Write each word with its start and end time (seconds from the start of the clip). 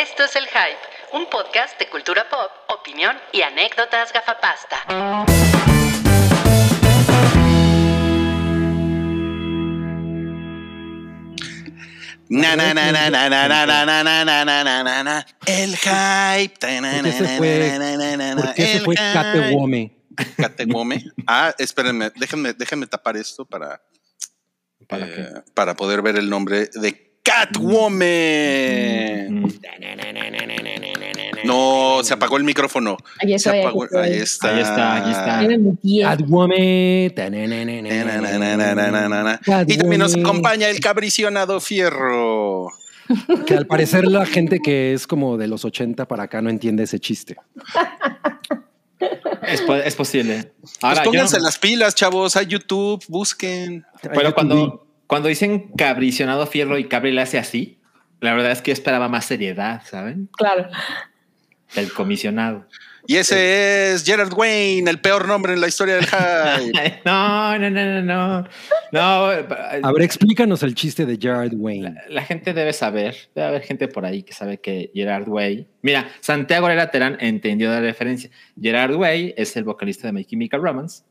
Esto 0.00 0.24
es 0.24 0.34
El 0.34 0.46
Hype, 0.46 0.78
un 1.12 1.26
podcast 1.26 1.78
de 1.78 1.86
cultura 1.90 2.26
pop, 2.30 2.50
opinión 2.68 3.20
y 3.32 3.42
anécdotas 3.42 4.12
gafapasta. 4.14 4.86
Na, 12.28 12.54
na, 12.54 12.72
na, 12.72 12.92
na, 12.92 13.10
na, 13.10 13.28
na, 13.28 13.48
na, 13.48 13.66
na, 13.66 13.84
na, 13.84 14.02
na, 14.04 14.24
na, 14.24 14.44
na, 14.44 14.64
na, 14.64 14.82
na, 14.84 15.02
na. 15.02 15.26
El 15.46 15.76
hype. 15.76 16.54
¿Por 16.60 17.02
qué 17.02 17.12
se 17.12 17.36
fue- 17.36 18.34
¿Por 18.36 18.54
qué 18.54 18.66
se 18.66 18.80
fue. 18.80 18.94
Catewome? 18.94 19.90
Catewome. 20.36 21.04
Ah, 21.26 21.52
espérenme, 21.58 22.10
déjenme, 22.16 22.52
déjenme 22.54 22.86
tapar 22.86 23.16
esto 23.16 23.44
para, 23.44 23.82
¿Para 24.86 25.06
eh, 25.06 25.42
para 25.54 25.74
poder 25.74 26.02
ver 26.02 26.16
el 26.16 26.30
nombre 26.30 26.70
de 26.72 27.09
Catwoman. 27.22 28.00
Mm. 29.42 29.48
No, 31.44 32.00
se 32.02 32.14
apagó 32.14 32.36
el 32.36 32.44
micrófono. 32.44 32.96
Ahí 33.20 33.32
está. 33.34 34.54
Ahí 34.54 34.60
está, 34.60 34.94
ahí 34.96 35.10
está. 35.10 35.42
Catwoman. 36.02 36.50
Y 39.68 39.76
también 39.78 40.00
nos 40.00 40.14
acompaña 40.16 40.68
el 40.68 40.80
cabricionado 40.80 41.60
Fierro. 41.60 42.68
Que 43.46 43.54
al 43.56 43.66
parecer 43.66 44.06
la 44.06 44.24
gente 44.24 44.60
que 44.60 44.92
es 44.92 45.06
como 45.06 45.36
de 45.36 45.48
los 45.48 45.64
80 45.64 46.06
para 46.06 46.24
acá 46.24 46.40
no 46.42 46.48
entiende 46.50 46.84
ese 46.84 47.00
chiste. 47.00 47.36
Es, 49.42 49.62
po- 49.62 49.74
es 49.74 49.96
posible. 49.96 50.52
Pues 50.60 50.74
Ahora, 50.82 51.02
yo 51.04 51.10
pónganse 51.10 51.40
las 51.40 51.58
pilas, 51.58 51.94
chavos. 51.94 52.36
A 52.36 52.42
YouTube, 52.42 53.02
busquen. 53.08 53.84
pero 54.14 54.32
cuando, 54.34 54.86
cuando 55.10 55.28
dicen 55.28 55.72
cabricionado 55.76 56.46
fierro 56.46 56.78
y 56.78 56.84
Cabri 56.84 57.10
le 57.10 57.20
hace 57.20 57.36
así, 57.36 57.80
la 58.20 58.32
verdad 58.32 58.52
es 58.52 58.62
que 58.62 58.70
yo 58.70 58.74
esperaba 58.74 59.08
más 59.08 59.24
seriedad, 59.24 59.82
¿saben? 59.84 60.28
Claro. 60.36 60.68
Del 61.74 61.92
comisionado. 61.92 62.64
Y 63.08 63.16
ese 63.16 63.92
es 63.92 64.04
Gerard 64.04 64.32
Wayne, 64.32 64.88
el 64.88 65.00
peor 65.00 65.26
nombre 65.26 65.52
en 65.54 65.60
la 65.60 65.66
historia 65.66 65.96
del 65.96 66.06
hype. 66.06 67.00
No, 67.04 67.58
no, 67.58 67.70
no, 67.70 67.84
no, 67.84 68.02
no. 68.02 68.48
No, 68.92 69.24
A 69.82 69.92
ver, 69.92 70.02
explícanos 70.02 70.62
el 70.62 70.76
chiste 70.76 71.04
de 71.04 71.18
Jared 71.20 71.54
Wayne. 71.56 71.96
la 72.08 72.22
gente 72.22 72.54
debe 72.54 72.72
saber, 72.72 73.16
debe 73.34 73.48
haber 73.48 73.62
gente 73.62 73.88
por 73.88 74.04
ahí 74.04 74.22
que 74.22 74.32
sabe 74.32 74.60
que 74.60 74.92
Gerard 74.94 75.28
Way. 75.28 75.66
Mira, 75.82 76.08
Santiago 76.20 76.68
Herrera 76.68 76.92
Terán 76.92 77.16
entendió 77.18 77.68
la 77.70 77.80
referencia. 77.80 78.30
Gerard 78.62 78.94
Way 78.94 79.34
es 79.36 79.56
el 79.56 79.64
vocalista 79.64 80.06
de 80.06 80.12
My 80.12 80.24
Chemical 80.24 80.62
Romance. 80.62 81.02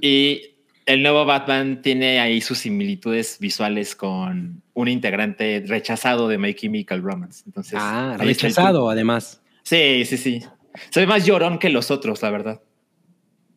Y 0.00 0.55
el 0.86 1.02
nuevo 1.02 1.24
Batman 1.24 1.82
tiene 1.82 2.20
ahí 2.20 2.40
sus 2.40 2.58
similitudes 2.58 3.38
visuales 3.40 3.96
con 3.96 4.62
un 4.72 4.88
integrante 4.88 5.64
rechazado 5.66 6.28
de 6.28 6.38
My 6.38 6.54
Chemical 6.54 7.02
Romance. 7.02 7.42
Entonces, 7.46 7.78
Ah, 7.80 8.16
rechazado 8.18 8.88
además. 8.88 9.40
Sí, 9.62 10.04
sí, 10.06 10.16
sí. 10.16 10.42
Soy 10.90 11.06
más 11.06 11.26
llorón 11.26 11.58
que 11.58 11.68
los 11.70 11.90
otros, 11.90 12.22
la 12.22 12.30
verdad. 12.30 12.60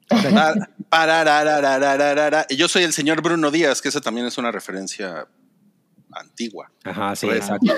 Yo 2.58 2.68
soy 2.68 2.84
el 2.84 2.94
señor 2.94 3.22
Bruno 3.22 3.52
Díaz, 3.52 3.82
que 3.82 3.90
esa 3.90 4.02
también 4.02 4.26
es 4.28 4.38
una 4.38 4.52
referencia 4.52 5.28
antigua. 6.12 6.72
Ajá, 6.84 7.16
sí, 7.16 7.28
exacto. 7.28 7.72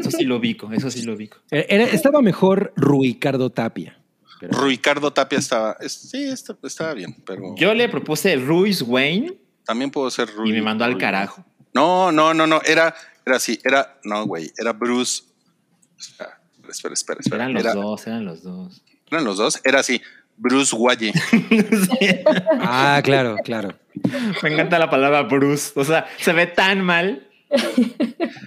Eso 0.00 0.10
sí 0.10 0.24
lo 0.24 0.36
ubico, 0.36 0.70
eso 0.72 0.90
sí 0.90 1.02
lo 1.02 1.14
ubico. 1.14 1.38
Era- 1.50 1.84
estaba 1.84 2.20
mejor 2.22 2.72
Ruicardo 2.76 3.50
Tapia. 3.50 3.97
Pero- 4.40 4.64
Ricardo 4.64 5.12
Tapia 5.12 5.38
estaba. 5.38 5.76
es- 5.80 5.92
sí, 6.10 6.24
está- 6.28 6.56
estaba 6.62 6.94
bien, 6.94 7.16
pero 7.26 7.54
Yo 7.56 7.74
le 7.74 7.88
propuse 7.88 8.36
Ruiz 8.36 8.82
Wayne 8.82 9.34
también 9.64 9.90
puedo 9.90 10.10
ser 10.10 10.28
y 10.44 10.52
me 10.52 10.62
mandó 10.62 10.84
al 10.84 10.96
carajo. 10.98 11.44
No, 11.74 12.10
no, 12.10 12.32
no, 12.34 12.46
no. 12.46 12.60
Era, 12.64 12.94
era 13.26 13.36
así. 13.36 13.60
Era, 13.64 13.98
no, 14.04 14.24
güey. 14.26 14.50
Era 14.56 14.72
Bruce. 14.72 15.24
Espera, 15.98 16.40
espera, 16.70 16.94
espera. 16.94 17.20
espera. 17.20 17.42
Eran 17.44 17.52
los 17.54 17.62
Era- 17.64 17.74
dos, 17.74 18.06
eran 18.06 18.24
los 18.24 18.42
dos. 18.42 18.82
Eran 19.10 19.24
los 19.24 19.36
dos. 19.36 19.60
Era 19.64 19.80
así. 19.80 20.00
Bruce 20.36 20.74
Walle. 20.76 21.12
Ah, 22.60 23.00
claro, 23.04 23.36
claro. 23.44 23.76
Me 24.42 24.52
encanta 24.52 24.78
la 24.78 24.88
palabra 24.90 25.22
Bruce. 25.22 25.72
O 25.74 25.84
sea, 25.84 26.06
se 26.18 26.32
ve 26.32 26.46
tan 26.46 26.80
mal. 26.82 27.28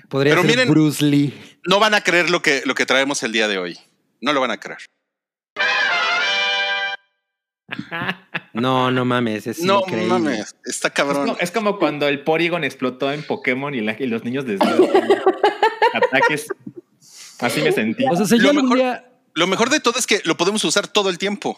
Podría 0.09 0.34
Pero 0.35 0.41
ser 0.47 0.52
miren- 0.52 0.69
Bruce 0.69 1.03
Lee. 1.03 1.34
No 1.68 1.79
van 1.79 1.94
a 1.94 2.02
creer 2.02 2.29
lo 2.29 2.41
que, 2.41 2.62
lo 2.66 2.73
que 2.75 2.85
traemos 2.85 3.22
el 3.23 3.31
día 3.31 3.47
de 3.47 3.58
hoy. 3.58 3.78
No 4.22 4.34
lo 4.34 4.41
van 4.41 4.52
a 4.52 4.58
creer. 4.59 4.79
No, 8.54 8.92
no 8.92 9.06
mames, 9.06 9.48
es 9.48 9.64
no 9.64 9.80
increíble. 9.82 10.08
mames. 10.09 10.56
Está 10.66 10.90
Es 10.90 10.94
cabrón. 10.94 11.26
como, 11.28 11.38
es 11.40 11.52
como 11.52 11.80
cuando 11.80 12.08
el 12.08 12.22
Porygon 12.24 12.64
explotó 12.64 13.12
en 13.12 13.24
Pokémon 13.24 13.74
y, 13.74 13.82
la- 13.82 13.96
y 13.98 14.08
los 14.08 14.24
niños 14.24 14.46
desnudos. 14.46 14.90
Ataques. 15.94 16.48
Así 17.40 17.62
me 17.62 17.72
sentí. 17.72 18.06
O 18.09 18.16
sea, 18.16 18.26
si 18.26 18.38
Lo 18.40 18.54
mejor- 18.54 18.78
día- 18.78 19.06
Lo 19.34 19.48
mejor 19.48 19.70
de 19.70 19.80
todo 19.80 19.98
es 19.98 20.06
que 20.08 20.22
lo 20.26 20.36
podemos 20.38 20.64
usar 20.66 20.88
todo 20.88 21.09
el 21.09 21.18
tiempo. 21.18 21.58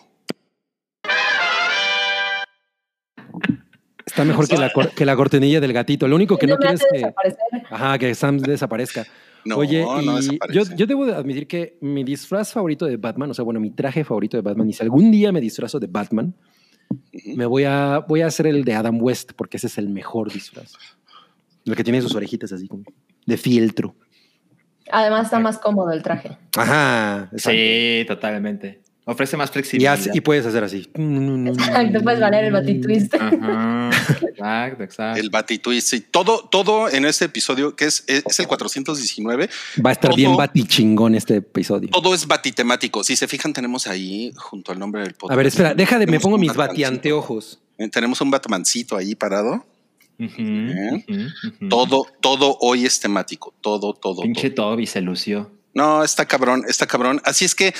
Está 4.05 4.25
mejor 4.25 4.47
que 4.47 4.57
la, 4.57 4.71
que 4.95 5.05
la 5.05 5.15
cortinilla 5.15 5.59
del 5.59 5.73
gatito. 5.73 6.07
Lo 6.07 6.15
único 6.15 6.37
que 6.37 6.47
no 6.47 6.57
quiero 6.57 6.73
hace 6.75 6.85
es 6.93 7.01
que, 7.03 7.13
ajá, 7.69 7.97
que 7.97 8.13
Sam 8.15 8.37
desaparezca. 8.39 9.05
No, 9.45 9.57
Oye, 9.57 9.83
no 9.83 10.19
y 10.19 10.39
yo, 10.51 10.63
yo 10.75 10.85
debo 10.85 11.05
de 11.05 11.13
admitir 11.13 11.47
que 11.47 11.77
mi 11.81 12.03
disfraz 12.03 12.53
favorito 12.53 12.85
de 12.85 12.97
Batman, 12.97 13.31
o 13.31 13.33
sea, 13.33 13.43
bueno, 13.43 13.59
mi 13.59 13.71
traje 13.71 14.03
favorito 14.03 14.37
de 14.37 14.41
Batman, 14.41 14.69
y 14.69 14.73
si 14.73 14.83
algún 14.83 15.11
día 15.11 15.31
me 15.31 15.41
disfrazo 15.41 15.79
de 15.79 15.87
Batman, 15.87 16.33
me 17.35 17.45
voy 17.45 17.63
a, 17.65 17.99
voy 18.07 18.21
a 18.21 18.27
hacer 18.27 18.47
el 18.47 18.63
de 18.63 18.73
Adam 18.73 19.01
West, 19.01 19.33
porque 19.35 19.57
ese 19.57 19.67
es 19.67 19.77
el 19.77 19.89
mejor 19.89 20.31
disfraz. 20.31 20.73
El 21.65 21.75
que 21.75 21.83
tiene 21.83 22.01
sus 22.01 22.15
orejitas 22.15 22.51
así 22.51 22.67
como 22.67 22.83
de 23.25 23.37
fieltro. 23.37 23.95
Además 24.91 25.25
está 25.25 25.39
más 25.39 25.57
cómodo 25.57 25.91
el 25.91 26.03
traje. 26.03 26.37
Ajá. 26.57 27.29
exacto. 27.31 27.51
Sí, 27.51 28.05
totalmente. 28.07 28.82
Ofrece 29.05 29.35
más 29.35 29.49
Y, 29.49 29.53
flexibilidad. 29.53 29.93
hace- 29.95 30.11
y 30.13 30.21
puedes 30.21 30.45
hacer 30.45 30.63
así. 30.63 30.89
Exacto, 30.95 32.01
puedes 32.03 32.19
valer 32.21 32.45
el 32.45 32.53
batitwist. 32.53 33.13
Ajá. 33.15 33.89
Exacto, 34.29 34.83
exacto. 34.83 35.19
El 35.19 35.29
batitwist. 35.29 35.87
Sí, 35.89 36.01
todo, 36.01 36.45
todo 36.49 36.89
en 36.89 37.03
este 37.05 37.25
episodio, 37.25 37.75
que 37.75 37.85
es, 37.85 38.05
es 38.07 38.39
el 38.39 38.47
419, 38.47 39.49
Va 39.85 39.89
a 39.89 39.93
estar 39.93 40.09
Todo- 40.11 40.15
bien 40.17 40.35
batichingón 40.37 41.15
este 41.15 41.35
episodio. 41.37 41.89
todo 41.89 42.13
es 42.15 42.25
batitemático. 42.27 43.03
Si 43.03 43.15
se 43.17 43.27
fijan, 43.27 43.51
tenemos 43.51 43.87
ahí 43.87 44.31
junto 44.37 44.71
al 44.71 44.79
nombre 44.79 45.01
del 45.01 45.13
podcast. 45.15 45.33
A 45.33 45.35
ver, 45.35 45.47
espera, 45.47 45.73
deja 45.73 45.99
de, 45.99 46.07
me 46.07 46.19
pongo 46.21 46.37
mis 46.37 46.53
batianteojos. 46.53 47.59
Eh, 47.77 47.89
Tenemos 47.89 48.21
un 48.21 48.31
Batmancito 48.31 48.95
ahí 48.95 49.15
parado. 49.15 49.65
Todo, 51.69 52.05
todo 52.21 52.57
hoy 52.61 52.85
es 52.85 52.99
temático. 52.99 53.53
Todo, 53.61 53.93
todo. 53.93 54.21
Pinche 54.21 54.49
todo. 54.49 54.71
Toby 54.71 54.85
se 54.87 55.01
lució. 55.01 55.51
No, 55.73 56.03
está 56.03 56.25
cabrón, 56.27 56.63
está 56.67 56.85
cabrón. 56.85 57.19
Así 57.25 57.45
es 57.45 57.55
que 57.55 57.73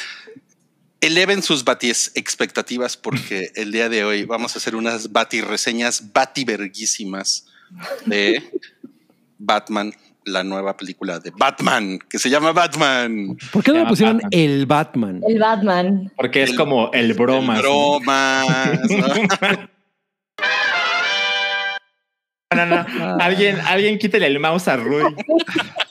eleven 1.05 1.41
sus 1.43 1.63
batis 1.63 2.11
expectativas 2.15 2.97
porque 2.97 3.51
el 3.55 3.71
día 3.71 3.89
de 3.89 4.03
hoy 4.03 4.23
vamos 4.25 4.55
a 4.55 4.59
hacer 4.59 4.75
unas 4.75 5.11
bati 5.11 5.41
reseñas 5.41 6.11
bativerguísimas 6.13 7.45
de 8.05 8.41
Batman, 9.37 9.93
la 10.25 10.43
nueva 10.43 10.77
película 10.77 11.19
de 11.19 11.31
Batman, 11.37 11.99
que 12.09 12.17
se 12.19 12.29
llama 12.29 12.51
Batman. 12.53 13.37
¿Por 13.51 13.63
qué 13.63 13.71
no 13.73 13.79
le 13.79 13.85
pusieron 13.87 14.17
Batman. 14.17 14.29
el 14.31 14.65
Batman? 14.65 15.21
El 15.27 15.39
Batman. 15.39 16.11
Porque 16.15 16.43
es 16.43 16.51
El- 16.51 16.55
como 16.55 16.91
el 16.93 17.13
bromas. 17.13 17.59
El 17.59 17.63
¿no? 17.65 17.99
bromas. 17.99 18.79
¿no? 18.89 19.67
No, 22.55 22.67
no, 22.67 22.83
no. 22.83 23.17
Alguien, 23.19 23.59
alguien 23.61 23.97
quítele 23.97 24.27
el 24.27 24.39
mouse 24.39 24.67
a 24.67 24.77
Rui. 24.77 25.01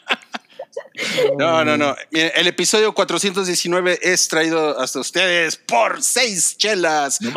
No, 1.38 1.64
no, 1.64 1.76
no. 1.76 1.94
Miren, 2.10 2.32
el 2.34 2.46
episodio 2.46 2.94
419 2.94 3.98
es 4.02 4.28
traído 4.28 4.78
hasta 4.78 5.00
ustedes 5.00 5.56
por 5.56 6.02
seis 6.02 6.56
chelas. 6.56 7.20
No. 7.20 7.32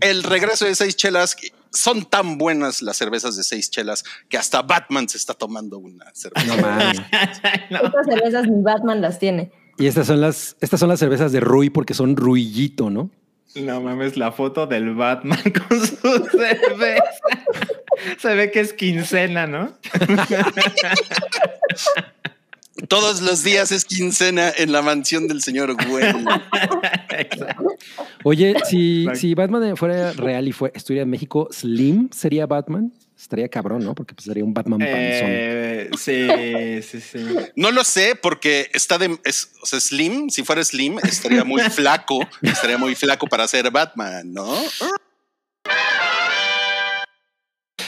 El 0.00 0.22
regreso 0.22 0.64
de 0.64 0.74
seis 0.74 0.96
chelas. 0.96 1.36
Son 1.72 2.04
tan 2.04 2.36
buenas 2.36 2.82
las 2.82 2.96
cervezas 2.96 3.36
de 3.36 3.44
seis 3.44 3.70
chelas 3.70 4.02
que 4.28 4.36
hasta 4.36 4.62
Batman 4.62 5.08
se 5.08 5.18
está 5.18 5.34
tomando 5.34 5.78
una 5.78 6.06
cerveza. 6.14 6.56
No 6.56 6.60
mames. 6.60 7.00
No. 7.70 7.78
Estas 7.78 8.06
cervezas 8.06 8.48
ni 8.48 8.62
Batman 8.62 9.00
las 9.00 9.20
tiene. 9.20 9.52
Y 9.78 9.86
estas 9.86 10.08
son 10.08 10.20
las, 10.20 10.56
estas 10.60 10.80
son 10.80 10.88
las 10.88 10.98
cervezas 10.98 11.30
de 11.30 11.38
Rui 11.38 11.70
porque 11.70 11.94
son 11.94 12.16
Ruillito, 12.16 12.90
¿no? 12.90 13.10
No 13.54 13.80
mames, 13.80 14.16
la 14.16 14.30
foto 14.30 14.66
del 14.66 14.94
Batman 14.94 15.40
con 15.68 15.86
su 15.86 16.28
cerveza. 16.30 17.04
Se 18.18 18.34
ve 18.34 18.50
que 18.50 18.60
es 18.60 18.72
quincena, 18.72 19.46
¿no? 19.46 19.72
Todos 22.88 23.20
los 23.20 23.42
días 23.42 23.72
es 23.72 23.84
quincena 23.84 24.52
en 24.56 24.72
la 24.72 24.82
mansión 24.82 25.28
del 25.28 25.42
señor. 25.42 25.70
Exacto. 27.10 27.76
Oye, 28.24 28.56
si, 28.68 29.34
Batman 29.34 29.76
fuera 29.76 30.12
real 30.12 30.48
y 30.48 30.52
fue, 30.52 30.72
estuviera 30.74 31.04
en 31.04 31.10
México, 31.10 31.48
Slim 31.50 32.10
sería 32.10 32.46
Batman. 32.46 32.92
Estaría 33.16 33.48
cabrón, 33.48 33.84
¿no? 33.84 33.94
Porque 33.94 34.14
pues, 34.14 34.24
sería 34.24 34.42
un 34.42 34.54
Batman 34.54 34.78
panzón. 34.78 34.94
Eh, 34.96 35.90
sí, 35.98 36.26
sí, 36.82 37.00
sí. 37.00 37.36
No 37.54 37.70
lo 37.70 37.84
sé 37.84 38.14
porque 38.20 38.70
está 38.72 38.96
de 38.96 39.18
es, 39.24 39.50
o 39.62 39.66
sea, 39.66 39.78
Slim. 39.78 40.30
Si 40.30 40.42
fuera 40.42 40.64
Slim, 40.64 40.98
estaría 41.00 41.44
muy 41.44 41.60
flaco. 41.62 42.26
Estaría 42.40 42.78
muy 42.78 42.94
flaco 42.94 43.26
para 43.26 43.46
ser 43.46 43.70
Batman, 43.70 44.32
¿no? 44.32 44.50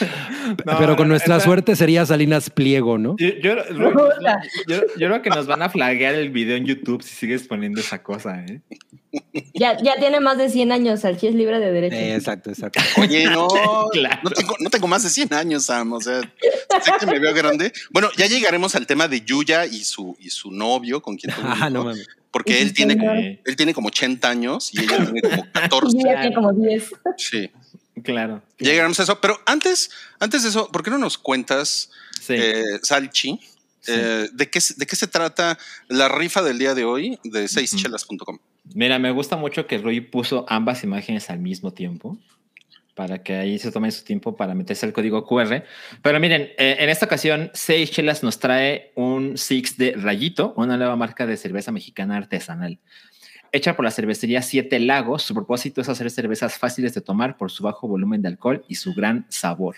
No, 0.65 0.77
Pero 0.77 0.95
con 0.95 1.07
nuestra 1.07 1.37
esa- 1.37 1.45
suerte 1.45 1.75
sería 1.75 2.05
Salinas 2.05 2.49
Pliego, 2.49 2.97
¿no? 2.97 3.15
Yo, 3.17 3.29
yo, 3.41 3.55
yo- 3.69 3.93
yo- 4.67 4.81
yo 4.97 5.07
creo 5.07 5.21
que 5.21 5.29
nos 5.29 5.47
van 5.47 5.61
a 5.61 5.69
flaguear 5.69 6.13
el 6.15 6.29
video 6.29 6.57
en 6.57 6.65
YouTube 6.65 7.01
si 7.01 7.15
sigues 7.15 7.47
poniendo 7.47 7.79
esa 7.81 8.03
cosa, 8.03 8.43
¿eh? 8.45 8.61
Ya, 9.53 9.77
ya 9.81 9.95
tiene 9.99 10.19
más 10.19 10.37
de 10.37 10.49
100 10.49 10.71
años, 10.71 11.01
Salchi 11.01 11.27
es 11.27 11.35
libre 11.35 11.59
de 11.59 11.71
derecho. 11.71 11.95
Eh, 11.95 12.15
exacto, 12.15 12.49
exacto. 12.49 12.79
Oye, 13.01 13.25
no, 13.29 13.47
Claro. 13.91 14.19
no, 14.23 14.29
tengo, 14.31 14.55
no 14.59 14.69
tengo 14.69 14.87
más 14.87 15.03
de 15.03 15.09
100 15.09 15.33
años, 15.33 15.65
Sam. 15.65 15.93
O 15.93 16.01
sea, 16.01 16.21
sé 16.21 16.91
que 16.99 17.05
me 17.05 17.19
veo 17.19 17.33
grande. 17.33 17.71
Bueno, 17.91 18.09
ya 18.17 18.25
llegaremos 18.27 18.75
al 18.75 18.85
tema 18.87 19.07
de 19.07 19.21
Yuya 19.21 19.65
y 19.65 19.83
su, 19.83 20.15
y 20.19 20.29
su 20.29 20.51
novio, 20.51 21.01
con 21.01 21.15
quien 21.17 21.33
tuvo 21.33 21.47
Ah, 21.47 21.69
no 21.69 21.91
porque 22.31 22.63
él 22.63 22.73
tiene, 22.73 22.95
señor. 22.95 23.15
él 23.45 23.55
tiene 23.55 23.75
como 23.75 23.89
80 23.89 24.27
años 24.27 24.71
y 24.73 24.81
ella 24.81 24.97
tiene 25.05 25.21
como 25.21 25.43
Y 25.45 25.49
14. 25.51 25.97
yo 25.99 26.03
ya 26.03 26.21
tiene 26.21 26.35
como 26.35 26.51
10. 26.51 26.89
Sí, 27.15 27.51
Claro. 28.03 28.41
ya 28.59 28.71
llegaremos 28.71 28.99
a 28.99 29.03
eso. 29.03 29.19
Pero 29.21 29.39
antes, 29.45 29.89
antes 30.19 30.43
de 30.43 30.49
eso, 30.49 30.69
¿por 30.71 30.83
qué 30.83 30.89
no 30.91 30.97
nos 30.97 31.17
cuentas, 31.17 31.89
Sí. 32.21 32.33
eh, 32.37 32.63
Salchi, 32.83 33.39
Sí. 33.81 33.91
eh, 33.95 34.29
de, 34.31 34.49
qué, 34.49 34.61
se- 34.61 34.75
de 34.75 34.85
qué 34.85 34.95
se 34.95 35.07
trata 35.07 35.57
la 35.89 36.07
rifa 36.09 36.41
del 36.41 36.57
día 36.59 36.73
de 36.75 36.85
hoy 36.85 37.19
de 37.23 37.47
seischelas.com? 37.47 38.39
Mira, 38.73 38.97
me 38.99 39.11
gusta 39.11 39.35
mucho 39.35 39.67
que 39.67 39.77
Rui 39.77 39.99
puso 40.01 40.45
ambas 40.47 40.83
imágenes 40.83 41.29
al 41.29 41.39
mismo 41.39 41.73
tiempo 41.73 42.17
para 42.95 43.23
que 43.23 43.35
ahí 43.35 43.57
se 43.59 43.71
tomen 43.71 43.91
su 43.91 44.03
tiempo 44.03 44.37
para 44.37 44.53
meterse 44.53 44.85
el 44.85 44.93
código 44.93 45.25
QR. 45.25 45.65
Pero 46.03 46.19
miren, 46.19 46.43
eh, 46.57 46.77
en 46.79 46.89
esta 46.89 47.07
ocasión, 47.07 47.49
Seis 47.53 47.89
Chelas 47.91 48.21
nos 48.23 48.39
trae 48.39 48.91
un 48.95 49.37
Six 49.37 49.77
de 49.77 49.93
Rayito, 49.97 50.53
una 50.55 50.77
nueva 50.77 50.95
marca 50.95 51.25
de 51.25 51.35
cerveza 51.35 51.71
mexicana 51.71 52.15
artesanal. 52.17 52.79
Hecha 53.55 53.75
por 53.75 53.85
la 53.85 53.91
cervecería 53.91 54.41
Siete 54.41 54.79
Lagos, 54.79 55.21
su 55.21 55.35
propósito 55.35 55.79
es 55.79 55.87
hacer 55.87 56.09
cervezas 56.09 56.57
fáciles 56.57 56.95
de 56.95 57.01
tomar 57.01 57.37
por 57.37 57.51
su 57.51 57.63
bajo 57.63 57.87
volumen 57.87 58.23
de 58.23 58.29
alcohol 58.29 58.65
y 58.67 58.75
su 58.75 58.95
gran 58.95 59.27
sabor. 59.29 59.75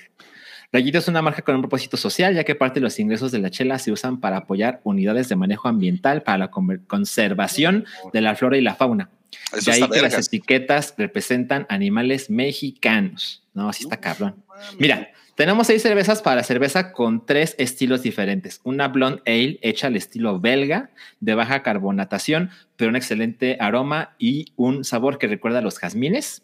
Rayito 0.71 0.97
es 0.97 1.09
una 1.09 1.21
marca 1.21 1.41
con 1.41 1.55
un 1.55 1.61
propósito 1.61 1.97
social, 1.97 2.33
ya 2.33 2.45
que 2.45 2.55
parte 2.55 2.79
de 2.79 2.85
los 2.85 2.97
ingresos 2.99 3.33
de 3.33 3.39
la 3.39 3.49
chela 3.49 3.77
se 3.77 3.91
usan 3.91 4.21
para 4.21 4.37
apoyar 4.37 4.79
unidades 4.85 5.27
de 5.27 5.35
manejo 5.35 5.67
ambiental 5.67 6.23
para 6.23 6.37
la 6.37 6.51
conservación 6.87 7.83
de 8.13 8.21
la 8.21 8.35
flora 8.35 8.57
y 8.57 8.61
la 8.61 8.75
fauna. 8.75 9.09
Eso 9.51 9.71
De 9.71 9.75
ahí 9.75 9.89
que 9.89 10.01
las 10.01 10.25
etiquetas 10.25 10.93
representan 10.97 11.65
animales 11.67 12.29
mexicanos. 12.29 13.43
No, 13.53 13.67
así 13.67 13.83
está 13.83 13.97
cabrón. 13.97 14.41
Mira, 14.79 15.09
tenemos 15.35 15.67
seis 15.67 15.81
cervezas 15.81 16.21
para 16.21 16.43
cerveza 16.43 16.93
con 16.93 17.25
tres 17.25 17.55
estilos 17.57 18.01
diferentes. 18.01 18.61
Una 18.63 18.87
blonde 18.87 19.21
ale 19.25 19.59
hecha 19.61 19.87
al 19.87 19.97
estilo 19.97 20.39
belga, 20.39 20.91
de 21.19 21.35
baja 21.35 21.61
carbonatación, 21.61 22.51
pero 22.77 22.89
un 22.89 22.95
excelente 22.95 23.57
aroma 23.59 24.15
y 24.17 24.53
un 24.55 24.85
sabor 24.85 25.17
que 25.17 25.27
recuerda 25.27 25.59
a 25.59 25.61
los 25.61 25.77
jazmines. 25.77 26.43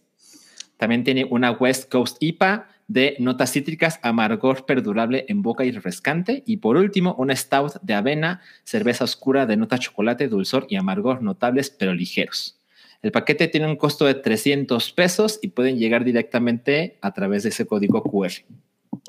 También 0.75 1.05
tiene 1.05 1.25
una 1.29 1.51
West 1.51 1.89
Coast 1.89 2.17
IPA 2.19 2.67
de 2.89 3.15
notas 3.19 3.53
cítricas, 3.53 3.97
amargor 4.01 4.65
perdurable 4.65 5.23
en 5.29 5.41
boca 5.41 5.63
y 5.63 5.71
refrescante. 5.71 6.43
Y 6.45 6.57
por 6.57 6.75
último, 6.75 7.15
una 7.17 7.33
stout 7.33 7.81
de 7.81 7.93
avena, 7.93 8.41
cerveza 8.65 9.05
oscura 9.05 9.45
de 9.45 9.55
nota 9.55 9.77
chocolate, 9.77 10.27
dulzor 10.27 10.67
y 10.69 10.75
amargor 10.75 11.21
notables 11.21 11.69
pero 11.69 11.93
ligeros. 11.93 12.59
El 13.01 13.13
paquete 13.13 13.47
tiene 13.47 13.67
un 13.67 13.77
costo 13.77 14.05
de 14.05 14.15
300 14.15 14.91
pesos 14.91 15.39
y 15.41 15.49
pueden 15.49 15.77
llegar 15.77 16.03
directamente 16.03 16.97
a 17.01 17.13
través 17.13 17.43
de 17.43 17.49
ese 17.49 17.65
código 17.65 18.03
QR. 18.03 18.31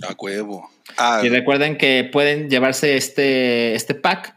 A 0.09 0.15
huevo. 0.19 0.71
Ah, 0.97 1.21
Y 1.25 1.29
recuerden 1.29 1.77
que 1.79 2.09
pueden 2.13 2.49
llevarse 2.51 2.97
este, 2.97 3.75
este 3.75 3.95
pack 3.95 4.37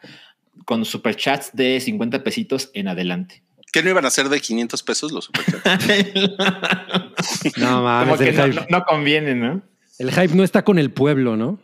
con 0.65 0.85
superchats 0.85 1.51
de 1.53 1.79
50 1.79 2.23
pesitos 2.23 2.69
en 2.73 2.87
adelante. 2.87 3.43
¿Qué 3.71 3.83
no 3.83 3.89
iban 3.89 4.05
a 4.05 4.09
ser 4.09 4.29
de 4.29 4.39
500 4.39 4.83
pesos 4.83 5.11
los 5.11 5.25
superchats? 5.25 5.63
No 7.57 7.67
Como 7.67 7.81
mames, 7.83 8.19
que 8.19 8.29
el 8.29 8.35
no, 8.37 8.43
hype, 8.45 8.55
no- 8.55 8.65
no 8.69 8.85
conviene, 8.85 9.35
¿no? 9.35 9.61
el 9.99 10.11
hype 10.11 10.35
no 10.35 10.43
está 10.43 10.63
con 10.63 10.77
el 10.79 10.91
pueblo, 10.91 11.35
¿no? 11.37 11.59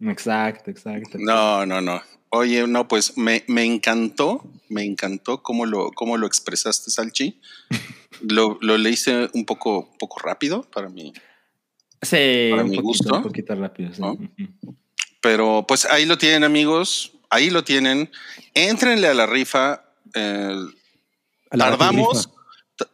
Exacto, 0.00 0.70
exacto. 0.70 1.18
No, 1.18 1.64
no, 1.66 1.80
no. 1.80 2.00
Oye, 2.30 2.66
no, 2.66 2.86
pues 2.88 3.16
me, 3.16 3.42
me 3.48 3.64
encantó, 3.64 4.44
me 4.68 4.84
encantó 4.84 5.42
cómo 5.42 5.66
lo, 5.66 5.90
cómo 5.92 6.16
lo 6.16 6.26
expresaste, 6.26 6.90
Salchi. 6.90 7.40
Lo, 8.22 8.58
lo 8.60 8.76
leíste 8.76 9.30
un 9.32 9.46
poco, 9.46 9.88
poco 9.98 10.18
rápido 10.20 10.62
para 10.70 10.90
mí, 10.90 11.14
Sí, 12.02 12.48
Para 12.50 12.64
un 12.64 12.70
mi 12.70 12.76
poquito, 12.76 12.82
gusto. 12.82 13.16
un 13.16 13.22
poquito 13.22 13.54
rápido. 13.54 13.92
sí. 13.94 14.00
¿No? 14.00 14.16
Pero 15.20 15.64
pues 15.68 15.84
ahí 15.84 16.06
lo 16.06 16.16
tienen, 16.16 16.44
amigos. 16.44 17.12
Ahí 17.28 17.50
lo 17.50 17.62
tienen. 17.62 18.10
Éntrenle 18.54 19.06
a 19.08 19.14
la 19.14 19.26
rifa. 19.26 19.84
eh, 20.14 20.56
A 21.50 21.56
la 21.56 21.64
tardamos, 21.70 22.30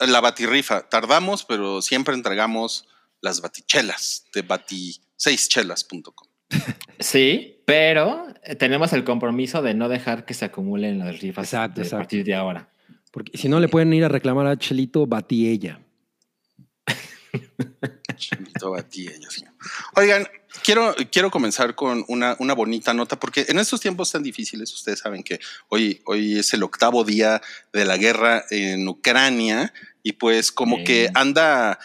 la 0.00 0.20
batirrifa. 0.20 0.88
Tardamos, 0.88 1.44
pero 1.44 1.80
siempre 1.82 2.14
entregamos 2.14 2.88
las 3.20 3.40
batichelas 3.40 4.24
de 4.34 4.46
bati6chelas.com. 4.46 6.28
Sí, 6.98 7.60
pero 7.66 8.26
tenemos 8.58 8.92
el 8.94 9.04
compromiso 9.04 9.60
de 9.62 9.74
no 9.74 9.88
dejar 9.90 10.24
que 10.24 10.32
se 10.34 10.46
acumulen 10.46 10.98
las 10.98 11.20
rifas 11.20 11.44
Exacto, 11.44 11.80
de- 11.82 11.86
a 11.86 11.90
partir 11.90 12.24
de 12.24 12.34
ahora. 12.34 12.70
Porque 13.12 13.36
si 13.36 13.48
no 13.50 13.60
le 13.60 13.68
pueden 13.68 13.92
ir 13.92 14.04
a 14.04 14.08
reclamar 14.08 14.46
a 14.46 14.56
Chelito, 14.58 15.06
batí 15.06 15.46
ella. 15.48 15.78
Chelito 16.86 16.86
Batí, 16.86 16.94
ellos, 16.94 16.94
sí. 16.94 17.25
Oigan, 19.94 20.26
quiero, 20.64 20.94
quiero 21.10 21.30
comenzar 21.30 21.74
con 21.74 22.04
una, 22.08 22.36
una 22.38 22.54
bonita 22.54 22.94
nota, 22.94 23.18
porque 23.18 23.44
en 23.48 23.58
estos 23.58 23.80
tiempos 23.80 24.10
tan 24.12 24.22
difíciles, 24.22 24.72
ustedes 24.72 25.00
saben 25.00 25.22
que 25.22 25.38
hoy, 25.68 26.00
hoy 26.06 26.38
es 26.38 26.52
el 26.54 26.62
octavo 26.62 27.04
día 27.04 27.40
de 27.72 27.84
la 27.84 27.96
guerra 27.96 28.44
en 28.50 28.86
Ucrania 28.88 29.72
y 30.02 30.12
pues 30.12 30.52
como 30.52 30.84
que 30.84 31.10
anda, 31.14 31.78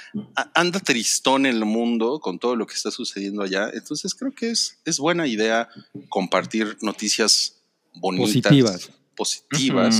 anda 0.53 0.79
tristón 0.79 1.45
el 1.45 1.65
mundo 1.65 2.19
con 2.19 2.37
todo 2.37 2.55
lo 2.55 2.67
que 2.67 2.75
está 2.75 2.91
sucediendo 2.91 3.41
allá. 3.41 3.69
Entonces 3.73 4.13
creo 4.13 4.31
que 4.33 4.51
es, 4.51 4.77
es 4.85 4.99
buena 4.99 5.25
idea 5.27 5.67
compartir 6.09 6.77
noticias 6.81 7.55
bonitas, 7.95 8.27
Positivas. 8.43 8.89
positivas. 9.15 9.99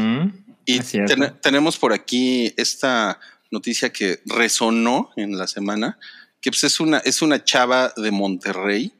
Y 0.65 0.79
ten- 1.07 1.35
tenemos 1.41 1.77
por 1.77 1.91
aquí 1.93 2.53
esta 2.55 3.19
noticia 3.51 3.91
que 3.93 4.21
resonó 4.25 5.11
en 5.17 5.37
la 5.37 5.47
semana, 5.47 5.99
que 6.41 6.49
pues 6.51 6.63
es 6.63 6.79
una, 6.79 6.97
es 6.99 7.21
una 7.21 7.43
chava 7.43 7.93
de 7.97 8.09
Monterrey 8.11 8.93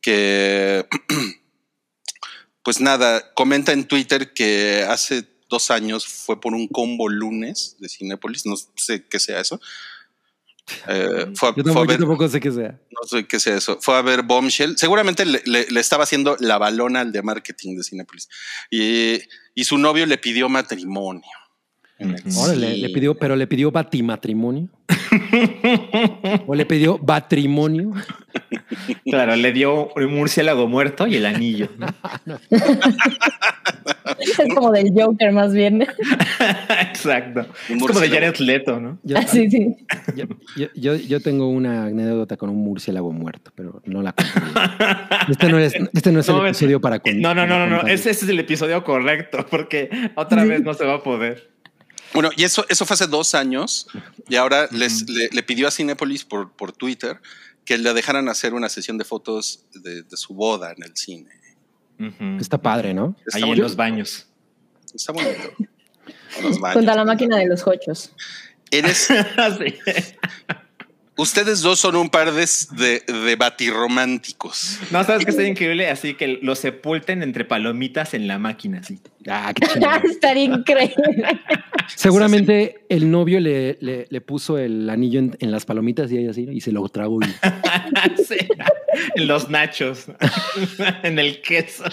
que, 0.00 0.86
pues 2.62 2.80
nada, 2.80 3.32
comenta 3.34 3.72
en 3.72 3.86
Twitter 3.86 4.32
que 4.32 4.84
hace 4.88 5.24
dos 5.48 5.70
años 5.70 6.06
fue 6.06 6.40
por 6.40 6.54
un 6.54 6.68
combo 6.68 7.08
lunes 7.08 7.76
de 7.78 7.88
Cinépolis, 7.88 8.46
no 8.46 8.54
sé 8.76 9.04
qué 9.08 9.18
sea 9.18 9.40
eso. 9.40 9.60
Eh, 10.86 11.32
fue, 11.34 11.48
a- 11.48 11.54
Yo 11.56 11.62
fue 11.64 11.72
a 11.72 11.74
tampoco, 11.74 11.84
yo 11.84 11.88
ver, 11.88 11.98
tampoco 11.98 12.28
sé 12.28 12.38
qué 12.40 12.50
sea. 12.52 12.80
no 12.90 13.08
sé 13.08 13.26
qué 13.26 13.40
sea 13.40 13.56
eso. 13.56 13.78
Fue 13.80 13.96
a 13.96 14.02
ver 14.02 14.22
Bombshell. 14.22 14.76
Seguramente 14.78 15.24
le, 15.26 15.42
le- 15.44 15.66
le 15.68 15.80
estaba 15.80 16.04
haciendo 16.04 16.36
la 16.38 16.58
balona 16.58 17.00
al 17.00 17.10
de 17.10 17.22
marketing 17.22 17.76
de 17.76 17.82
Cinepolis. 17.82 18.28
Y, 18.70 19.18
y 19.54 19.64
su 19.64 19.78
novio 19.78 20.06
le 20.06 20.16
pidió 20.18 20.48
matrimonio. 20.48 21.22
Le 22.00 22.88
pidió, 22.90 23.14
pero 23.14 23.36
le 23.36 23.46
pidió 23.46 23.70
batimatrimonio. 23.70 24.68
o 26.46 26.54
le 26.54 26.64
pidió 26.66 26.98
batrimonio. 26.98 27.92
Claro, 29.04 29.36
le 29.36 29.52
dio 29.52 29.88
un 29.94 30.14
murciélago 30.14 30.66
muerto 30.66 31.06
y 31.06 31.16
el 31.16 31.26
anillo. 31.26 31.68
¿no? 31.78 31.86
Es 34.18 34.54
como 34.54 34.70
del 34.72 34.92
Joker, 34.94 35.32
más 35.32 35.52
bien. 35.52 35.86
Exacto. 36.80 37.46
Es 37.68 37.78
como 37.82 38.00
de. 38.00 38.08
Jared 38.08 38.36
Leto, 38.38 38.80
¿no? 38.80 38.98
Yo, 39.02 39.16
Ah, 39.18 39.22
sí. 39.26 39.48
yo, 40.14 40.24
yo- 40.56 40.68
yo- 40.74 40.96
yo 40.96 41.20
tengo 41.20 41.48
una 41.48 41.84
anécdota 41.86 42.36
con 42.36 42.50
un 42.50 42.58
murciélago 42.58 43.12
muerto, 43.12 43.50
pero 43.54 43.80
no 43.84 44.02
la 44.02 44.12
conté. 44.12 44.30
Este 45.30 45.48
no 45.48 45.58
es, 45.58 45.74
este 45.92 46.12
no 46.12 46.20
es 46.20 46.28
el 46.28 46.36
episodio 46.46 46.80
para 46.80 47.00
No, 47.14 47.34
no, 47.34 47.46
no, 47.46 47.58
no, 47.58 47.66
no. 47.66 47.80
Ese, 47.82 48.10
ese 48.10 48.24
es 48.24 48.28
el 48.30 48.38
episodio 48.40 48.82
correcto, 48.84 49.46
porque 49.50 49.88
otra 50.14 50.42
Sí. 50.42 50.48
vez 50.48 50.62
no 50.62 50.74
se 50.74 50.84
va 50.84 50.94
a 50.94 51.02
poder. 51.02 51.50
Bueno, 52.12 52.30
y 52.36 52.44
eso, 52.44 52.64
eso 52.68 52.84
fue 52.86 52.94
hace 52.94 53.06
dos 53.06 53.34
años. 53.34 53.86
Y 54.28 54.36
ahora 54.36 54.68
les, 54.72 55.08
le, 55.08 55.28
le 55.30 55.42
pidió 55.42 55.68
a 55.68 55.70
Cinepolis 55.70 56.24
por, 56.24 56.52
por 56.52 56.72
Twitter 56.72 57.20
que 57.64 57.78
le 57.78 57.92
dejaran 57.94 58.28
hacer 58.28 58.54
una 58.54 58.68
sesión 58.68 58.98
de 58.98 59.04
fotos 59.04 59.64
de, 59.74 60.02
de 60.02 60.16
su 60.16 60.34
boda 60.34 60.72
en 60.76 60.82
el 60.82 60.96
cine. 60.96 61.30
Está 62.40 62.56
padre, 62.56 62.94
¿no? 62.94 63.14
Está 63.26 63.38
Ahí 63.38 63.50
en 63.50 63.60
los 63.60 63.76
baños. 63.76 64.26
Está 64.94 65.12
bonito. 65.12 65.52
Baños. 66.60 66.74
Junto 66.74 66.90
a 66.90 66.94
la 66.94 67.04
máquina 67.04 67.36
de 67.36 67.46
los 67.46 67.66
hochos. 67.66 68.12
Eres, 68.70 69.06
Sí. 69.58 69.74
Ustedes 71.20 71.60
dos 71.60 71.78
son 71.78 71.96
un 71.96 72.08
par 72.10 72.32
de, 72.32 72.48
de, 72.72 73.00
de 73.12 73.36
batirrománticos. 73.36 74.78
No, 74.90 75.04
sabes 75.04 75.24
que 75.24 75.30
está 75.30 75.44
increíble, 75.44 75.88
así 75.88 76.14
que 76.14 76.38
lo 76.42 76.54
sepulten 76.54 77.22
entre 77.22 77.44
palomitas 77.44 78.14
en 78.14 78.26
la 78.28 78.38
máquina, 78.38 78.78
así. 78.78 78.98
Ah, 79.28 79.52
qué. 79.54 79.66
Estaría 80.10 80.44
increíble. 80.44 80.94
Seguramente 81.94 82.84
el 82.88 83.10
novio 83.10 83.40
le, 83.40 83.76
le- 83.80 84.06
le 84.08 84.20
puso 84.20 84.58
el 84.58 84.88
anillo 84.88 85.18
en, 85.18 85.36
en 85.40 85.50
las 85.50 85.64
palomitas 85.66 86.10
y 86.12 86.18
ella 86.18 86.30
así, 86.30 86.46
¿no? 86.46 86.52
y 86.52 86.60
se 86.60 86.72
lo 86.72 86.88
tragó. 86.88 87.20
y- 87.22 87.26
Sí. 88.26 88.36
En 89.16 89.26
los 89.26 89.48
nachos, 89.50 90.06
en 91.02 91.18
el 91.18 91.40
queso. 91.42 91.84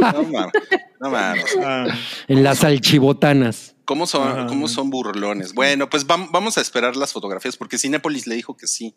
No 0.00 0.22
mames. 0.24 0.52
No 1.00 1.10
mames. 1.10 1.44
Ah. 1.64 1.86
en 2.28 2.42
las 2.42 2.58
salchibotanas. 2.58 3.74
¿Cómo 3.88 4.06
son, 4.06 4.28
Ajá. 4.28 4.46
cómo 4.46 4.68
son 4.68 4.90
burlones? 4.90 5.54
Bueno, 5.54 5.88
pues 5.88 6.06
vam- 6.06 6.28
vamos 6.30 6.58
a 6.58 6.60
esperar 6.60 6.94
las 6.94 7.10
fotografías 7.10 7.56
porque 7.56 7.78
Cinepolis 7.78 8.26
le 8.26 8.34
dijo 8.34 8.54
que 8.54 8.66
sí. 8.66 8.94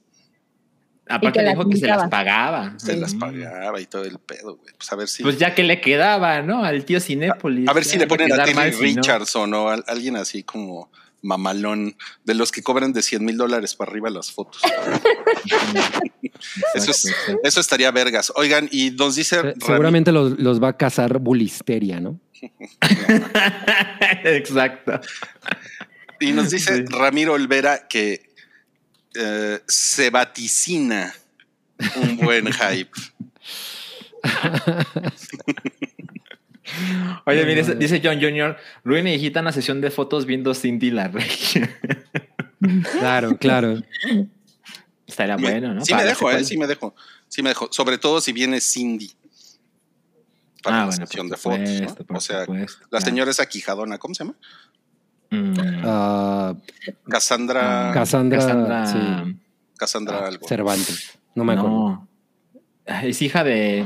Aparte 1.07 1.39
que 1.39 1.48
dijo 1.50 1.69
que 1.69 1.77
se 1.77 1.88
las 1.88 2.10
pagaba. 2.10 2.74
Se 2.77 2.98
las 2.98 3.15
pagaba 3.15 3.79
y 3.79 3.86
todo 3.86 4.03
el 4.03 4.19
pedo, 4.19 4.57
güey. 4.57 4.74
Pues 4.77 4.91
a 4.91 4.98
ver 4.98 5.07
si. 5.07 5.24
Pues 5.24 5.38
ya 5.38 5.55
que 5.55 5.63
le 5.63 5.79
quedaba, 5.79 6.41
¿no? 6.41 6.65
Al 6.65 6.83
tío 6.83 7.00
Cinépolis. 7.00 7.69
a 7.69 7.74
ver 7.74 7.86
si 7.86 7.98
le 7.98 8.05
ponen 8.05 8.33
a 8.33 8.45
no. 8.45 8.62
Richardson 8.79 9.53
o 9.53 9.69
a 9.69 9.75
alguien 9.88 10.17
así 10.17 10.43
como 10.43 10.91
mamalón, 11.21 11.95
de 12.25 12.33
los 12.33 12.51
que 12.51 12.62
cobran 12.62 12.91
de 12.91 13.01
100 13.01 13.24
mil 13.24 13.38
dólares 13.38 13.75
para 13.75 13.91
arriba 13.91 14.10
las 14.10 14.29
fotos. 14.31 14.62
Eso, 16.74 16.91
es- 16.91 17.13
eso 17.43 17.60
estaría 17.62 17.91
vergas. 17.91 18.31
Oigan, 18.36 18.67
y 18.71 18.91
nos 18.91 19.15
dice 19.15 19.41
Rami- 19.41 19.53
Seguramente 19.65 20.12
los, 20.12 20.39
los 20.39 20.62
va 20.62 20.69
a 20.69 20.77
cazar 20.77 21.19
bulisteria, 21.19 22.00
¿no? 22.00 22.19
Exacto. 24.24 25.00
y 26.19 26.31
nos 26.31 26.50
dice 26.51 26.77
Sí. 26.77 26.83
Ramiro 26.89 27.33
Olvera 27.33 27.88
que 27.88 28.29
eh, 29.15 29.60
se 29.67 30.10
vaticina 30.10 31.13
un 31.95 32.17
buen 32.17 32.48
hype. 32.51 32.91
Oye, 37.25 37.45
mire, 37.45 37.63
dice- 37.75 38.01
John 38.03 38.21
Jr., 38.21 38.55
Rui 38.83 39.01
necesita 39.03 39.41
una 39.41 39.51
sesión 39.51 39.81
de 39.81 39.91
fotos 39.91 40.25
viendo 40.25 40.53
Cindy 40.53 40.91
la 40.91 41.07
Regia. 41.07 41.69
Claro, 43.00 43.38
claro. 43.39 43.81
Estaría 45.07 45.36
Me- 45.36 45.41
bueno, 45.50 45.74
¿no? 45.74 45.83
Sí 45.83 45.93
Para 45.93 46.03
me 46.03 46.10
dejo, 46.10 46.31
eh, 46.31 46.43
sí 46.43 46.57
me 46.60 46.67
dejo. 46.67 46.93
Sí 47.27 47.41
me 47.41 47.50
dejo. 47.50 47.67
Sobre 47.71 47.98
todo 47.98 48.21
si 48.21 48.33
viene 48.33 48.62
Cindy. 48.62 49.12
Para 50.62 50.75
Ah, 50.75 50.80
la 50.82 50.86
bueno, 50.88 51.06
sesión 51.08 51.30
de 51.30 51.38
fotos. 51.38 51.60
O 52.10 52.20
sea, 52.20 52.41
supuesto, 52.46 52.80
la 52.84 52.88
claro. 52.89 53.06
señora 53.06 53.32
esa 53.32 53.46
quijadona, 53.48 53.98
¿cómo 53.98 54.13
se 54.13 54.24
llama? 54.24 54.36
Mm. 55.32 55.53
Ah, 55.86 56.53
Cassandra. 57.10 57.91
Cassandra, 57.94 58.38
Cassandra- 58.39 58.86
sí. 58.88 59.38
Cassandra 59.77 60.27
algo. 60.27 60.48
Cervantes. 60.48 61.18
No 61.36 61.44
me 61.44 61.53
acuerdo. 61.53 61.70
No. 61.77 62.08
Es 63.03 63.22
hija 63.22 63.44
de. 63.44 63.86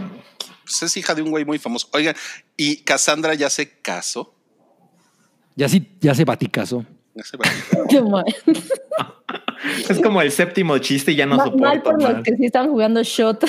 Pues 0.64 0.82
es 0.84 0.98
hija 0.98 1.14
de 1.14 1.22
un 1.22 1.30
güey 1.32 1.46
muy 1.46 1.60
famoso. 1.60 1.88
Oigan, 1.94 2.16
y 2.58 2.78
Cassandra 2.78 3.34
ya 3.36 3.50
se 3.50 3.80
casó. 3.80 4.34
Ya 5.56 5.70
sí, 5.70 5.96
ya 6.02 6.14
se 6.16 6.26
baticazó. 6.26 6.84
Ya 7.14 7.24
se 7.24 7.38
mal. 8.02 8.26
Es 9.90 10.00
como 10.00 10.22
el 10.22 10.32
séptimo 10.32 10.78
chiste 10.80 11.12
y 11.14 11.16
ya 11.16 11.26
no 11.26 11.38
Ma- 11.38 11.44
soporto. 11.46 11.66
mal 11.66 11.82
por 11.82 12.02
los 12.02 12.24
que 12.24 12.36
sí 12.36 12.46
están 12.46 12.70
jugando 12.70 13.02
shot. 13.04 13.44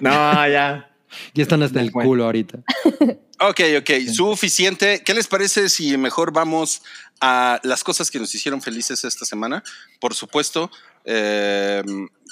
No, 0.00 0.10
ya. 0.48 0.90
Ya 1.34 1.42
están 1.42 1.62
hasta 1.62 1.80
el 1.80 1.90
Bueno. 1.90 2.08
culo 2.08 2.24
ahorita. 2.24 2.58
Ok, 3.40 3.60
ok, 3.78 3.90
suficiente. 4.12 5.04
¿Qué 5.04 5.14
les 5.14 5.28
parece 5.28 5.68
si 5.68 5.96
mejor 5.96 6.32
vamos 6.32 6.82
a 7.20 7.60
las 7.62 7.84
cosas 7.84 8.10
que 8.10 8.18
nos 8.18 8.34
hicieron 8.34 8.60
felices 8.60 9.04
esta 9.04 9.24
semana? 9.24 9.62
Por 10.00 10.12
supuesto, 10.12 10.72
eh, 11.04 11.84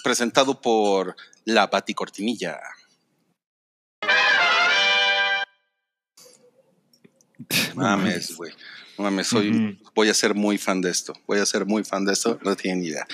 presentado 0.02 0.60
por 0.60 1.14
la 1.44 1.68
Baticortinilla. 1.68 2.58
Mames, 7.76 8.36
güey. 8.36 8.52
No 8.98 9.04
mames, 9.04 9.26
soy, 9.26 9.78
voy 9.94 10.08
a 10.08 10.14
ser 10.14 10.34
muy 10.34 10.58
fan 10.58 10.80
de 10.80 10.90
esto. 10.90 11.12
Voy 11.26 11.38
a 11.38 11.46
ser 11.46 11.66
muy 11.66 11.84
fan 11.84 12.04
de 12.04 12.12
esto. 12.12 12.38
No 12.42 12.56
tienen 12.56 12.80
ni 12.80 12.88
idea. 12.88 13.06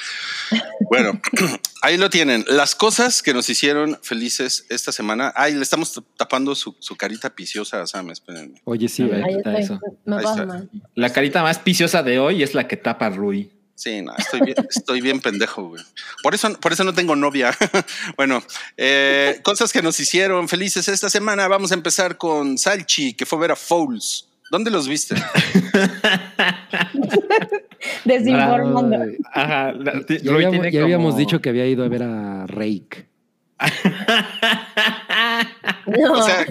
Bueno, 0.88 1.20
ahí 1.82 1.96
lo 1.96 2.08
tienen. 2.08 2.44
Las 2.48 2.74
cosas 2.74 3.22
que 3.22 3.34
nos 3.34 3.48
hicieron 3.48 3.98
felices 4.02 4.64
esta 4.68 4.92
semana. 4.92 5.32
Ay, 5.34 5.54
le 5.54 5.62
estamos 5.62 6.00
tapando 6.16 6.54
su, 6.54 6.76
su 6.78 6.96
carita 6.96 7.32
viciosa 7.36 7.82
a 7.82 7.86
Sam. 7.86 8.10
Espérenme. 8.10 8.60
Oye, 8.64 8.88
sí. 8.88 9.02
Ahí 9.02 9.34
estoy. 9.36 9.56
eso. 9.56 9.80
Ahí 10.06 10.24
pasa 10.24 10.42
está. 10.42 10.64
La 10.94 11.12
carita 11.12 11.42
más 11.42 11.62
viciosa 11.64 12.02
de 12.02 12.18
hoy 12.18 12.42
es 12.42 12.54
la 12.54 12.68
que 12.68 12.76
tapa 12.76 13.06
a 13.06 13.10
Rui. 13.10 13.50
Sí, 13.74 14.00
no, 14.00 14.14
estoy 14.16 14.42
bien, 14.42 14.56
estoy 14.70 15.00
bien 15.00 15.20
pendejo, 15.20 15.70
güey. 15.70 15.82
Por 16.22 16.34
eso, 16.34 16.52
por 16.60 16.72
eso 16.72 16.84
no 16.84 16.94
tengo 16.94 17.16
novia. 17.16 17.56
bueno, 18.16 18.40
eh, 18.76 19.40
cosas 19.42 19.72
que 19.72 19.82
nos 19.82 19.98
hicieron 19.98 20.48
felices 20.48 20.86
esta 20.86 21.10
semana. 21.10 21.48
Vamos 21.48 21.72
a 21.72 21.74
empezar 21.74 22.16
con 22.16 22.58
Salchi, 22.58 23.14
que 23.14 23.26
fue 23.26 23.38
a 23.38 23.40
ver 23.40 23.50
a 23.50 23.56
Fouls. 23.56 24.28
¿Dónde 24.52 24.71
los 24.71 24.87
viste? 24.87 25.14
Desinformando. 28.04 28.99
Ajá. 29.32 29.73
la- 29.73 30.04
ya 30.06 30.30
habíamos, 30.35 30.50
tiene 30.61 30.71
ya 30.73 30.82
habíamos 30.82 31.12
como- 31.12 31.18
dicho 31.18 31.40
que 31.40 31.49
había 31.49 31.66
ido 31.66 31.82
a 31.85 31.88
ver 31.88 32.02
a 32.02 32.47
Rake. 32.47 33.06
No. 35.87 36.12
O 36.12 36.23
sea, 36.23 36.44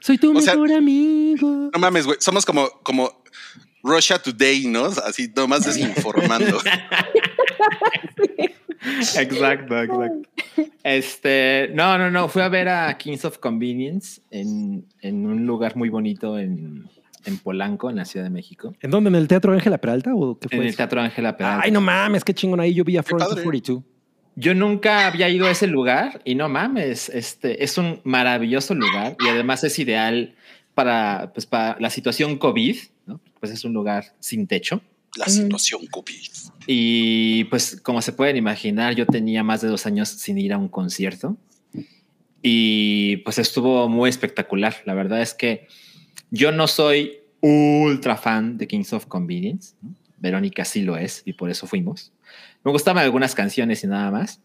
Soy 0.00 0.18
tu 0.18 0.36
O 0.36 0.40
sea- 0.42 0.52
mejor 0.54 0.72
amigo. 0.72 1.70
no 1.72 1.78
mames, 1.78 2.04
güey. 2.04 2.18
Somos 2.20 2.44
como, 2.44 2.68
como 2.82 3.22
Russia 3.82 4.18
Today, 4.18 4.66
¿no? 4.66 4.84
Así 4.84 5.32
nomás 5.34 5.64
desinformando. 5.64 6.58
Exacto, 8.98 9.34
exacto. 9.80 10.12
Este, 10.84 11.70
no, 11.74 11.96
no, 11.98 12.10
no, 12.10 12.28
fui 12.28 12.42
a 12.42 12.48
ver 12.48 12.68
a 12.68 12.96
Kings 12.96 13.24
of 13.24 13.38
Convenience 13.38 14.20
en, 14.30 14.86
en 15.00 15.26
un 15.26 15.44
lugar 15.46 15.74
muy 15.76 15.88
bonito 15.88 16.38
en, 16.38 16.88
en 17.26 17.38
Polanco, 17.38 17.90
en 17.90 17.96
la 17.96 18.04
Ciudad 18.04 18.24
de 18.24 18.30
México. 18.30 18.74
¿En 18.80 18.90
dónde? 18.90 19.08
¿En 19.08 19.16
el 19.16 19.28
Teatro 19.28 19.52
Ángela 19.52 19.78
Peralta 19.78 20.14
o 20.14 20.38
qué 20.38 20.46
En 20.46 20.58
fue? 20.58 20.58
el 20.60 20.66
eso? 20.68 20.76
Teatro 20.78 21.00
Ángela 21.00 21.36
Peralta. 21.36 21.64
Ay, 21.64 21.70
no 21.70 21.80
mames, 21.80 22.24
qué 22.24 22.32
chingón 22.34 22.60
ahí. 22.60 22.74
Yo 22.74 22.84
vi 22.84 22.96
a 22.96 23.02
padre. 23.02 23.42
42. 23.42 23.82
Yo 24.38 24.54
nunca 24.54 25.06
había 25.06 25.28
ido 25.30 25.46
a 25.46 25.50
ese 25.50 25.66
lugar 25.66 26.20
y 26.24 26.34
no 26.34 26.48
mames, 26.50 27.08
este 27.08 27.64
es 27.64 27.78
un 27.78 28.00
maravilloso 28.04 28.74
lugar 28.74 29.16
y 29.18 29.28
además 29.28 29.64
es 29.64 29.78
ideal 29.78 30.34
para, 30.74 31.32
pues, 31.32 31.46
para 31.46 31.80
la 31.80 31.88
situación 31.88 32.36
COVID, 32.36 32.76
¿no? 33.06 33.18
Pues 33.40 33.50
es 33.50 33.64
un 33.64 33.72
lugar 33.72 34.14
sin 34.20 34.46
techo. 34.46 34.82
La 35.16 35.26
situación 35.26 35.86
COVID. 35.86 36.28
Y 36.66 37.44
pues 37.44 37.80
como 37.80 38.02
se 38.02 38.12
pueden 38.12 38.36
imaginar, 38.36 38.94
yo 38.94 39.06
tenía 39.06 39.42
más 39.42 39.62
de 39.62 39.68
dos 39.68 39.86
años 39.86 40.10
sin 40.10 40.36
ir 40.36 40.52
a 40.52 40.58
un 40.58 40.68
concierto 40.68 41.38
y 42.42 43.16
pues 43.18 43.38
estuvo 43.38 43.88
muy 43.88 44.10
espectacular. 44.10 44.76
La 44.84 44.92
verdad 44.92 45.22
es 45.22 45.32
que 45.32 45.66
yo 46.30 46.52
no 46.52 46.66
soy 46.66 47.20
ultra 47.40 48.16
fan 48.16 48.58
de 48.58 48.66
Kings 48.66 48.92
of 48.92 49.06
Convenience. 49.06 49.74
¿no? 49.82 49.94
Verónica 50.18 50.64
sí 50.64 50.82
lo 50.82 50.96
es 50.96 51.22
y 51.24 51.34
por 51.34 51.50
eso 51.50 51.66
fuimos. 51.66 52.12
Me 52.64 52.72
gustaban 52.72 53.04
algunas 53.04 53.34
canciones 53.34 53.84
y 53.84 53.86
nada 53.86 54.10
más. 54.10 54.40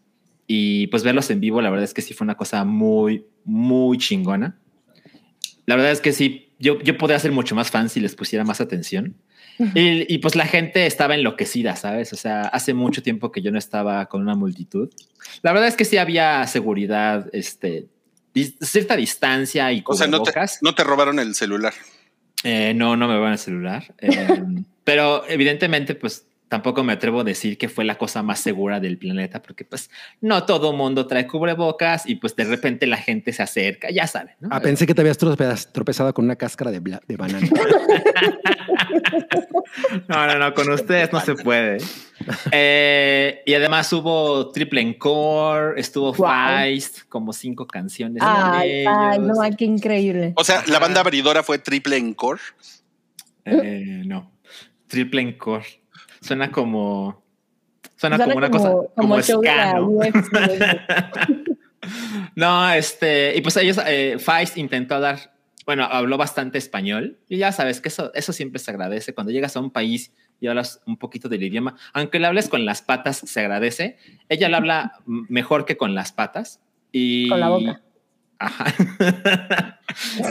Y 0.46 0.88
pues 0.88 1.02
verlos 1.02 1.30
en 1.30 1.40
vivo, 1.40 1.60
la 1.62 1.70
verdad 1.70 1.84
es 1.84 1.94
que 1.94 2.02
sí 2.02 2.14
fue 2.14 2.24
una 2.24 2.36
cosa 2.36 2.64
muy, 2.64 3.24
muy 3.44 3.98
chingona. 3.98 4.58
La 5.66 5.76
verdad 5.76 5.92
es 5.92 6.00
que 6.00 6.12
sí, 6.12 6.50
yo, 6.58 6.80
yo 6.80 6.98
podría 6.98 7.18
ser 7.18 7.32
mucho 7.32 7.54
más 7.54 7.70
fan 7.70 7.88
si 7.88 8.00
les 8.00 8.14
pusiera 8.14 8.44
más 8.44 8.60
atención. 8.60 9.16
Y, 9.74 10.12
y, 10.12 10.18
pues 10.18 10.34
la 10.34 10.46
gente 10.46 10.86
estaba 10.86 11.14
enloquecida, 11.14 11.76
¿sabes? 11.76 12.12
O 12.12 12.16
sea, 12.16 12.42
hace 12.42 12.74
mucho 12.74 13.02
tiempo 13.02 13.30
que 13.30 13.42
yo 13.42 13.52
no 13.52 13.58
estaba 13.58 14.06
con 14.06 14.22
una 14.22 14.34
multitud. 14.34 14.88
La 15.42 15.52
verdad 15.52 15.68
es 15.68 15.76
que 15.76 15.84
sí 15.84 15.98
había 15.98 16.44
seguridad, 16.46 17.28
este, 17.32 17.86
cierta 18.34 18.96
distancia 18.96 19.72
y 19.72 19.82
O 19.86 19.94
sea, 19.94 20.06
no 20.06 20.22
te, 20.22 20.32
no 20.60 20.74
te 20.74 20.84
robaron 20.84 21.18
el 21.18 21.34
celular. 21.34 21.74
Eh, 22.44 22.72
no, 22.74 22.96
no 22.96 23.08
me 23.08 23.18
van 23.18 23.32
el 23.32 23.38
celular. 23.38 23.94
Eh, 24.02 24.44
pero 24.84 25.24
evidentemente, 25.28 25.94
pues 25.94 26.26
tampoco 26.52 26.84
me 26.84 26.92
atrevo 26.92 27.22
a 27.22 27.24
decir 27.24 27.56
que 27.56 27.70
fue 27.70 27.82
la 27.82 27.96
cosa 27.96 28.22
más 28.22 28.38
segura 28.38 28.78
del 28.78 28.98
planeta, 28.98 29.40
porque 29.40 29.64
pues 29.64 29.88
no 30.20 30.44
todo 30.44 30.74
mundo 30.74 31.06
trae 31.06 31.26
cubrebocas 31.26 32.06
y 32.06 32.16
pues 32.16 32.36
de 32.36 32.44
repente 32.44 32.86
la 32.86 32.98
gente 32.98 33.32
se 33.32 33.42
acerca, 33.42 33.90
ya 33.90 34.06
saben, 34.06 34.34
¿no? 34.38 34.50
Ah, 34.52 34.60
pensé 34.60 34.86
que 34.86 34.92
te 34.94 35.00
habías 35.00 35.18
trope- 35.18 35.72
tropezado 35.72 36.12
con 36.12 36.26
una 36.26 36.36
cáscara 36.36 36.70
de, 36.70 36.78
banana. 37.16 37.48
No, 40.08 40.26
no, 40.26 40.38
no, 40.38 40.52
con 40.52 40.70
ustedes 40.70 41.10
no 41.12 41.20
se 41.20 41.34
puede. 41.34 41.78
Eh, 42.50 43.42
y 43.46 43.54
además 43.54 43.90
hubo 43.94 44.50
triple 44.52 44.82
encore, 44.82 45.80
estuvo 45.80 46.12
Wow. 46.12 46.28
Feist, 46.28 47.08
como 47.08 47.32
cinco 47.32 47.66
canciones. 47.66 48.22
Ay, 48.24 48.84
ay, 48.86 49.18
no, 49.18 49.34
qué 49.56 49.64
increíble. 49.64 50.34
O 50.36 50.44
sea, 50.44 50.62
la 50.66 50.78
banda 50.78 51.00
abridora 51.00 51.42
fue 51.42 51.58
Triple 51.58 51.96
Encore. 51.96 52.40
Eh, 53.46 54.02
no, 54.04 54.30
triple 54.88 55.22
encore. 55.22 55.64
Suena 56.22 56.50
como. 56.50 57.22
Suena, 57.96 58.16
Suena 58.16 58.32
como 58.32 58.38
una 58.38 58.50
cosa. 58.50 58.70
como 58.70 58.90
Como 58.94 59.16
de 59.16 59.22
la 59.22 59.36
ska, 59.36 59.80
¿no? 62.36 62.72
Este, 62.72 63.36
y 63.36 63.40
pues 63.40 63.56
ellos, 63.56 63.78
eh, 63.84 64.16
Feist 64.18 64.56
intentó 64.56 65.00
dar, 65.00 65.34
bueno, 65.66 65.84
habló 65.84 66.16
bastante 66.16 66.58
español 66.58 67.18
y 67.28 67.38
ya 67.38 67.50
sabes 67.52 67.80
que 67.80 67.88
eso, 67.88 68.12
eso 68.14 68.32
siempre 68.32 68.60
se 68.60 68.70
agradece 68.70 69.14
cuando 69.14 69.32
llegas 69.32 69.56
a 69.56 69.60
un 69.60 69.70
país 69.70 70.12
y 70.40 70.46
hablas 70.46 70.80
un 70.86 70.96
poquito 70.96 71.28
del 71.28 71.42
idioma, 71.42 71.76
aunque 71.92 72.18
le 72.18 72.26
hables 72.26 72.48
con 72.48 72.64
las 72.64 72.82
patas, 72.82 73.18
se 73.18 73.40
agradece. 73.40 73.96
Ella 74.28 74.48
le 74.48 74.56
habla 74.56 74.92
mejor 75.06 75.64
que 75.64 75.76
con 75.76 75.94
las 75.94 76.12
patas 76.12 76.60
y 76.92 77.28
Con 77.28 77.40
la 77.40 77.48
boca. 77.48 77.82
Ajá. 78.38 78.74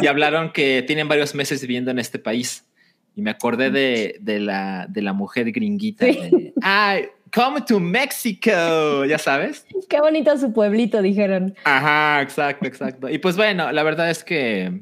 y 0.01 0.07
hablaron 0.07 0.51
que 0.51 0.83
tienen 0.83 1.07
varios 1.07 1.33
meses 1.33 1.61
viviendo 1.61 1.91
en 1.91 1.99
este 1.99 2.19
país. 2.19 2.65
Y 3.15 3.21
me 3.21 3.31
acordé 3.31 3.71
de, 3.71 4.17
de 4.21 4.39
la, 4.39 4.85
de 4.89 5.01
la 5.01 5.13
mujer 5.13 5.51
gringuita. 5.51 6.05
Sí. 6.05 6.13
de, 6.13 6.53
Ay, 6.61 7.05
come 7.33 7.61
to 7.61 7.79
Mexico, 7.79 9.05
ya 9.05 9.17
sabes. 9.17 9.65
Qué 9.89 9.99
bonito 9.99 10.37
su 10.37 10.53
pueblito, 10.53 11.01
dijeron. 11.01 11.55
Ajá, 11.63 12.21
exacto, 12.21 12.65
exacto. 12.65 13.09
Y 13.09 13.17
pues 13.17 13.35
bueno, 13.35 13.71
la 13.71 13.83
verdad 13.83 14.09
es 14.09 14.23
que 14.23 14.81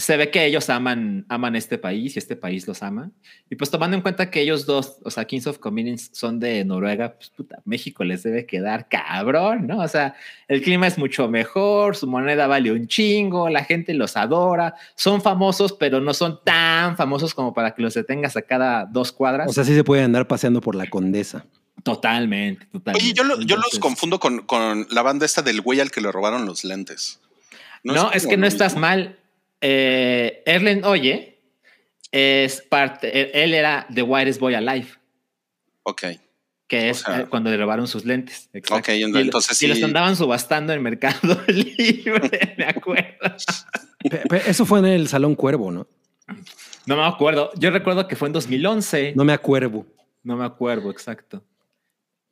se 0.00 0.16
ve 0.16 0.30
que 0.30 0.44
ellos 0.46 0.70
aman, 0.70 1.26
aman 1.28 1.56
este 1.56 1.76
país 1.78 2.16
y 2.16 2.18
este 2.18 2.34
país 2.36 2.66
los 2.66 2.82
ama. 2.82 3.10
Y 3.50 3.56
pues 3.56 3.70
tomando 3.70 3.96
en 3.96 4.02
cuenta 4.02 4.30
que 4.30 4.40
ellos 4.40 4.64
dos, 4.66 4.96
o 5.04 5.10
sea, 5.10 5.24
Kings 5.26 5.46
of 5.46 5.58
Convenience 5.58 6.10
son 6.12 6.40
de 6.40 6.64
Noruega, 6.64 7.14
pues 7.16 7.30
puta, 7.30 7.60
México 7.64 8.02
les 8.04 8.22
debe 8.22 8.46
quedar 8.46 8.88
cabrón, 8.88 9.66
¿no? 9.66 9.80
O 9.80 9.88
sea, 9.88 10.14
el 10.48 10.62
clima 10.62 10.86
es 10.86 10.96
mucho 10.98 11.28
mejor, 11.28 11.96
su 11.96 12.06
moneda 12.06 12.46
vale 12.46 12.72
un 12.72 12.86
chingo, 12.88 13.48
la 13.48 13.64
gente 13.64 13.94
los 13.94 14.16
adora, 14.16 14.74
son 14.94 15.20
famosos, 15.22 15.72
pero 15.74 16.00
no 16.00 16.14
son 16.14 16.40
tan 16.44 16.96
famosos 16.96 17.34
como 17.34 17.52
para 17.52 17.74
que 17.74 17.82
los 17.82 17.94
detengas 17.94 18.36
a 18.36 18.42
cada 18.42 18.86
dos 18.86 19.12
cuadras. 19.12 19.48
O 19.48 19.52
sea, 19.52 19.64
sí 19.64 19.74
se 19.74 19.84
puede 19.84 20.02
andar 20.02 20.26
paseando 20.26 20.60
por 20.60 20.74
la 20.74 20.88
condesa. 20.88 21.44
totalmente, 21.82 22.66
totalmente. 22.66 23.04
Oye, 23.04 23.12
yo, 23.14 23.24
lo- 23.24 23.40
yo 23.42 23.56
los 23.56 23.78
confundo 23.78 24.18
con, 24.20 24.40
con 24.46 24.86
la 24.90 25.02
banda 25.02 25.26
esta 25.26 25.42
del 25.42 25.60
güey 25.60 25.80
al 25.80 25.90
que 25.90 26.00
le 26.00 26.12
robaron 26.12 26.46
los 26.46 26.64
lentes. 26.64 27.20
No, 27.82 28.12
es, 28.12 28.26
que 28.26 28.36
no 28.36 28.46
estás 28.46 28.72
mismo. 28.74 28.80
mal. 28.82 29.16
Eh, 29.60 30.42
Erlen 30.46 30.84
Oye 30.84 31.38
es 32.12 32.60
parte, 32.62 33.32
él- 33.42 33.54
era 33.54 33.86
The 33.94 34.02
Whitest 34.02 34.40
Boy 34.40 34.54
Alive, 34.54 34.88
Ok. 35.82 36.02
que 36.66 36.78
O 36.88 36.90
es 36.90 36.98
sea- 36.98 37.20
eh, 37.20 37.26
cuando 37.28 37.50
le 37.50 37.56
robaron 37.56 37.86
sus 37.86 38.04
lentes. 38.04 38.48
exacto. 38.52 38.90
Ok, 38.92 38.96
Y 38.98 39.02
entonces 39.02 39.62
y 39.62 39.66
los 39.66 39.78
sí. 39.78 39.84
andaban 39.84 40.16
subastando 40.16 40.72
en 40.72 40.82
Mercado 40.82 41.40
Libre, 41.48 42.54
me 42.56 42.64
acuerdo. 42.64 43.36
Eso 44.46 44.64
fue 44.66 44.78
en 44.80 44.86
el 44.86 45.08
Salón 45.08 45.34
Cuervo, 45.34 45.70
¿no? 45.70 45.86
No 46.86 46.96
me 46.96 47.04
acuerdo. 47.04 47.50
Yo 47.56 47.70
recuerdo 47.70 48.08
que 48.08 48.16
fue 48.16 48.28
en 48.28 48.32
2011. 48.32 49.12
No 49.14 49.24
me 49.24 49.32
acuerdo. 49.32 49.84
No 50.22 50.36
me 50.36 50.44
acuerdo, 50.44 50.90
exacto. 50.90 51.38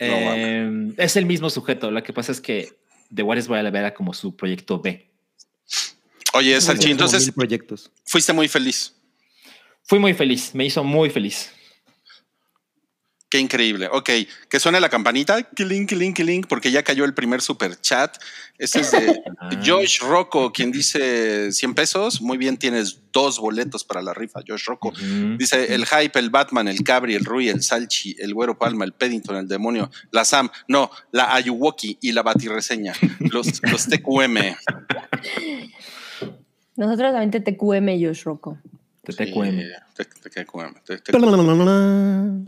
No 0.00 0.06
Eh, 0.06 0.92
es 0.96 1.16
el 1.16 1.26
mismo 1.26 1.50
sujeto. 1.50 1.90
Lo 1.90 2.02
que 2.02 2.12
pasa 2.12 2.32
es 2.32 2.40
que 2.40 2.68
The 3.14 3.22
Whitest 3.22 3.48
Boy 3.48 3.58
Alive 3.58 3.78
era 3.78 3.94
como 3.94 4.14
su 4.14 4.34
proyecto 4.36 4.80
B. 4.80 5.10
Oye, 6.38 6.60
Salchi, 6.60 6.92
entonces 6.92 7.32
proyectos. 7.32 7.90
fuiste 8.04 8.32
muy 8.32 8.46
feliz. 8.46 8.94
Fui 9.82 9.98
muy 9.98 10.14
feliz, 10.14 10.54
me 10.54 10.66
hizo 10.66 10.84
muy 10.84 11.10
feliz. 11.10 11.50
Qué 13.30 13.38
increíble. 13.38 13.88
Ok, 13.92 14.10
que 14.48 14.60
suene 14.60 14.80
la 14.80 14.88
campanita, 14.88 15.42
killing, 15.42 15.86
killing, 15.86 16.14
killing, 16.14 16.42
porque 16.42 16.70
ya 16.70 16.82
cayó 16.82 17.04
el 17.04 17.12
primer 17.12 17.42
super 17.42 17.78
chat. 17.78 18.16
Este 18.56 18.80
es 18.80 18.90
de. 18.92 19.20
Josh 19.66 19.98
Rocco, 20.00 20.50
quien 20.50 20.70
dice 20.70 21.52
100 21.52 21.74
pesos. 21.74 22.22
Muy 22.22 22.38
bien, 22.38 22.56
tienes 22.56 23.00
dos 23.12 23.38
boletos 23.38 23.84
para 23.84 24.00
la 24.00 24.14
rifa, 24.14 24.40
Josh 24.46 24.64
Rocco. 24.64 24.92
Dice 25.36 25.74
el 25.74 25.84
Hype, 25.84 26.18
el 26.18 26.30
Batman, 26.30 26.68
el 26.68 26.82
Cabri, 26.82 27.16
el 27.16 27.24
Rui, 27.24 27.48
el 27.48 27.62
Salchi, 27.62 28.16
el 28.18 28.32
Güero 28.32 28.56
Palma, 28.56 28.86
el 28.86 28.92
Peddington, 28.92 29.36
el 29.36 29.48
Demonio, 29.48 29.90
la 30.10 30.24
Sam, 30.24 30.48
no, 30.68 30.90
la 31.10 31.34
Ayuwoki 31.34 31.98
y 32.00 32.12
la 32.12 32.22
Batirreseña. 32.22 32.94
Los, 33.18 33.60
los 33.62 33.88
TQM. 33.88 34.38
Nosotros 36.78 37.12
también 37.12 37.30
te 37.30 37.40
TQM, 37.40 37.88
Josh 38.02 38.22
Rocco. 38.22 38.56
TTQM. 39.04 39.60
Sí, 39.96 40.04
TQM, 40.22 40.74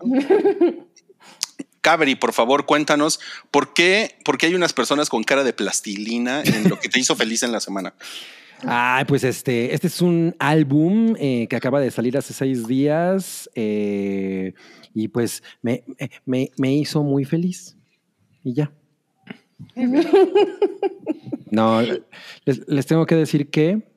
Cabri, 1.81 2.15
por 2.15 2.33
favor, 2.35 2.67
cuéntanos 2.67 3.19
por 3.51 3.73
qué, 3.73 4.17
por 4.25 4.37
qué 4.37 4.47
hay 4.47 4.55
unas 4.55 4.73
personas 4.75 5.09
con 5.09 5.23
cara 5.25 5.45
de 5.45 5.53
plastilina 5.55 6.43
en 6.43 6.69
lo 6.69 6.79
que 6.79 6.89
te 6.91 7.01
hizo 7.01 7.17
feliz 7.17 7.43
en 7.43 7.53
la 7.53 7.61
semana. 7.61 7.95
Ay, 8.67 9.07
pues 9.07 9.25
este, 9.25 9.73
este 9.75 9.87
es 9.87 10.03
un 10.03 10.37
álbum 10.39 11.15
eh, 11.19 11.47
que 11.49 11.57
acaba 11.57 11.81
de 11.81 11.91
salir 11.91 12.19
hace 12.19 12.35
seis 12.35 12.67
días 12.69 13.49
eh, 13.55 14.53
y 14.95 15.09
pues 15.09 15.43
me, 15.63 15.83
me- 16.27 16.51
me 16.59 16.75
hizo 16.75 17.03
muy 17.03 17.25
feliz 17.25 17.77
y 18.45 18.53
ya. 18.55 18.71
No, 21.51 21.83
les, 21.83 22.69
les 22.69 22.87
tengo 22.87 23.07
que 23.07 23.17
decir 23.17 23.51
que... 23.51 23.89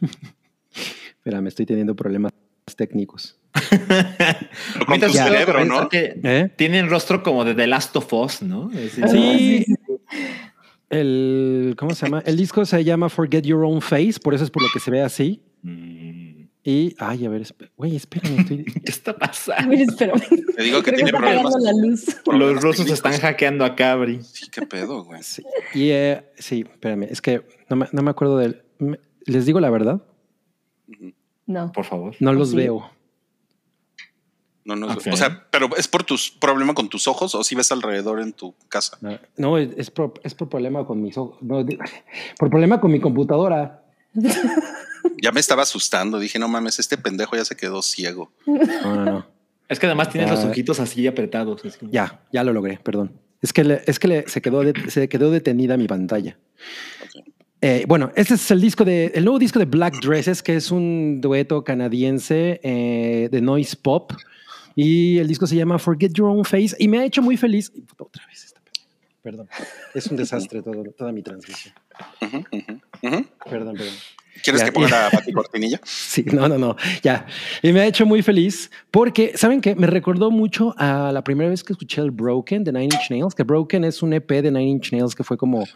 Espera, 1.18 1.40
me 1.40 1.48
estoy 1.48 1.66
teniendo 1.66 1.94
problemas 1.96 2.32
técnicos. 2.76 3.38
Con 4.86 5.00
tu 5.00 5.08
cerebro, 5.08 5.64
¿no? 5.64 5.88
¿Eh? 5.92 6.50
Tienen 6.56 6.88
rostro 6.88 7.22
como 7.22 7.44
de 7.44 7.54
The 7.54 7.66
Last 7.66 7.96
of 7.96 8.12
Us, 8.12 8.42
¿no? 8.42 8.68
Decir, 8.68 9.08
Sí. 9.08 9.66
El, 10.90 11.74
¿cómo 11.76 11.94
se 11.94 12.06
llama? 12.06 12.22
El 12.24 12.36
disco 12.36 12.64
se 12.64 12.82
llama 12.82 13.08
Forget 13.10 13.44
Your 13.44 13.64
Own 13.64 13.82
Face, 13.82 14.14
por 14.22 14.34
eso 14.34 14.44
es 14.44 14.50
por 14.50 14.62
lo 14.62 14.68
que 14.72 14.80
se 14.80 14.90
ve 14.90 15.02
así. 15.02 15.42
Mm, 15.62 16.44
Y, 16.64 16.94
ay, 16.98 17.26
a 17.26 17.28
ver, 17.28 17.42
güey, 17.76 17.96
espérame, 17.96 18.38
estoy... 18.40 18.64
¿Qué 18.64 18.80
está 18.90 19.14
pasando? 19.16 19.62
A 19.64 19.66
ver, 19.68 19.80
espérame. 19.82 20.20
Te 20.56 20.62
digo 20.62 20.78
que 20.82 20.92
Creo 20.92 21.04
tiene 21.04 21.10
problemas. 21.12 21.54
la 21.60 21.72
luz. 21.72 22.04
problemas 22.24 22.54
Los 22.54 22.62
rusos 22.62 22.90
están 22.90 23.12
hackeando 23.18 23.64
a 23.64 23.74
Cabri. 23.76 24.20
Sí, 24.22 24.46
qué 24.50 24.62
pedo, 24.62 25.04
güey. 25.04 25.22
Sí, 25.22 25.42
y, 25.74 25.90
eh, 25.90 26.24
sí, 26.38 26.64
espérame, 26.70 27.04
es 27.10 27.20
que 27.20 27.42
no 27.68 27.76
me, 27.76 27.86
no 27.92 28.02
me 28.02 28.10
acuerdo 28.10 28.38
del... 28.38 28.62
me- 28.78 28.98
¿Les 29.28 29.46
digo 29.46 29.60
la 29.60 29.70
verdad? 29.70 30.02
No. 31.46 31.72
Por 31.72 31.84
favor. 31.84 32.14
No 32.20 32.32
los 32.32 32.50
¿Sí? 32.50 32.56
veo. 32.56 32.90
No, 34.64 34.76
no, 34.76 34.86
Ok. 34.88 35.06
O 35.12 35.16
sea, 35.16 35.46
pero 35.50 35.68
¿es 35.78 35.88
por 35.88 36.02
tus 36.02 36.30
problema 36.30 36.74
con 36.74 36.88
tus 36.90 37.08
ojos 37.08 37.34
o 37.34 37.42
si 37.42 37.54
ves 37.54 37.72
alrededor 37.72 38.20
en 38.20 38.32
tu 38.34 38.54
casa? 38.68 38.98
No, 39.38 39.56
es, 39.56 39.90
por, 39.90 40.12
es 40.24 40.34
por 40.34 40.48
problema 40.50 40.84
con 40.86 41.00
mis 41.00 41.16
ojos. 41.16 41.38
No, 41.42 41.64
por 42.38 42.50
problema 42.50 42.80
con 42.80 42.90
mi 42.90 43.00
computadora. 43.00 43.82
Ya 45.22 45.32
me 45.32 45.40
estaba 45.40 45.62
asustando. 45.62 46.18
Dije, 46.18 46.38
no 46.38 46.48
mames, 46.48 46.78
este 46.78 46.96
pendejo 46.98 47.34
ya 47.34 47.44
se 47.44 47.56
quedó 47.56 47.82
ciego. 47.82 48.30
No, 48.46 48.94
no, 48.96 49.04
no. 49.04 49.26
Es 49.68 49.78
que 49.78 49.86
además 49.86 50.10
tienes 50.10 50.30
Ah. 50.30 50.34
los 50.34 50.44
ojitos 50.44 50.80
así 50.80 51.06
apretados. 51.06 51.64
así. 51.64 51.78
Ya, 51.90 52.20
ya 52.32 52.42
lo 52.44 52.52
logré, 52.52 52.78
perdón. 52.78 53.12
Es 53.42 53.52
que, 53.52 53.64
le- 53.64 53.82
es 53.86 53.98
que 53.98 54.08
le- 54.08 54.28
se, 54.28 54.40
quedó 54.42 54.60
de- 54.62 54.90
se 54.90 55.08
quedó 55.08 55.30
detenida 55.30 55.76
mi 55.76 55.86
pantalla. 55.86 56.38
Ok. 57.04 57.24
Eh, 57.60 57.84
bueno, 57.88 58.12
este 58.14 58.34
es 58.34 58.50
el 58.52 58.60
disco 58.60 58.84
de 58.84 59.06
el 59.14 59.24
nuevo 59.24 59.38
disco 59.38 59.58
de 59.58 59.64
Black 59.64 59.94
Dresses, 60.00 60.42
que 60.42 60.54
es 60.56 60.70
un 60.70 61.20
dueto 61.20 61.64
canadiense 61.64 62.60
eh, 62.62 63.28
de 63.30 63.40
noise 63.40 63.76
pop. 63.76 64.12
Y 64.76 65.18
el 65.18 65.26
disco 65.26 65.44
se 65.46 65.56
llama 65.56 65.78
Forget 65.78 66.12
Your 66.12 66.28
Own 66.28 66.44
Face 66.44 66.76
y 66.78 66.86
me 66.86 66.98
ha 67.00 67.04
hecho 67.04 67.20
muy 67.20 67.36
feliz. 67.36 67.72
Otra 67.98 68.24
vez 68.28 68.44
esta 68.44 68.60
pe- 68.60 68.70
Perdón. 69.22 69.48
Es 69.92 70.06
un 70.06 70.16
desastre 70.16 70.62
todo, 70.62 70.84
toda 70.96 71.10
mi 71.10 71.22
transmisión. 71.22 71.74
Ujú, 72.22 72.36
ujú, 72.52 72.80
ujú. 73.02 73.26
Perdón, 73.50 73.74
perdón. 73.76 73.94
¿Quieres 74.44 74.60
Ya, 74.60 74.66
que 74.66 74.72
ponga 74.72 74.88
la 74.88 75.10
baticortinilla? 75.12 75.80
Sí, 75.84 76.24
no, 76.32 76.48
no, 76.48 76.58
no, 76.58 76.76
ya. 77.02 77.26
Y 77.60 77.72
me 77.72 77.80
ha 77.80 77.86
hecho 77.86 78.06
muy 78.06 78.22
feliz 78.22 78.70
porque, 78.92 79.32
¿saben 79.34 79.60
qué? 79.60 79.74
Me 79.74 79.88
recordó 79.88 80.30
mucho 80.30 80.76
a 80.78 81.10
la 81.12 81.24
primera 81.24 81.50
vez 81.50 81.64
que 81.64 81.72
escuché 81.72 82.00
el 82.02 82.12
Broken 82.12 82.62
de 82.62 82.70
Nine 82.72 82.84
Inch 82.84 83.10
Nails, 83.10 83.34
que 83.34 83.42
Broken 83.42 83.82
es 83.82 84.00
un 84.00 84.12
EP 84.12 84.28
de 84.30 84.52
Nine 84.52 84.68
Inch 84.68 84.92
Nails 84.92 85.16
que 85.16 85.24
fue 85.24 85.36
como 85.36 85.66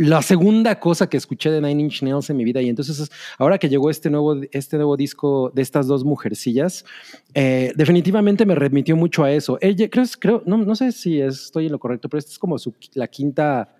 la 0.00 0.22
segunda 0.22 0.80
cosa 0.80 1.10
que 1.10 1.18
escuché 1.18 1.50
de 1.50 1.60
Nine 1.60 1.82
Inch 1.82 2.02
Nails 2.02 2.30
en 2.30 2.38
mi 2.38 2.44
vida. 2.44 2.62
Y 2.62 2.70
entonces, 2.70 3.10
ahora 3.36 3.58
que 3.58 3.68
llegó 3.68 3.90
este 3.90 4.08
nuevo, 4.08 4.34
este 4.50 4.76
nuevo 4.78 4.96
disco 4.96 5.52
de 5.54 5.60
estas 5.60 5.86
dos 5.86 6.04
mujercillas, 6.04 6.86
eh, 7.34 7.74
definitivamente 7.76 8.46
me 8.46 8.54
remitió 8.54 8.96
mucho 8.96 9.24
a 9.24 9.30
eso. 9.30 9.58
Ella, 9.60 9.90
creo, 9.90 10.06
creo 10.18 10.42
no, 10.46 10.56
no 10.56 10.74
sé 10.74 10.92
si 10.92 11.20
estoy 11.20 11.66
en 11.66 11.72
lo 11.72 11.78
correcto, 11.78 12.08
pero 12.08 12.18
esta 12.18 12.32
es 12.32 12.38
como 12.38 12.58
su, 12.58 12.72
la 12.94 13.08
quinta 13.08 13.76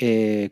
eh, 0.00 0.50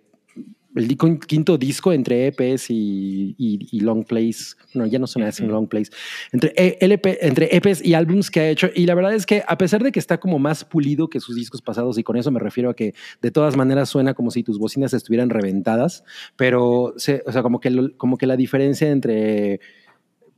el 0.77 0.97
quinto 1.27 1.57
disco 1.59 1.93
entre 1.93 2.27
EPs 2.29 2.71
y, 2.71 3.35
y- 3.39 3.69
y 3.73 3.81
long 3.81 4.05
plays. 4.05 4.57
No, 4.75 4.87
ya 4.87 4.99
no 4.99 5.07
son 5.07 5.23
así 5.23 5.45
long 5.45 5.67
plays. 5.67 5.91
Entre, 6.31 6.53
E- 6.57 6.77
LP, 6.81 7.19
entre 7.27 7.49
EPs 7.57 7.85
y 7.85 7.95
álbums 7.95 8.31
que 8.31 8.41
ha 8.41 8.49
hecho. 8.51 8.69
Y 8.75 8.87
la 8.87 8.95
verdad 8.95 9.15
es 9.15 9.25
que 9.27 9.43
a 9.49 9.57
pesar 9.59 9.83
de 9.83 9.91
que 9.93 9.99
está 9.99 10.19
como 10.21 10.39
más 10.39 10.65
pulido 10.65 11.09
que 11.09 11.21
sus 11.21 11.35
discos 11.37 11.63
pasados, 11.63 11.99
y 11.99 12.03
con 12.03 12.17
eso 12.17 12.31
me 12.31 12.39
refiero 12.39 12.71
a 12.71 12.75
que 12.77 12.95
de 13.23 13.31
todas 13.31 13.57
maneras 13.57 13.89
suena 13.89 14.15
como 14.15 14.31
si 14.31 14.43
tus 14.43 14.59
bocinas 14.59 14.93
estuvieran 14.95 15.31
reventadas, 15.31 16.05
pero 16.37 16.93
se- 16.97 17.23
o 17.27 17.33
sea, 17.33 17.43
como 17.43 17.61
que, 17.61 17.71
lo- 17.71 17.97
como 17.97 18.19
que 18.19 18.27
la 18.27 18.37
diferencia 18.37 18.91
entre 18.91 19.61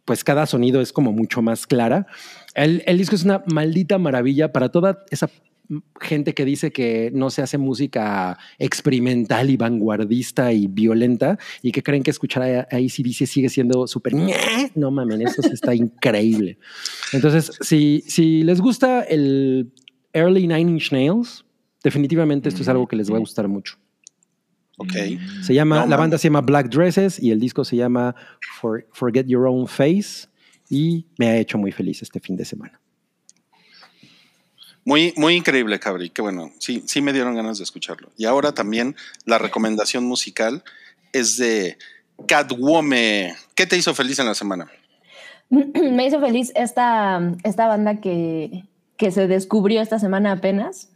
pues 0.05 0.25
cada 0.25 0.47
sonido 0.47 0.81
es 0.81 0.93
como 0.93 1.13
mucho 1.13 1.41
más 1.43 1.67
clara. 1.67 2.07
El, 2.55 2.83
el 2.87 2.99
disco 2.99 3.15
es 3.15 3.25
una 3.25 3.45
maldita 3.53 3.97
maravilla 3.99 4.51
para 4.53 4.71
toda 4.71 5.05
esa 5.11 5.29
gente 6.01 6.35
que 6.35 6.45
dice 6.45 6.73
que 6.73 7.11
no 7.15 7.31
se 7.31 7.43
hace 7.43 7.57
música 7.59 8.39
experimental 8.59 9.51
y 9.51 9.57
vanguardista 9.57 10.53
y 10.53 10.67
violenta 10.67 11.39
y 11.63 11.71
que 11.73 11.83
creen 11.83 12.03
que 12.03 12.11
escuchar 12.11 12.43
a, 12.43 12.61
a 12.61 12.77
AC/DC 12.77 13.27
sigue 13.27 13.49
siendo 13.49 13.87
súper 13.87 14.15
no 14.75 14.91
mamen, 14.91 15.23
eso 15.23 15.43
sí 15.43 15.51
está 15.53 15.75
increíble. 15.75 16.59
Entonces, 17.13 17.53
si, 17.61 18.03
si 18.07 18.43
les 18.43 18.61
gusta 18.61 19.03
el 19.03 19.73
early 20.13 20.47
Nine 20.47 20.73
Inch 20.73 20.91
Nails, 20.93 21.45
definitivamente 21.85 22.49
esto 22.49 22.63
es 22.63 22.69
algo 22.69 22.87
que 22.89 22.97
les 22.97 23.11
va 23.11 23.17
a 23.17 23.21
gustar 23.21 23.47
mucho. 23.49 23.77
Ok. 24.79 24.93
Se 25.43 25.53
llama, 25.55 25.81
No 25.83 25.87
la 25.89 25.97
banda 25.97 26.17
se 26.19 26.29
llama 26.29 26.41
Black 26.41 26.71
Dresses 26.71 27.23
y 27.23 27.31
el 27.31 27.39
disco 27.39 27.65
se 27.65 27.77
llama 27.77 28.15
For- 28.61 28.87
Forget 28.93 29.27
Your 29.27 29.47
Own 29.47 29.67
Face 29.69 30.27
y 30.71 31.05
me 31.19 31.27
ha 31.29 31.37
hecho 31.37 31.59
muy 31.59 31.71
feliz 31.71 32.01
este 32.03 32.19
fin 32.19 32.37
de 32.37 32.45
semana. 32.47 32.80
Muy, 34.85 35.13
muy 35.17 35.37
increíble, 35.37 35.79
Cabri. 35.79 36.11
Qué 36.11 36.23
bueno. 36.23 36.51
Sí, 36.59 36.83
sí 36.87 37.03
me 37.03 37.13
dieron 37.13 37.35
ganas 37.35 37.59
de 37.59 37.65
escucharlo. 37.65 38.11
Y 38.17 38.25
ahora 38.25 38.53
también 38.53 38.97
la 39.25 39.39
recomendación 39.39 40.05
musical 40.05 40.65
es 41.13 41.37
de 41.37 41.79
Catwoman. 42.27 43.35
¿Qué 43.55 43.67
te 43.67 43.77
hizo 43.77 43.95
feliz 43.95 44.19
en 44.19 44.27
la 44.27 44.35
semana? 44.35 44.71
Me 45.51 46.07
hizo 46.07 46.21
feliz 46.21 46.53
esta, 46.55 47.21
esta 47.45 47.67
banda 47.67 48.01
que, 48.01 48.65
que 48.97 49.11
se 49.11 49.27
descubrió 49.27 49.83
esta 49.83 49.99
semana 49.99 50.33
apenas. 50.33 50.89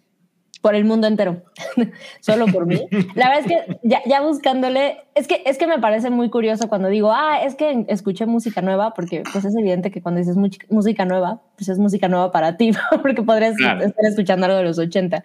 Por 0.65 0.75
el 0.75 0.87
mundo 0.87 1.07
entero, 1.07 1.43
solo 2.21 2.47
por 2.47 2.65
mí. 2.65 2.81
La 3.15 3.29
verdad 3.29 3.41
es 3.41 3.47
que 3.47 3.79
ya, 3.83 4.01
ya, 4.07 4.23
buscándole, 4.23 4.97
es 5.15 5.29
que, 5.29 5.43
es 5.45 5.59
que 5.59 5.67
me 5.67 5.79
parece 5.79 6.09
muy 6.09 6.31
curioso 6.31 6.71
cuando 6.71 6.89
digo, 6.89 7.13
ah, 7.13 7.43
es 7.45 7.55
que 7.55 7.85
escuché 7.89 8.25
música 8.25 8.63
nueva, 8.63 8.95
porque 8.95 9.25
pues 9.31 9.45
es 9.45 9.55
evidente 9.55 9.91
que 9.91 10.01
cuando 10.01 10.21
dices 10.21 10.39
música 10.71 11.05
nueva, 11.05 11.43
pues 11.57 11.69
es 11.69 11.79
música 11.79 12.09
nueva 12.09 12.33
para 12.33 12.57
ti, 12.57 12.71
porque 13.03 13.23
podrías 13.23 13.53
estar 13.61 14.07
escuchando 14.07 14.47
algo 14.47 14.57
de 14.57 14.65
los 14.65 14.79
80. 14.79 15.23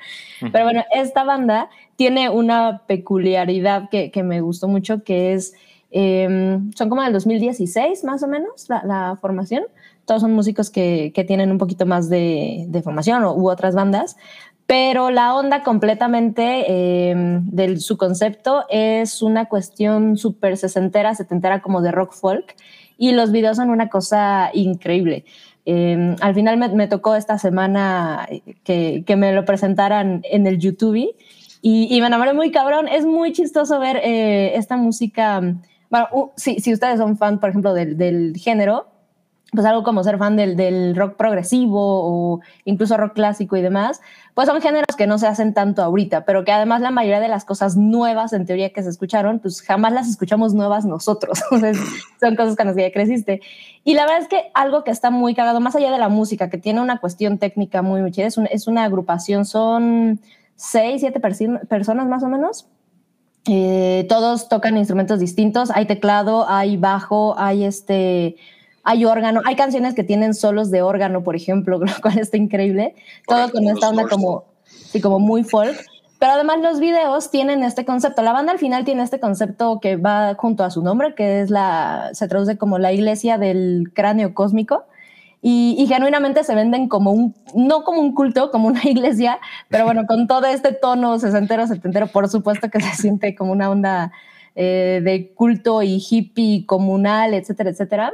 Pero 0.52 0.66
bueno, 0.66 0.84
esta 0.94 1.24
banda 1.24 1.70
tiene 1.96 2.30
una 2.30 2.82
peculiaridad 2.86 3.90
que, 3.90 4.12
que 4.12 4.24
me 4.24 4.42
gustó 4.42 4.68
mucho, 4.68 5.06
que 5.06 5.32
es, 5.32 5.54
em, 5.90 6.70
son 6.74 6.90
como 6.90 7.02
del 7.02 7.14
2016 7.14 8.04
más 8.04 8.24
o 8.24 8.28
menos 8.28 8.68
la, 8.68 8.84
la 8.84 9.18
formación. 9.22 9.64
Todos 10.04 10.22
son 10.22 10.34
músicos 10.34 10.72
que, 10.72 11.12
que, 11.14 11.24
tienen 11.24 11.52
un 11.52 11.60
poquito 11.60 11.86
más 11.86 12.10
de, 12.10 12.66
de 12.68 12.82
formación 12.82 13.24
u 13.24 13.48
otras 13.48 13.76
bandas, 13.76 14.18
pero 14.70 15.10
la 15.10 15.34
onda 15.34 15.64
completamente 15.64 16.66
eh, 16.68 17.16
de 17.42 17.80
su 17.80 17.98
concepto 17.98 18.66
es 18.70 19.24
una 19.24 19.46
cuestión 19.46 20.16
súper 20.16 20.58
sesentera, 20.58 21.16
setentera 21.16 21.60
como 21.64 21.82
de 21.82 21.92
rock 21.92 22.14
folk 22.14 22.56
y 22.96 23.14
los 23.14 23.32
videos 23.32 23.58
son 23.58 23.72
una 23.72 23.90
cosa 23.90 24.52
increíble. 24.54 25.26
Eh, 25.66 26.16
al 26.22 26.36
final 26.36 26.58
me, 26.58 26.88
tocó 26.88 27.16
esta 27.16 27.40
semana 27.40 28.30
que, 28.64 29.04
que, 29.08 29.16
me 29.16 29.34
lo 29.34 29.44
presentaran 29.44 30.22
en 30.30 30.46
el 30.46 30.60
YouTube 30.60 30.98
y, 30.98 31.16
y, 31.64 32.00
me 32.00 32.06
enamoré 32.06 32.34
muy 32.34 32.52
cabrón. 32.52 32.88
Es 32.88 33.08
muy 33.08 33.32
chistoso 33.32 33.80
ver 33.80 33.98
eh, 34.04 34.56
esta 34.56 34.78
música. 34.78 35.42
Bueno, 35.90 36.08
uh, 36.12 36.30
si, 36.36 36.60
si, 36.60 36.74
ustedes 36.74 37.00
son 37.00 37.18
fan, 37.18 37.40
por 37.40 37.50
ejemplo, 37.50 37.74
del, 37.74 37.98
del 37.98 38.38
género, 38.38 38.86
pues 39.52 39.66
algo 39.66 39.84
como 39.84 40.04
ser 40.04 40.18
fan 40.18 40.36
del, 40.36 40.56
del, 40.56 40.96
rock 40.96 41.16
progresivo 41.16 41.80
o 41.80 42.42
incluso 42.66 42.98
rock 42.98 43.14
clásico 43.14 43.58
y 43.58 43.62
demás, 43.62 44.02
pues 44.36 44.48
son 44.48 44.62
géneros 44.62 44.96
que 44.96 45.08
no 45.08 45.18
se 45.18 45.28
hacen 45.28 45.54
tanto 45.54 45.82
ahorita, 45.82 46.26
pero 46.26 46.46
que 46.46 46.52
además 46.52 46.82
la 46.82 46.92
mayoría 46.92 47.20
de 47.20 47.28
las 47.28 47.46
cosas 47.46 47.76
nuevas 47.76 48.34
en 48.34 48.46
teoría 48.46 48.72
que 48.72 48.84
se 48.84 48.90
escucharon, 48.90 49.40
pues 49.40 49.62
jamás 49.62 49.92
las 49.92 50.08
escuchamos 50.08 50.54
nuevas 50.54 50.86
nosotros. 50.86 51.40
son 52.20 52.36
cosas 52.36 52.56
con 52.56 52.68
las 52.68 52.76
que 52.76 52.84
ya 52.84 52.92
creciste. 52.92 53.42
Y 53.84 53.96
la 53.96 54.04
verdad 54.06 54.22
es 54.22 54.28
que 54.28 54.52
algo 54.54 54.84
que 54.84 54.92
está 54.92 55.10
muy 55.10 55.34
cagado, 55.34 55.60
más 55.60 55.76
allá 55.76 55.92
de 55.92 55.98
la 55.98 56.10
música, 56.10 56.50
que 56.50 56.58
tiene 56.58 56.82
una 56.82 57.00
cuestión 57.00 57.38
técnica 57.38 57.82
muy, 57.82 58.02
muy 58.02 58.12
chida, 58.12 58.28
es, 58.28 58.38
es 58.52 58.68
una 58.68 58.84
agrupación, 58.84 59.46
son 59.46 60.20
seis, 60.56 61.02
siete 61.02 61.20
personas 61.20 62.08
más 62.08 62.24
o 62.24 62.28
menos. 62.28 62.68
Eh, 63.48 64.06
todos 64.10 64.50
tocan 64.50 64.78
instrumentos 64.78 65.20
distintos, 65.20 65.72
hay 65.72 65.86
teclado, 65.86 66.48
hay 66.48 66.78
bajo, 66.78 67.36
hay 67.40 67.64
este 67.64 68.36
hay 68.90 69.06
órgano, 69.06 69.42
hay 69.46 69.56
canciones 69.56 69.94
que 69.94 70.04
tienen 70.04 70.34
solos 70.34 70.72
de 70.72 70.82
órgano, 70.82 71.22
por 71.24 71.36
ejemplo, 71.36 71.78
lo 71.86 72.02
cual 72.02 72.18
está 72.18 72.38
increíble. 72.38 72.96
Todo 73.28 73.52
con 73.52 73.68
esta 73.68 73.90
onda 73.90 74.08
como, 74.08 74.46
sí, 74.66 75.00
como 75.00 75.20
muy 75.20 75.44
folk. 75.44 75.78
Pero 76.18 76.34
además 76.34 76.58
los 76.62 76.80
videos 76.80 77.30
tienen 77.30 77.64
este 77.64 77.86
concepto. 77.86 78.24
La 78.24 78.34
banda 78.34 78.52
al 78.52 78.58
final 78.58 78.86
tiene 78.86 79.04
este 79.04 79.20
concepto 79.20 79.80
que 79.80 79.96
va 79.96 80.34
junto 80.34 80.64
a 80.64 80.72
su 80.72 80.82
nombre, 80.82 81.14
que 81.14 81.40
es 81.40 81.52
la, 81.52 82.10
se 82.14 82.28
traduce 82.28 82.58
como 82.58 82.80
la 82.80 82.92
iglesia 82.92 83.38
del 83.38 83.92
cráneo 83.94 84.34
cósmico. 84.34 84.86
Y, 85.42 85.76
y, 85.78 85.88
genuinamente 85.88 86.44
se 86.44 86.54
venden 86.54 86.90
como 86.90 87.12
un, 87.12 87.34
no 87.54 87.84
como 87.86 88.02
un 88.02 88.14
culto, 88.14 88.52
como 88.52 88.68
una 88.68 88.82
iglesia, 88.90 89.40
pero 89.70 89.86
bueno, 89.86 90.06
con 90.08 90.28
todo 90.28 90.48
este 90.48 90.74
tono 90.74 91.18
sesentero, 91.20 91.66
setentero, 91.66 92.08
por 92.08 92.28
supuesto 92.28 92.70
que 92.70 92.82
se 92.82 92.94
siente 92.96 93.36
como 93.36 93.54
una 93.54 93.70
onda 93.70 94.12
eh, 94.56 95.00
de 95.02 95.32
culto 95.36 95.82
y 95.82 96.04
hippie 96.10 96.66
comunal, 96.66 97.34
etcétera, 97.36 97.70
etcétera 97.70 98.14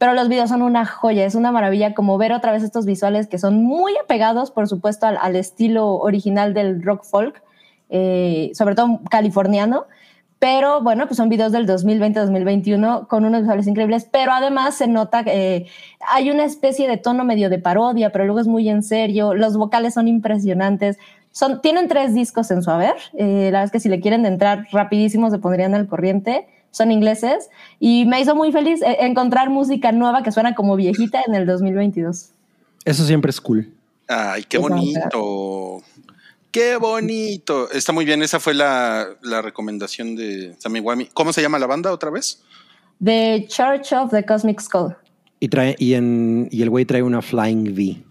pero 0.00 0.14
los 0.14 0.30
videos 0.30 0.48
son 0.48 0.62
una 0.62 0.86
joya, 0.86 1.26
es 1.26 1.34
una 1.34 1.52
maravilla 1.52 1.92
como 1.92 2.16
ver 2.16 2.32
otra 2.32 2.52
vez 2.52 2.62
estos 2.62 2.86
visuales 2.86 3.26
que 3.26 3.36
son 3.38 3.62
muy 3.62 3.92
apegados, 4.02 4.50
por 4.50 4.66
supuesto, 4.66 5.04
al, 5.04 5.36
estilo 5.36 5.96
original 5.96 6.54
del 6.54 6.82
rock 6.82 7.04
folk, 7.04 7.42
eh, 7.90 8.50
sobre 8.54 8.74
todo 8.74 9.00
californiano, 9.10 9.84
pero 10.38 10.80
bueno, 10.80 11.06
pues 11.06 11.18
son 11.18 11.28
videos 11.28 11.52
del 11.52 11.66
2020-2021 11.68 13.08
con 13.08 13.26
unos 13.26 13.42
visuales 13.42 13.66
increíbles, 13.66 14.08
pero 14.10 14.32
además 14.32 14.74
se 14.74 14.88
nota 14.88 15.22
que 15.22 15.56
eh, 15.56 15.66
hay 16.08 16.30
una 16.30 16.44
especie 16.44 16.88
de 16.88 16.96
tono 16.96 17.26
medio 17.26 17.50
de 17.50 17.58
parodia, 17.58 18.10
pero 18.10 18.24
luego 18.24 18.40
es 18.40 18.46
muy 18.46 18.70
en 18.70 18.82
serio, 18.82 19.34
los 19.34 19.58
vocales 19.58 19.92
son 19.92 20.08
impresionantes, 20.08 20.98
son, 21.30 21.60
tienen 21.60 21.88
tres 21.88 22.14
discos 22.14 22.50
en 22.50 22.62
su 22.62 22.70
haber, 22.70 22.94
eh, 23.18 23.50
la 23.52 23.58
verdad 23.58 23.64
es 23.64 23.70
que 23.70 23.80
si 23.80 23.90
le 23.90 24.00
quieren 24.00 24.24
entrar 24.24 24.66
rapidísimo 24.72 25.28
se 25.28 25.38
pondrían 25.38 25.74
al 25.74 25.88
corriente, 25.88 26.46
son 26.70 26.90
ingleses 26.92 27.48
y 27.78 28.04
me 28.06 28.20
hizo 28.20 28.34
muy 28.34 28.52
feliz 28.52 28.82
eh, 28.82 28.98
encontrar 29.00 29.50
música 29.50 29.92
nueva 29.92 30.22
que 30.22 30.32
suena 30.32 30.54
como 30.54 30.76
viejita 30.76 31.22
en 31.26 31.34
el 31.34 31.46
2022. 31.46 32.30
Eso 32.84 33.04
siempre 33.04 33.30
es 33.30 33.40
cool. 33.40 33.72
Ay, 34.08 34.44
qué 34.44 34.58
bonito. 34.58 35.82
Qué 36.50 36.76
bonito. 36.76 37.70
Está 37.70 37.92
muy 37.92 38.04
bien. 38.04 38.22
Esa 38.22 38.40
fue 38.40 38.54
la, 38.54 39.06
la 39.22 39.40
recomendación 39.40 40.16
de 40.16 40.54
Sammy 40.58 40.80
Wami. 40.80 41.06
¿Cómo 41.14 41.32
se 41.32 41.42
llama 41.42 41.58
la 41.58 41.66
banda 41.66 41.92
otra 41.92 42.10
vez? 42.10 42.42
The 43.02 43.46
Church 43.48 43.92
of 43.92 44.10
the 44.10 44.24
Cosmic 44.24 44.60
Skull. 44.60 44.96
Y, 45.38 45.48
trae, 45.48 45.76
y, 45.78 45.94
en, 45.94 46.48
y 46.50 46.62
el 46.62 46.70
güey 46.70 46.84
trae 46.84 47.02
una 47.02 47.22
Flying 47.22 47.72
V. 47.72 48.02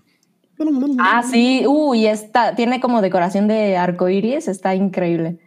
Ah, 0.99 1.21
sí. 1.23 1.65
Uy, 1.67 2.07
está, 2.07 2.55
tiene 2.55 2.79
como 2.79 3.01
decoración 3.01 3.47
de 3.47 3.75
arco 3.77 4.07
iris. 4.09 4.47
Está 4.47 4.73
increíble. 4.73 5.37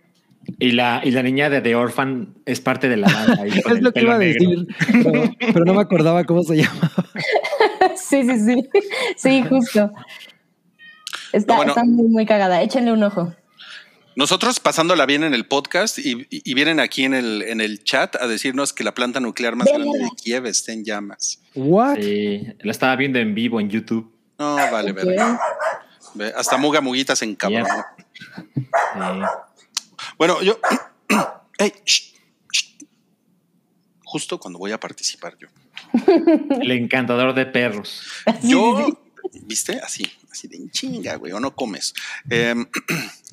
Y 0.58 0.72
la, 0.72 1.00
y 1.04 1.10
la 1.10 1.22
niña 1.22 1.50
de 1.50 1.60
The 1.60 1.74
Orphan 1.74 2.34
es 2.46 2.60
parte 2.60 2.88
de 2.88 2.96
la 2.96 3.08
banda. 3.08 3.46
es 3.46 3.80
lo 3.80 3.92
que 3.92 4.02
iba 4.02 4.14
a 4.14 4.18
decir, 4.18 4.66
pero, 5.52 5.64
no 5.64 5.74
me 5.74 5.80
acordaba 5.80 6.24
cómo 6.24 6.42
se 6.42 6.56
llama. 6.56 6.90
sí, 7.96 8.22
sí, 8.24 8.38
sí. 8.38 8.68
Sí, 9.16 9.44
justo. 9.48 9.90
Está, 11.32 11.62
está 11.64 11.84
muy, 11.84 12.08
muy 12.08 12.26
cagada. 12.26 12.62
Échenle 12.62 12.92
un 12.92 13.02
ojo. 13.02 13.32
Nosotros 14.14 14.60
pasándola 14.60 15.06
bien 15.06 15.24
en 15.24 15.32
el 15.32 15.46
podcast 15.46 15.98
y, 15.98 16.26
y, 16.28 16.54
vienen 16.54 16.80
aquí 16.80 17.04
en 17.04 17.14
el, 17.14 17.42
en 17.42 17.62
el 17.62 17.82
chat 17.82 18.14
a 18.16 18.26
decirnos 18.26 18.74
que 18.74 18.84
la 18.84 18.92
planta 18.92 19.20
nuclear 19.20 19.56
más 19.56 19.68
grande 19.68 19.98
de 19.98 20.08
Kiev 20.22 20.44
está 20.44 20.72
en 20.72 20.84
llamas. 20.84 21.40
What? 21.54 21.96
Sí, 21.96 22.46
la 22.60 22.72
estaba 22.72 22.94
viendo 22.96 23.18
en 23.18 23.34
vivo 23.34 23.58
en 23.58 23.70
YouTube. 23.70 24.12
No, 24.38 24.56
vale, 24.56 24.90
okay. 24.90 25.16
ver. 26.14 26.34
Hasta 26.36 26.58
Muga 26.58 26.82
Muguitas 26.82 27.22
en 27.22 27.34
cabrón. 27.36 27.64
Yeah. 27.64 29.30
Sí. 29.51 29.51
Bueno, 30.22 30.40
yo. 30.40 30.56
hey, 31.58 31.72
shh, 31.84 32.14
shh. 32.52 32.84
Justo 34.04 34.38
cuando 34.38 34.60
voy 34.60 34.70
a 34.70 34.78
participar 34.78 35.36
yo. 35.36 35.48
El 36.60 36.70
encantador 36.70 37.34
de 37.34 37.44
perros. 37.44 38.04
Yo, 38.44 39.00
¿viste? 39.46 39.80
Así, 39.80 40.06
así 40.30 40.46
de 40.46 40.70
chinga, 40.70 41.16
güey, 41.16 41.32
o 41.32 41.40
no 41.40 41.56
comes. 41.56 41.92
Eh, 42.30 42.54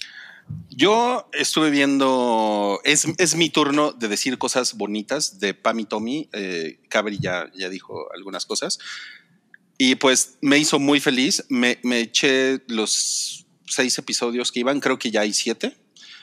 yo 0.70 1.30
estuve 1.32 1.70
viendo, 1.70 2.80
es, 2.84 3.06
es, 3.20 3.36
mi 3.36 3.52
turno 3.52 3.92
de 3.92 4.08
decir 4.08 4.40
cosas 4.40 4.74
bonitas 4.74 5.38
de 5.38 5.54
Pam 5.54 5.82
y 5.82 5.86
Tommy. 5.86 6.28
Eh, 6.34 6.80
Cabri 6.90 7.20
ya, 7.20 7.52
ya 7.54 7.70
dijo 7.70 8.12
algunas 8.16 8.48
cosas. 8.48 8.80
Y 9.78 9.94
pues 9.94 10.40
me 10.42 10.58
hizo 10.58 10.80
muy 10.80 11.00
feliz. 11.00 11.46
Me, 11.50 11.78
me 11.84 12.00
eché 12.00 12.64
los 12.68 13.46
seis 13.68 13.96
episodios 14.00 14.52
que 14.52 14.62
iban, 14.62 14.80
creo 14.80 14.98
que 14.98 15.12
ya 15.12 15.22
hay 15.22 15.34
siete. 15.34 15.78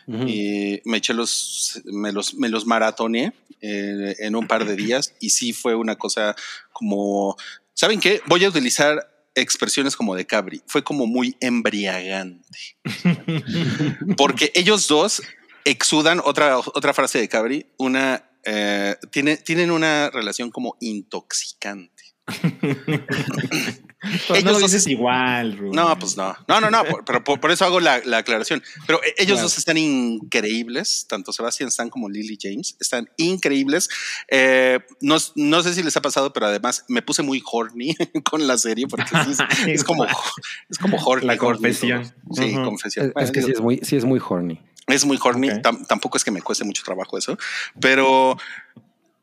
Uh 0.07 0.13
-huh. 0.13 0.29
y 0.29 0.83
me 0.85 0.99
eché 0.99 1.15
los, 1.15 1.83
me 1.85 2.13
los, 2.13 2.35
me 2.35 2.49
los 2.49 2.65
maratoneé 2.65 3.33
eh, 3.61 4.15
en 4.21 4.37
un 4.37 4.47
par 4.47 4.65
de 4.65 4.77
días 4.77 5.15
y 5.21 5.31
sí 5.31 5.53
fue 5.53 5.75
una 5.75 5.97
cosa 5.97 6.37
como, 6.73 7.37
¿saben 7.75 8.01
qué? 8.01 8.21
Voy 8.27 8.45
a 8.45 8.49
utilizar 8.49 9.11
expresiones 9.35 9.97
como 9.97 10.15
de 10.15 10.27
Cabri, 10.27 10.63
fue 10.67 10.83
como 10.83 11.07
muy 11.07 11.37
embriagante. 11.41 12.49
Porque 14.17 14.51
ellos 14.55 14.89
dos 14.89 15.23
exudan 15.65 16.21
otra, 16.25 16.59
otra 16.59 16.95
frase 16.95 17.19
de 17.19 17.29
Cabri, 17.29 17.67
una, 17.77 18.25
eh, 18.45 18.97
tiene, 19.11 19.37
tienen 19.37 19.71
una 19.71 20.11
relación 20.11 20.51
como 20.51 20.77
intoxicante. 20.81 21.96
Pues 24.27 24.41
ellos 24.41 24.53
no 24.53 24.59
lo 24.61 24.67
dices 24.67 24.87
igual, 24.87 25.57
Rubén. 25.57 25.73
No, 25.75 25.99
pues 25.99 26.17
no. 26.17 26.35
No, 26.47 26.61
no, 26.61 26.71
no, 26.71 26.85
por, 26.85 27.05
pero 27.05 27.25
por, 27.25 27.41
por, 27.41 27.51
eso 27.51 27.65
hago 27.65 27.81
la, 27.81 28.01
la, 28.05 28.19
aclaración. 28.19 28.63
Pero 28.87 29.01
ellos 29.17 29.35
claro. 29.35 29.43
dos 29.43 29.59
están 29.59 29.77
increíbles, 29.79 31.07
tanto 31.09 31.33
Sebastian 31.33 31.69
Stan 31.69 31.89
como 31.89 32.09
Lily 32.09 32.39
James, 32.41 32.77
están 32.81 33.09
increíbles. 33.17 33.89
Eh, 34.29 34.79
no, 35.01 35.17
no, 35.35 35.63
sé 35.63 35.75
si 35.75 35.83
les 35.83 35.97
ha 35.97 36.03
pasado, 36.03 36.33
pero 36.33 36.47
además 36.47 36.85
me 36.89 37.03
puse 37.03 37.23
muy 37.23 37.43
horny 37.51 37.95
con 38.25 38.47
la 38.47 38.59
serie 38.59 38.87
porque 38.87 39.11
es, 39.31 39.39
es 39.67 39.85
como, 39.85 40.05
es 40.05 40.79
como 40.79 40.99
horny. 40.99 41.27
La 41.27 41.37
confesión. 41.37 42.13
Horny, 42.29 42.51
sí, 42.51 42.57
uh 42.57 42.61
-huh. 42.61 42.65
confesión. 42.65 43.07
Es, 43.07 43.13
bueno, 43.15 43.27
es 43.27 43.33
que 43.33 43.43
sí 43.43 43.51
es 43.53 43.61
muy, 43.61 43.81
sí 43.83 43.97
es 43.97 44.05
muy 44.05 44.21
horny. 44.27 44.61
Es 44.87 45.05
muy 45.05 45.19
horny, 45.21 45.51
okay. 45.51 45.63
tampoco 45.89 46.17
es 46.17 46.23
que 46.23 46.31
me 46.31 46.41
cueste 46.41 46.63
mucho 46.63 46.85
trabajo 46.85 47.19
eso, 47.19 47.37
pero 47.81 48.37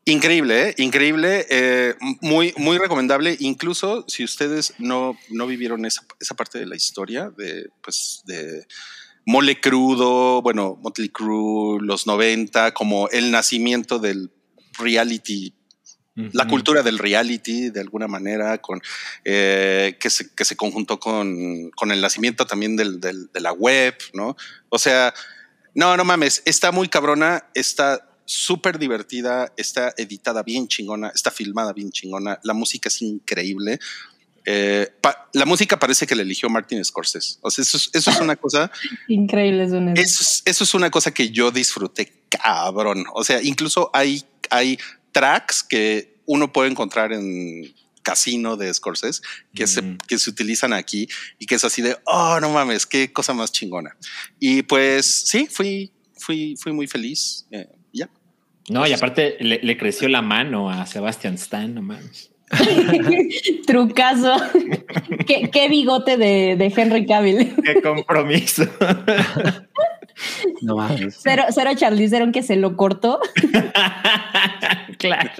Increíble, 0.06 0.68
¿eh? 0.68 0.74
increíble, 0.78 1.46
eh, 1.48 1.94
muy, 2.20 2.52
muy 2.58 2.76
recomendable. 2.76 3.36
Incluso 3.40 4.04
si 4.06 4.22
ustedes 4.22 4.74
no, 4.78 5.18
no 5.30 5.46
vivieron 5.46 5.86
esa, 5.86 6.02
esa 6.20 6.34
parte 6.34 6.58
de 6.58 6.66
la 6.66 6.76
historia 6.76 7.30
de, 7.36 7.68
pues, 7.82 8.20
de 8.26 8.66
Mole 9.24 9.60
Crudo, 9.60 10.42
bueno, 10.42 10.78
Motley 10.82 11.08
Crue, 11.08 11.78
los 11.80 12.06
90, 12.06 12.74
como 12.74 13.08
el 13.08 13.30
nacimiento 13.30 13.98
del 13.98 14.30
reality 14.78 15.54
la 16.32 16.46
cultura 16.46 16.82
del 16.84 16.98
reality 16.98 17.70
de 17.70 17.80
alguna 17.80 18.06
manera, 18.06 18.58
con 18.58 18.80
eh, 19.24 19.96
que, 19.98 20.10
se, 20.10 20.32
que 20.32 20.44
se 20.44 20.54
conjuntó 20.54 21.00
con, 21.00 21.70
con 21.72 21.90
el 21.90 22.00
nacimiento 22.00 22.46
también 22.46 22.76
del, 22.76 23.00
del- 23.00 23.32
de 23.32 23.40
la 23.40 23.52
web, 23.52 23.96
¿no? 24.12 24.36
O 24.68 24.78
sea, 24.78 25.12
no, 25.74 25.96
no 25.96 26.04
mames, 26.04 26.40
está 26.44 26.70
muy 26.70 26.88
cabrona, 26.88 27.46
está 27.54 28.13
súper 28.24 28.78
divertida, 28.78 29.52
está 29.56 29.92
editada 29.96 30.42
bien 30.42 30.66
chingona, 30.68 31.08
está 31.14 31.30
filmada 31.30 31.72
bien 31.72 31.90
chingona, 31.90 32.38
la 32.42 32.54
música 32.54 32.88
es 32.88 33.02
increíble. 33.02 33.78
Eh, 34.46 34.90
pa- 35.00 35.30
la 35.32 35.46
música 35.46 35.78
parece 35.78 36.06
que 36.06 36.14
la 36.14 36.22
eligió 36.22 36.50
Martin 36.50 36.84
Scorsese. 36.84 37.38
O 37.40 37.50
sea, 37.50 37.62
eso 37.62 37.76
es, 37.78 37.88
eso 37.94 38.10
es 38.10 38.20
una 38.20 38.36
cosa 38.36 38.70
Increíble 39.08 39.64
eso. 39.64 39.78
eso 39.94 40.22
es, 40.22 40.42
eso 40.44 40.64
es 40.64 40.74
una 40.74 40.90
cosa 40.90 41.12
que 41.12 41.30
yo 41.30 41.50
disfruté 41.50 42.12
cabrón. 42.28 43.04
O 43.14 43.24
sea, 43.24 43.40
incluso 43.42 43.90
hay, 43.94 44.22
hay 44.50 44.78
tracks 45.12 45.62
que 45.62 46.18
uno 46.26 46.52
puede 46.52 46.70
encontrar 46.70 47.12
en 47.14 47.74
Casino 48.02 48.56
de 48.58 48.72
Scorsese 48.74 49.22
que, 49.54 49.66
se, 49.66 49.80
Mm. 49.80 49.96
que 50.06 50.18
se 50.18 50.28
utilizan 50.28 50.74
aquí 50.74 51.08
y 51.38 51.46
que 51.46 51.54
es 51.54 51.64
así 51.64 51.80
de, 51.80 51.96
oh, 52.04 52.38
no 52.40 52.50
mames, 52.50 52.84
qué 52.86 53.12
cosa 53.14 53.32
más 53.32 53.50
chingona. 53.50 53.96
Y 54.38 54.60
pues 54.62 55.06
sí, 55.26 55.46
fui, 55.50 55.90
fui, 56.18 56.54
fui 56.60 56.72
muy 56.72 56.86
feliz. 56.86 57.46
eh. 57.50 57.66
No, 58.68 58.86
y 58.86 58.92
aparte 58.92 59.36
le, 59.40 59.60
le 59.62 59.76
creció 59.76 60.08
la 60.08 60.22
mano 60.22 60.70
a 60.70 60.86
Sebastian 60.86 61.34
Stan, 61.34 61.74
no 61.74 61.82
mames. 61.82 62.30
Trucazo. 63.66 64.36
¿Qué, 65.26 65.50
qué 65.50 65.68
bigote 65.68 66.16
de, 66.16 66.56
de 66.56 66.72
Henry 66.74 67.06
Cavill. 67.06 67.54
Qué 67.62 67.82
compromiso. 67.82 68.64
No 70.62 70.76
mames. 70.76 71.18
Cero, 71.22 71.44
cero 71.50 71.70
Charlize 71.74 72.10
Theron 72.10 72.32
que 72.32 72.42
se 72.42 72.56
lo 72.56 72.76
cortó. 72.76 73.20
claro. 74.98 75.30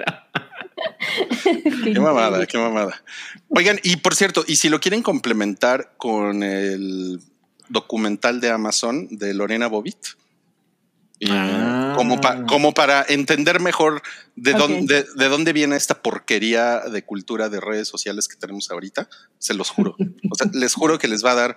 Qué 1.84 2.00
mamada, 2.00 2.44
qué 2.46 2.58
mamada. 2.58 3.02
Oigan, 3.48 3.78
y 3.82 3.96
por 3.96 4.14
cierto, 4.14 4.44
y 4.46 4.56
si 4.56 4.68
lo 4.68 4.80
quieren 4.80 5.02
complementar 5.02 5.92
con 5.96 6.42
el 6.42 7.20
documental 7.68 8.40
de 8.40 8.50
Amazon 8.50 9.08
de 9.10 9.32
Lorena 9.32 9.68
Bobbitt, 9.68 9.96
eh, 9.96 10.23
Ah. 11.30 11.94
como, 11.96 12.20
pa- 12.20 12.44
como 12.44 12.74
para 12.74 13.04
entender 13.08 13.60
mejor 13.60 14.02
de, 14.36 14.52
dónde, 14.52 15.06
de 15.16 15.28
dónde 15.28 15.52
viene 15.52 15.76
esta 15.76 16.02
porquería 16.02 16.80
de 16.80 17.02
cultura 17.04 17.48
de 17.48 17.60
redes 17.60 17.88
sociales 17.88 18.28
que 18.28 18.36
tenemos 18.36 18.70
ahorita, 18.70 19.08
se 19.38 19.54
los 19.54 19.70
juro. 19.70 19.96
O 20.30 20.34
sea, 20.34 20.50
les 20.52 20.74
juro 20.74 20.98
que 20.98 21.08
les 21.08 21.24
va 21.24 21.32
a 21.32 21.36
dar 21.36 21.56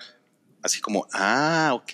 así 0.62 0.80
como, 0.82 1.08
ah, 1.13 1.72
ok. 1.74 1.91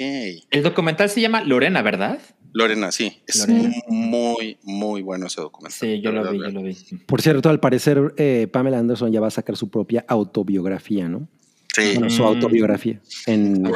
El 0.51 0.63
documental 0.63 1.09
se 1.09 1.21
llama 1.21 1.43
Lorena, 1.43 1.81
¿verdad? 1.81 2.19
Lorena, 2.51 2.91
sí, 2.91 3.21
es 3.25 3.39
Lorena. 3.47 3.73
muy, 3.87 4.57
muy 4.63 5.01
bueno 5.01 5.25
ese 5.27 5.41
documental. 5.41 5.79
Sí, 5.79 6.01
yo 6.01 6.11
lo 6.11 6.19
verdad, 6.21 6.31
vi, 6.33 6.39
yo 6.39 6.49
lo 6.51 6.61
vi. 6.61 6.75
Por 7.07 7.21
cierto, 7.21 7.49
al 7.49 7.59
parecer, 7.59 8.13
eh, 8.17 8.47
Pamela 8.51 8.77
Anderson 8.77 9.11
ya 9.11 9.19
va 9.21 9.27
a 9.27 9.31
sacar 9.31 9.57
su 9.57 9.69
propia 9.69 10.05
autobiografía, 10.07 11.07
¿no? 11.09 11.27
Sí. 11.73 11.93
Bueno, 11.95 12.09
su 12.09 12.23
autobiografía 12.23 12.99
en 13.25 13.71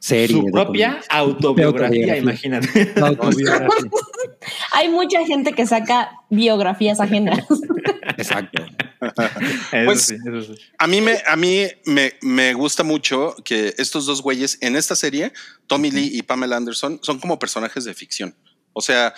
serie. 0.00 0.36
Su 0.36 0.46
propia 0.50 1.00
autobiografía, 1.08 2.14
autobiografía. 2.14 2.16
imagínate. 2.18 2.92
autobiografía. 3.00 3.68
Hay 4.72 4.88
mucha 4.90 5.24
gente 5.24 5.52
que 5.52 5.66
saca 5.66 6.10
biografías 6.28 7.00
ajenas. 7.00 7.38
Exacto. 8.18 8.62
Eso 9.00 9.84
Pues- 9.84 10.02
sí, 10.02 10.16
eso 10.26 10.54
sí. 10.54 10.60
A 10.78 10.86
mí, 10.86 11.00
me, 11.00 11.18
a 11.26 11.36
mí 11.36 11.66
me, 11.86 12.14
me 12.20 12.52
gusta 12.54 12.82
mucho 12.82 13.34
que 13.44 13.74
estos 13.78 14.06
dos 14.06 14.20
güeyes 14.22 14.58
en 14.60 14.76
esta 14.76 14.94
serie, 14.96 15.32
Tommy 15.66 15.90
Lee 15.90 16.10
y 16.12 16.22
Pamela 16.22 16.56
Anderson, 16.56 16.98
son 17.02 17.18
como 17.18 17.38
personajes 17.38 17.84
de 17.84 17.94
ficción. 17.94 18.34
O 18.72 18.80
sea, 18.82 19.14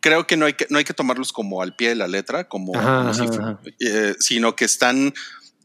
creo 0.00 0.26
que 0.26 0.36
no 0.36 0.46
hay 0.46 0.52
que, 0.52 0.66
no 0.70 0.78
hay 0.78 0.84
que 0.84 0.94
tomarlos 0.94 1.32
como 1.32 1.62
al 1.62 1.74
pie 1.74 1.88
de 1.90 1.94
la 1.96 2.06
letra, 2.06 2.48
como, 2.48 2.76
Ajá, 2.76 2.98
como 3.00 3.14
si 3.14 3.22
ajá, 3.22 3.32
fu- 3.32 3.40
ajá. 3.40 3.60
eh, 3.80 4.14
sino 4.20 4.54
que 4.54 4.64
están 4.66 5.12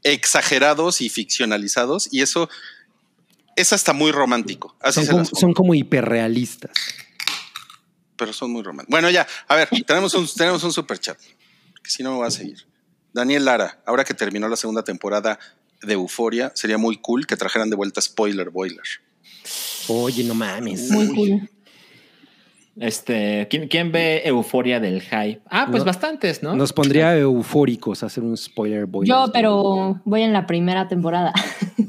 exagerados 0.04 1.02
y 1.02 1.10
ficcionalizados. 1.10 2.10
Y 2.12 2.22
eso 2.22 2.50
es 3.56 3.74
hasta 3.74 3.94
muy 3.94 4.12
romántico. 4.12 4.76
Así 4.82 5.06
Son 5.06 5.26
como, 5.54 5.66
son 5.66 5.76
hiperrealistas. 5.76 6.72
pero 8.16 8.34
son 8.34 8.52
muy 8.52 8.64
románticos. 8.64 8.92
Bueno, 8.92 9.10
ya, 9.10 9.28
a 9.48 9.56
ver, 9.56 9.70
tenemos 9.86 10.14
un, 10.14 10.28
tenemos 10.28 10.64
un 10.64 10.72
super 10.74 11.00
chat. 11.00 11.18
Que 11.84 11.90
si 11.90 12.04
no 12.04 12.12
me 12.12 12.18
voy 12.18 12.28
a 12.28 12.32
seguir. 12.32 12.66
Daniel 13.14 13.46
Lara, 13.46 13.82
ahora 13.86 14.04
que 14.04 14.14
terminó 14.14 14.48
la 14.48 14.56
segunda 14.56 14.84
temporada 14.84 15.38
de 15.82 15.94
Euforia, 15.94 16.52
sería 16.56 16.78
muy 16.78 16.98
cool 16.98 17.28
que 17.28 17.36
trajeran 17.36 17.70
de 17.70 17.76
vuelta 17.76 18.02
Spoiler 18.02 18.50
Boiler. 18.50 18.84
Oye, 19.90 20.24
no 20.24 20.34
mames. 20.34 20.90
Muy 20.90 21.08
cool. 21.14 21.50
Este, 22.80 23.48
¿quién, 23.52 23.68
quién 23.68 23.92
ve 23.92 24.24
euforia 24.26 24.80
del 24.80 25.02
hype? 25.02 25.42
Ah, 25.50 25.68
pues 25.70 25.82
No. 25.84 25.86
bastantes, 25.86 26.42
¿no? 26.42 26.56
Nos 26.56 26.74
pondría 26.74 27.16
eufóricos 27.18 28.02
hacer 28.02 28.24
un 28.24 28.36
spoiler 28.36 28.88
boy. 28.88 29.06
Yo, 29.08 29.30
pero 29.32 30.02
voy 30.06 30.24
en 30.24 30.34
la 30.34 30.48
primera 30.48 30.88
temporada. 30.88 31.34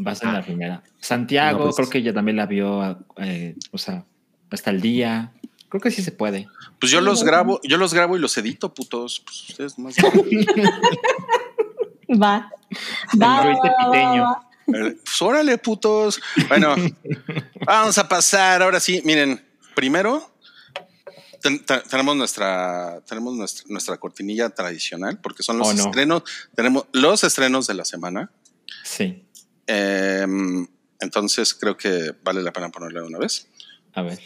Va 0.06 0.12
a 0.12 0.14
ser 0.14 0.28
la 0.30 0.42
primera. 0.42 0.82
Santiago, 1.00 1.58
No, 1.60 1.64
pues- 1.66 1.76
creo 1.76 1.88
que 1.88 2.02
ya 2.02 2.12
también 2.12 2.36
la 2.36 2.44
vio, 2.46 2.98
eh, 3.16 3.54
o 3.70 3.78
sea, 3.78 4.04
hasta 4.50 4.70
el 4.70 4.80
día. 4.82 5.32
Creo 5.70 5.80
que 5.80 5.90
sí 5.90 6.02
se 6.02 6.12
puede. 6.12 6.46
Pues 6.78 6.92
yo 6.92 7.00
los 7.00 7.24
grabo, 7.24 7.60
yo 7.64 7.78
los 7.78 7.94
grabo 7.94 8.16
y 8.16 8.20
los 8.20 8.36
edito, 8.36 8.72
putos. 8.74 9.20
Pues 9.24 9.50
ustedes 9.50 9.78
más. 9.78 9.96
Va. 12.10 12.50
Va, 13.20 13.44
va, 13.46 13.60
Piteño. 13.90 14.22
va. 14.22 14.40
Eh, 14.66 14.96
Pues 15.04 15.22
órale, 15.22 15.58
putos. 15.58 16.20
Bueno, 16.48 16.74
vamos 17.66 17.98
a 17.98 18.08
pasar. 18.08 18.62
Ahora 18.62 18.80
sí, 18.80 19.02
miren, 19.04 19.42
primero 19.74 20.30
ten- 21.44 21.62
te- 21.64 21.80
tenemos 21.90 22.16
nuestra, 22.16 23.02
tenemos 23.06 23.34
nuestra, 23.34 23.64
nuestra 23.68 23.96
cortinilla 23.98 24.48
tradicional, 24.48 25.20
porque 25.20 25.42
son 25.42 25.58
los 25.58 25.68
Oh, 25.68 25.74
no. 25.74 25.84
estrenos, 25.84 26.22
tenemos 26.56 26.86
los 26.92 27.22
estrenos 27.22 27.66
de 27.66 27.74
la 27.74 27.84
semana. 27.84 28.30
Sí. 28.82 29.22
Em, 29.66 30.66
entonces 31.00 31.52
creo 31.54 31.76
que 31.76 32.14
vale 32.24 32.42
la 32.42 32.52
pena 32.52 32.70
ponerle 32.70 33.00
de 33.00 33.06
una 33.06 33.18
vez. 33.18 33.46
A 33.92 34.00
ver. 34.02 34.18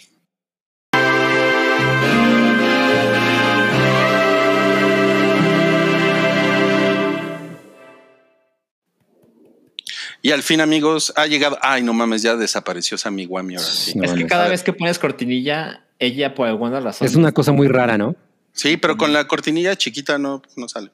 Y 10.20 10.32
al 10.32 10.42
fin, 10.42 10.60
amigos, 10.60 11.12
ha 11.16 11.26
llegado. 11.26 11.58
Ay, 11.62 11.82
no 11.82 11.92
mames, 11.92 12.22
ya 12.22 12.34
desapareció 12.36 12.98
Sammy 12.98 13.26
Wami 13.26 13.54
ahora 13.56 13.68
sí. 13.68 13.96
No 13.96 14.04
es 14.04 14.12
que 14.12 14.26
cada 14.26 14.48
vez 14.48 14.62
que 14.62 14.72
pones 14.72 14.98
cortinilla, 14.98 15.84
ella 15.98 16.34
por 16.34 16.48
alguna 16.48 16.80
razón. 16.80 17.06
Es 17.06 17.14
una 17.16 17.32
cosa 17.32 17.52
muy 17.52 17.68
rara, 17.68 17.98
¿no? 17.98 18.14
Sí, 18.52 18.76
pero 18.76 18.96
con 18.96 19.12
la 19.12 19.26
cortinilla 19.28 19.76
chiquita 19.76 20.18
no, 20.18 20.42
no 20.56 20.68
sale. 20.68 20.90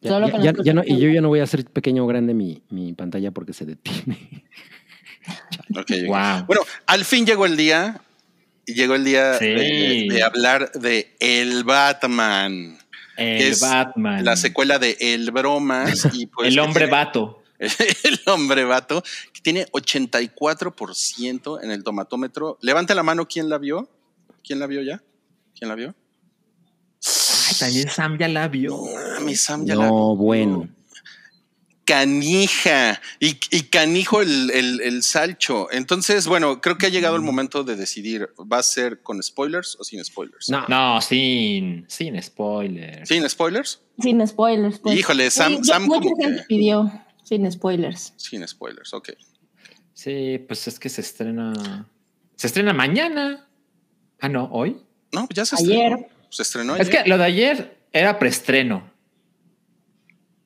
Ya, 0.00 0.10
Solo 0.10 0.26
ya- 0.26 0.32
con 0.32 0.42
ya- 0.42 0.52
las 0.52 0.64
ya 0.66 0.74
no- 0.74 0.82
cosas 0.82 0.98
y 0.98 1.00
yo 1.00 1.08
ya 1.10 1.20
no 1.20 1.28
voy 1.28 1.40
a 1.40 1.44
hacer 1.44 1.64
pequeño 1.64 2.04
o 2.04 2.06
grande 2.06 2.34
mi, 2.34 2.62
mi 2.70 2.92
pantalla 2.92 3.30
porque 3.30 3.52
se 3.52 3.64
detiene. 3.66 4.44
Wow. 6.08 6.46
Bueno, 6.46 6.62
al 6.86 7.04
fin 7.04 7.24
llegó 7.24 7.46
el 7.46 7.56
día. 7.56 8.00
y 8.66 8.74
Llegó 8.74 8.94
el 8.96 9.04
día 9.04 9.34
Sí. 9.38 9.46
de, 9.46 10.06
de 10.10 10.22
hablar 10.22 10.72
de 10.72 11.14
El 11.20 11.62
Batman, 11.64 12.76
El 13.16 13.42
es 13.42 13.60
Batman. 13.60 14.24
la 14.24 14.36
secuela 14.36 14.78
de 14.80 14.96
El 15.00 15.30
Bromas. 15.30 16.08
Y 16.12 16.26
pues 16.34 16.48
el 16.48 16.58
hombre 16.58 16.86
tiene- 16.86 16.92
vato. 16.92 17.42
el 17.58 18.20
hombre 18.26 18.64
vato, 18.64 19.02
que 19.32 19.40
tiene 19.40 19.66
84% 19.66 21.62
en 21.62 21.70
el 21.70 21.84
tomatómetro. 21.84 22.58
Levante 22.60 22.94
la 22.94 23.04
mano, 23.04 23.28
¿quién 23.28 23.48
la 23.48 23.58
vio? 23.58 23.88
¿Quién 24.44 24.58
la 24.58 24.66
vio 24.66 24.82
ya? 24.82 25.02
¿Quién 25.58 25.68
la 25.68 25.74
vio? 25.74 25.94
Ay, 27.48 27.54
también 27.58 27.88
Sam 27.88 28.18
ya 28.18 28.28
la 28.28 28.48
vio. 28.48 28.78
Mi 29.22 29.34
Sam 29.36 29.64
ya 29.66 29.74
la 29.74 29.84
vio. 29.84 29.90
No, 29.92 30.16
bueno. 30.16 30.68
Canija 31.84 33.00
y, 33.18 33.38
y 33.50 33.62
canijo 33.64 34.22
el, 34.22 34.50
el, 34.52 34.80
el 34.82 35.02
salcho. 35.02 35.70
Entonces, 35.72 36.28
bueno, 36.28 36.60
creo 36.60 36.78
que 36.78 36.86
ha 36.86 36.90
llegado 36.90 37.16
el 37.16 37.22
momento 37.22 37.64
de 37.64 37.74
decidir, 37.74 38.28
¿va 38.40 38.58
a 38.58 38.62
ser 38.62 39.02
con 39.02 39.20
spoilers 39.20 39.76
o 39.80 39.84
sin 39.84 40.02
spoilers? 40.04 40.48
No. 40.48 40.64
No, 40.68 41.00
sin, 41.00 41.84
sin 41.88 42.22
spoiler. 42.22 43.04
¿Sin 43.06 43.28
spoilers? 43.28 43.80
Sin 44.00 44.24
spoilers. 44.26 44.78
pues. 44.78 44.96
Híjole, 44.96 45.26
Sam- 45.30 45.56
Sí, 45.58 45.64
Sam 45.64 45.86
Mucha 45.86 46.00
como 46.00 46.16
gente 46.16 46.36
que- 46.38 46.44
pidió 46.46 46.90
sin 47.24 47.50
spoilers. 47.50 48.14
Sin 48.16 48.46
spoilers, 48.46 48.94
ok. 48.94 49.10
Sí, 49.92 50.38
pues 50.46 50.68
es 50.68 50.78
que 50.78 50.88
se 50.88 51.00
estrena. 51.00 51.88
Se 52.36 52.46
estrena 52.46 52.72
mañana. 52.72 53.48
Ah, 54.22 54.28
no, 54.28 54.48
hoy. 54.52 54.76
No, 55.12 55.26
ya 55.34 55.44
se 55.44 55.56
Ayer. 55.56 55.92
estrenó. 55.92 56.06
Se 56.30 56.42
estrenó 56.42 56.76
Es 56.76 56.88
ayer. 56.88 57.02
que 57.02 57.08
lo 57.10 57.18
de 57.18 57.24
ayer 57.24 57.76
era 57.92 58.18
preestreno. 58.18 58.90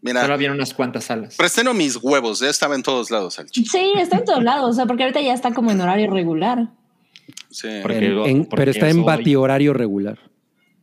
Mira, 0.00 0.22
Solo 0.22 0.34
había 0.34 0.52
unas 0.52 0.72
cuantas 0.74 1.04
salas. 1.04 1.36
preestreno 1.36 1.74
mis 1.74 1.96
huevos, 1.96 2.40
ya 2.40 2.48
estaba 2.48 2.74
en 2.74 2.82
todos 2.82 3.10
lados, 3.10 3.34
salchi. 3.34 3.64
Sí, 3.66 3.92
está 3.96 4.18
en 4.18 4.24
todos 4.24 4.42
lados. 4.42 4.70
O 4.70 4.72
sea, 4.72 4.86
porque 4.86 5.02
ahorita 5.02 5.20
ya 5.20 5.34
está 5.34 5.52
como 5.52 5.70
en 5.70 5.80
horario 5.80 6.10
regular. 6.10 6.68
Sí. 7.50 7.68
Porque- 7.82 7.98
En- 8.06 8.18
en- 8.26 8.44
porque 8.46 8.56
pero 8.62 8.70
está 8.70 8.88
es 8.88 8.94
en 8.96 9.04
batihorario 9.04 9.72
regular. 9.72 10.18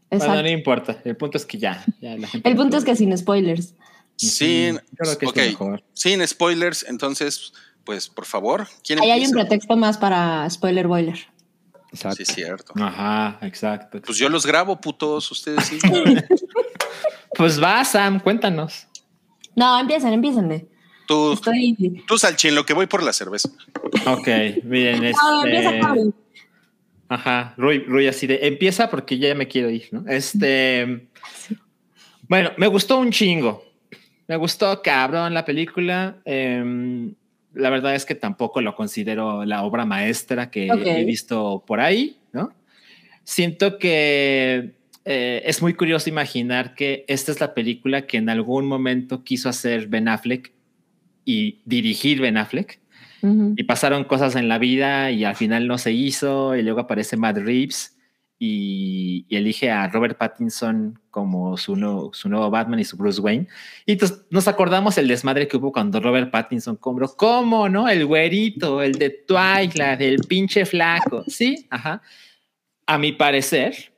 Bueno, 0.09 0.25
Exacto. 0.25 0.43
no 0.43 0.49
importa. 0.49 1.01
El 1.05 1.15
punto 1.17 1.37
es 1.37 1.45
que 1.45 1.57
ya. 1.57 1.83
ya 2.01 2.15
la 2.17 2.27
gente 2.27 2.47
El 2.49 2.55
punto 2.55 2.77
es 2.77 2.83
que 2.85 2.95
sin 2.95 3.17
spoilers. 3.17 3.73
Sin, 4.17 4.79
Creo 4.95 5.17
que 5.17 5.25
es 5.25 5.31
ok, 5.31 5.37
lo 5.37 5.43
mejor. 5.43 5.83
sin 5.93 6.25
spoilers, 6.27 6.85
entonces, 6.87 7.53
pues 7.83 8.09
por 8.09 8.25
favor, 8.25 8.67
¿quién 8.85 8.99
Ahí 9.01 9.09
hay 9.09 9.25
un 9.25 9.31
pretexto 9.31 9.75
más 9.75 9.97
para 9.97 10.47
spoiler 10.51 10.87
boiler. 10.87 11.17
Exacto. 11.93 12.15
Sí, 12.17 12.23
es 12.23 12.29
cierto. 12.29 12.73
Ajá, 12.75 13.37
exacto. 13.41 14.01
Pues 14.01 14.17
yo 14.17 14.27
los 14.27 14.45
grabo, 14.45 14.79
putos, 14.81 15.31
ustedes 15.31 15.65
sí. 15.65 15.79
Pues 17.35 17.61
va, 17.61 17.83
Sam, 17.83 18.19
cuéntanos. 18.19 18.87
No, 19.55 19.79
empiecen, 19.79 20.13
empiecen. 20.13 20.69
Tú, 21.07 21.33
Estoy. 21.33 22.03
tú 22.07 22.17
Salchín, 22.17 22.55
lo 22.55 22.65
que 22.65 22.73
voy 22.73 22.85
por 22.85 23.01
la 23.01 23.11
cerveza. 23.11 23.49
Ok, 24.05 24.27
miren, 24.63 25.11
No, 25.11 25.45
empieza 25.45 25.69
este. 25.69 25.81
Javi. 25.81 26.13
Ajá, 27.09 27.53
Rui, 27.57 27.79
Rui 27.79 28.07
así 28.07 28.27
de 28.27 28.39
empieza 28.47 28.89
porque 28.89 29.17
ya 29.17 29.35
me 29.35 29.47
quiero 29.47 29.69
ir, 29.69 29.89
¿no? 29.91 30.03
Este. 30.07 31.09
Bueno, 32.27 32.51
me 32.57 32.67
gustó 32.67 32.97
un 32.99 33.11
chingo. 33.11 33.63
Me 34.27 34.37
gustó 34.37 34.81
cabrón 34.81 35.33
la 35.33 35.43
película. 35.43 36.17
Em, 36.25 37.13
la 37.53 37.69
verdad 37.69 37.95
es 37.95 38.05
que 38.05 38.15
tampoco 38.15 38.61
lo 38.61 38.75
considero 38.75 39.45
la 39.45 39.63
obra 39.63 39.85
maestra 39.85 40.49
que 40.49 40.67
he 40.67 41.05
visto 41.05 41.63
por 41.65 41.79
ahí, 41.79 42.17
¿no? 42.31 42.51
Siento 43.23 43.77
que 43.77 44.73
eh, 45.05 45.41
es 45.45 45.61
muy 45.61 45.73
curioso 45.73 46.09
imaginar 46.09 46.75
que 46.75 47.05
esta 47.07 47.31
es 47.31 47.39
la 47.39 47.53
película 47.53 48.05
que 48.07 48.17
en 48.17 48.29
algún 48.29 48.65
momento 48.65 49.23
quiso 49.23 49.49
hacer 49.49 49.87
Ben 49.87 50.07
Affleck 50.07 50.51
y 51.25 51.61
dirigir 51.65 52.21
Ben 52.21 52.37
Affleck 52.37 52.79
y 53.55 53.63
pasaron 53.63 54.03
cosas 54.03 54.35
en 54.35 54.49
la 54.49 54.57
vida 54.57 55.09
y 55.09 55.23
al 55.23 55.37
final 55.37 55.65
no 55.65 55.77
se 55.77 55.93
hizo 55.93 56.57
y 56.57 56.61
luego 56.61 56.81
aparece 56.81 57.15
Matt 57.15 57.37
Reeves 57.37 57.92
y, 58.45 59.25
elige 59.29 59.71
a 59.71 59.87
Robert 59.87 60.17
Pattinson 60.17 60.99
como 61.09 61.55
su, 61.55 61.75
su 62.11 62.29
nuevo 62.29 62.49
Batman 62.49 62.79
y 62.79 62.83
su 62.83 62.97
Bruce 62.97 63.21
Wayne. 63.21 63.47
Y 63.85 63.97
nos 64.29 64.47
acordamos 64.49 64.97
el 64.97 65.07
desmadre 65.07 65.47
que 65.47 65.55
hubo 65.55 65.71
cuando 65.71 66.01
Robert 66.01 66.29
Pattinson 66.29 66.75
compró, 66.75 67.07
¿cómo 67.15 67.69
no? 67.69 67.87
El 67.87 68.05
güerito, 68.05 68.81
el 68.81 68.93
de 68.93 69.11
Twilight, 69.11 70.01
el 70.01 70.19
pinche 70.27 70.65
flaco. 70.65 71.23
Sí, 71.27 71.67
ajá. 71.69 72.01
A 72.85 72.97
mi 72.97 73.13
parecer, 73.13 73.93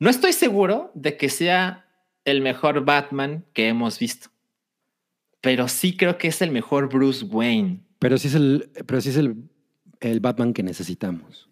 no 0.00 0.10
estoy 0.10 0.32
seguro 0.32 0.90
de 0.94 1.16
que 1.16 1.28
sea 1.28 1.86
el 2.24 2.40
mejor 2.40 2.84
Batman 2.84 3.44
que 3.52 3.68
hemos 3.68 4.00
visto, 4.00 4.30
pero 5.40 5.68
sí 5.68 5.96
creo 5.96 6.18
que 6.18 6.28
es 6.28 6.42
el 6.42 6.50
mejor 6.50 6.88
Bruce 6.88 7.24
Wayne. 7.24 7.80
Pero 8.00 8.18
sí 8.18 8.26
es 8.26 8.34
el, 8.34 8.68
pero 8.84 9.00
sí 9.00 9.10
es 9.10 9.16
el, 9.16 9.36
el 10.00 10.18
Batman 10.18 10.52
que 10.52 10.64
necesitamos. 10.64 11.47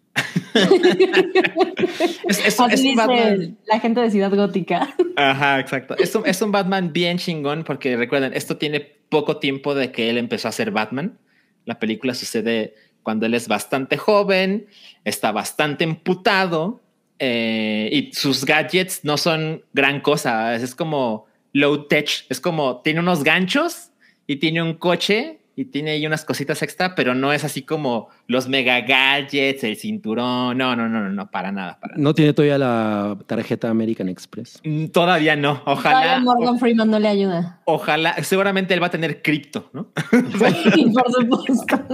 Es, 2.27 2.39
es- 2.45 2.59
es 2.59 2.59
un 2.59 2.95
Batman. 2.95 3.57
la 3.65 3.79
gente 3.79 4.01
de 4.01 4.11
Ciudad 4.11 4.33
Gótica. 4.33 4.93
Ajá, 5.15 5.59
exacto. 5.59 5.95
Es 5.97 6.13
un, 6.15 6.25
es 6.25 6.41
un 6.41 6.51
Batman 6.51 6.91
bien 6.93 7.17
chingón 7.17 7.63
porque 7.63 7.95
recuerden, 7.95 8.33
esto 8.33 8.57
tiene 8.57 8.79
poco 9.09 9.37
tiempo 9.37 9.73
de 9.75 9.91
que 9.91 10.09
él 10.09 10.17
empezó 10.17 10.47
a 10.47 10.51
ser 10.51 10.71
Batman. 10.71 11.17
La 11.65 11.79
película 11.79 12.13
sucede 12.13 12.75
cuando 13.03 13.25
él 13.25 13.33
es 13.33 13.47
bastante 13.47 13.97
joven, 13.97 14.67
está 15.05 15.31
bastante 15.31 15.83
emputado 15.83 16.81
eh, 17.19 17.89
y 17.91 18.13
sus 18.13 18.45
gadgets 18.45 19.03
no 19.03 19.17
son 19.17 19.63
gran 19.73 20.01
cosa. 20.01 20.55
Es 20.55 20.75
como 20.75 21.25
low 21.53 21.87
tech. 21.87 22.25
Es 22.29 22.39
como 22.41 22.81
tiene 22.81 22.99
unos 22.99 23.23
ganchos 23.23 23.91
y 24.27 24.37
tiene 24.37 24.61
un 24.61 24.73
coche 24.73 25.39
y 25.59 25.65
tiene 25.65 25.89
ahí 25.91 26.05
unas 26.05 26.23
cositas 26.23 26.61
extra, 26.61 26.93
pero 26.93 27.15
no 27.15 27.33
es 27.33 27.43
así 27.43 27.63
como 27.63 28.09
los 28.27 28.47
mega 28.47 28.79
gadgets, 28.81 29.63
el 29.63 29.75
cinturón. 29.75 30.55
No, 30.55 30.75
no, 30.75 30.87
no, 30.87 31.01
no, 31.01 31.09
no, 31.09 31.31
para 31.31 31.51
nada, 31.51 31.79
para 31.79 31.95
nada. 31.95 32.03
No 32.03 32.13
tiene 32.13 32.31
todavía 32.33 32.59
la 32.59 33.17
tarjeta 33.25 33.67
American 33.67 34.07
Express. 34.07 34.61
Mm, 34.63 34.85
Todavía 34.89 35.35
no. 35.35 35.63
Ojalá. 35.65 35.99
Todavía 36.01 36.19
Morgan 36.19 36.59
Freeman 36.59 36.91
no 36.91 36.99
le 36.99 37.07
ayuda. 37.07 37.59
Ojalá, 37.65 38.23
seguramente 38.23 38.75
él 38.75 38.83
va 38.83 38.87
a 38.87 38.91
tener 38.91 39.23
cripto, 39.23 39.71
¿no? 39.73 39.91
Sí, 40.73 40.85
por 40.93 41.11
supuesto. 41.11 41.87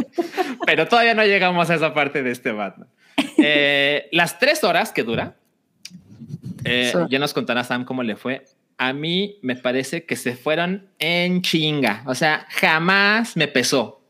Pero 0.65 0.86
todavía 0.89 1.13
no 1.13 1.23
llegamos 1.23 1.69
a 1.69 1.76
esa 1.76 1.93
parte 1.93 2.21
de 2.21 2.32
este 2.32 2.52
Batman. 2.52 2.89
Eh, 3.38 4.10
las 4.12 4.39
tres 4.39 4.62
horas 4.65 4.91
que 4.91 5.04
dura, 5.04 5.38
eh, 6.65 6.91
Sí. 6.91 6.97
ya 7.10 7.17
nos 7.19 7.34
contará 7.34 7.63
Sam 7.63 7.86
cómo 7.86 8.04
le 8.04 8.17
fue. 8.17 8.43
A 8.84 8.91
mí 8.91 9.38
me 9.41 9.56
parece 9.56 10.04
que 10.04 10.17
se 10.17 10.36
fueron 10.36 10.89
en 11.00 11.41
chinga. 11.41 12.04
O 12.06 12.15
sea, 12.15 12.46
jamás 12.50 13.38
me 13.38 13.48
pesó. 13.48 14.04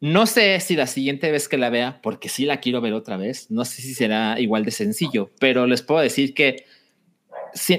No 0.00 0.26
sé 0.26 0.58
si 0.58 0.74
la 0.74 0.88
siguiente 0.88 1.30
vez 1.30 1.48
que 1.48 1.56
la 1.56 1.70
vea, 1.70 2.00
porque 2.02 2.28
sí 2.28 2.44
la 2.44 2.58
quiero 2.58 2.80
ver 2.80 2.92
otra 2.92 3.16
vez, 3.16 3.52
no 3.52 3.64
sé 3.64 3.82
si 3.82 3.94
será 3.94 4.40
igual 4.40 4.64
de 4.64 4.72
sencillo, 4.72 5.30
pero 5.38 5.68
les 5.68 5.82
puedo 5.82 6.00
decir 6.00 6.34
que 6.34 6.66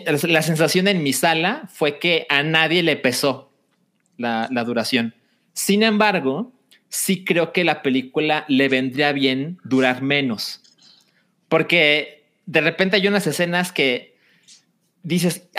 la 0.08 0.42
sensación 0.42 0.88
en 0.88 1.04
mi 1.04 1.12
sala 1.12 1.64
fue 1.68 2.00
que 2.00 2.26
a 2.30 2.44
nadie 2.44 2.82
le 2.82 2.96
pesó 2.96 3.52
la, 4.18 4.48
duración. 4.66 5.16
Sin 5.52 5.84
embargo, 5.84 6.54
sí 6.88 7.26
creo 7.26 7.52
que 7.52 7.66
la 7.66 7.82
película 7.82 8.46
le 8.48 8.70
vendría 8.70 9.12
bien 9.12 9.58
durar 9.66 10.02
menos. 10.02 10.62
Porque 11.50 12.30
de 12.46 12.62
repente 12.62 12.96
hay 12.96 13.06
unas 13.06 13.28
escenas 13.28 13.74
que 13.74 14.16
dices, 15.06 15.50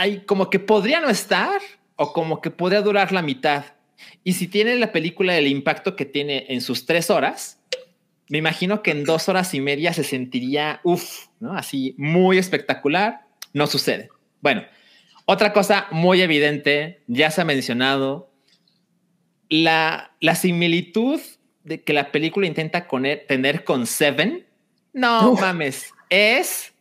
ay, 0.00 0.22
como 0.26 0.48
que 0.50 0.58
podría 0.58 1.00
no 1.00 1.10
estar 1.10 1.60
o 1.96 2.12
como 2.12 2.40
que 2.40 2.50
podría 2.50 2.80
durar 2.80 3.12
la 3.12 3.22
mitad. 3.22 3.64
Y 4.24 4.32
si 4.32 4.48
tiene 4.48 4.76
la 4.76 4.92
película 4.92 5.36
el 5.36 5.46
impacto 5.46 5.94
que 5.94 6.06
tiene 6.06 6.46
en 6.48 6.62
sus 6.62 6.86
tres 6.86 7.10
horas, 7.10 7.60
me 8.28 8.38
imagino 8.38 8.82
que 8.82 8.92
en 8.92 9.04
dos 9.04 9.28
horas 9.28 9.52
y 9.52 9.60
media 9.60 9.92
se 9.92 10.04
sentiría, 10.04 10.80
uff, 10.84 11.26
¿no? 11.38 11.52
Así 11.52 11.94
muy 11.98 12.38
espectacular. 12.38 13.26
No 13.52 13.66
sucede. 13.66 14.08
Bueno, 14.40 14.64
otra 15.26 15.52
cosa 15.52 15.86
muy 15.90 16.22
evidente, 16.22 17.02
ya 17.06 17.30
se 17.30 17.42
ha 17.42 17.44
mencionado, 17.44 18.30
la, 19.48 20.12
la 20.20 20.34
similitud 20.34 21.20
de 21.64 21.82
que 21.82 21.92
la 21.92 22.10
película 22.10 22.46
intenta 22.46 22.86
con- 22.86 23.06
tener 23.28 23.64
con 23.64 23.86
Seven, 23.86 24.46
no 24.92 25.32
Uf. 25.32 25.40
mames, 25.40 25.92
es... 26.08 26.72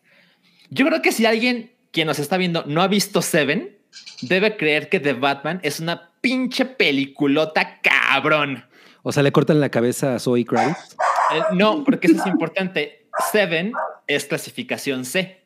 Yo 0.69 0.85
creo 0.85 1.01
que 1.01 1.11
si 1.11 1.25
alguien 1.25 1.71
quien 1.91 2.07
nos 2.07 2.19
está 2.19 2.37
viendo 2.37 2.63
no 2.65 2.81
ha 2.81 2.87
visto 2.87 3.21
Seven, 3.21 3.77
debe 4.21 4.57
creer 4.57 4.89
que 4.89 4.99
The 4.99 5.13
Batman 5.13 5.59
es 5.63 5.79
una 5.79 6.11
pinche 6.21 6.65
peliculota 6.65 7.79
cabrón. 7.81 8.65
O 9.03 9.11
sea, 9.11 9.23
le 9.23 9.31
cortan 9.31 9.59
la 9.59 9.69
cabeza 9.69 10.15
a 10.15 10.19
Zoe 10.19 10.45
Kravitz. 10.45 10.95
Eh, 11.33 11.41
no, 11.53 11.83
porque 11.83 12.07
eso 12.07 12.17
es 12.19 12.27
importante. 12.27 13.07
Seven 13.31 13.73
es 14.07 14.25
clasificación 14.25 15.05
C. 15.05 15.38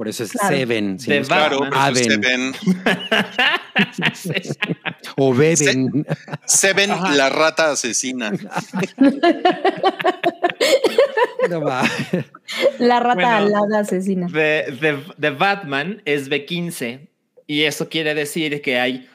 Por 0.00 0.08
eso 0.08 0.24
es 0.24 0.32
Claro. 0.32 0.56
Seven. 0.56 0.96
es- 1.06 1.28
Claro. 1.28 1.60
Seven, 1.94 2.54
O 5.18 5.34
Beben. 5.34 6.06
Seven 6.46 6.90
Ajá. 6.90 7.14
la 7.14 7.28
rata 7.28 7.72
asesina. 7.72 8.32
No 11.50 11.60
va. 11.60 11.82
La 12.78 13.00
rata 13.00 13.14
Bueno. 13.14 13.28
alada 13.58 13.80
asesina. 13.80 14.26
de, 14.28 14.74
de- 14.80 15.04
de 15.18 15.30
Batman 15.32 16.00
es 16.06 16.30
B15 16.30 17.06
y 17.46 17.64
eso 17.64 17.90
quiere 17.90 18.14
decir 18.14 18.62
que 18.62 18.80
hay 18.80 19.06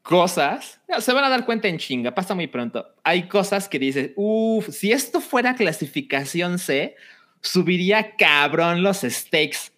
cosas, 0.00 0.80
se 1.00 1.12
van 1.12 1.24
a 1.24 1.28
dar 1.28 1.44
cuenta 1.44 1.68
en 1.68 1.76
chinga, 1.76 2.14
pasa 2.14 2.34
muy 2.34 2.46
pronto. 2.46 2.86
Hay 3.04 3.28
cosas 3.28 3.68
que 3.68 3.78
dices, 3.78 4.12
uff, 4.16 4.70
si 4.70 4.90
esto 4.90 5.20
fuera 5.20 5.54
clasificación 5.54 6.58
C, 6.58 6.96
subiría 7.42 8.16
cabrón 8.16 8.82
los 8.82 9.02
stakes. 9.02 9.70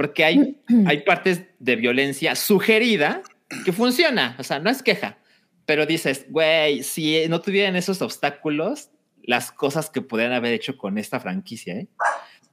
Porque 0.00 0.24
hay, 0.24 0.56
hay 0.86 1.02
partes 1.02 1.42
de 1.58 1.76
violencia 1.76 2.34
sugerida 2.34 3.20
que 3.66 3.72
funciona, 3.72 4.34
o 4.38 4.42
sea, 4.42 4.58
no 4.60 4.70
es 4.70 4.82
queja, 4.82 5.18
pero 5.66 5.84
dices, 5.84 6.24
güey, 6.30 6.82
si 6.82 7.28
no 7.28 7.42
tuvieran 7.42 7.76
esos 7.76 8.00
obstáculos, 8.00 8.88
las 9.22 9.52
cosas 9.52 9.90
que 9.90 10.00
podrían 10.00 10.32
haber 10.32 10.54
hecho 10.54 10.78
con 10.78 10.96
esta 10.96 11.20
franquicia, 11.20 11.74
¿eh? 11.74 11.86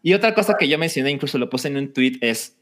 Y 0.04 0.14
otra 0.14 0.34
cosa 0.36 0.56
que 0.60 0.68
yo 0.68 0.78
mencioné, 0.78 1.12
incluso 1.12 1.38
lo 1.38 1.50
puse 1.50 1.70
en 1.70 1.78
un 1.78 1.94
tweet, 1.94 2.18
es, 2.20 2.58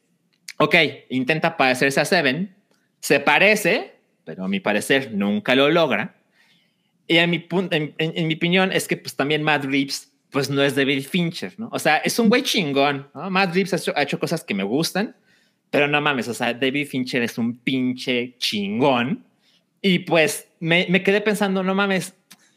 ok, 0.59 0.75
intenta 1.09 1.57
parecerse 1.57 1.99
a 1.99 2.05
Seven, 2.05 2.55
se 2.99 3.19
parece, 3.19 3.95
pero 4.23 4.43
a 4.45 4.47
mi 4.47 4.59
parecer 4.59 5.11
nunca 5.13 5.55
lo 5.55 5.69
logra. 5.71 6.15
Y 7.07 7.17
en 7.17 7.29
mi, 7.31 7.47
en, 7.71 7.95
en- 7.97 8.13
en 8.15 8.27
mi 8.27 8.35
opinión 8.35 8.71
es 8.71 8.87
que 8.87 8.97
pues 8.97 9.15
también 9.15 9.41
Matt 9.43 9.65
Reeves 9.65 10.11
pues 10.35 10.49
no 10.49 10.61
es 10.61 10.75
David 10.75 11.07
Fincher, 11.09 11.53
¿no? 11.57 11.69
O 11.71 11.79
sea, 11.79 11.95
es 11.99 12.19
un 12.19 12.27
güey 12.27 12.43
chingón, 12.43 13.07
¿no? 13.15 13.29
Matt 13.29 13.55
Reeves 13.55 13.71
ha 13.71 13.77
hecho, 13.77 13.93
ha 13.95 14.03
hecho 14.03 14.19
cosas 14.19 14.43
que 14.43 14.53
me 14.53 14.63
gustan, 14.63 15.15
pero 15.69 15.87
no 15.87 16.01
mames, 16.01 16.27
o 16.27 16.33
sea, 16.33 16.53
David 16.53 16.89
Fincher 16.89 17.23
es 17.23 17.37
un 17.37 17.57
pinche 17.59 18.35
chingón. 18.37 19.23
Y 19.81 19.99
pues 19.99 20.49
me, 20.59 20.87
me 20.89 21.03
quedé 21.03 21.21
pensando, 21.21 21.63
no 21.63 21.73
mames, 21.73 22.15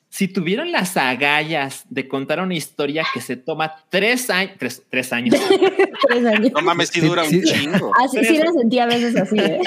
si 0.08 0.26
tuvieron 0.26 0.72
las 0.72 0.96
agallas 0.96 1.84
de 1.88 2.08
contar 2.08 2.40
una 2.40 2.56
historia 2.56 3.06
que 3.14 3.20
se 3.20 3.36
toma 3.36 3.76
tres 3.90 4.28
años, 4.28 4.56
tres, 4.58 4.82
tres 4.90 5.12
años, 5.12 5.36
Tres 6.08 6.26
años. 6.26 6.50
No 6.52 6.62
mames, 6.62 6.88
Sí, 6.88 7.00
dura 7.00 7.26
sí. 7.26 7.36
un 7.36 7.42
chingo. 7.44 7.92
Así 8.04 8.24
sí 8.24 8.38
la 8.38 8.50
sentí 8.50 8.80
a 8.80 8.86
veces 8.86 9.14
así, 9.14 9.38
¿eh? 9.38 9.60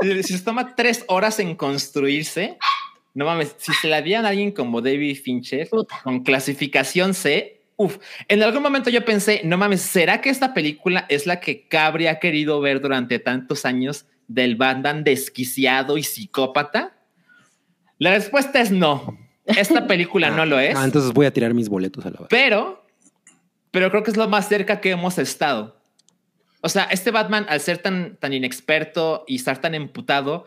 si 0.22 0.36
se 0.38 0.44
toma 0.44 0.76
tres 0.76 1.04
horas 1.08 1.40
en 1.40 1.56
construirse, 1.56 2.58
no 3.14 3.24
mames, 3.24 3.54
si 3.58 3.72
se 3.74 3.88
la 3.88 4.02
dieran 4.02 4.26
a 4.26 4.30
alguien 4.30 4.52
como 4.52 4.80
David 4.80 5.16
Fincher 5.22 5.68
Puta. 5.68 6.00
con 6.02 6.22
clasificación 6.22 7.14
C, 7.14 7.62
uff, 7.76 7.98
en 8.28 8.42
algún 8.42 8.62
momento 8.62 8.90
yo 8.90 9.04
pensé, 9.04 9.40
no 9.44 9.56
mames, 9.56 9.82
¿será 9.82 10.20
que 10.20 10.30
esta 10.30 10.54
película 10.54 11.06
es 11.08 11.26
la 11.26 11.40
que 11.40 11.66
Cabri 11.68 12.06
ha 12.06 12.18
querido 12.18 12.60
ver 12.60 12.80
durante 12.80 13.18
tantos 13.18 13.64
años 13.64 14.06
del 14.26 14.56
Batman 14.56 15.04
desquiciado 15.04 15.98
y 15.98 16.02
psicópata? 16.02 16.96
La 17.98 18.10
respuesta 18.10 18.60
es 18.60 18.70
no. 18.70 19.18
Esta 19.44 19.86
película 19.86 20.30
no 20.36 20.46
lo 20.46 20.58
es. 20.60 20.76
Ah, 20.76 20.84
entonces 20.84 21.12
voy 21.12 21.26
a 21.26 21.32
tirar 21.32 21.54
mis 21.54 21.68
boletos 21.68 22.04
a 22.04 22.10
la 22.10 22.20
basura. 22.20 22.28
Pero 22.30 22.88
pero 23.70 23.90
creo 23.90 24.02
que 24.02 24.10
es 24.10 24.16
lo 24.16 24.28
más 24.28 24.48
cerca 24.48 24.80
que 24.80 24.90
hemos 24.90 25.18
estado. 25.18 25.76
O 26.60 26.68
sea, 26.68 26.84
este 26.84 27.10
Batman, 27.10 27.46
al 27.48 27.60
ser 27.60 27.78
tan, 27.78 28.16
tan 28.16 28.32
inexperto 28.32 29.24
y 29.26 29.36
estar 29.36 29.60
tan 29.60 29.74
emputado, 29.74 30.46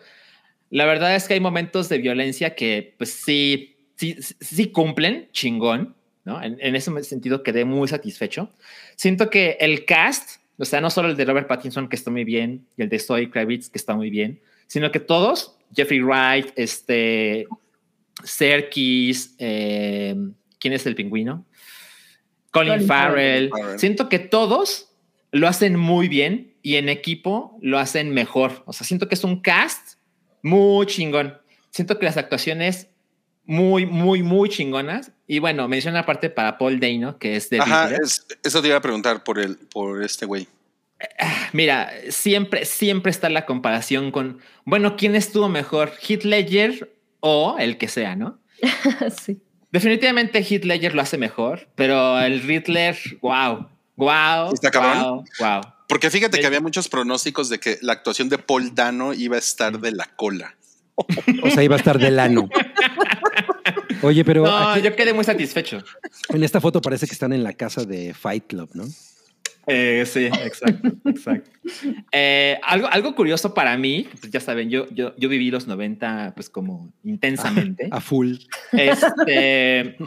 la 0.72 0.86
verdad 0.86 1.16
es 1.16 1.28
que 1.28 1.36
hay 1.36 1.40
momentos 1.40 1.90
de 1.90 1.98
violencia 2.00 2.56
que, 2.56 2.96
pues 2.98 3.12
sí, 3.12 3.76
sí, 3.98 4.16
sí 4.40 4.72
cumplen, 4.72 5.28
chingón, 5.34 5.96
¿no? 6.24 6.42
En, 6.42 6.58
en 6.62 6.76
ese 6.76 7.04
sentido 7.04 7.44
quedé 7.44 7.66
muy 7.66 7.88
satisfecho. 7.88 8.52
Siento 8.96 9.30
que 9.30 9.58
el 9.60 9.86
cast, 9.86 10.42
o 10.58 10.66
sea, 10.66 10.80
no 10.80 10.90
solo 10.90 11.10
el 11.10 11.18
de 11.18 11.26
Robert 11.26 11.48
Pattinson, 11.48 11.90
que 11.90 11.98
está 11.98 12.10
muy 12.10 12.24
bien, 12.24 12.66
y 12.78 12.84
el 12.84 12.90
de 12.90 13.00
Zoe 13.00 13.30
Kravitz, 13.30 13.70
que 13.70 13.78
está 13.78 13.96
muy 13.96 14.10
bien, 14.10 14.40
sino 14.68 14.92
que 14.92 15.02
todos, 15.02 15.58
Jeffrey 15.76 16.00
Wright, 16.00 16.54
este, 16.56 17.48
Serkis, 18.24 19.36
eh, 19.40 20.16
¿quién 20.58 20.74
es 20.74 20.86
el 20.86 20.96
pingüino? 20.96 21.46
Colin, 22.52 22.74
Colin 22.74 22.88
Farrell. 22.88 23.50
Farrell. 23.50 23.80
Siento 23.80 24.08
que 24.08 24.20
todos 24.20 24.90
lo 25.32 25.48
hacen 25.50 25.76
muy 25.76 26.08
bien 26.08 26.54
y 26.62 26.76
en 26.76 26.88
equipo 26.88 27.58
lo 27.62 27.78
hacen 27.78 28.12
mejor. 28.12 28.64
O 28.66 28.74
sea, 28.74 28.88
siento 28.88 29.10
que 29.10 29.16
es 29.16 29.24
un 29.26 29.42
cast 29.42 29.98
muy 30.44 30.86
chingón. 30.86 31.38
Siento 31.70 31.98
que 32.00 32.06
las 32.06 32.18
actuaciones 32.18 32.88
muy, 33.46 33.86
muy, 33.86 34.24
muy 34.24 34.50
chingonas. 34.50 35.12
Y 35.28 35.39
bueno, 35.39 35.68
menciona 35.68 36.00
aparte 36.00 36.30
para 36.30 36.58
Paul 36.58 36.80
Dano, 36.80 37.18
que 37.18 37.36
es 37.36 37.50
de 37.50 37.60
Ajá, 37.60 37.89
es- 37.96 38.26
eso 38.44 38.62
te 38.62 38.68
iba 38.68 38.78
a 38.78 38.82
preguntar 38.82 39.24
por 39.24 39.39
el, 39.39 39.56
por 39.58 40.04
este 40.04 40.26
güey. 40.26 40.48
Mira, 41.54 41.92
siempre, 42.10 42.66
siempre 42.66 43.10
está 43.10 43.30
la 43.30 43.46
comparación 43.46 44.12
con, 44.12 44.39
bueno, 44.66 44.96
¿quién 44.98 45.16
estuvo 45.16 45.50
mejor? 45.50 45.92
¿Heath 46.08 46.24
Ledger 46.24 46.94
o 47.20 47.58
el 47.60 47.78
que 47.78 47.88
sea, 47.88 48.16
no? 48.16 48.39
sí. 49.24 49.42
Definitivamente 49.72 50.39
Heath 50.44 50.66
Ledger 50.66 50.94
lo 50.94 51.02
hace 51.02 51.18
mejor, 51.18 51.70
pero 51.76 52.20
el 52.20 52.42
Riddler, 52.44 52.98
wow, 53.22 53.68
wow, 53.96 54.54
¿Está 54.54 54.70
cabrón? 54.70 55.00
wow, 55.00 55.24
wow. 55.39 55.62
Porque 55.92 56.10
fíjate 56.10 56.39
que 56.39 56.46
había 56.48 56.62
muchos 56.62 56.88
pronósticos 56.88 57.50
de 57.50 57.60
que 57.60 57.78
la 57.82 57.92
actuación 57.92 58.30
de 58.30 58.38
Paul 58.38 58.74
Dano 58.74 59.14
iba 59.14 59.36
a 59.36 59.39
estar 59.39 59.78
de 59.78 59.92
la 59.92 60.06
cola. 60.16 60.56
O 60.96 61.50
sea, 61.50 61.64
iba 61.64 61.76
a 61.76 61.80
estar 61.80 62.00
del 62.00 62.18
ano. 62.18 62.48
Oye, 64.02 64.24
pero 64.24 64.46
No, 64.46 64.70
aquí- 64.70 64.84
yo 64.84 64.96
quedé 64.96 65.14
muy 65.14 65.26
satisfecho. 65.26 65.84
en 66.30 66.44
esta 66.46 66.62
foto 66.62 66.82
parece 66.82 67.08
que 67.08 67.12
están 67.12 67.34
en 67.34 67.44
la 67.44 67.52
casa 67.52 67.84
de 67.84 68.14
Fight 68.14 68.48
Club, 68.48 68.70
¿no? 68.74 68.86
Eh, 69.68 70.06
sí, 70.08 70.28
exacto, 70.28 70.94
exacto. 71.06 71.50
Eh, 72.14 72.58
algo, 72.64 72.88
algo 72.88 73.14
curioso 73.14 73.54
para 73.54 73.78
mí, 73.78 74.08
pues 74.22 74.32
ya 74.32 74.39
saben, 74.39 74.70
yo, 74.70 74.88
yo, 74.92 75.14
yo 75.18 75.28
viví 75.28 75.52
los 75.52 75.68
90 75.68 76.32
pues 76.36 76.50
como 76.50 76.94
intensamente. 77.04 77.89
A 77.92 78.00
full. 78.00 78.36
Este, 78.72 79.98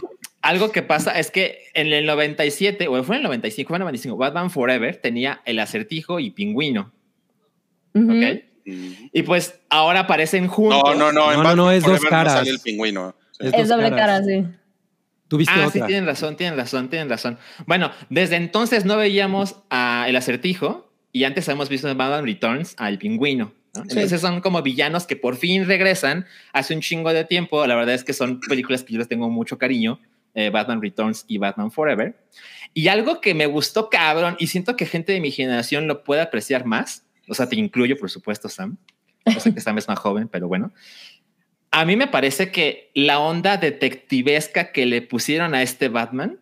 algo 0.44 0.70
que 0.72 0.82
pasa 0.82 1.18
es 1.18 1.30
que 1.30 1.64
en 1.74 1.92
el 1.92 2.06
97, 2.06 2.86
o 2.88 3.02
fue 3.02 3.16
en 3.16 3.20
el 3.20 3.24
95, 3.24 3.68
fue 3.68 3.76
en 3.76 3.82
el 3.82 3.84
95, 3.86 4.16
Batman 4.16 4.50
Forever 4.50 4.96
tenía 4.96 5.40
el 5.44 5.58
acertijo 5.58 6.20
y 6.20 6.30
pingüino, 6.30 6.92
Ujú. 7.94 8.10
¿ok? 8.12 8.38
Y 8.66 9.22
pues 9.24 9.60
ahora 9.68 10.00
aparecen 10.00 10.46
juntos. 10.48 10.82
No, 10.84 10.94
no, 10.94 11.12
no. 11.12 11.26
No, 11.26 11.30
en 11.32 11.36
no, 11.38 11.42
Batman 11.44 11.56
no, 11.56 11.70
es 11.70 11.84
dos 11.84 12.00
caras. 12.02 12.32
sale 12.34 12.50
el 12.50 12.60
pingüino. 12.60 13.14
Sí. 13.32 13.46
Es 13.48 13.54
Es 13.54 13.68
doble 13.68 13.90
caras. 13.90 14.22
cara, 14.22 14.24
sí. 14.24 14.44
Tuviste 15.28 15.52
Ah, 15.54 15.68
sí, 15.70 15.78
otra. 15.78 15.86
tienen 15.86 16.06
razón, 16.06 16.36
tienen 16.36 16.56
razón, 16.58 16.88
tienen 16.88 17.08
razón. 17.08 17.38
Bueno, 17.66 17.90
desde 18.08 18.36
entonces 18.36 18.84
no 18.84 18.96
veíamos 18.96 19.56
a 19.70 20.04
el 20.08 20.16
acertijo 20.16 20.90
y 21.12 21.24
antes 21.24 21.48
hemos 21.48 21.68
visto 21.68 21.88
en 21.88 21.96
Batman 21.98 22.24
Returns 22.24 22.74
al 22.78 22.98
pingüino. 22.98 23.52
¿no? 23.74 23.82
Entonces 23.82 24.20
son 24.20 24.40
como 24.40 24.62
villanos 24.62 25.06
que 25.06 25.16
por 25.16 25.36
fin 25.36 25.66
regresan 25.66 26.26
hace 26.52 26.74
un 26.74 26.80
chingo 26.80 27.12
de 27.12 27.24
tiempo. 27.24 27.66
La 27.66 27.74
verdad 27.74 27.94
es 27.94 28.04
que 28.04 28.12
son 28.12 28.40
películas 28.40 28.82
que 28.84 28.92
yo 28.92 28.98
les 28.98 29.08
tengo 29.08 29.28
mucho 29.30 29.58
cariño, 29.58 29.98
eh, 30.34 30.50
Batman 30.50 30.82
Returns 30.82 31.24
y 31.28 31.38
Batman 31.38 31.70
Forever. 31.70 32.16
Y 32.72 32.88
algo 32.88 33.20
que 33.20 33.34
me 33.34 33.46
gustó 33.46 33.88
cabrón 33.88 34.36
y 34.38 34.48
siento 34.48 34.76
que 34.76 34.86
gente 34.86 35.12
de 35.12 35.20
mi 35.20 35.30
generación 35.30 35.86
lo 35.86 36.02
puede 36.04 36.20
apreciar 36.22 36.64
más, 36.66 37.06
o 37.28 37.34
sea, 37.34 37.48
te 37.48 37.56
incluyo 37.56 37.96
por 37.96 38.10
supuesto, 38.10 38.48
Sam. 38.48 38.76
O 39.24 39.30
sea 39.40 39.52
que 39.54 39.60
Sam 39.60 39.78
es 39.78 39.88
más 39.88 39.98
joven, 39.98 40.28
pero 40.28 40.48
bueno. 40.48 40.72
A 41.70 41.84
mí 41.84 41.96
me 41.96 42.06
parece 42.06 42.50
que 42.52 42.90
la 42.94 43.18
onda 43.20 43.56
detectivesca 43.56 44.70
que 44.72 44.86
le 44.86 45.02
pusieron 45.02 45.54
a 45.54 45.62
este 45.62 45.88
Batman 45.88 46.38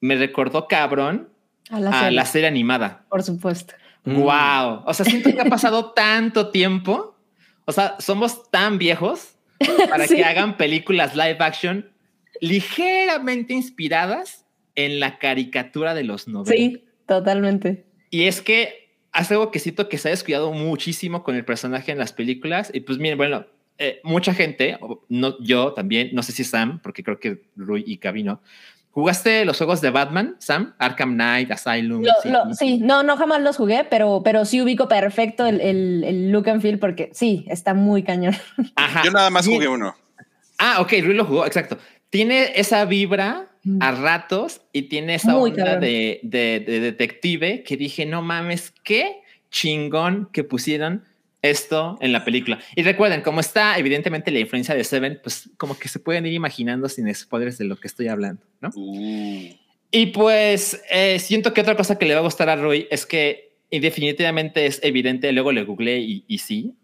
me 0.00 0.16
recordó 0.16 0.66
cabrón 0.66 1.28
A 1.70 1.78
la 1.80 1.90
a 1.90 2.00
serie, 2.02 2.16
la 2.16 2.24
serie 2.24 2.48
animada. 2.48 3.04
por 3.08 3.22
supuesto. 3.22 3.74
Mm. 4.04 4.16
Wow. 4.22 4.82
O 4.86 4.94
sea, 4.94 5.04
siento 5.04 5.30
que 5.34 5.40
ha 5.40 5.44
pasado 5.44 5.92
tanto 5.92 6.48
tiempo. 6.50 7.16
O 7.66 7.72
sea, 7.72 7.96
somos 8.00 8.50
tan 8.50 8.78
viejos 8.78 9.34
para 9.90 10.06
Sí. 10.06 10.16
que 10.16 10.24
hagan 10.24 10.56
películas 10.56 11.14
live 11.14 11.36
action 11.40 11.90
ligeramente 12.40 13.52
inspiradas 13.54 14.46
en 14.74 15.00
la 15.00 15.18
caricatura 15.18 15.94
de 15.94 16.04
los 16.04 16.28
90. 16.28 16.52
Sí, 16.52 16.84
totalmente. 17.06 17.86
Y 18.10 18.24
es 18.24 18.40
que 18.40 18.96
hace 19.12 19.34
algo 19.34 19.50
que 19.50 19.58
siento 19.58 19.88
que 19.88 19.98
se 19.98 20.08
ha 20.08 20.10
descuidado 20.10 20.52
muchísimo 20.52 21.22
con 21.22 21.34
el 21.36 21.44
personaje 21.44 21.92
en 21.92 21.98
las 21.98 22.12
películas. 22.12 22.70
Y 22.72 22.80
pues 22.80 22.98
miren, 22.98 23.18
bueno, 23.18 23.46
eh, 23.78 24.00
mucha 24.04 24.34
gente, 24.34 24.78
no, 25.08 25.36
yo 25.42 25.72
también, 25.72 26.10
no 26.12 26.22
sé 26.22 26.32
si 26.32 26.44
Sam, 26.44 26.80
porque 26.82 27.02
creo 27.02 27.18
que 27.18 27.42
Rui 27.56 27.84
y 27.86 27.96
Gaby 27.96 28.22
no. 28.22 28.42
¿Jugaste 28.92 29.44
los 29.44 29.56
juegos 29.56 29.80
de 29.80 29.90
Batman, 29.90 30.34
Sam? 30.40 30.74
Arkham 30.78 31.14
Knight, 31.14 31.50
Asylum. 31.52 32.02
Lo- 32.02 32.12
sí. 32.22 32.28
lo- 32.28 32.54
sí, 32.54 32.78
no, 32.78 33.04
no 33.04 33.16
jamás 33.16 33.40
los 33.40 33.56
jugué, 33.56 33.84
pero, 33.88 34.22
pero 34.24 34.44
sí 34.44 34.60
ubico 34.60 34.88
perfecto 34.88 35.46
el, 35.46 35.60
el- 35.60 36.02
el 36.04 36.30
look 36.32 36.48
and 36.48 36.60
feel 36.60 36.78
porque 36.80 37.10
sí, 37.14 37.44
está 37.48 37.72
muy 37.72 38.02
cañón. 38.02 38.34
Ajá. 38.74 39.02
Yo 39.04 39.12
nada 39.12 39.30
más 39.30 39.46
jugué 39.46 39.68
uno. 39.68 39.94
Ah, 40.58 40.78
ok, 40.80 40.92
Rui 41.04 41.14
lo 41.14 41.24
jugó, 41.24 41.46
exacto. 41.46 41.78
Tiene 42.10 42.52
esa 42.56 42.84
vibra 42.84 43.46
a 43.80 43.92
ratos 43.92 44.62
y 44.72 44.82
tiene 44.82 45.14
esa 45.16 45.34
Muy 45.34 45.50
onda 45.50 45.76
de, 45.78 46.20
de- 46.22 46.60
de 46.66 46.80
detective 46.80 47.62
que 47.62 47.76
dije, 47.76 48.06
no 48.06 48.22
mames, 48.22 48.72
qué 48.84 49.20
chingón 49.50 50.28
que 50.32 50.44
pusieron 50.44 51.04
esto 51.42 51.96
en 52.00 52.12
la 52.12 52.24
película. 52.24 52.58
Y 52.76 52.82
recuerden, 52.82 53.22
como 53.22 53.40
está 53.40 53.78
evidentemente 53.78 54.30
la 54.30 54.40
influencia 54.40 54.74
de 54.74 54.84
Seven, 54.84 55.20
pues 55.22 55.50
como 55.56 55.78
que 55.78 55.88
se 55.88 55.98
pueden 55.98 56.26
ir 56.26 56.32
imaginando 56.34 56.88
sin 56.88 57.12
spoilers 57.14 57.58
de 57.58 57.64
lo 57.64 57.76
que 57.76 57.86
estoy 57.88 58.08
hablando, 58.08 58.42
¿no? 58.60 58.70
Uh, 58.74 59.48
Y 59.90 60.06
pues 60.06 60.82
eh, 60.90 61.18
siento 61.18 61.52
que 61.54 61.60
otra 61.62 61.76
cosa 61.76 61.98
que 61.98 62.04
le 62.06 62.14
va 62.14 62.20
a 62.20 62.24
gustar 62.24 62.48
a 62.48 62.56
Rui 62.56 62.86
es 62.90 63.06
que 63.06 63.50
y 63.70 63.78
definitivamente 63.78 64.66
es 64.66 64.80
evidente, 64.82 65.30
luego 65.32 65.52
le 65.52 65.62
googleé 65.64 66.00
y, 66.00 66.24
y 66.26 66.38
sí, 66.38 66.74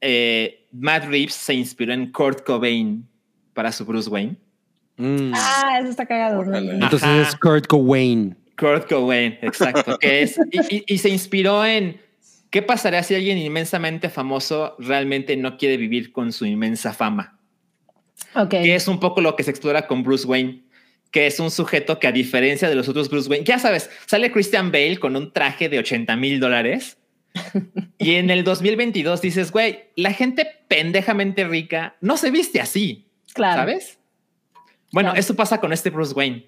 eh, 0.00 0.66
Matt 0.72 1.04
Reeves 1.04 1.34
se 1.34 1.54
inspiró 1.54 1.92
en 1.92 2.10
Kurt 2.12 2.44
Cobain 2.44 3.06
para 3.52 3.72
su 3.72 3.84
Bruce 3.84 4.08
Wayne. 4.08 4.36
Mm. 5.00 5.32
Ah, 5.34 5.78
eso 5.80 5.90
está 5.90 6.06
cagado. 6.06 6.42
Entonces 6.54 7.02
Ajá. 7.02 7.22
es 7.22 7.36
Kurt 7.36 7.66
Cobain. 7.66 8.36
Kurt 8.58 8.88
Cobain, 8.88 9.38
exacto. 9.42 9.98
que 9.98 10.22
es, 10.22 10.38
y, 10.52 10.76
y- 10.76 10.84
y 10.86 10.98
se 10.98 11.08
inspiró 11.08 11.64
en 11.64 12.00
qué 12.50 12.60
pasaría 12.62 13.02
si 13.02 13.14
alguien 13.14 13.38
inmensamente 13.38 14.08
famoso 14.10 14.76
realmente 14.78 15.36
no 15.36 15.56
quiere 15.56 15.76
vivir 15.76 16.12
con 16.12 16.32
su 16.32 16.44
inmensa 16.44 16.92
fama. 16.92 17.38
Ok. 18.34 18.50
Que 18.50 18.74
es 18.74 18.86
un 18.88 19.00
poco 19.00 19.20
lo 19.22 19.34
que 19.36 19.42
se 19.44 19.50
explora 19.50 19.86
con 19.86 20.02
Bruce 20.02 20.26
Wayne, 20.26 20.64
que 21.10 21.26
es 21.26 21.40
un 21.40 21.50
sujeto 21.50 21.98
que 21.98 22.06
a 22.06 22.12
diferencia 22.12 22.68
de 22.68 22.74
los 22.74 22.88
otros 22.88 23.08
Bruce 23.08 23.28
Wayne, 23.30 23.44
ya 23.46 23.58
sabes, 23.58 23.88
sale 24.06 24.30
Christian 24.30 24.70
Bale 24.70 24.98
con 24.98 25.16
un 25.16 25.32
traje 25.32 25.68
de 25.68 25.78
80 25.78 26.14
mil 26.16 26.38
dólares. 26.40 26.98
y 27.98 28.14
en 28.16 28.28
el 28.28 28.44
2022 28.44 29.20
dices, 29.22 29.52
güey, 29.52 29.84
la 29.96 30.12
gente 30.12 30.46
pendejamente 30.68 31.44
rica 31.44 31.96
no 32.00 32.16
se 32.16 32.30
viste 32.30 32.60
así. 32.60 33.06
Claro. 33.32 33.60
¿Sabes? 33.62 33.99
Bueno, 34.92 35.10
Claro. 35.10 35.20
eso 35.20 35.36
pasa 35.36 35.60
con 35.60 35.72
este 35.72 35.90
Bruce 35.90 36.12
Wayne. 36.14 36.46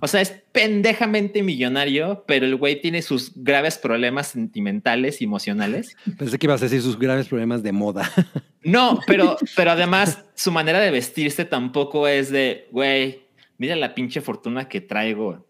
O 0.00 0.08
sea, 0.08 0.20
es 0.22 0.32
pendejamente 0.52 1.42
millonario, 1.42 2.24
pero 2.26 2.46
el 2.46 2.56
güey 2.56 2.80
tiene 2.80 3.02
sus 3.02 3.32
graves 3.36 3.76
problemas 3.76 4.28
sentimentales 4.28 5.20
y 5.20 5.24
emocionales. 5.24 5.96
Pensé 6.18 6.38
que 6.38 6.46
ibas 6.46 6.62
a 6.62 6.64
decir 6.64 6.80
sus 6.82 6.98
graves 6.98 7.28
problemas 7.28 7.62
de 7.62 7.72
moda. 7.72 8.10
No, 8.64 9.00
pero, 9.08 9.36
pero 9.56 9.72
además 9.72 10.20
su 10.36 10.52
manera 10.52 10.78
de 10.78 10.92
vestirse 10.92 11.44
tampoco 11.44 12.06
es 12.06 12.30
de, 12.30 12.68
güey, 12.70 13.26
mira 13.58 13.74
la 13.74 13.92
pinche 13.92 14.20
fortuna 14.20 14.68
que 14.68 14.80
traigo. 14.80 15.44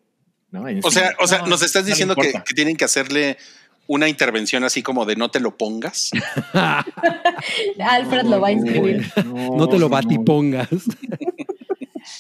¿no? 0.50 0.64
o 0.82 0.90
sea, 0.90 1.12
o 1.20 1.26
sea, 1.26 1.40
No, 1.40 1.48
nos 1.48 1.60
estás 1.62 1.82
no 1.82 1.88
diciendo 1.90 2.16
que 2.16 2.32
tienen 2.54 2.74
que 2.74 2.86
hacerle 2.86 3.36
una 3.86 4.08
intervención 4.08 4.64
así 4.64 4.82
como 4.82 5.04
de 5.04 5.16
no 5.16 5.30
te 5.30 5.40
lo 5.40 5.58
pongas. 5.58 6.10
Alfred 7.78 8.22
lo 8.24 8.40
va 8.40 8.48
a 8.48 8.52
inscribir. 8.52 9.06
No 9.26 9.68
te 9.68 9.78
lo 9.78 9.90
batipongas. 9.90 10.68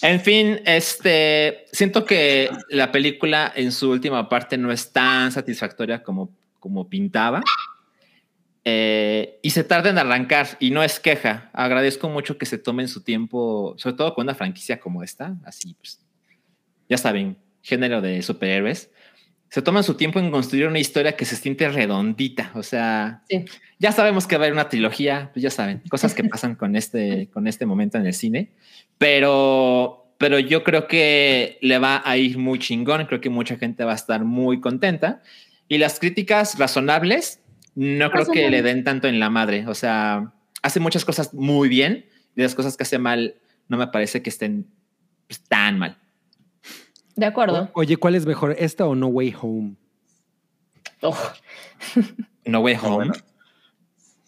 En 0.00 0.20
fin, 0.20 0.60
este 0.64 1.66
siento 1.72 2.04
que 2.04 2.50
la 2.70 2.90
película 2.90 3.52
en 3.54 3.70
su 3.72 3.90
última 3.90 4.28
parte 4.28 4.56
no 4.56 4.72
es 4.72 4.92
tan 4.92 5.30
satisfactoria 5.32 6.02
como, 6.02 6.30
como 6.58 6.88
pintaba. 6.88 7.42
Eh, 8.64 9.40
y 9.42 9.50
se 9.50 9.64
tarda 9.64 9.90
en 9.90 9.98
arrancar 9.98 10.46
y 10.60 10.70
no 10.70 10.82
es 10.84 11.00
queja. 11.00 11.50
Agradezco 11.52 12.08
mucho 12.08 12.38
que 12.38 12.46
se 12.46 12.58
tomen 12.58 12.88
su 12.88 13.02
tiempo, 13.02 13.74
sobre 13.76 13.96
todo 13.96 14.14
con 14.14 14.24
una 14.24 14.34
franquicia 14.36 14.78
como 14.78 15.02
esta, 15.02 15.36
así 15.44 15.74
pues, 15.74 16.00
ya 16.88 16.96
saben, 16.96 17.36
género 17.62 18.00
de 18.00 18.22
superhéroes. 18.22 18.90
Se 19.48 19.60
toman 19.62 19.84
su 19.84 19.94
tiempo 19.94 20.18
en 20.18 20.30
construir 20.30 20.66
una 20.66 20.78
historia 20.78 21.14
que 21.14 21.24
se 21.26 21.36
siente 21.36 21.68
redondita. 21.68 22.52
O 22.54 22.62
sea, 22.62 23.22
Sí. 23.28 23.44
ya 23.78 23.92
sabemos 23.92 24.26
que 24.26 24.36
va 24.36 24.44
a 24.44 24.46
haber 24.46 24.54
una 24.54 24.68
trilogía, 24.68 25.30
pues 25.34 25.42
ya 25.42 25.50
saben, 25.50 25.82
cosas 25.90 26.14
que 26.14 26.24
pasan 26.24 26.54
con 26.54 26.74
este, 26.74 27.28
con 27.32 27.46
este 27.46 27.66
momento 27.66 27.98
en 27.98 28.06
el 28.06 28.14
cine. 28.14 28.52
Pero, 29.02 30.14
pero 30.16 30.38
yo 30.38 30.62
creo 30.62 30.86
que 30.86 31.58
le 31.60 31.78
va 31.78 32.02
a 32.04 32.16
ir 32.16 32.38
muy 32.38 32.60
chingón, 32.60 33.04
creo 33.06 33.20
que 33.20 33.30
mucha 33.30 33.56
gente 33.56 33.82
va 33.82 33.90
a 33.90 33.96
estar 33.96 34.24
muy 34.24 34.60
contenta. 34.60 35.22
Y 35.66 35.78
las 35.78 35.98
críticas 35.98 36.56
razonables, 36.56 37.40
no 37.74 38.12
creo 38.12 38.26
que 38.26 38.48
le 38.48 38.62
den 38.62 38.84
tanto 38.84 39.08
en 39.08 39.18
la 39.18 39.28
madre, 39.28 39.66
o 39.66 39.74
sea, 39.74 40.32
hace 40.62 40.78
muchas 40.78 41.04
cosas 41.04 41.34
muy 41.34 41.68
bien 41.68 42.06
y 42.36 42.42
las 42.42 42.54
cosas 42.54 42.76
que 42.76 42.84
hace 42.84 42.98
mal 42.98 43.34
no 43.66 43.76
me 43.76 43.88
parece 43.88 44.22
que 44.22 44.30
estén 44.30 44.68
pues, 45.26 45.42
tan 45.48 45.80
mal. 45.80 45.98
De 47.16 47.26
acuerdo. 47.26 47.70
O- 47.74 47.80
oye, 47.80 47.96
¿cuál 47.96 48.14
es 48.14 48.24
mejor, 48.24 48.54
esta 48.56 48.86
o 48.86 48.94
No 48.94 49.08
Way 49.08 49.34
Home? 49.42 49.74
Oh, 51.00 51.18
No 52.44 52.60
Way 52.60 52.76
Home. 52.82 52.94
bueno. 52.94 53.12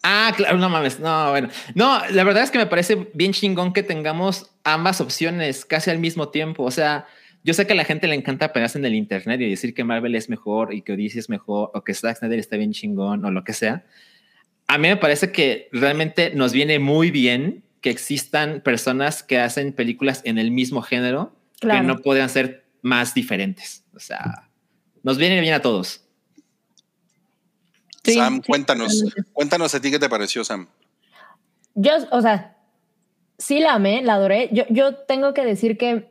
Ah, 0.07 0.31
claro, 0.37 0.57
no 0.59 0.69
mames, 0.69 0.99
no, 0.99 1.31
bueno. 1.31 1.49
No, 1.73 1.99
la 2.11 2.23
verdad 2.23 2.43
es 2.43 2.51
que 2.51 2.59
me 2.59 2.67
parece 2.67 3.07
bien 3.15 3.33
chingón 3.33 3.73
que 3.73 3.81
tengamos 3.81 4.51
ambas 4.63 5.01
opciones 5.01 5.65
casi 5.65 5.89
al 5.89 5.97
mismo 5.97 6.29
tiempo. 6.29 6.61
O 6.63 6.69
sea, 6.69 7.07
yo 7.43 7.55
sé 7.55 7.65
que 7.65 7.73
a 7.73 7.75
la 7.75 7.85
gente 7.85 8.07
le 8.07 8.13
encanta 8.13 8.53
pegarse 8.53 8.77
en 8.77 8.85
el 8.85 8.93
internet 8.93 9.41
y 9.41 9.49
decir 9.49 9.73
que 9.73 9.83
Marvel 9.83 10.13
es 10.13 10.29
mejor 10.29 10.75
y 10.75 10.83
que 10.83 10.93
Odyssey 10.93 11.19
es 11.19 11.27
mejor 11.29 11.71
o 11.73 11.83
que 11.83 11.95
Zack 11.95 12.17
Snyder 12.19 12.37
está 12.37 12.55
bien 12.55 12.71
chingón 12.71 13.25
o 13.25 13.31
lo 13.31 13.43
que 13.43 13.53
sea. 13.53 13.83
A 14.67 14.77
mí 14.77 14.87
me 14.89 14.97
parece 14.97 15.31
que 15.31 15.69
realmente 15.71 16.31
nos 16.35 16.53
viene 16.53 16.77
muy 16.77 17.09
bien 17.09 17.63
que 17.81 17.89
existan 17.89 18.61
personas 18.61 19.23
que 19.23 19.39
hacen 19.39 19.73
películas 19.73 20.21
en 20.23 20.37
el 20.37 20.51
mismo 20.51 20.81
género 20.83 21.35
Claro. 21.59 21.81
que 21.81 21.87
no 21.87 21.97
puedan 21.99 22.29
ser 22.29 22.65
más 22.83 23.13
diferentes. 23.15 23.83
O 23.95 23.99
sea, 23.99 24.49
nos 25.03 25.17
viene 25.17 25.39
bien 25.41 25.53
a 25.55 25.61
todos. 25.61 26.04
Sí, 28.05 28.13
Sam, 28.13 28.41
cuéntanos, 28.41 29.03
cuéntanos 29.33 29.73
a 29.73 29.81
ti 29.81 29.91
qué 29.91 29.99
te 29.99 30.09
pareció, 30.09 30.43
Sam. 30.43 30.67
Yo, 31.73 31.91
o 32.11 32.21
sea, 32.21 32.55
sí 33.37 33.59
la 33.59 33.73
amé, 33.73 34.01
la 34.03 34.15
adoré. 34.15 34.49
Yo, 34.51 34.63
yo 34.69 34.95
tengo 34.95 35.33
que 35.33 35.43
decir 35.43 35.77
que 35.77 36.09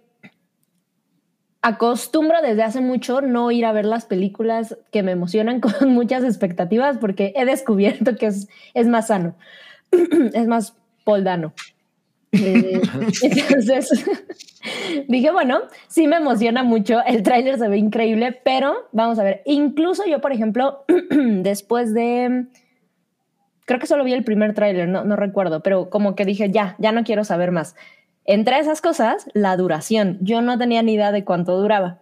acostumbro 1.62 2.42
desde 2.42 2.62
hace 2.62 2.82
mucho 2.82 3.22
no 3.22 3.50
ir 3.50 3.64
a 3.64 3.72
ver 3.72 3.86
las 3.86 4.04
películas 4.04 4.76
que 4.92 5.02
me 5.02 5.12
emocionan 5.12 5.60
con 5.62 5.88
muchas 5.88 6.22
expectativas 6.22 6.98
porque 6.98 7.32
he 7.36 7.44
descubierto 7.46 8.16
que 8.16 8.26
es, 8.26 8.48
es 8.74 8.86
más 8.86 9.06
sano, 9.06 9.34
es 9.90 10.46
más 10.46 10.74
poldano. 11.04 11.54
Eh, 12.34 12.80
entonces 13.22 14.04
dije, 15.08 15.30
bueno, 15.30 15.60
sí 15.88 16.06
me 16.08 16.16
emociona 16.16 16.62
mucho, 16.62 17.00
el 17.06 17.22
tráiler 17.22 17.58
se 17.58 17.68
ve 17.68 17.78
increíble, 17.78 18.38
pero 18.44 18.88
vamos 18.92 19.18
a 19.18 19.24
ver, 19.24 19.42
incluso 19.44 20.04
yo, 20.06 20.20
por 20.20 20.32
ejemplo, 20.32 20.84
después 21.10 21.94
de 21.94 22.46
creo 23.66 23.80
que 23.80 23.86
solo 23.86 24.04
vi 24.04 24.12
el 24.12 24.24
primer 24.24 24.54
tráiler, 24.54 24.88
no, 24.88 25.04
no 25.04 25.16
recuerdo, 25.16 25.62
pero 25.62 25.90
como 25.90 26.14
que 26.14 26.24
dije, 26.24 26.50
ya, 26.50 26.76
ya 26.78 26.92
no 26.92 27.04
quiero 27.04 27.24
saber 27.24 27.50
más. 27.50 27.76
Entre 28.26 28.58
esas 28.58 28.80
cosas, 28.80 29.28
la 29.34 29.56
duración. 29.56 30.18
Yo 30.20 30.40
no 30.40 30.58
tenía 30.58 30.82
ni 30.82 30.94
idea 30.94 31.12
de 31.12 31.24
cuánto 31.24 31.58
duraba. 31.58 32.00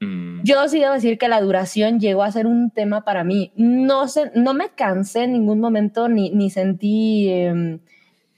Mm. 0.00 0.42
Yo 0.42 0.68
sí 0.68 0.80
debo 0.80 0.92
decir 0.92 1.18
que 1.18 1.28
la 1.28 1.40
duración 1.40 1.98
llegó 1.98 2.22
a 2.22 2.32
ser 2.32 2.46
un 2.46 2.70
tema 2.70 3.04
para 3.04 3.24
mí. 3.24 3.52
No, 3.56 4.08
sé, 4.08 4.30
no 4.34 4.52
me 4.52 4.70
cansé 4.70 5.24
en 5.24 5.32
ningún 5.32 5.60
momento 5.60 6.08
ni, 6.08 6.30
ni 6.30 6.50
sentí 6.50 7.28
eh, 7.30 7.78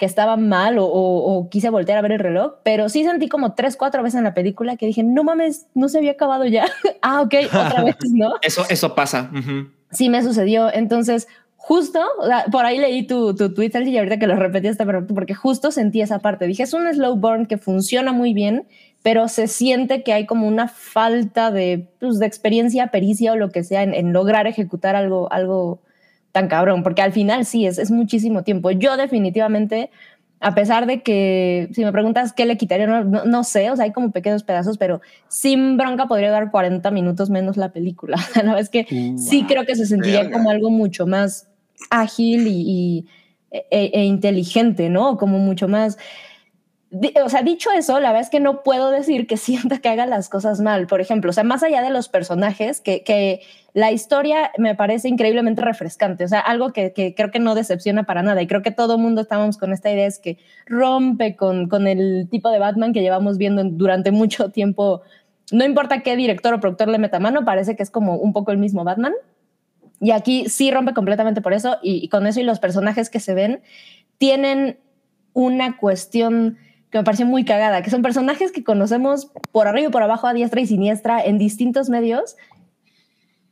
que 0.04 0.06
estaba 0.06 0.36
mal 0.36 0.76
o, 0.76 0.84
o, 0.84 1.34
o, 1.34 1.48
quise 1.48 1.70
voltear 1.70 1.96
a 1.96 2.02
ver 2.02 2.12
el 2.12 2.18
reloj, 2.18 2.56
pero 2.62 2.90
sí 2.90 3.04
sentí 3.04 3.26
como 3.26 3.54
tres, 3.54 3.74
cuatro 3.74 4.02
veces 4.02 4.18
en 4.18 4.24
la 4.24 4.34
película 4.34 4.76
que 4.76 4.84
dije, 4.84 5.02
no 5.02 5.24
mames, 5.24 5.64
no 5.72 5.88
se 5.88 5.96
había 5.96 6.10
acabado 6.10 6.44
ya. 6.44 6.66
ah, 7.00 7.22
ok, 7.22 7.34
otra 7.46 7.84
vez, 7.84 7.96
¿no? 8.12 8.34
Eso, 8.42 8.64
eso 8.68 8.94
pasa. 8.94 9.30
Uh 9.32 9.36
-huh. 9.36 9.70
Sí 9.92 10.10
me 10.10 10.22
sucedió. 10.22 10.70
Entonces, 10.70 11.26
justo, 11.56 12.00
por 12.52 12.66
ahí 12.66 12.76
leí 12.76 13.06
tu, 13.06 13.34
tu 13.34 13.54
tweet 13.54 13.70
y 13.86 13.96
ahorita 13.96 14.18
que 14.18 14.26
lo 14.26 14.36
repetí 14.36 14.68
hasta 14.68 14.84
porque 14.84 15.34
justo 15.34 15.70
sentí 15.70 16.02
esa 16.02 16.18
parte. 16.18 16.46
Dije, 16.46 16.64
es 16.64 16.74
un 16.74 16.86
slow 16.92 17.16
burn 17.16 17.46
que 17.46 17.56
funciona 17.56 18.12
muy 18.12 18.34
bien, 18.34 18.68
pero 19.02 19.28
se 19.28 19.48
siente 19.48 20.02
que 20.02 20.12
hay 20.12 20.26
como 20.26 20.46
una 20.46 20.68
falta 20.68 21.50
de, 21.50 21.88
pues, 21.98 22.18
de 22.18 22.26
experiencia, 22.26 22.88
pericia 22.88 23.32
o 23.32 23.36
lo 23.36 23.48
que 23.48 23.64
sea 23.64 23.82
en, 23.82 23.94
en, 23.94 24.12
lograr 24.12 24.46
ejecutar 24.46 24.96
algo, 24.96 25.32
algo 25.32 25.80
tan 26.34 26.48
cabrón, 26.48 26.82
porque 26.82 27.00
al 27.00 27.12
final 27.12 27.46
sí, 27.46 27.64
es, 27.64 27.78
es 27.78 27.92
muchísimo 27.92 28.42
tiempo. 28.42 28.72
Yo 28.72 28.96
definitivamente, 28.96 29.90
a 30.40 30.52
pesar 30.52 30.84
de 30.84 31.00
que, 31.00 31.68
si 31.72 31.84
me 31.84 31.92
preguntas 31.92 32.32
qué 32.32 32.44
le 32.44 32.56
quitaría, 32.56 32.88
no, 32.88 33.04
no, 33.04 33.24
no 33.24 33.44
sé, 33.44 33.70
o 33.70 33.76
sea, 33.76 33.84
hay 33.84 33.92
como 33.92 34.10
pequeños 34.10 34.42
pedazos, 34.42 34.76
pero 34.76 35.00
sin 35.28 35.76
bronca 35.76 36.08
podría 36.08 36.32
dar 36.32 36.50
40 36.50 36.90
minutos 36.90 37.30
menos 37.30 37.56
la 37.56 37.70
película. 37.70 38.16
la 38.34 38.42
verdad 38.42 38.58
es 38.58 38.68
que 38.68 38.84
uh, 38.90 39.16
sí 39.16 39.44
creo 39.46 39.64
que 39.64 39.76
se 39.76 39.86
sentiría 39.86 40.22
Verga. 40.22 40.36
como 40.36 40.50
algo 40.50 40.70
mucho 40.70 41.06
más 41.06 41.46
ágil 41.88 42.48
y, 42.48 42.64
y 42.66 43.06
e, 43.52 43.92
e, 43.94 44.04
inteligente, 44.04 44.88
¿no? 44.88 45.16
Como 45.16 45.38
mucho 45.38 45.68
más... 45.68 45.98
O 47.24 47.28
sea, 47.28 47.42
dicho 47.42 47.70
eso, 47.72 47.98
la 47.98 48.10
verdad 48.10 48.22
es 48.22 48.30
que 48.30 48.38
no 48.38 48.62
puedo 48.62 48.90
decir 48.90 49.26
que 49.26 49.36
sienta 49.38 49.78
que 49.78 49.88
haga 49.88 50.06
las 50.06 50.28
cosas 50.28 50.60
mal. 50.60 50.86
Por 50.86 51.00
ejemplo, 51.00 51.30
o 51.30 51.32
sea, 51.32 51.44
más 51.44 51.62
allá 51.62 51.82
de 51.82 51.90
los 51.90 52.08
personajes, 52.08 52.80
que, 52.80 53.02
que 53.02 53.40
la 53.72 53.90
historia 53.90 54.52
me 54.58 54.74
parece 54.74 55.08
increíblemente 55.08 55.62
refrescante. 55.62 56.24
O 56.24 56.28
sea, 56.28 56.40
algo 56.40 56.72
que, 56.72 56.92
que, 56.92 57.14
creo 57.14 57.30
que 57.30 57.40
no 57.40 57.54
decepciona 57.54 58.04
para 58.04 58.22
nada. 58.22 58.40
Y 58.42 58.46
creo 58.46 58.62
que 58.62 58.70
todo 58.70 58.98
mundo 58.98 59.22
estábamos 59.22 59.58
con 59.58 59.72
esta 59.72 59.90
idea, 59.90 60.06
es 60.06 60.18
que 60.18 60.38
rompe 60.66 61.34
con, 61.36 61.68
con 61.68 61.86
el 61.86 62.28
tipo 62.30 62.50
de 62.50 62.58
Batman 62.58 62.92
que 62.92 63.02
llevamos 63.02 63.38
viendo 63.38 63.64
durante 63.64 64.12
mucho 64.12 64.50
tiempo. 64.50 65.02
No 65.50 65.64
importa 65.64 66.02
qué 66.02 66.16
director 66.16 66.54
o 66.54 66.60
productor 66.60 66.88
le 66.88 66.98
meta 66.98 67.18
mano, 67.18 67.44
parece 67.44 67.76
que 67.76 67.82
es 67.82 67.90
como 67.90 68.16
un 68.16 68.32
poco 68.32 68.52
el 68.52 68.58
mismo 68.58 68.84
Batman. 68.84 69.12
Y 70.00 70.12
aquí 70.12 70.48
sí 70.48 70.70
rompe 70.70 70.94
completamente 70.94 71.40
por 71.40 71.54
eso. 71.54 71.78
Y, 71.82 72.04
y 72.04 72.08
con 72.08 72.26
eso 72.26 72.40
y 72.40 72.44
los 72.44 72.60
personajes 72.60 73.10
que 73.10 73.20
se 73.20 73.34
ven 73.34 73.62
tienen 74.18 74.78
una 75.32 75.76
cuestión 75.76 76.58
que 76.94 76.98
me 76.98 77.04
pareció 77.04 77.26
muy 77.26 77.44
cagada, 77.44 77.82
que 77.82 77.90
son 77.90 78.02
personajes 78.02 78.52
que 78.52 78.62
conocemos 78.62 79.32
por 79.50 79.66
arriba 79.66 79.88
y 79.88 79.90
por 79.90 80.04
abajo, 80.04 80.28
a 80.28 80.32
diestra 80.32 80.60
y 80.60 80.66
siniestra, 80.68 81.20
en 81.20 81.38
distintos 81.38 81.88
medios, 81.88 82.36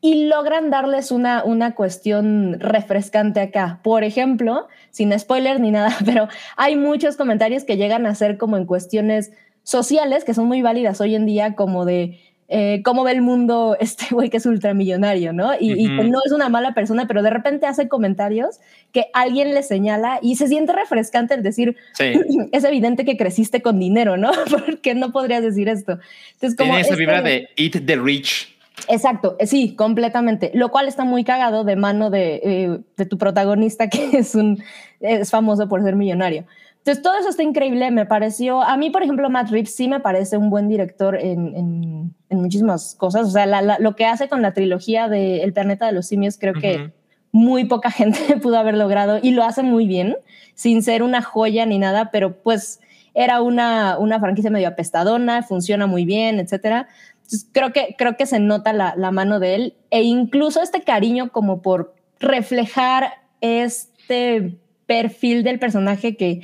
y 0.01 0.27
logran 0.27 0.71
darles 0.71 1.11
una, 1.11 1.43
una 1.43 1.75
cuestión 1.75 2.61
refrescante 2.61 3.41
acá. 3.41 3.81
Por 3.83 4.05
ejemplo, 4.05 4.69
sin 4.93 5.19
spoiler 5.19 5.59
ni 5.59 5.73
nada, 5.73 5.93
pero 6.05 6.29
hay 6.57 6.77
muchos 6.77 7.17
comentarios 7.17 7.65
que 7.65 7.77
llegan 7.77 8.07
a 8.07 8.15
ser 8.15 8.39
como 8.39 8.57
en 8.57 8.65
cuestiones 8.65 9.33
sociales, 9.65 10.23
que 10.23 10.35
son 10.35 10.47
muy 10.47 10.63
válidas 10.63 11.01
hoy 11.01 11.17
en 11.17 11.27
día, 11.27 11.57
como 11.57 11.85
de 11.85 12.21
eh, 12.55 12.83
cómo 12.85 13.03
ve 13.03 13.13
el 13.13 13.23
mundo 13.23 13.77
este 13.81 14.15
güey 14.15 14.29
que 14.29 14.37
es 14.37 14.47
ultramillonario, 14.47 15.33
¿no? 15.33 15.55
Y, 15.59 15.73
uh 15.73 15.77
-huh. 15.77 15.95
y, 15.95 15.97
que 15.97 16.05
no 16.05 16.19
es 16.25 16.33
una 16.33 16.49
mala 16.51 16.75
persona, 16.75 17.07
pero 17.07 17.23
de 17.23 17.31
repente 17.31 17.67
hace 17.67 17.89
comentarios 17.89 18.61
que 18.93 19.07
alguien 19.15 19.55
le 19.55 19.63
señala 19.63 20.19
y 20.21 20.37
se 20.37 20.49
siente 20.49 20.73
refrescante 20.73 21.35
el 21.35 21.43
decir, 21.43 21.77
sí. 21.95 22.13
es 22.53 22.65
evidente 22.65 23.07
que 23.07 23.17
creciste 23.17 23.63
con 23.63 23.79
dinero, 23.79 24.19
¿no? 24.19 24.31
Porque 24.51 24.95
no 24.95 25.13
podrías 25.13 25.43
decir 25.43 25.69
esto. 25.69 25.99
Entonces, 26.35 26.57
como 26.57 26.73
Tiene 26.73 26.81
esa 26.83 26.91
este, 26.91 27.01
vibra 27.01 27.23
de 27.23 27.49
eat 27.57 27.87
the 27.87 27.97
rich. 27.97 28.53
Exacto, 28.89 29.37
eh, 29.39 29.47
sí, 29.47 29.75
completamente. 29.75 30.51
Lo 30.55 30.71
cual 30.71 30.89
está 30.89 31.05
muy 31.05 31.25
cagado 31.25 31.65
de 31.65 31.77
mano 31.77 32.11
de, 32.11 32.41
eh, 32.45 32.79
de 32.97 33.07
tu 33.07 33.17
protagonista, 33.17 33.89
que 33.91 34.11
es, 34.19 34.35
un, 34.35 34.63
es 35.01 35.31
famoso 35.31 35.69
por 35.69 35.83
ser 35.83 35.97
millonario. 35.97 36.45
Entonces, 36.85 37.03
todo 37.03 37.17
eso 37.17 37.29
está 37.29 37.45
increíble. 37.45 37.93
Me 37.93 38.07
pareció, 38.07 38.61
a 38.61 38.77
mí, 38.77 38.91
por 38.91 39.05
ejemplo, 39.05 39.31
Matt 39.31 39.51
Reeves 39.51 39.73
sí 39.73 39.87
me 39.87 40.01
parece 40.01 40.37
un 40.37 40.51
buen 40.51 40.69
director 40.69 41.15
en, 41.17 41.55
en, 41.55 42.15
en 42.29 42.41
muchísimas 42.41 42.97
cosas. 42.97 43.29
O 43.29 43.31
sea, 43.31 43.47
la, 43.47 43.63
la, 43.63 43.79
lo 43.79 43.95
que 43.95 44.05
hace 44.05 44.29
con 44.29 44.43
la 44.43 44.53
trilogía 44.53 45.09
de 45.09 45.45
El 45.45 45.53
planeta 45.53 45.87
de 45.87 45.93
los 45.93 46.07
simios, 46.07 46.39
creo 46.39 46.55
uh 46.55 46.57
-huh. 46.57 46.61
que 46.61 46.93
muy 47.31 47.67
poca 47.67 47.91
gente 47.93 48.37
pudo 48.39 48.59
haber 48.59 48.77
logrado 48.77 49.21
y 49.23 49.31
lo 49.31 49.45
hace 49.45 49.63
muy 49.63 49.87
bien, 49.87 50.17
sin 50.55 50.83
ser 50.83 51.05
una 51.05 51.23
joya 51.23 51.67
ni 51.67 51.79
nada, 51.79 52.11
pero 52.11 52.43
pues 52.43 52.81
era 53.15 53.43
una, 53.43 53.97
una 53.99 54.19
franquicia 54.19 54.51
medio 54.51 54.67
apestadona, 54.69 55.45
funciona 55.45 55.87
muy 55.87 56.05
bien, 56.05 56.41
etcétera. 56.41 56.89
Entonces, 57.17 57.47
creo 57.53 57.73
que, 57.73 57.95
creo 57.97 58.17
que 58.17 58.27
se 58.27 58.41
nota 58.41 58.73
la, 58.73 58.95
la 58.97 59.13
mano 59.13 59.39
de 59.39 59.55
él 59.55 59.75
e 59.91 60.03
incluso 60.03 60.61
este 60.63 60.83
cariño 60.83 61.31
como 61.31 61.63
por 61.63 61.95
reflejar 62.19 63.13
este 63.41 64.59
perfil 64.87 65.43
del 65.45 65.59
personaje 65.59 66.17
que 66.17 66.43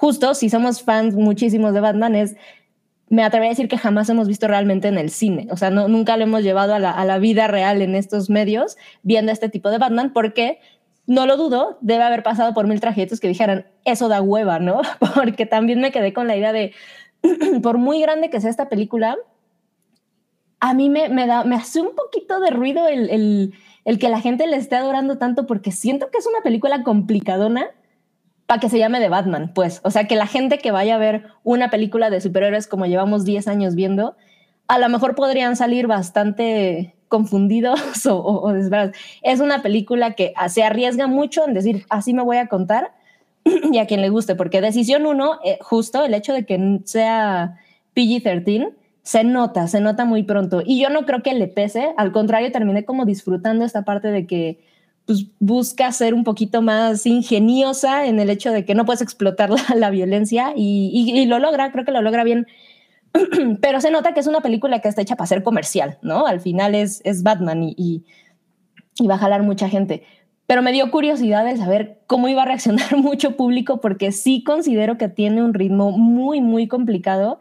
justo 0.00 0.32
si 0.34 0.48
somos 0.48 0.82
fans 0.82 1.14
muchísimos 1.14 1.74
de 1.74 1.80
Batman 1.80 2.14
es 2.14 2.34
me 3.10 3.22
atrevería 3.22 3.50
a 3.50 3.54
decir 3.54 3.68
que 3.68 3.76
jamás 3.76 4.08
hemos 4.08 4.28
visto 4.28 4.48
realmente 4.48 4.88
en 4.88 4.96
el 4.96 5.10
cine. 5.10 5.48
O 5.50 5.56
sea, 5.56 5.68
no, 5.68 5.88
nunca 5.88 6.16
lo 6.16 6.22
hemos 6.22 6.42
llevado 6.42 6.74
a 6.74 6.78
la, 6.78 7.18
vida 7.18 7.48
real 7.48 7.82
en 7.82 7.94
estos 7.96 8.30
medios 8.30 8.78
viendo 9.02 9.30
este 9.30 9.48
tipo 9.48 9.68
de 9.68 9.78
Batman 9.78 10.12
porque, 10.14 10.60
no 11.06 11.26
lo 11.26 11.36
dudo, 11.36 11.76
debe 11.80 12.04
haber 12.04 12.22
pasado 12.22 12.54
por 12.54 12.68
mil 12.68 12.80
tragedias 12.80 13.18
que 13.18 13.28
dijeran, 13.28 13.66
eso 13.84 14.08
da 14.08 14.22
hueva, 14.22 14.60
¿no? 14.60 14.80
Porque 15.14 15.44
también 15.44 15.80
me 15.80 15.90
quedé 15.90 16.12
con 16.12 16.28
la 16.28 16.36
idea 16.36 16.52
de, 16.52 16.72
por 17.62 17.78
muy 17.78 18.00
grande 18.00 18.30
que 18.30 18.40
sea 18.40 18.48
esta 18.48 18.68
película, 18.68 19.18
a 20.60 20.72
mí 20.72 20.88
me, 20.88 21.08
me 21.08 21.24
hace 21.56 21.80
un 21.80 21.96
poquito 21.96 22.38
de 22.38 22.50
ruido 22.50 22.86
el, 22.86 23.10
el, 23.10 23.54
el 23.84 23.98
que 23.98 24.08
la 24.08 24.20
gente 24.20 24.46
le 24.46 24.56
esté 24.56 24.76
adorando 24.76 25.18
tanto 25.18 25.46
porque 25.46 25.72
siento 25.72 26.10
que 26.10 26.18
es 26.18 26.26
una 26.26 26.42
película 26.42 26.84
complicadona 26.84 27.70
para 28.50 28.58
que 28.58 28.68
se 28.68 28.80
llame 28.80 28.98
de 28.98 29.08
Batman, 29.08 29.52
pues. 29.54 29.80
O 29.84 29.92
sea, 29.92 30.08
que 30.08 30.16
la 30.16 30.26
gente 30.26 30.58
que 30.58 30.72
vaya 30.72 30.96
a 30.96 30.98
ver 30.98 31.22
una 31.44 31.70
película 31.70 32.10
de 32.10 32.20
superhéroes 32.20 32.66
como 32.66 32.84
llevamos 32.84 33.24
10 33.24 33.46
años 33.46 33.76
viendo, 33.76 34.16
a 34.66 34.80
lo 34.80 34.88
mejor 34.88 35.14
podrían 35.14 35.54
salir 35.54 35.86
bastante 35.86 36.96
confundidos 37.06 37.80
o, 38.06 38.16
o. 38.16 38.52
Es 39.22 39.38
una 39.38 39.62
película 39.62 40.14
que 40.14 40.34
se 40.48 40.64
arriesga 40.64 41.06
mucho 41.06 41.46
en 41.46 41.54
decir, 41.54 41.86
así 41.90 42.12
me 42.12 42.24
voy 42.24 42.38
a 42.38 42.48
contar, 42.48 42.90
y 43.44 43.78
a 43.78 43.86
quien 43.86 44.00
le 44.00 44.08
guste, 44.08 44.34
porque 44.34 44.60
Decisión 44.60 45.06
1, 45.06 45.38
eh, 45.44 45.58
justo 45.60 46.04
el 46.04 46.12
hecho 46.12 46.32
de 46.32 46.44
que 46.44 46.80
sea 46.86 47.56
PG-13, 47.94 48.74
se 49.04 49.22
nota, 49.22 49.68
se 49.68 49.80
nota 49.80 50.04
muy 50.04 50.24
pronto. 50.24 50.60
Y 50.66 50.82
yo 50.82 50.90
no 50.90 51.06
creo 51.06 51.22
que 51.22 51.34
le 51.34 51.46
pese, 51.46 51.94
al 51.96 52.10
contrario, 52.10 52.50
terminé 52.50 52.84
como 52.84 53.04
disfrutando 53.04 53.64
esta 53.64 53.84
parte 53.84 54.08
de 54.08 54.26
que 54.26 54.58
pues, 55.10 55.26
busca 55.40 55.90
ser 55.90 56.14
un 56.14 56.22
poquito 56.22 56.62
más 56.62 57.04
ingeniosa 57.04 58.06
en 58.06 58.20
el 58.20 58.30
hecho 58.30 58.52
de 58.52 58.64
que 58.64 58.76
no 58.76 58.84
puedes 58.84 59.02
explotar 59.02 59.50
la, 59.50 59.60
la 59.74 59.90
violencia 59.90 60.52
y, 60.54 60.88
y- 60.94 61.18
y 61.18 61.26
lo 61.26 61.40
logra, 61.40 61.72
creo 61.72 61.84
que 61.84 61.90
lo 61.90 62.00
logra 62.00 62.22
bien. 62.22 62.46
Pero 63.60 63.80
se 63.80 63.90
nota 63.90 64.14
que 64.14 64.20
es 64.20 64.28
una 64.28 64.40
película 64.40 64.78
que 64.78 64.88
está 64.88 65.02
hecha 65.02 65.16
para 65.16 65.26
ser 65.26 65.42
comercial, 65.42 65.98
¿no? 66.02 66.26
Al 66.26 66.40
final 66.40 66.76
es, 66.76 67.00
es 67.04 67.24
Batman 67.24 67.62
y, 67.64 67.74
y, 67.76 68.04
y 69.00 69.06
va 69.08 69.16
a 69.16 69.18
jalar 69.18 69.42
mucha 69.42 69.68
gente. 69.68 70.04
Pero 70.46 70.62
me 70.62 70.70
dio 70.70 70.90
curiosidad 70.92 71.48
el 71.48 71.58
saber 71.58 72.00
cómo 72.06 72.28
iba 72.28 72.42
a 72.42 72.44
reaccionar 72.44 72.96
mucho 72.96 73.36
público 73.36 73.80
porque 73.80 74.12
sí 74.12 74.44
considero 74.44 74.96
que 74.96 75.08
tiene 75.08 75.42
un 75.42 75.54
ritmo 75.54 75.90
muy, 75.90 76.40
muy 76.40 76.68
complicado 76.68 77.40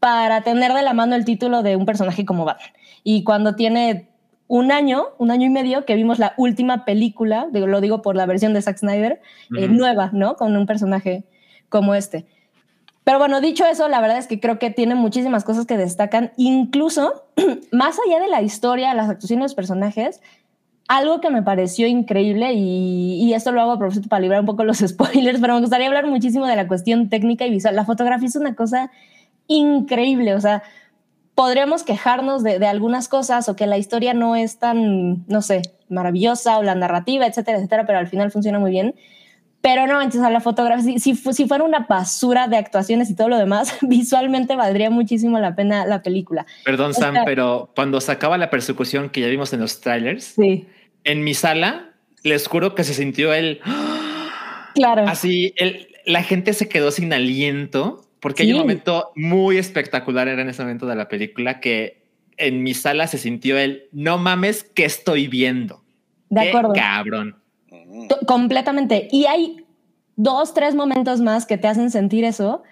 para 0.00 0.42
tener 0.42 0.72
de 0.72 0.82
la 0.82 0.94
mano 0.94 1.14
el 1.14 1.24
título 1.24 1.62
de 1.62 1.76
un 1.76 1.86
personaje 1.86 2.24
como 2.24 2.44
Batman. 2.44 2.70
Y 3.04 3.22
cuando 3.24 3.54
tiene 3.54 4.08
un 4.48 4.72
año, 4.72 5.08
un 5.18 5.30
año 5.30 5.46
y 5.46 5.50
medio, 5.50 5.84
que 5.84 5.94
vimos 5.94 6.18
la 6.18 6.32
última 6.38 6.84
película, 6.84 7.46
digo, 7.52 7.66
lo 7.66 7.80
digo 7.80 8.02
por 8.02 8.16
la 8.16 8.26
versión 8.26 8.54
de 8.54 8.62
Zack 8.62 8.78
Snyder, 8.78 9.20
eh, 9.56 9.68
nueva, 9.68 10.10
¿no? 10.12 10.36
Con 10.36 10.56
un 10.56 10.66
personaje 10.66 11.24
como 11.68 11.94
este. 11.94 12.26
Pero 13.04 13.18
bueno, 13.18 13.40
dicho 13.40 13.64
eso, 13.64 13.88
la 13.88 14.00
verdad 14.00 14.18
es 14.18 14.26
que 14.26 14.40
creo 14.40 14.58
que 14.58 14.70
tiene 14.70 14.94
muchísimas 14.94 15.44
cosas 15.44 15.66
que 15.66 15.76
destacan, 15.76 16.32
incluso 16.36 17.26
más 17.72 17.98
allá 18.06 18.20
de 18.20 18.28
la 18.28 18.42
historia, 18.42 18.94
las 18.94 19.10
actuaciones 19.10 19.42
de 19.42 19.44
los 19.44 19.54
personajes, 19.54 20.20
algo 20.88 21.20
que 21.20 21.28
me 21.28 21.42
pareció 21.42 21.86
increíble 21.86 22.54
y, 22.54 23.22
y 23.22 23.34
esto 23.34 23.52
lo 23.52 23.60
hago 23.60 23.72
a 23.72 23.78
propósito 23.78 24.08
para 24.08 24.20
librar 24.20 24.40
un 24.40 24.46
poco 24.46 24.64
los 24.64 24.78
spoilers, 24.86 25.40
pero 25.40 25.54
me 25.54 25.60
gustaría 25.60 25.86
hablar 25.86 26.06
muchísimo 26.06 26.46
de 26.46 26.56
la 26.56 26.66
cuestión 26.66 27.10
técnica 27.10 27.46
y 27.46 27.50
visual. 27.50 27.76
La 27.76 27.84
fotografía 27.84 28.28
es 28.28 28.36
una 28.36 28.54
cosa 28.54 28.90
increíble, 29.46 30.34
o 30.34 30.40
sea, 30.40 30.62
podríamos 31.38 31.84
quejarnos 31.84 32.42
de, 32.42 32.58
de 32.58 32.66
algunas 32.66 33.06
cosas 33.06 33.48
o 33.48 33.54
que 33.54 33.68
la 33.68 33.78
historia 33.78 34.12
no 34.12 34.34
es 34.34 34.58
tan, 34.58 35.24
no 35.28 35.40
sé, 35.40 35.62
maravillosa 35.88 36.58
o 36.58 36.64
la 36.64 36.74
narrativa, 36.74 37.28
etcétera, 37.28 37.58
etcétera, 37.58 37.86
pero 37.86 38.00
al 38.00 38.08
final 38.08 38.32
funciona 38.32 38.58
muy 38.58 38.72
bien. 38.72 38.96
Pero 39.60 39.86
no, 39.86 40.00
entonces 40.02 40.22
a 40.22 40.30
la 40.30 40.40
fotografía, 40.40 40.98
si, 40.98 40.98
si, 40.98 41.14
si 41.14 41.46
fuera 41.46 41.62
una 41.62 41.86
basura 41.88 42.48
de 42.48 42.56
actuaciones 42.56 43.08
y 43.08 43.14
todo 43.14 43.28
lo 43.28 43.38
demás, 43.38 43.72
visualmente 43.82 44.56
valdría 44.56 44.90
muchísimo 44.90 45.38
la 45.38 45.54
pena 45.54 45.86
la 45.86 46.02
película. 46.02 46.44
Perdón, 46.64 46.92
Sam, 46.92 47.14
Esta- 47.14 47.24
pero 47.24 47.70
cuando 47.72 48.00
se 48.00 48.10
acaba 48.10 48.36
la 48.36 48.50
persecución 48.50 49.08
que 49.08 49.20
ya 49.20 49.28
vimos 49.28 49.52
en 49.52 49.60
los 49.60 49.80
trailers, 49.80 50.24
Sí, 50.24 50.66
en 51.04 51.22
mi 51.22 51.34
sala, 51.34 51.92
les 52.24 52.48
juro 52.48 52.74
que 52.74 52.82
se 52.82 52.94
sintió 52.94 53.32
el 53.32 53.60
claro. 54.74 55.04
así, 55.06 55.54
el, 55.56 55.86
la 56.04 56.24
gente 56.24 56.52
se 56.52 56.68
quedó 56.68 56.90
sin 56.90 57.12
aliento 57.12 58.07
porque 58.20 58.42
hay 58.42 58.52
un 58.52 58.60
momento 58.60 59.10
muy 59.14 59.58
espectacular 59.58 60.28
era 60.28 60.42
en 60.42 60.48
ese 60.48 60.62
momento 60.62 60.86
de 60.86 60.96
la 60.96 61.08
película 61.08 61.60
que 61.60 62.02
en 62.36 62.62
mi 62.62 62.74
sala 62.74 63.06
se 63.06 63.18
sintió 63.18 63.58
el 63.58 63.84
no 63.92 64.18
mames 64.18 64.64
que 64.64 64.84
estoy 64.84 65.28
viendo. 65.28 65.82
de 66.30 66.42
Qué 66.42 66.48
acuerdo. 66.48 66.72
Cabrón. 66.74 67.36
Completamente. 68.26 69.08
Y 69.10 69.26
hay 69.26 69.64
dos, 70.16 70.54
tres 70.54 70.74
momentos 70.74 71.20
más 71.20 71.46
que 71.46 71.58
te 71.58 71.68
hacen 71.68 71.90
sentir 71.90 72.24
eso, 72.24 72.62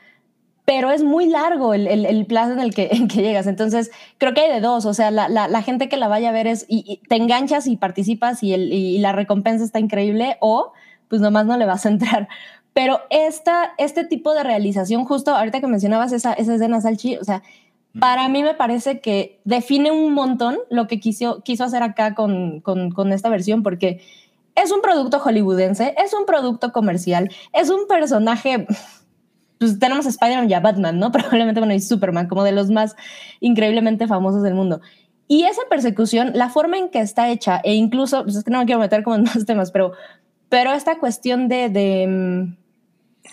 pero 0.64 0.90
es 0.90 1.03
muy 1.03 1.26
largo 1.26 1.74
el, 1.74 1.86
el, 1.86 2.07
el 2.07 2.26
plazo 2.26 2.53
en 2.53 2.61
el, 2.61 2.74
que, 2.74 2.88
en 2.92 3.09
que 3.09 3.22
llegas. 3.22 3.47
Entonces, 3.47 3.90
creo 4.18 4.34
que 4.34 4.42
hay 4.42 4.53
de 4.53 4.61
dos. 4.61 4.84
O 4.86 4.94
sea, 4.94 5.11
la, 5.11 5.28
la, 5.28 5.49
la 5.49 5.62
gente 5.62 5.88
que 5.88 5.97
la 5.97 6.09
vaya 6.09 6.30
a 6.30 6.32
ver 6.32 6.47
es, 6.47 6.66
y, 6.68 6.84
y 6.86 7.07
te 7.09 7.16
enganchas 7.16 7.66
y 7.66 7.76
participas 7.76 8.42
y, 8.42 8.53
el, 8.53 8.72
y 8.72 8.99
la 8.99 9.12
recompensa 9.12 9.64
está 9.64 9.78
increíble, 9.78 10.36
o 10.40 10.72
pues 11.09 11.20
nomás 11.20 11.47
no 11.47 11.57
le 11.57 11.66
vas 11.66 11.86
a 11.86 11.88
entrar. 11.88 12.28
Pero 12.77 13.01
esta, 13.09 13.72
este 13.79 14.05
tipo 14.05 14.35
de 14.35 14.43
realización, 14.43 15.07
justo 15.07 15.35
ahorita 15.35 15.62
que 15.62 15.66
mencionabas 15.66 16.12
esa, 16.12 16.35
esa 16.35 16.57
escena, 16.57 16.79
Salchi, 16.83 17.16
o 17.16 17.24
sea, 17.24 17.43
para 17.99 18.29
mí 18.29 18.43
me 18.43 18.53
parece 18.53 19.01
que 19.01 19.41
define 19.45 19.91
un 19.91 20.12
montón 20.12 20.59
lo 20.68 20.87
que 20.87 21.01
quiso, 21.01 21.43
quiso 21.43 21.64
hacer 21.64 21.83
acá 21.83 22.14
con, 22.14 22.61
con, 22.61 22.91
con 22.91 23.14
esta 23.14 23.31
versión, 23.31 23.62
porque 23.62 24.03
es 24.55 24.70
un 24.72 24.83
producto 24.83 25.20
hollywoodense, 25.20 25.95
es 25.97 26.12
un 26.12 26.27
producto 26.27 26.70
comercial, 26.72 27.31
es 27.55 27.70
un 27.70 27.87
personaje. 27.89 28.66
Pues 29.59 29.79
tenemos 29.79 30.05
a 30.05 30.11
Spider-Man 30.11 30.51
y 30.51 30.53
a 30.53 30.61
Batman, 30.61 30.99
¿no? 30.99 31.11
Probablemente, 31.12 31.61
bueno, 31.61 31.72
y 31.72 31.81
Superman, 31.81 32.29
como 32.29 32.45
de 32.45 32.53
los 32.53 32.68
más 32.68 32.95
increíblemente 33.41 34.07
famosos 34.07 34.43
del 34.43 34.53
mundo. 34.53 34.83
Y 35.29 35.45
esa 35.45 35.62
persecución, 35.70 36.33
la 36.35 36.51
forma 36.51 36.77
en 36.77 36.91
que 36.91 37.01
está 37.01 37.31
hecha, 37.31 37.59
e 37.64 37.72
incluso, 37.72 38.22
pues 38.24 38.37
es 38.37 38.45
que 38.45 38.51
no 38.51 38.59
me 38.59 38.66
quiero 38.66 38.83
meter 38.83 39.03
como 39.03 39.16
en 39.16 39.22
más 39.24 39.47
temas, 39.47 39.70
pero, 39.70 39.93
pero 40.51 40.74
esta 40.74 40.99
cuestión 40.99 41.49
de, 41.49 41.70
de 41.70 42.07
mm, 42.07 42.65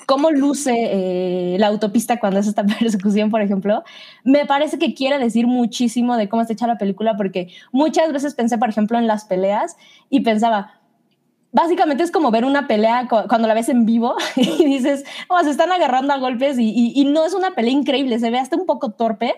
cómo 0.06 0.32
luce 0.32 0.74
eh, 0.76 1.58
la 1.60 1.68
autopista 1.68 2.20
cuando 2.20 2.40
es 2.40 2.48
esta 2.48 2.64
persecución, 2.80 3.30
por 3.32 3.42
ejemplo, 3.42 3.84
me 4.24 4.46
parece 4.46 4.78
que 4.80 4.94
quiere 4.94 5.20
decir 5.20 5.48
muchísimo 5.48 6.18
de 6.18 6.30
cómo 6.30 6.42
está 6.42 6.54
hecha 6.54 6.68
la 6.68 6.78
película, 6.78 7.16
porque 7.18 7.50
muchas 7.72 8.12
veces 8.14 8.36
pensé, 8.36 8.58
por 8.58 8.70
ejemplo, 8.70 8.98
en 8.98 9.08
las 9.08 9.26
peleas 9.26 9.76
y 10.10 10.22
pensaba, 10.22 10.80
básicamente 11.52 12.04
es 12.04 12.12
como 12.12 12.32
ver 12.32 12.46
una 12.46 12.68
pelea 12.68 13.08
cu- 13.08 13.28
cuando 13.28 13.48
la 13.48 13.54
ves 13.54 13.70
en 13.70 13.86
vivo 13.86 14.16
y 14.36 14.66
dices, 14.66 15.04
oh, 15.30 15.40
se 15.44 15.52
están 15.52 15.72
agarrando 15.72 16.14
a 16.14 16.18
golpes 16.18 16.58
y, 16.60 16.70
y- 16.70 16.94
y 16.96 17.06
no 17.06 17.26
es 17.26 17.34
una 17.34 17.52
pelea 17.52 17.72
increíble, 17.74 18.20
se 18.20 18.30
ve 18.30 18.40
hasta 18.40 18.56
un 18.56 18.66
poco 18.66 18.92
torpe, 18.92 19.34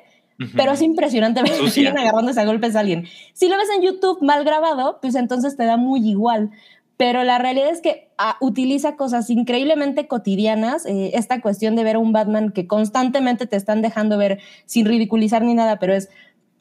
pero 0.58 0.74
es 0.74 0.82
impresionante 0.82 1.42
ver 1.44 1.52
que 1.54 1.88
agarrándose 1.98 2.42
a 2.42 2.46
golpes 2.46 2.76
a 2.76 2.82
alguien. 2.82 3.06
Si 3.34 3.48
lo 3.48 3.58
ves 3.58 3.70
en 3.74 3.82
YouTube 3.84 4.22
mal 4.22 4.44
grabado, 4.44 5.00
pues 5.02 5.16
entonces 5.16 5.56
te 5.56 5.64
da 5.64 5.78
muy 5.78 6.06
igual. 6.10 6.52
Pero 6.98 7.24
la 7.24 7.38
realidad 7.38 7.70
es 7.70 7.82
que 7.82 8.10
ah, 8.18 8.38
utiliza 8.40 8.96
cosas 8.96 9.30
increíblemente 9.30 10.08
cotidianas. 10.08 10.86
eh, 10.86 11.12
esta 11.14 11.42
cuestión 11.42 11.76
de 11.76 11.84
ver 11.84 11.98
a 11.98 12.00
un 12.00 12.14
Batman 12.14 12.52
que 12.52 12.68
constantemente 12.68 13.48
te 13.48 13.58
están 13.58 13.82
dejando 13.82 14.18
ver 14.18 14.40
sin 14.66 14.86
ridiculizar 14.86 15.42
ni 15.42 15.54
nada, 15.54 15.78
pero 15.78 15.94
es, 15.94 16.10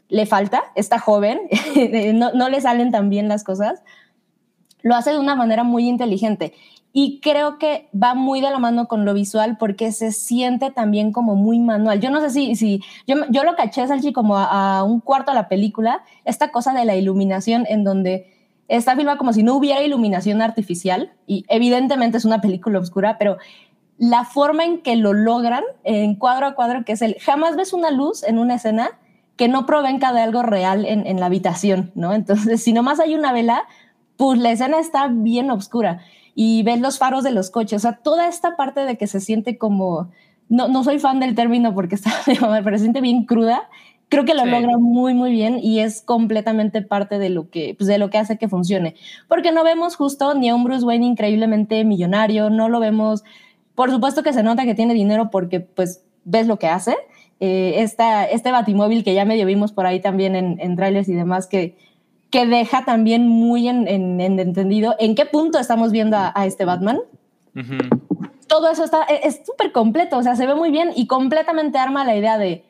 le 0.08 0.26
falta, 0.26 0.62
está 0.74 0.98
joven, 0.98 1.40
no, 2.14 2.32
no 2.32 2.48
le 2.48 2.60
salen 2.60 2.90
tan 2.90 3.10
bien 3.10 3.28
las 3.28 3.44
cosas. 3.44 3.82
Lo 4.82 4.94
hace 4.96 5.12
de 5.12 5.18
una 5.18 5.34
manera 5.34 5.64
muy 5.64 5.88
inteligente. 5.88 6.52
Y 6.96 7.18
creo 7.20 7.58
que 7.58 7.88
va 7.92 8.14
muy 8.14 8.40
de 8.40 8.50
la 8.50 8.58
mano 8.60 8.86
con 8.86 9.04
lo 9.04 9.14
visual 9.14 9.56
porque 9.58 9.90
se 9.90 10.12
siente 10.12 10.70
también 10.70 11.10
como 11.10 11.34
muy 11.34 11.58
manual. 11.58 12.00
Yo 12.00 12.10
no 12.10 12.20
sé 12.20 12.30
si, 12.30 12.54
si 12.54 12.82
yo, 13.06 13.16
yo 13.30 13.42
lo 13.42 13.56
caché, 13.56 13.84
Salchi, 13.88 14.12
como 14.12 14.36
a, 14.36 14.78
a 14.78 14.84
un 14.84 15.00
cuarto 15.00 15.32
de 15.32 15.36
la 15.36 15.48
película, 15.48 16.04
esta 16.24 16.52
cosa 16.52 16.72
de 16.72 16.84
la 16.84 16.94
iluminación 16.94 17.66
en 17.68 17.82
donde 17.82 18.33
está 18.68 18.96
filmada 18.96 19.18
como 19.18 19.32
si 19.32 19.42
no 19.42 19.54
hubiera 19.54 19.82
iluminación 19.82 20.42
artificial 20.42 21.12
y 21.26 21.44
evidentemente 21.48 22.16
es 22.16 22.24
una 22.24 22.40
película 22.40 22.78
oscura, 22.78 23.18
pero 23.18 23.38
la 23.98 24.24
forma 24.24 24.64
en 24.64 24.82
que 24.82 24.96
lo 24.96 25.12
logran 25.12 25.62
en 25.84 26.16
cuadro 26.16 26.46
a 26.46 26.54
cuadro, 26.54 26.84
que 26.84 26.92
es 26.92 27.02
el, 27.02 27.16
jamás 27.20 27.56
ves 27.56 27.72
una 27.72 27.90
luz 27.90 28.22
en 28.22 28.38
una 28.38 28.54
escena 28.54 28.90
que 29.36 29.48
no 29.48 29.66
provenga 29.66 30.12
de 30.12 30.20
algo 30.20 30.42
real 30.42 30.84
en, 30.84 31.06
en 31.06 31.20
la 31.20 31.26
habitación, 31.26 31.92
¿no? 31.94 32.12
Entonces, 32.14 32.62
si 32.62 32.72
nomás 32.72 33.00
hay 33.00 33.14
una 33.14 33.32
vela, 33.32 33.64
pues 34.16 34.38
la 34.38 34.50
escena 34.50 34.78
está 34.78 35.08
bien 35.08 35.50
oscura 35.50 36.00
y 36.34 36.62
ves 36.62 36.80
los 36.80 36.98
faros 36.98 37.24
de 37.24 37.30
los 37.30 37.50
coches, 37.50 37.76
o 37.76 37.80
sea, 37.80 37.96
toda 37.96 38.28
esta 38.28 38.56
parte 38.56 38.80
de 38.80 38.96
que 38.96 39.06
se 39.06 39.20
siente 39.20 39.58
como, 39.58 40.10
no, 40.48 40.68
no 40.68 40.84
soy 40.84 40.98
fan 40.98 41.20
del 41.20 41.34
término 41.34 41.74
porque 41.74 41.94
está, 41.96 42.12
pero 42.24 42.76
se 42.76 42.82
siente 42.82 43.00
bien 43.00 43.24
cruda, 43.24 43.68
creo 44.14 44.24
que 44.24 44.34
lo 44.34 44.44
Sí. 44.44 44.50
logra 44.50 44.78
muy, 44.78 45.14
muy 45.14 45.30
bien 45.32 45.58
y 45.62 45.80
es 45.80 46.00
completamente 46.02 46.82
parte 46.82 47.18
de 47.18 47.28
lo 47.30 47.50
que, 47.50 47.74
pues, 47.76 47.86
de 47.88 47.98
lo 47.98 48.10
que 48.10 48.18
hace 48.18 48.38
que 48.38 48.48
funcione. 48.48 48.94
Porque 49.28 49.52
no 49.52 49.64
vemos 49.64 49.96
justo 49.96 50.34
ni 50.34 50.48
a 50.48 50.54
un 50.54 50.64
Bruce 50.64 50.84
Wayne 50.84 51.06
increíblemente 51.06 51.84
millonario, 51.84 52.50
no 52.50 52.68
lo 52.68 52.80
vemos, 52.80 53.24
por 53.74 53.90
supuesto 53.90 54.22
que 54.22 54.32
se 54.32 54.42
nota 54.42 54.64
que 54.64 54.74
tiene 54.74 54.94
dinero 54.94 55.30
porque 55.30 55.60
pues 55.60 56.02
ves 56.24 56.46
lo 56.46 56.58
que 56.58 56.68
hace. 56.68 56.96
Eh, 57.40 57.74
esta, 57.82 58.24
este 58.24 58.52
batimóvil 58.52 59.02
que 59.04 59.12
ya 59.12 59.24
medio 59.24 59.44
vimos 59.44 59.72
por 59.72 59.86
ahí 59.86 60.00
también 60.00 60.36
en, 60.36 60.58
en 60.60 60.76
trailers 60.76 61.08
y 61.08 61.14
demás 61.14 61.46
que, 61.48 61.76
que 62.30 62.46
deja 62.46 62.84
también 62.84 63.26
muy 63.28 63.68
en, 63.68 63.86
en- 63.88 64.20
en 64.20 64.38
entendido 64.38 64.94
en 65.00 65.14
qué 65.16 65.26
punto 65.26 65.58
estamos 65.58 65.90
viendo 65.92 66.16
a, 66.16 66.32
a 66.34 66.46
este 66.46 66.64
Batman 66.64 66.98
Ujú. 67.56 67.76
todo 68.46 68.70
eso 68.70 68.84
está, 68.84 69.04
e, 69.08 69.26
es 69.26 69.42
súper 69.44 69.72
completo, 69.72 70.16
o 70.16 70.22
sea, 70.22 70.36
se 70.36 70.46
ve 70.46 70.54
muy 70.54 70.70
bien 70.70 70.90
y 70.94 71.06
completamente 71.08 71.76
arma 71.78 72.04
la 72.04 72.16
idea 72.16 72.38
de 72.38 72.64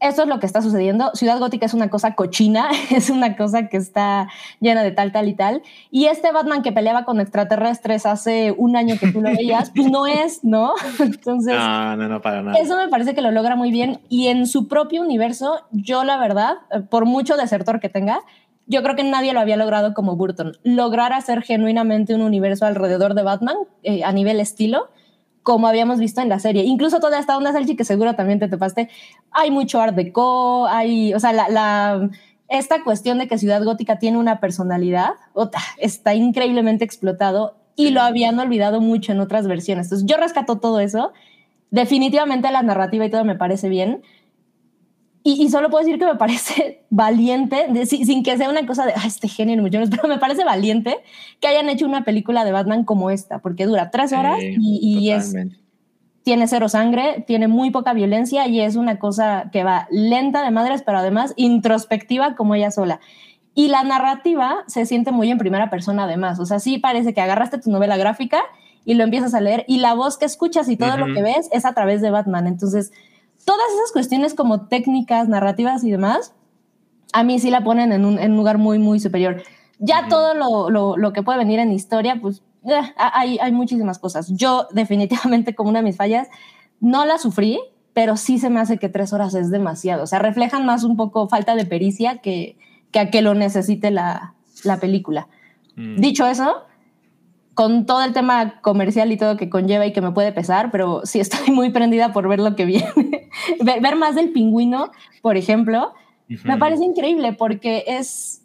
esto 0.00 0.22
es 0.22 0.28
lo 0.28 0.40
que 0.40 0.46
está 0.46 0.62
sucediendo. 0.62 1.10
Ciudad 1.14 1.38
Gótica 1.38 1.66
es 1.66 1.74
una 1.74 1.90
cosa 1.90 2.14
cochina, 2.14 2.70
es 2.90 3.10
una 3.10 3.36
cosa 3.36 3.68
que 3.68 3.76
está 3.76 4.28
llena 4.60 4.82
de 4.82 4.90
tal, 4.90 5.12
tal 5.12 5.28
y 5.28 5.34
tal. 5.34 5.62
Y 5.90 6.06
este 6.06 6.32
Batman 6.32 6.62
que 6.62 6.72
peleaba 6.72 7.04
con 7.04 7.20
extraterrestres 7.20 8.06
hace 8.06 8.52
un 8.56 8.76
año 8.76 8.96
que 8.98 9.12
tú 9.12 9.20
lo 9.20 9.30
veías, 9.30 9.70
pues 9.74 9.90
no 9.90 10.06
es, 10.06 10.42
¿no? 10.42 10.72
Entonces, 10.98 11.54
No, 11.54 11.96
no, 11.96 12.08
no, 12.08 12.20
para 12.20 12.42
nada. 12.42 12.58
eso 12.58 12.76
me 12.76 12.88
parece 12.88 13.14
que 13.14 13.22
lo 13.22 13.30
logra 13.30 13.56
muy 13.56 13.70
bien. 13.70 14.00
Y 14.08 14.28
en 14.28 14.46
su 14.46 14.68
propio 14.68 15.02
universo, 15.02 15.60
yo 15.70 16.04
la 16.04 16.16
verdad, 16.16 16.54
por 16.88 17.04
mucho 17.04 17.36
desertor 17.36 17.80
que 17.80 17.88
tenga, 17.88 18.20
yo 18.66 18.82
creo 18.84 18.94
que 18.94 19.02
nadie 19.04 19.32
lo 19.32 19.40
había 19.40 19.56
logrado 19.56 19.94
como 19.94 20.16
Burton. 20.16 20.52
Lograr 20.62 21.12
hacer 21.12 21.42
genuinamente 21.42 22.14
un 22.14 22.22
universo 22.22 22.66
alrededor 22.66 23.14
de 23.14 23.24
Batman 23.24 23.56
eh, 23.82 24.04
a 24.04 24.12
nivel 24.12 24.38
estilo, 24.38 24.90
como 25.50 25.66
habíamos 25.66 25.98
visto 25.98 26.20
en 26.20 26.28
la 26.28 26.38
serie. 26.38 26.62
Incluso 26.62 27.00
toda 27.00 27.18
esta 27.18 27.36
onda, 27.36 27.50
Salchi, 27.52 27.74
que 27.74 27.82
seguro 27.84 28.14
también 28.14 28.38
te 28.38 28.46
topaste, 28.46 28.88
hay 29.32 29.50
mucho 29.50 29.80
art 29.80 29.96
deco, 29.96 30.68
hay, 30.68 31.12
o 31.12 31.18
sea, 31.18 31.32
la, 31.32 31.48
la- 31.48 32.08
esta 32.48 32.84
cuestión 32.84 33.18
de 33.18 33.26
que 33.26 33.36
Ciudad 33.36 33.60
Gótica 33.64 33.98
tiene 33.98 34.16
una 34.16 34.38
personalidad, 34.38 35.10
está 35.76 36.14
increíblemente 36.14 36.84
explotado 36.84 37.56
y 37.74 37.90
lo 37.90 38.00
habían 38.00 38.38
olvidado 38.38 38.80
mucho 38.80 39.10
en 39.10 39.18
otras 39.18 39.48
versiones. 39.48 39.86
Entonces 39.86 40.06
yo 40.08 40.16
rescato 40.18 40.58
todo 40.60 40.78
eso. 40.78 41.12
Definitivamente 41.72 42.48
la 42.52 42.62
narrativa 42.62 43.04
y 43.04 43.10
todo 43.10 43.24
me 43.24 43.34
parece 43.34 43.68
bien, 43.68 44.02
Y, 45.22 45.42
y, 45.42 45.50
solo 45.50 45.68
puedo 45.68 45.84
decir 45.84 45.98
que 45.98 46.06
me 46.06 46.14
parece 46.14 46.84
valiente, 46.90 47.66
de, 47.68 47.84
sin, 47.84 48.06
sin, 48.06 48.22
que 48.22 48.36
sea 48.38 48.48
una 48.48 48.66
cosa 48.66 48.86
de 48.86 48.94
este 49.04 49.28
genio 49.28 49.62
millones, 49.62 49.90
pero 49.90 50.08
me 50.08 50.18
parece 50.18 50.44
valiente 50.44 50.96
que 51.40 51.48
hayan 51.48 51.68
hecho 51.68 51.86
una 51.86 52.04
película 52.04 52.44
de 52.44 52.52
Batman 52.52 52.84
como 52.84 53.10
esta, 53.10 53.40
porque 53.40 53.66
dura 53.66 53.90
tres 53.90 54.12
horas 54.12 54.38
Sí, 54.40 54.56
y, 54.58 54.98
y 54.98 55.10
es, 55.10 55.34
tiene 56.22 56.46
cero 56.46 56.68
sangre, 56.68 57.24
tiene 57.26 57.48
muy 57.48 57.70
poca 57.70 57.92
violencia 57.92 58.46
y 58.46 58.60
es 58.60 58.76
una 58.76 58.98
cosa 58.98 59.50
que 59.52 59.64
va 59.64 59.88
lenta 59.90 60.42
de 60.42 60.50
madres, 60.50 60.82
pero 60.84 60.98
además 60.98 61.32
introspectiva 61.36 62.34
como 62.34 62.54
ella 62.54 62.70
sola. 62.70 63.00
Y 63.54 63.68
la 63.68 63.82
narrativa 63.82 64.64
se 64.66 64.86
siente 64.86 65.12
muy 65.12 65.30
en 65.30 65.38
primera 65.38 65.70
persona 65.70 66.04
además, 66.04 66.38
o 66.38 66.46
sea, 66.46 66.60
sí 66.60 66.78
parece 66.78 67.14
que 67.14 67.20
agarraste 67.20 67.58
tu 67.58 67.70
novela 67.70 67.96
gráfica 67.96 68.42
y 68.84 68.94
lo 68.94 69.04
empiezas 69.04 69.34
a 69.34 69.40
leer 69.40 69.64
y 69.66 69.78
la 69.78 69.94
voz 69.94 70.18
que 70.18 70.24
escuchas 70.24 70.68
y 70.68 70.76
todo 70.76 70.96
lo 70.96 71.12
que 71.12 71.22
ves 71.22 71.48
es 71.52 71.64
a 71.64 71.74
través 71.74 72.00
de 72.00 72.10
Batman. 72.10 72.46
Entonces, 72.46 72.92
todas 73.50 73.72
esas 73.74 73.90
cuestiones 73.90 74.34
como 74.34 74.68
técnicas, 74.68 75.28
narrativas 75.28 75.82
y 75.82 75.90
demás, 75.90 76.34
a 77.12 77.24
mí 77.24 77.40
sí 77.40 77.50
la 77.50 77.64
ponen 77.64 77.90
en 77.90 78.04
un, 78.04 78.16
en 78.20 78.30
un 78.30 78.36
lugar 78.36 78.58
muy, 78.58 78.78
muy 78.78 79.00
superior. 79.00 79.42
Ya 79.80 80.02
Ujú. 80.02 80.08
todo 80.08 80.34
lo, 80.34 80.70
lo, 80.70 80.96
lo 80.96 81.12
que 81.12 81.24
puede 81.24 81.38
venir 81.38 81.58
en 81.58 81.72
historia, 81.72 82.20
pues 82.22 82.42
eh, 82.64 82.80
hay, 82.96 83.40
hay 83.40 83.50
muchísimas 83.50 83.98
cosas. 83.98 84.28
Yo 84.28 84.68
definitivamente 84.72 85.56
como 85.56 85.68
una 85.68 85.80
de 85.80 85.86
mis 85.86 85.96
fallas, 85.96 86.28
no 86.78 87.04
la 87.04 87.18
sufrí, 87.18 87.58
pero 87.92 88.16
sí 88.16 88.38
se 88.38 88.50
me 88.50 88.60
hace 88.60 88.78
que 88.78 88.88
tres 88.88 89.12
horas 89.12 89.34
es 89.34 89.50
demasiado. 89.50 90.04
O 90.04 90.06
sea, 90.06 90.20
reflejan 90.20 90.64
más 90.64 90.84
un 90.84 90.96
poco 90.96 91.28
falta 91.28 91.56
de 91.56 91.66
pericia 91.66 92.18
que, 92.18 92.56
que 92.92 93.00
a 93.00 93.10
que 93.10 93.20
lo 93.20 93.34
necesite 93.34 93.90
la, 93.90 94.34
la 94.62 94.78
película. 94.78 95.26
Mm. 95.74 95.96
Dicho 95.96 96.24
eso, 96.24 96.66
con 97.54 97.84
todo 97.84 98.04
el 98.04 98.12
tema 98.12 98.60
comercial 98.60 99.10
y 99.10 99.16
todo 99.16 99.36
que 99.36 99.50
conlleva 99.50 99.86
y 99.86 99.92
que 99.92 100.00
me 100.00 100.12
puede 100.12 100.30
pesar, 100.30 100.70
pero 100.70 101.00
sí 101.02 101.18
estoy 101.18 101.52
muy 101.52 101.70
prendida 101.70 102.12
por 102.12 102.28
ver 102.28 102.38
lo 102.38 102.54
que 102.54 102.64
viene. 102.64 103.19
ver, 103.64 103.80
ver 103.80 103.96
más 103.96 104.14
del 104.14 104.30
pingüino, 104.30 104.90
por 105.22 105.36
ejemplo, 105.36 105.92
me 106.44 106.58
parece 106.58 106.84
increíble 106.84 107.32
porque 107.32 107.84
es 107.86 108.42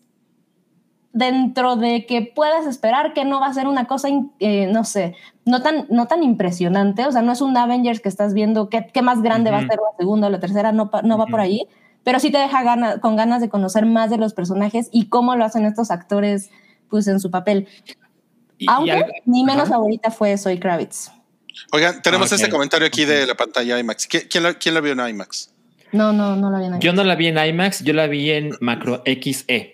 dentro 1.14 1.78
de 1.78 2.06
que 2.06 2.22
puedas 2.36 2.66
esperar 2.68 3.14
que 3.14 3.24
no 3.24 3.40
va 3.40 3.48
a 3.48 3.54
ser 3.54 3.68
una 3.68 3.86
cosa, 3.86 4.10
eh, 4.40 4.68
no 4.68 4.84
sé, 4.84 5.16
no 5.46 5.62
tan, 5.62 5.88
no 5.90 6.08
tan 6.08 6.24
impresionante, 6.24 7.06
o 7.06 7.12
sea, 7.12 7.22
no 7.22 7.32
es 7.32 7.40
un 7.42 7.56
Avengers 7.56 8.02
que 8.02 8.10
estás 8.10 8.34
viendo 8.34 8.68
qué, 8.70 8.88
qué 8.94 9.02
más 9.02 9.22
grande 9.22 9.50
va 9.52 9.58
a 9.60 9.62
ser 9.68 9.78
la 9.78 9.98
segunda 9.98 10.28
o 10.28 10.30
la 10.30 10.40
tercera, 10.42 10.74
no, 10.74 10.92
no 11.04 11.18
va 11.18 11.26
por 11.28 11.40
ahí, 11.40 11.68
pero 12.04 12.20
sí 12.20 12.32
te 12.32 12.38
deja 12.38 12.64
gana- 12.64 13.00
con 13.00 13.16
ganas 13.16 13.40
de 13.40 13.48
conocer 13.48 13.86
más 13.86 14.10
de 14.10 14.18
los 14.18 14.34
personajes 14.34 14.90
y 14.92 15.08
cómo 15.08 15.36
lo 15.38 15.46
hacen 15.46 15.66
estos 15.66 15.90
actores 15.90 16.50
pues 16.90 17.08
en 17.08 17.20
su 17.22 17.32
papel. 17.32 17.68
Y- 18.58 18.66
y 18.66 18.68
Aunque 18.70 19.06
mi 19.26 19.44
menos 19.46 19.70
favorita 19.70 20.12
fue 20.12 20.38
Soy 20.38 20.60
Kravitz. 20.60 21.12
Oigan, 21.72 22.02
tenemos 22.02 22.32
Ah, 22.32 22.36
ok. 22.36 22.42
este 22.42 22.52
comentario 22.52 22.88
aquí 22.88 23.06
de 23.06 23.26
la 23.28 23.36
pantalla 23.36 23.80
IMAX. 23.80 24.10
¿Qui- 24.10 24.28
¿Quién, 24.60 24.74
lo 24.74 24.82
vio 24.82 24.94
en 24.94 25.08
IMAX? 25.10 25.52
No, 25.92 26.12
no, 26.14 26.36
no 26.36 26.50
la 26.52 26.60
vi 26.60 26.66
en 26.66 26.80
Yo 26.80 26.94
no 26.94 27.04
la 27.04 27.16
vi 27.16 27.28
en 27.28 27.38
IMAX, 27.38 27.84
yo 27.84 27.94
la 27.94 28.08
vi 28.08 28.32
en 28.32 28.52
Macro 28.60 29.04
XE. 29.06 29.74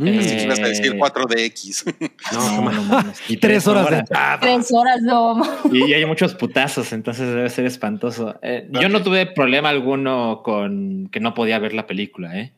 Mm. 0.00 0.06
Eh, 0.06 0.18
Así 0.20 0.36
que 0.36 0.42
ibas 0.44 0.60
a 0.60 0.68
decir 0.68 0.94
4DX. 0.94 1.84
No, 2.32 2.62
No, 2.62 3.02
no. 3.02 3.12
Y 3.28 3.36
Tres 3.38 3.66
horas 3.66 3.90
de 3.90 4.04
Tres 4.40 4.72
horas, 4.72 5.02
no. 5.02 5.42
Y 5.72 5.92
hay 5.92 6.06
muchos 6.06 6.34
putazos, 6.34 6.92
entonces 6.92 7.26
debe 7.26 7.50
ser 7.50 7.66
espantoso. 7.66 8.38
Eh, 8.42 8.68
yo 8.70 8.88
no 8.88 9.02
tuve 9.02 9.26
problema 9.26 9.70
alguno 9.70 10.42
con 10.44 11.08
que 11.10 11.18
no 11.20 11.34
podía 11.34 11.58
ver 11.58 11.74
la 11.74 11.86
película, 11.88 12.38
¿eh? 12.38 12.52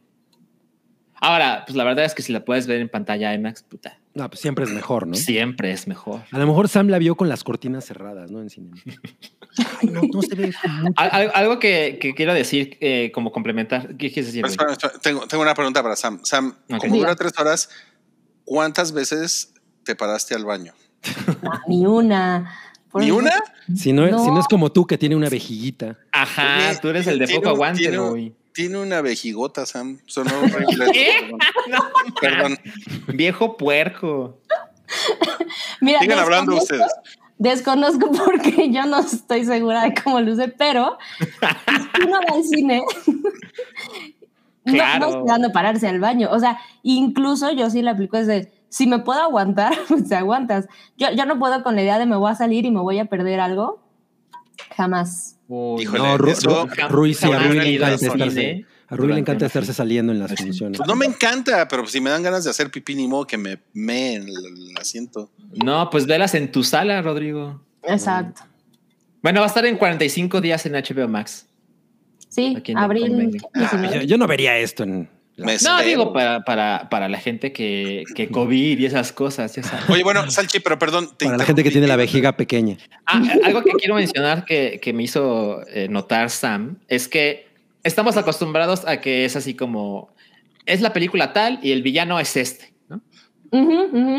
Ahora, 1.22 1.64
pues 1.66 1.76
la 1.76 1.84
verdad 1.84 2.04
es 2.04 2.14
que 2.14 2.22
si 2.22 2.32
la 2.32 2.44
puedes 2.44 2.66
ver 2.66 2.80
en 2.80 2.88
pantalla 2.88 3.32
IMAX, 3.34 3.62
puta, 3.62 3.98
No, 4.12 4.28
pues 4.28 4.40
siempre 4.40 4.64
es 4.64 4.72
mejor, 4.72 5.06
¿no? 5.06 5.14
siempre 5.14 5.70
es 5.70 5.86
mejor. 5.86 6.22
A 6.32 6.38
lo 6.38 6.46
mejor 6.46 6.68
Sam 6.68 6.88
la 6.88 6.98
vio 6.98 7.14
con 7.16 7.28
las 7.28 7.44
cortinas 7.44 7.84
cerradas, 7.84 8.30
¿no? 8.30 8.40
En 8.40 8.50
cine. 8.50 8.70
Ay, 9.80 9.88
no, 9.88 10.00
no 10.12 10.22
se 10.22 10.34
ve. 10.34 10.52
Al- 10.96 11.30
algo 11.34 11.58
que, 11.60 11.98
que 12.00 12.14
quiero 12.14 12.34
decir 12.34 12.76
eh, 12.80 13.12
como 13.14 13.30
complementar, 13.30 13.88
¿qué 13.96 14.08
quieres 14.12 14.26
decir? 14.26 14.42
Güey? 14.42 14.50
espera, 14.50 14.72
espera, 14.72 14.92
tengo, 15.00 15.26
tengo 15.28 15.42
una 15.42 15.54
pregunta 15.54 15.82
para 15.82 15.94
Sam. 15.96 16.20
Sam, 16.24 16.54
como 16.68 16.96
dura 16.96 17.14
tres 17.14 17.32
horas, 17.38 17.70
¿cuántas 18.44 18.92
veces 18.92 19.54
te 19.84 19.94
paraste 19.94 20.34
al 20.34 20.44
baño? 20.44 20.72
Ah, 21.44 21.60
Ni 21.68 21.86
una. 21.86 22.50
Por 22.90 23.02
¿Ni 23.02 23.12
una? 23.12 23.32
Si 23.76 23.92
no, 23.92 24.06
No. 24.08 24.24
si 24.24 24.30
no 24.32 24.40
es 24.40 24.48
como 24.48 24.72
tú 24.72 24.84
que 24.86 24.98
tiene 24.98 25.14
una 25.14 25.28
vejiguita. 25.28 25.96
Ajá, 26.10 26.78
tú 26.80 26.88
eres 26.88 27.06
el 27.06 27.20
de 27.20 27.28
poco 27.28 27.48
aguante, 27.50 27.96
güey. 27.96 28.34
Tiene 28.60 28.78
una 28.78 29.00
vejigota, 29.00 29.64
Sam. 29.66 29.98
Sonó 30.06 30.30
horrible. 30.42 30.90
¿Qué? 30.92 31.30
Perdón. 31.66 31.88
Perdón. 32.20 32.58
Viejo 33.08 33.56
puerco. 33.56 34.38
Mira, 35.80 36.00
Sigan 36.00 36.18
hablando 36.18 36.52
desconozco- 36.52 36.62
ustedes. 36.62 36.92
Desconozco 37.38 38.10
porque 38.12 38.70
yo 38.70 38.84
no 38.84 38.98
estoy 39.00 39.44
segura 39.46 39.82
de 39.84 39.94
cómo 40.02 40.20
luce, 40.20 40.48
pero 40.48 40.98
si 41.96 42.02
uno 42.06 42.18
va 42.28 42.34
al 42.36 42.44
cine, 42.44 42.82
no- 44.66 44.72
Claro. 44.74 45.06
no, 45.10 45.18
esperando 45.20 45.50
pararse 45.52 45.88
al 45.88 46.00
baño. 46.00 46.28
O 46.30 46.38
sea, 46.38 46.58
incluso 46.82 47.50
yo 47.52 47.70
sí 47.70 47.80
la 47.80 47.92
aplico 47.92 48.18
es 48.18 48.26
de, 48.26 48.52
si 48.68 48.86
me 48.86 48.98
puedo 48.98 49.20
aguantar, 49.22 49.72
pues 49.88 50.06
te 50.08 50.14
aguantas. 50.16 50.66
Yo, 50.98 51.10
yo 51.12 51.24
no 51.24 51.38
puedo 51.38 51.62
con 51.62 51.76
la 51.76 51.82
idea 51.82 51.98
de 51.98 52.04
me 52.06 52.16
voy 52.16 52.30
a 52.30 52.34
salir 52.34 52.66
y 52.66 52.70
me 52.70 52.80
voy 52.80 52.98
a 52.98 53.06
perder 53.06 53.40
algo. 53.40 53.80
Jamás. 54.80 55.36
Uy, 55.46 55.82
Híjole, 55.82 55.98
No, 56.02 56.16
Ru- 56.16 56.30
eso- 56.30 56.66
Ru- 56.66 56.88
Ruiz 56.88 57.18
sí, 57.18 57.30
a 57.30 57.38
Rui 57.38 57.58
le 57.58 57.74
encanta 57.74 57.94
estarse, 58.06 58.66
a 58.88 58.96
Rui 58.96 59.08
le 59.12 59.18
encanta 59.18 59.44
estarse 59.46 59.74
saliendo 59.74 60.10
en 60.10 60.18
las 60.20 60.32
funciones. 60.34 60.78
Pues 60.78 60.88
no 60.88 60.96
me 60.96 61.04
encanta, 61.04 61.68
pero 61.68 61.86
si 61.86 62.00
me 62.00 62.08
dan 62.08 62.22
ganas 62.22 62.44
de 62.44 62.50
hacer 62.50 62.70
pipí, 62.70 62.94
ni 62.94 63.06
modo 63.06 63.26
que 63.26 63.36
me 63.36 63.58
me 63.74 64.14
en 64.14 64.22
el, 64.22 64.74
asiento. 64.80 65.30
No, 65.62 65.90
pues 65.90 66.06
velas 66.06 66.34
en 66.34 66.50
tu 66.50 66.64
sala, 66.64 67.02
Rodrigo. 67.02 67.60
Exacto. 67.82 68.40
Bueno, 69.22 69.40
va 69.40 69.46
a 69.46 69.48
estar 69.48 69.66
en 69.66 69.76
45 69.76 70.40
días 70.40 70.64
en 70.64 70.72
HBO 70.72 71.08
Max. 71.08 71.46
Sí, 72.30 72.54
¿A 72.56 72.62
quién 72.62 72.78
le 72.78 72.84
abril? 72.84 73.38
Ah, 73.52 73.58
19. 73.58 73.94
yo, 73.96 74.02
yo 74.02 74.16
no 74.16 74.26
vería 74.26 74.56
esto 74.56 74.84
en. 74.84 75.10
Me 75.40 75.52
No, 75.52 75.78
espero. 75.78 75.82
digo 75.82 76.12
para, 76.12 76.44
para, 76.44 76.88
para 76.90 77.08
la 77.08 77.18
gente 77.18 77.52
que, 77.52 78.04
que 78.14 78.28
COVID 78.30 78.78
y 78.78 78.86
esas 78.86 79.12
cosas. 79.12 79.54
ya 79.54 79.62
sabes. 79.62 79.88
Oye, 79.90 80.02
bueno, 80.02 80.30
Salchi, 80.30 80.60
pero 80.60 80.78
perdón. 80.78 81.10
te 81.16 81.26
para 81.26 81.38
la 81.38 81.44
gente 81.44 81.62
que 81.64 81.70
tiene 81.70 81.86
la 81.86 81.96
vejiga 81.96 82.36
pequeña. 82.36 82.76
Ah, 83.06 83.22
algo 83.44 83.62
que 83.62 83.72
quiero 83.72 83.94
mencionar 83.94 84.44
que, 84.44 84.78
que 84.82 84.92
me 84.92 85.02
hizo 85.02 85.62
eh, 85.68 85.88
notar 85.88 86.30
Sam 86.30 86.78
es 86.88 87.08
que 87.08 87.48
estamos 87.82 88.16
acostumbrados 88.16 88.86
a 88.86 89.00
que 89.00 89.24
es 89.24 89.36
así 89.36 89.54
como 89.54 90.10
es 90.66 90.80
la 90.82 90.92
película 90.92 91.32
tal 91.32 91.58
y 91.62 91.72
el 91.72 91.82
villano 91.82 92.20
es 92.20 92.36
este, 92.36 92.72
¿no? 92.88 93.00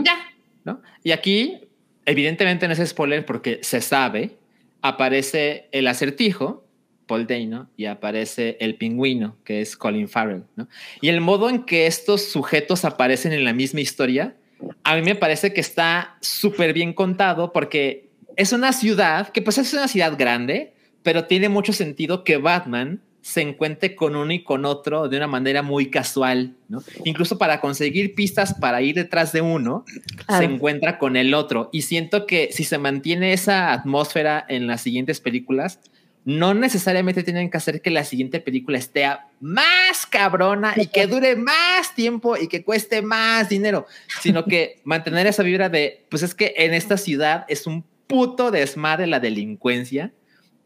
Ya, 0.03 0.17
¿no? 0.65 0.81
Y 1.03 1.11
aquí, 1.11 1.61
evidentemente, 2.05 2.65
en 2.65 2.71
ese 2.71 2.85
spoiler, 2.85 3.25
porque 3.25 3.59
se 3.61 3.79
sabe, 3.79 4.35
aparece 4.81 5.69
el 5.71 5.87
acertijo, 5.87 6.65
Paul 7.11 7.27
Dano, 7.27 7.67
y 7.75 7.87
aparece 7.87 8.55
el 8.61 8.75
pingüino, 8.75 9.35
que 9.43 9.59
es 9.59 9.75
Colin 9.75 10.07
Farrell, 10.07 10.45
¿no? 10.55 10.69
Y 11.01 11.09
el 11.09 11.19
modo 11.19 11.49
en 11.49 11.65
que 11.65 11.85
estos 11.85 12.23
sujetos 12.23 12.85
aparecen 12.85 13.33
en 13.33 13.43
la 13.43 13.51
misma 13.51 13.81
historia, 13.81 14.37
a 14.85 14.95
mí 14.95 15.01
me 15.01 15.15
parece 15.15 15.51
que 15.51 15.59
está 15.59 16.15
súper 16.21 16.71
bien 16.71 16.93
contado 16.93 17.51
porque 17.51 18.07
es 18.37 18.53
una 18.53 18.71
ciudad 18.71 19.27
que 19.27 19.41
pues 19.41 19.57
es 19.57 19.73
una 19.73 19.89
ciudad 19.89 20.17
grande, 20.17 20.73
pero 21.03 21.25
tiene 21.25 21.49
mucho 21.49 21.73
sentido 21.73 22.23
que 22.23 22.37
Batman 22.37 23.01
se 23.19 23.41
encuentre 23.41 23.93
con 23.93 24.15
uno 24.15 24.31
y 24.31 24.45
con 24.45 24.63
otro 24.63 25.09
de 25.09 25.17
una 25.17 25.27
manera 25.27 25.63
muy 25.63 25.89
casual, 25.89 26.55
¿no? 26.69 26.81
Incluso 27.03 27.37
para 27.37 27.59
conseguir 27.59 28.15
pistas 28.15 28.53
para 28.53 28.81
ir 28.81 28.95
detrás 28.95 29.33
de 29.33 29.41
uno, 29.41 29.83
se 30.29 30.45
encuentra 30.45 30.97
con 30.97 31.17
el 31.17 31.33
otro. 31.33 31.69
Y 31.73 31.81
siento 31.81 32.25
que 32.25 32.53
si 32.53 32.63
se 32.63 32.77
mantiene 32.77 33.33
esa 33.33 33.73
atmósfera 33.73 34.45
en 34.47 34.65
las 34.65 34.79
siguientes 34.79 35.19
películas, 35.19 35.81
no 36.23 36.53
necesariamente 36.53 37.23
tienen 37.23 37.49
que 37.49 37.57
hacer 37.57 37.81
que 37.81 37.89
la 37.89 38.03
siguiente 38.03 38.39
película 38.39 38.77
esté 38.77 39.07
más 39.39 40.05
cabrona 40.05 40.73
y 40.77 40.87
que 40.87 41.07
dure 41.07 41.35
más 41.35 41.95
tiempo 41.95 42.37
y 42.37 42.47
que 42.47 42.63
cueste 42.63 43.01
más 43.01 43.49
dinero, 43.49 43.87
sino 44.21 44.45
que 44.45 44.81
mantener 44.83 45.25
esa 45.25 45.43
vibra 45.43 45.69
de, 45.69 46.05
pues 46.09 46.21
es 46.21 46.35
que 46.35 46.53
en 46.57 46.73
esta 46.73 46.97
ciudad 46.97 47.45
es 47.47 47.65
un 47.65 47.83
puto 48.05 48.51
desmadre 48.51 49.07
la 49.07 49.19
delincuencia, 49.19 50.13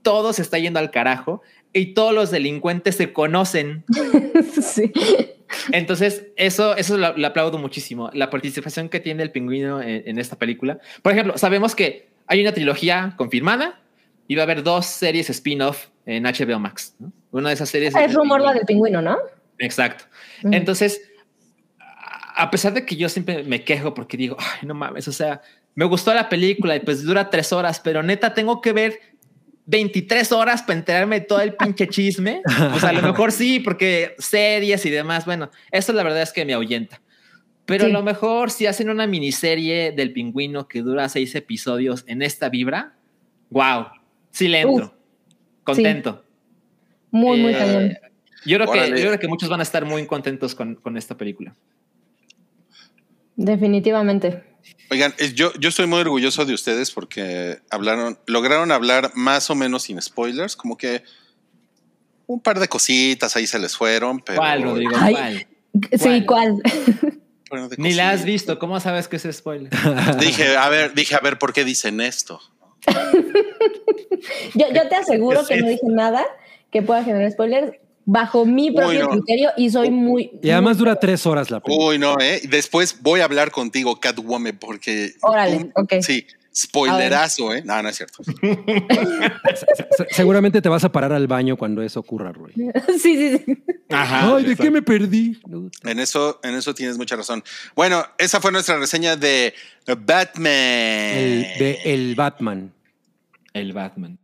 todo 0.02 0.34
se 0.34 0.42
está 0.42 0.60
yendo 0.60 0.80
al 0.80 0.92
carajo 0.92 1.42
y 1.72 1.94
todos 1.94 2.14
los 2.14 2.32
delincuentes 2.32 2.96
se 2.96 3.14
conocen. 3.14 3.86
sí. 4.62 4.92
Entonces, 5.72 6.28
eso, 6.36 6.76
eso 6.76 6.98
lo, 6.98 7.18
lo 7.18 7.28
aplaudo 7.28 7.58
muchísimo. 7.58 8.10
La 8.14 8.30
participación 8.30 8.90
que 8.90 9.00
tiene 9.00 9.24
el 9.24 9.32
pingüino 9.32 9.82
en, 9.82 10.04
en 10.06 10.20
esta 10.20 10.38
película. 10.38 10.80
Por 11.02 11.12
ejemplo, 11.12 11.38
sabemos 11.38 11.76
que 11.76 12.10
hay 12.28 12.42
una 12.42 12.54
trilogía 12.54 13.14
confirmada 13.18 13.82
va 14.34 14.42
a 14.42 14.46
haber 14.46 14.64
dos 14.64 14.88
series 14.88 15.30
spin-off 15.30 15.90
en 16.08 16.24
HBO 16.24 16.58
Max. 16.58 16.96
¿no? 16.98 17.12
Una 17.30 17.50
de 17.50 17.56
esas 17.56 17.70
series 17.70 17.94
Es 17.94 18.02
el 18.10 18.16
rumor 18.16 18.42
la 18.42 18.54
del 18.54 18.66
pingüino, 18.66 19.00
¿no? 19.04 19.18
Exacto. 19.60 20.06
Mm. 20.42 20.54
Entonces, 20.56 21.00
a 21.80 22.44
a 22.44 22.52
pesar 22.52 22.74
de 22.74 22.86
que 22.86 22.96
yo 22.96 23.08
siempre 23.08 23.44
me 23.44 23.64
quejo 23.64 23.94
porque 23.94 24.18
digo, 24.18 24.36
ay, 24.40 24.68
no 24.68 24.74
mames, 24.74 25.08
o 25.08 25.12
sea, 25.12 25.42
me 25.76 25.86
gustó 25.86 26.14
la 26.14 26.28
película 26.28 26.76
y 26.76 26.80
pues 26.80 27.04
dura 27.04 27.30
tres 27.30 27.54
horas, 27.54 27.80
pero 27.80 28.02
neta 28.02 28.34
tengo 28.34 28.62
que 28.62 28.74
ver 28.74 29.00
23 29.68 30.32
horas 30.32 30.62
para 30.62 30.80
enterarme 30.80 31.20
de 31.22 31.26
todo 31.26 31.42
el 31.42 31.56
pinche 31.56 31.88
chisme. 31.88 32.42
Pues 32.72 32.84
a 32.84 32.94
lo 32.94 33.02
mejor 33.14 33.32
sí, 33.32 33.60
porque 33.60 34.16
series 34.20 34.86
y 34.86 34.90
demás, 34.90 35.26
bueno, 35.26 35.50
eso 35.72 35.94
la 35.94 36.04
verdad 36.04 36.22
es 36.22 36.32
que 36.34 36.46
me 36.46 36.54
ahuyenta. 36.54 37.02
Pero 37.66 37.86
Sí. 37.86 37.90
a 37.90 37.94
lo 37.94 38.04
mejor 38.04 38.52
si 38.52 38.68
hacen 38.68 38.90
una 38.90 39.08
miniserie 39.08 39.92
del 39.92 40.14
pingüino 40.14 40.68
que 40.68 40.82
dura 40.82 41.10
seis 41.10 41.34
episodios 41.36 42.04
en 42.08 42.22
esta 42.22 42.50
vibra, 42.50 42.94
wow, 43.50 43.88
sí 44.36 44.48
le 44.50 44.62
entro. 44.62 44.86
Uf. 44.86 44.92
Contento. 45.64 46.24
Muy, 47.12 47.40
muy 47.40 47.54
Eh, 47.54 47.58
cañón. 47.58 47.98
Yo 48.46 48.58
creo, 48.58 48.72
que, 48.72 48.80
Órale. 48.80 49.02
yo 49.02 49.08
creo 49.08 49.20
que 49.20 49.28
muchos 49.28 49.50
van 49.50 49.62
a 49.62 49.64
estar 49.64 49.86
muy 49.86 50.06
contentos 50.06 50.54
con, 50.54 50.76
con 50.76 50.98
esta 50.98 51.18
película. 51.18 51.56
Definitivamente. 53.36 54.44
Oigan, 54.92 55.14
yo, 55.34 55.52
yo 55.60 55.70
estoy 55.70 55.88
muy 55.88 56.00
orgulloso 56.00 56.46
de 56.46 56.54
ustedes 56.54 56.92
porque 56.92 57.60
hablaron, 57.72 58.20
lograron 58.28 58.72
hablar 58.72 59.12
más 59.16 59.50
o 59.50 59.56
menos 59.56 59.84
sin 59.84 60.02
spoilers, 60.02 60.56
como 60.56 60.78
que 60.78 61.04
un 62.28 62.40
par 62.40 62.60
de 62.60 62.68
cositas 62.68 63.36
ahí 63.36 63.48
se 63.48 63.60
les 63.60 63.76
fueron, 63.76 64.20
pero. 64.20 64.40
¿Cuál, 64.40 64.64
Rodrigo? 64.64 64.92
Ay. 65.00 65.14
¿Cuál? 65.14 65.48
Sí, 66.00 66.26
¿cuál? 66.26 66.62
Bueno, 67.50 67.70
Ni 67.78 67.94
la 67.94 68.12
has 68.12 68.26
visto. 68.26 68.58
¿Cómo 68.60 68.80
sabes 68.80 69.08
que 69.08 69.18
es 69.18 69.28
spoiler? 69.32 69.70
Dije, 70.20 70.56
a 70.58 70.70
ver, 70.70 70.94
dije, 70.94 71.16
a 71.16 71.20
ver, 71.20 71.38
¿por 71.38 71.54
qué 71.54 71.64
dicen 71.64 72.02
esto? 72.02 72.42
Yo, 74.56 74.68
yo 74.74 74.88
te 74.88 74.96
aseguro 74.96 75.46
que 75.46 75.58
no 75.58 75.68
dije 75.68 75.86
nada 75.88 76.26
que 76.72 76.82
pueda 76.82 77.04
generar 77.04 77.32
spoilers 77.32 77.74
bajo 78.06 78.46
mi 78.46 78.72
propio 78.72 79.04
no. 79.04 79.10
criterio 79.10 79.52
y 79.58 79.70
soy 79.70 79.90
muy. 79.92 80.32
Y 80.42 80.52
además 80.52 80.78
muy- 80.78 80.80
dura 80.80 81.00
tres 81.00 81.26
horas 81.26 81.50
la 81.52 81.60
película. 81.60 81.90
Uy, 81.90 82.00
no, 82.00 82.20
¿eh? 82.20 82.42
Después 82.50 83.02
voy 83.02 83.20
a 83.22 83.26
hablar 83.26 83.52
contigo, 83.52 84.00
Catwoman, 84.00 84.58
porque. 84.60 85.14
Órale, 85.22 85.72
ok. 85.76 85.94
Sí, 86.02 86.26
spoilerazo, 86.56 87.54
¿eh? 87.54 87.62
No, 87.66 87.82
no 87.84 87.90
es 87.90 87.98
cierto. 87.98 88.24
Se- 88.24 90.08
Seguramente 90.12 90.62
te 90.62 90.70
vas 90.70 90.84
a 90.84 90.92
parar 90.92 91.12
al 91.14 91.28
baño 91.28 91.58
cuando 91.58 91.82
eso 91.82 92.00
ocurra, 92.00 92.32
Roy. 92.32 92.54
sí, 93.02 93.16
sí, 93.18 93.38
sí. 93.46 93.64
Ajá. 93.90 94.36
Ay, 94.36 94.46
¿de 94.46 94.56
qué 94.56 94.72
me 94.72 94.82
perdí? 94.82 95.40
En 95.84 96.00
eso, 96.00 96.40
en 96.44 96.56
eso 96.56 96.74
tienes 96.74 96.98
mucha 96.98 97.16
razón. 97.16 97.44
Bueno, 97.76 98.04
esa 98.18 98.40
fue 98.42 98.52
nuestra 98.52 98.78
reseña 98.78 99.16
de 99.16 99.54
Batman. 99.86 100.46
El, 100.54 101.42
de 101.60 101.80
El 101.86 102.16
Batman. 102.16 102.74
El 103.54 103.74
Batman. 103.74 104.18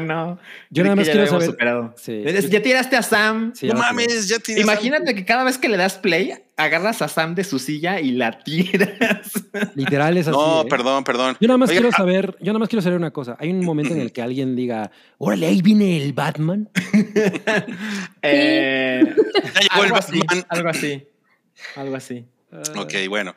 No. 0.06 0.38
Yo 0.70 0.82
nada 0.84 0.96
más 0.96 1.06
ya 1.06 1.12
quiero 1.12 1.26
lo 1.26 1.32
saber- 1.32 1.46
superado. 1.46 1.94
Sí. 1.96 2.22
Eres- 2.24 2.48
Ya 2.50 2.62
tiraste 2.62 2.96
a 2.96 3.02
Sam. 3.02 3.52
Sí, 3.54 3.66
no 3.68 3.74
mames, 3.74 4.28
ya 4.28 4.38
tienes. 4.38 4.62
Imagínate 4.64 5.14
que 5.14 5.24
cada 5.24 5.44
vez 5.44 5.58
que 5.58 5.68
le 5.68 5.76
das 5.76 5.94
play, 5.98 6.34
agarras 6.56 7.02
a 7.02 7.08
Sam 7.08 7.34
de 7.34 7.44
su 7.44 7.58
silla 7.58 8.00
y 8.00 8.12
la 8.12 8.38
tiras. 8.42 9.30
Literal 9.74 10.16
es 10.16 10.28
así. 10.28 10.36
No, 10.36 10.62
¿eh? 10.62 10.66
perdón, 10.68 11.04
perdón. 11.04 11.36
Yo 11.40 11.46
nada 11.48 11.58
más 11.58 11.70
Oiga, 11.70 11.80
quiero 11.82 11.96
saber, 11.96 12.36
yo 12.40 12.46
nada 12.52 12.58
más 12.58 12.68
quiero 12.68 12.82
saber 12.82 12.98
una 12.98 13.10
cosa. 13.12 13.36
Hay 13.38 13.50
un 13.50 13.64
momento 13.64 13.94
en 13.94 14.00
el 14.00 14.12
que 14.12 14.22
alguien 14.22 14.56
diga, 14.56 14.90
órale, 15.18 15.46
ahí 15.46 15.62
viene 15.62 15.96
el 16.02 16.12
Batman. 16.12 16.68
Eh, 18.22 19.02
Ya 19.54 19.60
llegó 19.60 19.76
el 19.76 19.80
algo, 19.84 19.96
así, 19.96 20.18
Batman. 20.20 20.46
algo 20.48 20.68
así. 20.68 21.06
Algo 21.76 21.96
así. 21.96 22.24
Ok, 22.76 22.94
bueno. 23.08 23.34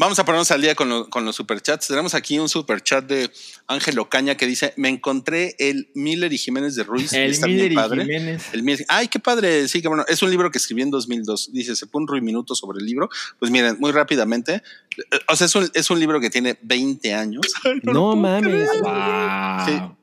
Vamos 0.00 0.16
a 0.20 0.24
ponernos 0.24 0.48
al 0.52 0.62
día 0.62 0.76
con, 0.76 0.88
lo- 0.88 1.10
con 1.10 1.24
los 1.24 1.34
superchats. 1.34 1.88
Tenemos 1.88 2.14
aquí 2.14 2.38
un 2.38 2.48
superchat 2.48 3.04
de 3.04 3.30
Ángel 3.66 3.98
Ocaña 3.98 4.36
que 4.36 4.46
dice: 4.46 4.72
Me 4.76 4.88
encontré 4.88 5.56
el 5.58 5.90
Miller 5.94 6.32
y 6.32 6.38
Jiménez 6.38 6.76
de 6.76 6.84
Ruiz. 6.84 7.12
El 7.12 7.32
está 7.32 7.48
Miller 7.48 7.68
bien 7.70 7.80
y. 7.84 7.88
Jiménez. 8.02 8.44
El 8.52 8.62
Miller- 8.62 8.84
Ay, 8.88 9.08
qué 9.08 9.18
padre. 9.18 9.66
Sí, 9.66 9.82
que 9.82 9.88
bueno. 9.88 10.04
Es 10.06 10.22
un 10.22 10.30
libro 10.30 10.50
que 10.52 10.58
escribí 10.58 10.82
en 10.82 10.90
2002. 10.90 11.50
Dice: 11.52 11.74
Se 11.74 11.86
pone 11.88 12.04
un 12.04 12.08
ruido 12.08 12.24
minuto 12.24 12.54
sobre 12.54 12.78
el 12.78 12.86
libro. 12.86 13.08
Pues 13.40 13.50
miren, 13.50 13.76
muy 13.80 13.90
rápidamente. 13.90 14.54
eh, 14.96 15.18
O 15.26 15.34
sea, 15.34 15.46
es 15.46 15.54
un, 15.56 15.68
es 15.74 15.90
un 15.90 15.98
libro 15.98 16.20
que 16.20 16.30
tiene 16.30 16.56
20 16.62 17.14
años. 17.14 17.42
No 17.82 18.14
mames. 18.14 18.68
Wow. 18.80 19.96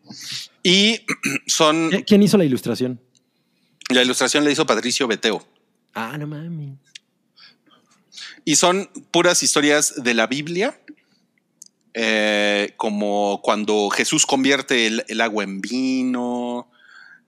Y 0.62 1.00
son. 1.48 1.90
¿Qui- 1.92 2.04
¿Quién 2.06 2.22
hizo 2.22 2.38
la 2.38 2.44
ilustración? 2.44 3.00
La 3.90 4.04
ilustración 4.04 4.44
la 4.44 4.52
hizo 4.52 4.66
Patricio 4.66 5.08
Beteo. 5.08 5.48
Ah, 5.94 6.18
no 6.18 6.28
mames. 6.28 6.80
Y 8.46 8.56
son 8.56 8.90
puras 9.12 9.44
historias 9.44 10.04
de 10.04 10.14
la 10.14 10.28
Biblia, 10.28 10.80
eh, 11.94 12.74
como 12.78 13.42
cuando 13.42 13.90
Jesús 13.90 14.26
convierte 14.26 14.86
el, 14.86 15.04
el 15.08 15.20
agua 15.20 15.44
en 15.44 15.62
vino, 15.62 16.70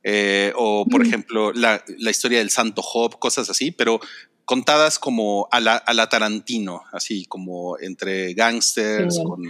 eh, 0.04 0.54
o 0.56 0.86
por 0.86 1.06
ejemplo 1.06 1.52
la, 1.54 1.84
la 1.98 2.12
historia 2.12 2.38
del 2.40 2.50
Santo 2.50 2.82
Job, 2.82 3.18
cosas 3.18 3.50
así, 3.50 3.72
pero 3.72 4.00
contadas 4.46 5.00
como 5.00 5.50
a 5.52 5.60
la, 5.60 5.76
a 5.76 5.94
la 5.94 6.08
Tarantino, 6.08 6.84
así 6.94 7.26
como 7.26 7.78
entre 7.80 8.34
gángsters, 8.34 9.20
con 9.20 9.42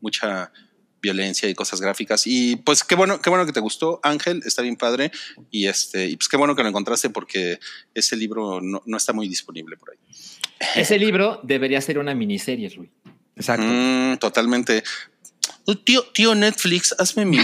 mucha 0.00 0.52
violencia 1.00 1.48
y 1.48 1.54
cosas 1.54 1.80
gráficas. 1.80 2.26
Y 2.26 2.56
pues 2.56 2.84
qué 2.84 2.94
bueno, 2.94 3.20
qué 3.20 3.30
bueno 3.30 3.46
que 3.46 3.52
te 3.52 3.60
gustó, 3.60 4.00
Ángel, 4.02 4.42
está 4.44 4.62
bien 4.62 4.76
padre. 4.76 5.10
Y 5.50 5.66
este, 5.66 6.06
y 6.06 6.16
pues 6.16 6.28
qué 6.28 6.36
bueno 6.36 6.54
que 6.54 6.62
lo 6.62 6.68
encontraste 6.68 7.10
porque 7.10 7.58
ese 7.94 8.16
libro 8.16 8.60
no, 8.60 8.82
no 8.84 8.96
está 8.96 9.12
muy 9.12 9.28
disponible 9.28 9.76
por 9.76 9.90
ahí. 9.90 9.98
Ese 10.74 10.98
libro 10.98 11.40
debería 11.42 11.80
ser 11.80 11.98
una 11.98 12.14
miniserie, 12.14 12.68
Rui. 12.70 12.90
Exacto. 13.36 13.66
Mm, 13.66 14.18
totalmente. 14.18 14.82
Tío, 15.84 16.02
tío 16.14 16.34
Netflix, 16.34 16.94
hazme 16.98 17.26
mi. 17.26 17.38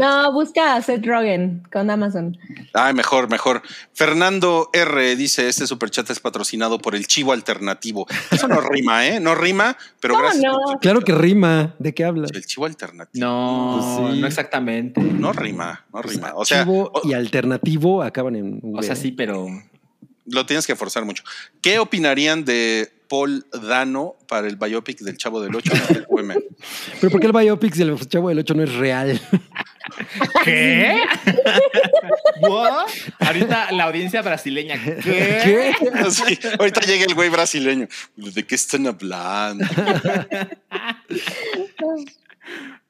No, 0.00 0.32
busca 0.32 0.76
a 0.76 0.82
Seth 0.82 1.04
Rogen 1.04 1.62
con 1.72 1.90
Amazon. 1.90 2.36
Ay, 2.72 2.94
mejor, 2.94 3.28
mejor. 3.30 3.62
Fernando 3.92 4.70
R 4.72 5.16
dice: 5.16 5.48
Este 5.48 5.66
superchat 5.66 6.08
es 6.10 6.20
patrocinado 6.20 6.78
por 6.78 6.94
el 6.94 7.06
chivo 7.06 7.32
alternativo. 7.32 8.06
Eso 8.30 8.48
no 8.48 8.60
rima, 8.60 9.06
¿eh? 9.06 9.20
No 9.20 9.34
rima, 9.34 9.76
pero 10.00 10.14
¿Cómo 10.14 10.24
gracias. 10.26 10.52
no? 10.52 10.78
Claro 10.80 11.00
que 11.02 11.14
rima. 11.14 11.74
¿De 11.78 11.92
qué 11.94 12.04
hablas? 12.04 12.30
El 12.32 12.46
chivo 12.46 12.66
alternativo. 12.66 13.24
No, 13.26 14.00
Pues 14.00 14.14
sí. 14.14 14.20
no 14.20 14.26
exactamente. 14.26 15.00
No 15.00 15.32
rima, 15.32 15.84
no 15.92 16.02
rima. 16.02 16.32
O 16.34 16.44
sea, 16.44 16.62
Chivo 16.64 16.90
o- 16.94 17.00
y 17.08 17.12
alternativo 17.12 18.02
acaban 18.02 18.36
en 18.36 18.60
V. 18.62 18.78
O 18.78 18.82
sea, 18.82 18.96
sí, 18.96 19.12
pero 19.12 19.46
lo 20.30 20.46
tienes 20.46 20.66
que 20.66 20.76
forzar 20.76 21.04
mucho. 21.04 21.22
¿Qué 21.60 21.78
opinarían 21.78 22.44
de 22.44 22.92
Paul 23.08 23.46
Dano 23.52 24.16
para 24.28 24.46
el 24.46 24.56
biopic 24.56 25.00
del 25.00 25.16
Chavo 25.16 25.40
del 25.40 25.54
8 25.54 25.72
del 25.88 26.06
UM? 26.08 26.34
Pero 27.00 27.10
¿por 27.10 27.20
qué 27.20 27.26
el 27.26 27.32
biopic 27.32 27.74
del 27.74 27.98
Chavo 28.08 28.28
del 28.28 28.38
8 28.38 28.54
no 28.54 28.62
es 28.62 28.74
real? 28.74 29.20
¿Qué? 30.44 31.02
¿What? 32.42 32.88
Ahorita 33.18 33.72
la 33.72 33.84
audiencia 33.84 34.22
brasileña. 34.22 34.82
¿Qué? 34.82 34.96
¿Qué? 35.02 35.74
Sí, 36.10 36.38
ahorita 36.58 36.80
llega 36.82 37.04
el 37.04 37.14
güey 37.14 37.28
brasileño. 37.28 37.88
¿De 38.16 38.46
qué 38.46 38.54
están 38.54 38.86
hablando? 38.86 39.64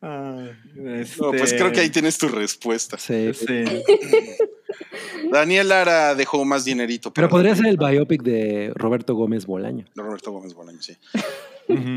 Ah, 0.03 0.46
No, 0.74 1.30
pues 1.32 1.53
creo 1.53 1.70
que 1.72 1.80
ahí 1.80 1.90
tienes 1.90 2.16
tu 2.18 2.28
respuesta. 2.28 2.96
Sí. 2.98 3.32
Sí. 3.34 3.64
Daniel 5.32 5.68
Lara 5.68 6.14
dejó 6.14 6.44
más 6.44 6.64
dinerito. 6.64 7.12
Pero 7.12 7.28
podría 7.28 7.55
ser 7.55 7.66
el 7.66 7.76
biopic 7.76 8.22
de 8.22 8.72
Roberto 8.74 9.14
Gómez 9.14 9.46
Bolaño. 9.46 9.84
De 9.94 10.03
Roberto 10.03 10.32
Gómez 10.32 10.55
Bolaño, 10.55 10.80
sí. 10.82 10.96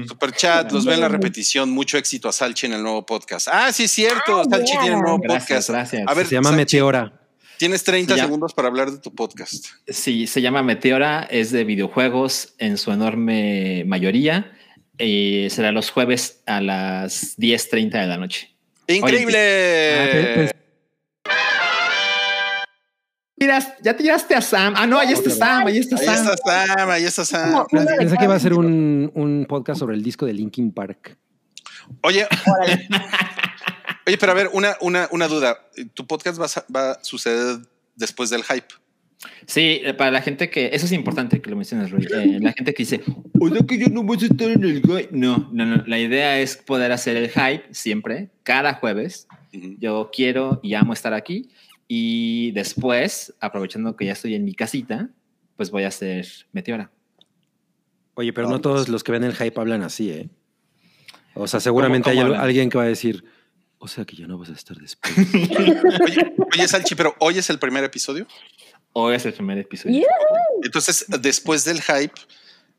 Super 0.08 0.32
chat, 0.34 0.72
los 0.72 0.86
ven 0.86 0.96
en 0.96 1.02
la 1.02 1.08
repetición. 1.08 1.72
Mucho 1.72 1.98
éxito 1.98 2.30
a 2.30 2.32
Salchi 2.32 2.68
en 2.68 2.74
el 2.74 2.84
nuevo 2.84 3.06
podcast. 3.06 3.48
Ah, 3.52 3.72
sí, 3.74 3.86
es 3.86 3.92
cierto. 3.92 4.42
Ah, 4.42 4.46
Salchi 4.50 4.74
yeah. 4.74 4.82
tiene 4.82 4.96
un 4.98 5.02
nuevo 5.02 5.18
Gracias, 5.20 5.66
podcast. 5.68 5.70
gracias. 5.70 6.04
A 6.08 6.14
ver, 6.14 6.28
Se 6.28 6.36
llama 6.36 6.50
Salchi, 6.50 6.58
Meteora. 6.62 7.20
Tienes 7.58 7.84
30 7.84 8.14
Se 8.14 8.18
llama- 8.18 8.28
segundos 8.28 8.54
para 8.54 8.68
hablar 8.68 8.92
de 8.92 9.00
tu 9.00 9.16
podcast. 9.16 9.66
Sí, 9.88 10.28
se 10.28 10.42
llama 10.42 10.62
Meteora, 10.62 11.24
es 11.24 11.52
de 11.52 11.64
videojuegos 11.64 12.54
en 12.60 12.78
su 12.78 12.92
enorme 12.92 13.84
mayoría. 13.88 14.52
Y 14.98 15.48
será 15.50 15.72
los 15.72 15.90
jueves 15.90 16.42
a 16.46 16.62
las 16.62 17.38
10.30 17.38 17.92
de 18.02 18.08
la 18.08 18.18
noche. 18.18 18.56
¡Increíble! 18.88 19.38
Ah, 19.96 20.06
pe- 20.12 20.52
Tiras- 23.40 23.74
ya 23.82 23.96
tiraste 23.98 24.36
a 24.36 24.42
Sam. 24.42 24.74
Ah, 24.78 24.86
no, 24.88 25.00
ahí 25.00 25.12
está 25.12 25.30
Sam, 25.30 25.66
ahí 25.68 25.78
está 25.80 25.98
ahí 25.98 26.06
Sam. 26.06 26.30
está 26.34 26.38
Sam, 26.78 26.90
ahí 26.90 27.04
está 27.04 27.26
Sam. 27.26 27.66
Pensé 27.98 28.18
que 28.18 28.24
iba 28.24 28.36
a 28.36 28.40
ser 28.40 28.54
un, 28.54 29.12
un 29.16 29.46
podcast 29.50 29.80
sobre 29.80 29.96
el 29.96 30.04
disco 30.04 30.26
de 30.26 30.34
Linkin 30.34 30.72
Park. 30.72 31.18
Oye, 32.02 32.26
oye, 34.08 34.18
pero 34.18 34.32
a 34.32 34.36
ver, 34.36 34.50
una, 34.54 34.78
una, 34.80 35.08
una 35.12 35.28
duda. 35.28 35.58
¿Tu 35.94 36.06
podcast 36.08 36.40
va 36.40 36.46
a, 36.46 36.72
va 36.74 36.92
a 36.92 37.04
suceder 37.04 37.58
después 37.96 38.30
del 38.30 38.44
hype? 38.44 38.68
Sí, 39.46 39.82
eh, 39.84 39.94
para 39.94 40.12
la 40.12 40.22
gente 40.22 40.50
que, 40.50 40.70
eso 40.74 40.86
es 40.86 40.92
importante 40.92 41.42
que 41.42 41.50
lo 41.50 41.56
menciones, 41.56 41.92
Rui. 41.92 42.06
Eh, 42.14 42.40
la 42.42 42.54
gente 42.54 42.74
que 42.74 42.84
dice, 42.84 43.02
o 43.40 43.50
sea 43.50 43.66
que 43.66 43.78
yo 43.78 43.88
no 43.88 44.04
voy 44.04 44.18
a 44.22 44.26
estar 44.26 44.50
en 44.50 44.64
el 44.64 44.82
hype. 44.82 45.10
No, 45.12 45.50
no, 45.52 45.66
no. 45.66 45.84
La 45.88 46.00
idea 46.00 46.40
es 46.40 46.58
poder 46.58 46.92
hacer 46.92 47.16
el 47.18 47.30
hype 47.30 47.64
siempre, 47.72 48.30
cada 48.44 48.74
jueves. 48.76 49.28
Yo 49.52 50.10
quiero 50.14 50.60
y 50.64 50.74
amo 50.74 50.94
estar 50.94 51.14
aquí. 51.14 51.50
Y 51.88 52.52
después, 52.52 53.34
aprovechando 53.40 53.96
que 53.96 54.06
ya 54.06 54.14
estoy 54.14 54.36
en 54.36 54.46
mi 54.46 54.54
casita, 54.56 55.10
pues 55.58 55.70
voy 55.72 55.84
a 55.84 55.90
hacer 55.90 56.26
Meteora. 56.52 56.92
Oye, 58.16 58.32
pero 58.34 58.48
No, 58.48 58.54
no 58.56 58.62
todos 58.62 58.90
los 58.90 59.04
que 59.04 59.12
ven 59.12 59.24
el 59.24 59.36
hype 59.36 59.60
hablan 59.60 59.82
así, 59.84 60.10
¿eh? 60.12 60.30
O 61.36 61.48
sea, 61.48 61.58
¿Cómo- 61.58 61.62
seguramente 61.64 62.10
cómo 62.10 62.22
hay 62.22 62.26
hablan? 62.26 62.42
alguien 62.42 62.70
que 62.70 62.78
va 62.78 62.84
a 62.86 62.88
decir, 62.88 63.24
o 63.80 63.88
sea 63.88 64.06
que 64.06 64.16
ya 64.16 64.28
no 64.28 64.38
vas 64.38 64.50
a 64.50 64.54
estar 64.54 64.78
después. 64.78 65.14
Oye, 66.06 66.34
oye, 66.54 66.68
Salchi, 66.68 66.96
pero 66.96 67.16
hoy 67.20 67.38
es 67.40 67.50
el 67.50 67.60
primer 67.60 67.84
episodio. 67.84 68.28
Hoy 68.94 69.16
es 69.16 69.26
el 69.26 69.34
primer 69.34 69.58
episodio. 69.58 69.96
Yeah. 70.00 70.08
Entonces, 70.64 71.06
después 71.22 71.66
del 71.66 71.82
hype, 71.82 72.14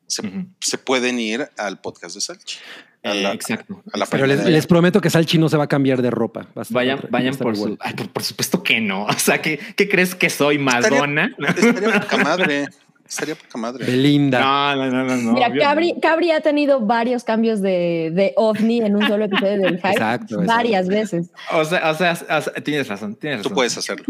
se, 0.07 0.79
pueden 0.79 1.19
ir 1.19 1.49
al 1.57 1.81
podcast 1.81 2.15
de 2.15 2.21
Salchi. 2.21 2.59
A 3.03 3.15
Eh, 3.15 3.33
exacto. 3.33 3.83
a 3.93 3.99
la 3.99 4.07
Pero 4.07 4.27
les, 4.27 4.67
prometo 4.67 5.01
que 5.01 5.11
Salchi 5.11 5.37
no 5.39 5.49
se 5.49 5.57
va 5.57 5.65
a 5.65 5.69
cambiar 5.69 6.01
de 6.01 6.11
ropa. 6.11 6.49
Va 6.57 6.61
a 6.61 6.62
estar- 6.62 6.75
Vayan, 6.75 6.99
va 6.99 7.03
a 7.05 7.11
vayan 7.11 7.33
estar 7.33 7.45
por 7.45 7.55
igual. 7.55 7.73
su. 7.73 7.79
Ay, 7.81 7.95
por, 7.95 8.09
por 8.11 8.23
supuesto 8.23 8.62
que 8.62 8.81
no. 8.81 9.05
O 9.07 9.12
sea, 9.12 9.43
¿qué, 9.43 9.59
qué 9.77 9.89
crees 9.89 10.15
que 10.15 10.31
soy? 10.31 10.59
¿Madonna? 10.59 11.35
Estaría 11.39 12.01
poca 12.01 12.17
madre. 12.19 12.69
Estaría 13.07 13.35
poca 13.35 13.59
madre. 13.59 13.85
Belinda. 13.85 14.41
No, 14.41 14.77
no, 14.77 14.91
no, 14.91 15.05
no. 15.05 15.17
no 15.17 15.33
Mira, 15.35 15.53
Cabri, 15.53 15.95
Cabri 16.01 16.31
ha 16.31 16.41
tenido 16.41 16.81
varios 16.81 17.25
cambios 17.25 17.61
de, 17.61 18.11
de 18.15 18.33
ovni 18.37 18.81
en 18.81 18.97
un 18.97 19.07
solo 19.07 19.27
episodio 19.27 19.59
del 19.59 19.77
hype. 19.77 19.91
Exacto, 19.91 20.37
exacto. 20.37 20.47
varias 20.47 20.89
veces. 20.89 21.31
O 21.53 21.65
sea, 21.67 21.91
o 21.91 21.95
sea, 21.95 22.12
o 22.12 22.41
sea, 22.41 22.53
tienes 22.62 22.89
razón, 22.89 23.17
tienes 23.17 23.41
razón. 23.41 23.51
Tú 23.51 23.55
puedes 23.55 23.77
hacerlo. 23.77 24.07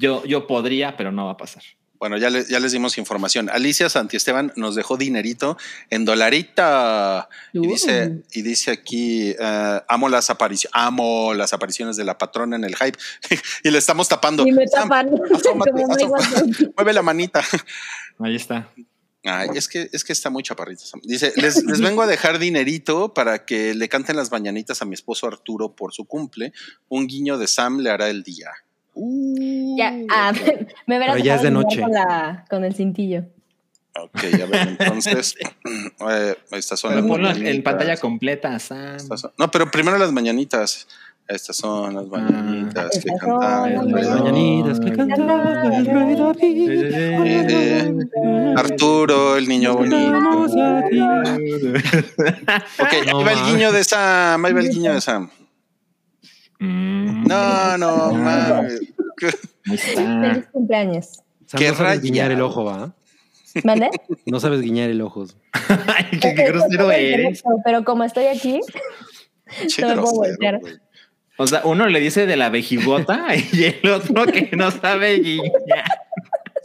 Yo, 0.00 0.24
yo 0.24 0.46
podría, 0.46 0.96
pero 0.96 1.10
no 1.12 1.26
va 1.26 1.32
a 1.32 1.36
pasar. 1.36 1.62
Bueno, 1.98 2.16
ya, 2.16 2.30
le- 2.30 2.44
ya 2.48 2.60
les 2.60 2.70
dimos 2.70 2.96
información. 2.96 3.50
Alicia 3.50 3.88
Santiesteban 3.88 4.52
nos 4.54 4.76
dejó 4.76 4.96
dinerito 4.96 5.56
en 5.90 6.04
dolarita. 6.04 7.28
Y 7.52 7.58
Uh. 7.58 7.62
dice, 7.72 8.22
y 8.32 8.42
dice 8.42 8.70
aquí, 8.70 9.30
eh, 9.38 9.80
amo 9.88 10.08
las 10.08 10.30
apariciones, 10.30 10.70
amo 10.74 11.34
las 11.34 11.52
apariciones 11.52 11.96
de 11.96 12.04
la 12.04 12.16
patrona 12.16 12.54
en 12.54 12.62
el 12.62 12.76
hype. 12.76 12.96
y 13.64 13.70
le 13.72 13.78
estamos 13.78 14.08
tapando. 14.08 14.46
Y 14.46 14.52
me 14.52 14.64
tapan 14.66 15.08
asómate, 15.34 15.72
asómate. 15.90 16.70
Mueve 16.76 16.92
la 16.92 17.02
manita. 17.02 17.42
Ahí 18.20 18.36
está. 18.36 18.68
Ay, 19.24 19.48
es 19.56 19.66
que, 19.66 19.90
es 19.92 20.04
que 20.04 20.12
está 20.12 20.30
muy 20.30 20.44
chaparrita. 20.44 20.84
Sam. 20.84 21.00
Dice, 21.02 21.32
les, 21.36 21.64
les 21.64 21.80
vengo 21.80 22.02
a 22.02 22.06
dejar 22.06 22.38
dinerito 22.38 23.12
para 23.12 23.44
que 23.44 23.74
le 23.74 23.88
canten 23.88 24.14
las 24.16 24.30
mañanitas 24.30 24.80
a 24.80 24.84
mi 24.84 24.94
esposo 24.94 25.26
Arturo 25.26 25.74
por 25.74 25.92
su 25.92 26.04
cumple. 26.04 26.52
Un 26.88 27.08
guiño 27.08 27.36
de 27.38 27.48
Sam 27.48 27.80
le 27.80 27.90
hará 27.90 28.08
el 28.08 28.22
día. 28.22 28.52
Uh, 29.00 29.76
Ya, 29.78 29.94
ah, 30.10 30.32
me 30.86 30.98
verás 30.98 31.14
Pero 31.14 31.24
ya 31.24 31.36
es 31.36 31.42
de 31.42 31.50
noche. 31.52 31.80
Con, 31.82 31.92
la, 31.92 32.44
con 32.50 32.64
el 32.64 32.74
cintillo. 32.74 33.24
Ok, 34.00 34.24
a 34.42 34.46
ver, 34.46 34.68
entonces, 34.78 35.34
eh, 36.10 36.36
estas 36.52 36.78
son 36.80 36.90
Pero 36.94 37.16
las 37.18 37.36
en 37.36 37.42
mañanitas. 37.42 37.62
pantalla 37.72 37.96
completa, 37.96 38.58
Sam. 38.58 38.98
Son- 39.16 39.32
No, 39.38 39.50
pero 39.50 39.70
primero 39.70 39.98
las 39.98 40.12
mañanitas. 40.12 40.86
Estas 41.28 41.56
son 41.58 41.94
las 41.94 42.06
mañanitas 42.06 42.88
que 42.90 42.96
Estas 42.96 43.18
son 43.20 43.38
cantaba 43.38 43.68
las. 43.68 43.84
Mañanitas 43.86 44.80
que 44.80 44.92
cantaba 44.94 45.62
el 45.76 45.84
rey 45.84 46.14
David. 46.16 46.70
Eh, 46.94 48.54
Arturo, 48.56 49.36
el 49.36 49.46
niño 49.46 49.74
bonito. 49.76 50.08
Ok, 52.78 52.92
ahí 52.92 53.24
va 53.24 53.32
el 53.32 53.44
guiño 53.52 53.72
de 53.72 53.84
Sam. 53.84 54.44
Ahí 54.44 54.52
va 54.54 54.60
el 54.60 54.70
guiño 54.70 54.94
de 54.94 55.00
Sam. 55.02 55.28
Mm, 56.58 57.24
No, 57.26 57.78
no, 57.78 58.12
mames. 58.12 58.80
Feliz 59.66 60.46
cumpleaños. 60.52 61.20
Qué 61.56 61.68
no 61.68 61.74
sabes 61.74 62.02
guiñar 62.02 62.30
el 62.30 62.40
ojo, 62.42 62.64
¿va? 62.64 62.94
¿Vale? 63.64 63.90
No 64.26 64.40
sabes 64.40 64.60
guiñar 64.60 64.90
el 64.90 65.00
ojo. 65.00 65.26
Ay, 65.52 66.18
qué, 66.20 66.34
qué 66.34 66.44
grosero 66.44 66.90
eres. 66.90 67.42
Pero 67.64 67.84
como 67.84 68.04
estoy 68.04 68.26
aquí, 68.26 68.60
Che, 69.66 69.82
No 69.82 69.88
me 69.88 69.94
puedo 70.02 70.12
voltear. 70.14 70.60
O 71.38 71.46
sea, 71.46 71.62
uno 71.64 71.86
le 71.88 72.00
dice 72.00 72.26
de 72.26 72.36
la 72.36 72.50
vejigota 72.50 73.26
y 73.52 73.64
el 73.64 73.90
otro 73.90 74.26
que 74.26 74.50
no 74.56 74.70
sabe 74.70 75.18
guiñar. 75.20 75.84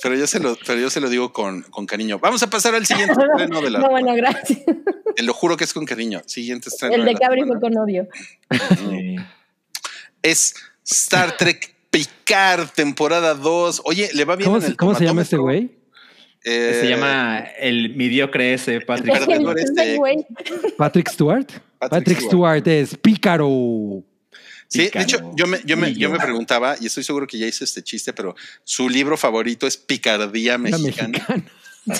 Pero 0.01 0.15
yo 0.15 0.27
se 0.27 0.39
lo, 0.39 0.57
pero 0.65 0.79
yo 0.79 0.89
se 0.89 0.99
lo 0.99 1.07
digo 1.09 1.31
con, 1.31 1.61
con 1.63 1.85
cariño. 1.85 2.19
Vamos 2.19 2.43
a 2.43 2.49
pasar 2.49 2.75
al 2.75 2.85
siguiente 2.85 3.13
estreno 3.13 3.61
de 3.61 3.69
la. 3.69 3.79
no, 3.79 3.89
bueno, 3.89 4.13
gracias. 4.15 4.59
Te 5.15 5.23
lo 5.23 5.33
juro 5.33 5.55
que 5.55 5.63
es 5.63 5.73
con 5.73 5.85
cariño. 5.85 6.21
Siguiente 6.25 6.69
estreno. 6.69 6.95
El 6.95 7.05
de 7.05 7.13
la 7.13 7.19
Cabri 7.19 7.43
fue 7.43 7.59
con 7.61 7.77
odio. 7.77 8.07
Sí. 8.79 9.15
Es 10.23 10.55
Star 10.83 11.37
Trek 11.37 11.75
Picard, 11.91 12.69
temporada 12.69 13.35
2. 13.35 13.83
Oye, 13.85 14.09
le 14.15 14.25
va 14.25 14.35
bien 14.35 14.45
¿Cómo, 14.47 14.57
en 14.57 14.63
se, 14.63 14.67
el 14.69 14.75
cómo 14.77 14.95
se 14.95 15.05
llama 15.05 15.21
este 15.21 15.37
güey? 15.37 15.69
Eh, 16.45 16.79
Se 16.81 16.89
llama 16.89 17.39
el 17.59 17.95
mediocre 17.95 18.53
ese, 18.53 18.81
Patrick. 18.81 19.13
Perdón, 19.13 19.55
El- 19.55 19.59
este- 19.63 19.95
güey. 19.97 20.25
Patrick 20.77 21.09
Stewart. 21.09 21.47
Patrick, 21.79 22.19
Stewart. 22.19 22.67
es 22.67 22.97
pícaro. 22.97 24.03
Sí, 24.67 24.89
de 24.91 25.01
hecho, 25.01 25.31
yo 25.35 25.45
me, 25.45 25.59
yo, 25.65 25.77
me, 25.77 25.93
yo 25.93 26.09
me 26.09 26.17
preguntaba, 26.17 26.75
y 26.81 26.87
estoy 26.87 27.03
seguro 27.03 27.27
que 27.27 27.37
ya 27.37 27.45
hice 27.45 27.63
este 27.63 27.83
chiste, 27.83 28.11
pero 28.11 28.35
su 28.63 28.89
libro 28.89 29.15
favorito 29.17 29.67
es 29.67 29.77
Picardía 29.77 30.57
mexicana. 30.57 31.19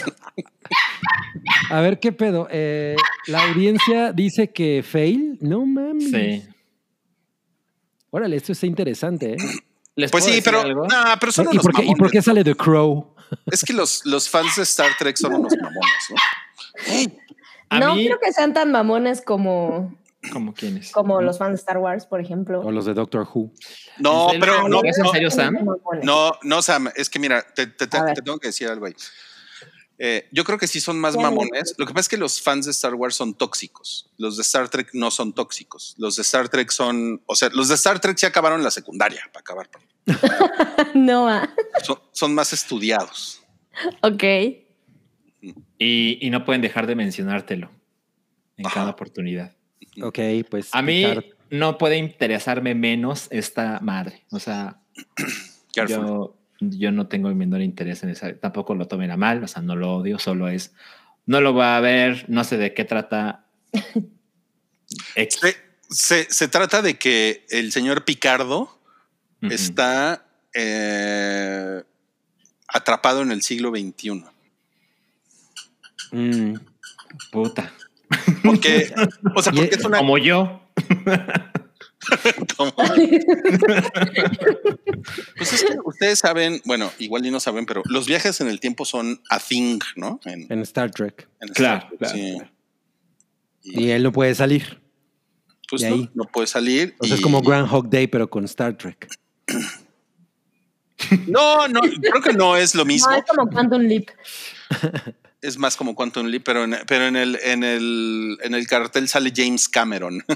A 1.70 1.82
ver 1.82 2.00
qué 2.00 2.12
pedo. 2.12 2.48
Eh, 2.52 2.96
la 3.28 3.44
audiencia 3.50 4.12
dice 4.14 4.50
que 4.50 4.84
fail. 4.88 5.38
No 5.42 5.66
mames. 5.66 6.10
Sí. 6.10 6.44
Órale, 8.16 8.36
esto 8.36 8.52
está 8.52 8.68
interesante. 8.68 9.34
¿eh? 9.34 9.38
¿Les 9.96 10.12
Pues 10.12 10.24
puedo 10.24 10.36
sí, 10.36 10.42
pero, 10.44 10.86
nah, 10.86 11.16
pero 11.20 11.32
son 11.32 11.46
¿Y 11.46 11.50
unos 11.50 11.64
por, 11.64 11.74
qué, 11.74 11.84
¿Y 11.84 11.96
por 11.96 12.12
qué 12.12 12.22
sale 12.22 12.44
The 12.44 12.56
Crow? 12.56 13.16
Es 13.52 13.64
que 13.64 13.74
los, 13.74 14.06
los 14.06 14.30
fans 14.30 14.56
de 14.56 14.64
Star 14.64 14.92
Trek 15.00 15.18
son 15.18 15.34
unos 15.34 15.54
mamones, 15.60 16.10
¿no? 16.10 16.16
A 17.70 17.80
no 17.80 17.96
mí, 17.96 18.06
creo 18.06 18.20
que 18.20 18.32
sean 18.32 18.54
tan 18.54 18.72
mamones 18.72 19.24
como, 19.24 19.98
¿Cómo 20.32 20.54
quiénes? 20.54 20.92
como 20.92 21.22
los 21.22 21.40
fans 21.40 21.54
de 21.54 21.56
Star 21.56 21.80
Wars, 21.80 22.06
por 22.06 22.22
ejemplo. 22.22 22.62
O 22.62 22.72
los 22.72 22.86
de 22.86 22.94
Doctor 22.94 23.28
Who. 23.34 23.52
No, 23.98 24.30
pero 24.40 24.68
no, 24.68 24.84
¿Es 24.84 25.00
en 25.00 25.08
serio, 25.08 25.32
Sam? 25.32 25.66
No, 26.04 26.34
no, 26.44 26.62
Sam, 26.62 26.90
es 26.96 27.10
que 27.10 27.18
mira, 27.18 27.44
te, 27.56 27.66
te 27.66 27.88
tengo 27.88 28.38
que 28.38 28.50
decir 28.50 28.68
algo 28.68 28.86
ahí. 28.86 28.96
Eh, 30.06 30.28
yo 30.34 30.44
creo 30.44 30.58
que 30.58 30.68
sí 30.68 30.82
son 30.82 31.00
más 31.00 31.16
mamones. 31.16 31.76
Lo 31.78 31.86
que 31.86 31.94
pasa 31.94 32.02
es 32.02 32.10
que 32.10 32.18
los 32.18 32.42
fans 32.42 32.66
de 32.66 32.72
Star 32.72 32.94
Wars 32.94 33.16
son 33.16 33.34
tóxicos. 33.36 34.12
Los 34.18 34.36
de 34.36 34.42
Star 34.42 34.68
Trek 34.68 34.90
no 34.92 35.10
son 35.10 35.32
tóxicos. 35.32 35.96
Los 35.98 36.18
de 36.18 36.24
Star 36.24 36.50
Trek 36.50 36.72
son, 36.72 37.22
o 37.26 37.36
sea, 37.36 37.48
los 37.54 37.70
de 37.70 37.76
Star 37.76 38.02
Trek 38.02 38.18
ya 38.18 38.28
acabaron 38.28 38.62
la 38.62 38.70
secundaria 38.70 39.22
para 39.32 39.40
acabar. 39.40 39.70
no. 40.94 41.30
Son, 41.84 42.00
son 42.12 42.36
más 42.36 42.52
estudiados. 42.52 43.42
ok. 44.02 44.24
Y, 45.80 46.18
y 46.20 46.30
no 46.32 46.44
pueden 46.44 46.62
dejar 46.62 46.86
de 46.86 46.96
mencionártelo 46.96 47.72
en 48.58 48.66
Ajá. 48.66 48.76
cada 48.82 48.92
oportunidad. 48.92 49.56
Ok, 50.02 50.20
pues. 50.50 50.68
A 50.74 50.82
mí 50.82 51.06
Picard. 51.06 51.24
no 51.50 51.78
puede 51.78 51.96
interesarme 51.96 52.76
menos 52.76 53.28
esta 53.32 53.80
madre. 53.80 54.26
O 54.32 54.40
sea, 54.40 54.82
Careful. 55.74 56.06
yo, 56.06 56.38
yo 56.72 56.92
no 56.92 57.08
tengo 57.08 57.30
el 57.30 57.36
menor 57.36 57.62
interés 57.62 58.04
en 58.04 58.10
esa. 58.10 58.34
Tampoco 58.36 58.76
lo 58.76 58.88
tomen 58.88 59.12
a 59.12 59.18
mal, 59.18 59.44
o 59.44 59.48
sea, 59.48 59.62
no 59.62 59.76
lo 59.76 59.96
odio, 59.96 60.20
solo 60.20 60.48
es. 60.50 60.74
No 61.26 61.40
lo 61.42 61.54
voy 61.54 61.64
a 61.64 61.80
ver, 61.80 62.26
no 62.28 62.44
sé 62.44 62.58
de 62.58 62.74
qué 62.74 62.86
trata. 62.86 63.46
Se, 65.30 65.56
se- 65.90 66.28
se 66.32 66.48
trata 66.48 66.82
de 66.84 66.98
que 67.00 67.46
el 67.50 67.72
señor 67.72 68.06
Picardo 68.06 68.80
está 69.42 70.26
eh, 70.54 71.82
atrapado 72.68 73.22
en 73.24 73.32
el 73.32 73.42
siglo 73.42 73.72
XXI. 73.72 74.24
Mm. 76.12 76.56
Puta. 77.32 77.74
Porque, 78.44 78.94
o 79.36 79.42
sea, 79.42 79.52
porque 79.56 79.76
es 79.76 79.84
una. 79.84 79.98
Como 79.98 80.18
yo. 80.20 80.62
pues 85.38 85.54
es 85.54 85.64
que 85.64 85.76
ustedes 85.86 86.20
saben, 86.20 86.62
bueno, 86.66 86.92
igual 87.00 87.26
y 87.26 87.32
no 87.32 87.40
saben, 87.40 87.66
pero 87.66 87.82
los 87.86 88.08
viajes 88.08 88.40
en 88.42 88.48
el 88.48 88.60
tiempo 88.60 88.86
son 88.86 89.22
a 89.30 89.40
thing, 89.40 89.80
¿no? 89.96 90.20
En, 90.26 90.46
En 90.52 90.60
Star 90.62 90.92
Trek. 90.92 91.28
en 91.42 91.50
Star 91.50 91.56
Claro, 91.56 91.88
Trek, 91.88 92.00
claro, 92.00 92.16
sí. 92.16 92.34
claro. 92.38 92.52
Y 93.64 93.90
él 93.92 94.04
no 94.04 94.12
puede 94.12 94.36
salir. 94.36 94.82
Pues 95.70 95.82
de 95.82 95.90
no, 95.90 95.96
ahí. 95.96 96.10
no 96.14 96.24
puede 96.26 96.48
salir. 96.48 96.90
Entonces 96.92 97.12
y- 97.12 97.14
es 97.16 97.22
como 97.22 97.42
Groundhog 97.42 97.90
Day, 97.90 98.08
pero 98.08 98.30
con 98.30 98.46
Star 98.46 98.78
Trek. 98.78 99.08
No, 101.28 101.68
no, 101.68 101.82
creo 101.82 102.22
que 102.24 102.34
no 102.34 102.56
es 102.56 102.76
lo 102.76 102.86
mismo. 102.86 103.10
No, 103.12 103.18
es 103.18 103.26
como 103.26 103.50
Quantum 103.50 103.82
Leap. 103.82 104.06
Es 105.44 105.58
más 105.58 105.76
como 105.76 105.94
Quantum 105.94 106.26
Leap, 106.28 106.44
pero 106.44 106.64
en, 106.64 106.78
pero 106.88 107.06
en 107.06 107.16
el, 107.18 107.38
en 107.44 107.64
el, 107.64 108.38
en 108.44 108.54
el 108.56 108.66
cartel 108.66 109.08
sale 109.10 109.32
James 109.36 109.68
Cameron. 109.68 110.24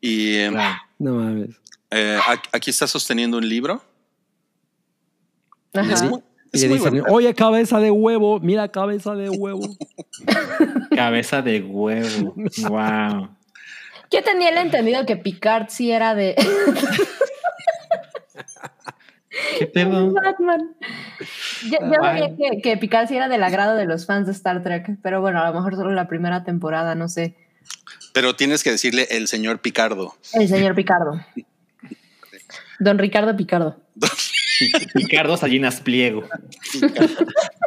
y 0.00 0.34
eh, 0.36 0.48
Claro. 0.50 0.76
No 0.98 1.14
mames. 1.14 1.50
eh, 1.90 2.18
aquí 2.52 2.70
está 2.70 2.86
sosteniendo 2.86 3.38
un 3.38 3.48
libro. 3.48 3.82
Y 5.72 5.78
es 5.90 6.02
Ajá. 6.02 6.10
muy, 6.10 6.20
Y 6.52 6.56
es 6.56 6.62
le 6.62 6.68
muy 6.68 6.78
dicen, 6.78 6.90
bonito. 6.92 7.12
oye, 7.12 7.34
cabeza 7.34 7.80
de 7.80 7.90
huevo, 7.90 8.38
mira, 8.40 8.68
cabeza 8.70 9.14
de 9.14 9.28
huevo. 9.30 9.62
Cabeza 10.94 11.42
de 11.42 11.60
huevo. 11.62 12.34
wow. 12.68 13.28
Yo 14.10 14.22
tenía 14.22 14.50
el 14.50 14.58
entendido 14.58 15.04
que 15.06 15.16
Picard 15.16 15.68
sí 15.70 15.90
era 15.90 16.14
de 16.14 16.36
¿Qué 19.58 19.66
pedo? 19.66 20.12
Batman. 20.14 20.76
Yo, 21.70 21.78
yo 21.80 21.94
sabía 22.02 22.36
que, 22.36 22.60
que 22.62 22.76
Picard 22.76 23.08
sí 23.08 23.16
era 23.16 23.28
del 23.28 23.42
agrado 23.42 23.76
de 23.76 23.84
los 23.86 24.06
fans 24.06 24.26
de 24.26 24.32
Star 24.32 24.62
Trek, 24.62 24.98
pero 25.02 25.20
bueno, 25.20 25.40
a 25.42 25.48
lo 25.48 25.54
mejor 25.54 25.76
solo 25.76 25.90
la 25.92 26.08
primera 26.08 26.44
temporada, 26.44 26.94
no 26.94 27.08
sé. 27.08 27.34
Pero 28.12 28.36
tienes 28.36 28.62
que 28.62 28.70
decirle 28.70 29.06
el 29.10 29.26
señor 29.28 29.60
Picardo. 29.60 30.14
El 30.34 30.48
señor 30.48 30.74
Picardo. 30.74 31.20
Don 32.80 32.98
Ricardo 32.98 33.36
Picardo. 33.36 33.80
Ricardo 34.94 35.36
Salinas 35.36 35.80
Pliego. 35.80 36.24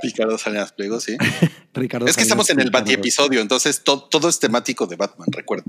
Picardo 0.02 0.38
Salinas 0.38 0.72
Pliego, 0.74 1.00
sí. 1.00 1.18
Ricardo 1.74 2.08
es 2.08 2.16
que 2.16 2.24
estamos 2.24 2.50
en 2.50 2.60
el 2.60 2.72
Bati 2.72 2.93
episodio, 2.93 3.41
entonces 3.41 3.84
to- 3.84 4.04
todo 4.04 4.30
es 4.30 4.39
temático 4.39 4.88
de 4.88 4.95
Batman, 4.95 5.28
recuerda. 5.32 5.66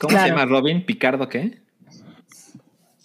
¿Cómo 0.00 0.08
Claro. 0.10 0.24
se 0.24 0.30
llama 0.30 0.46
Robin? 0.46 0.84
¿Picardo 0.84 1.28
qué? 1.28 1.60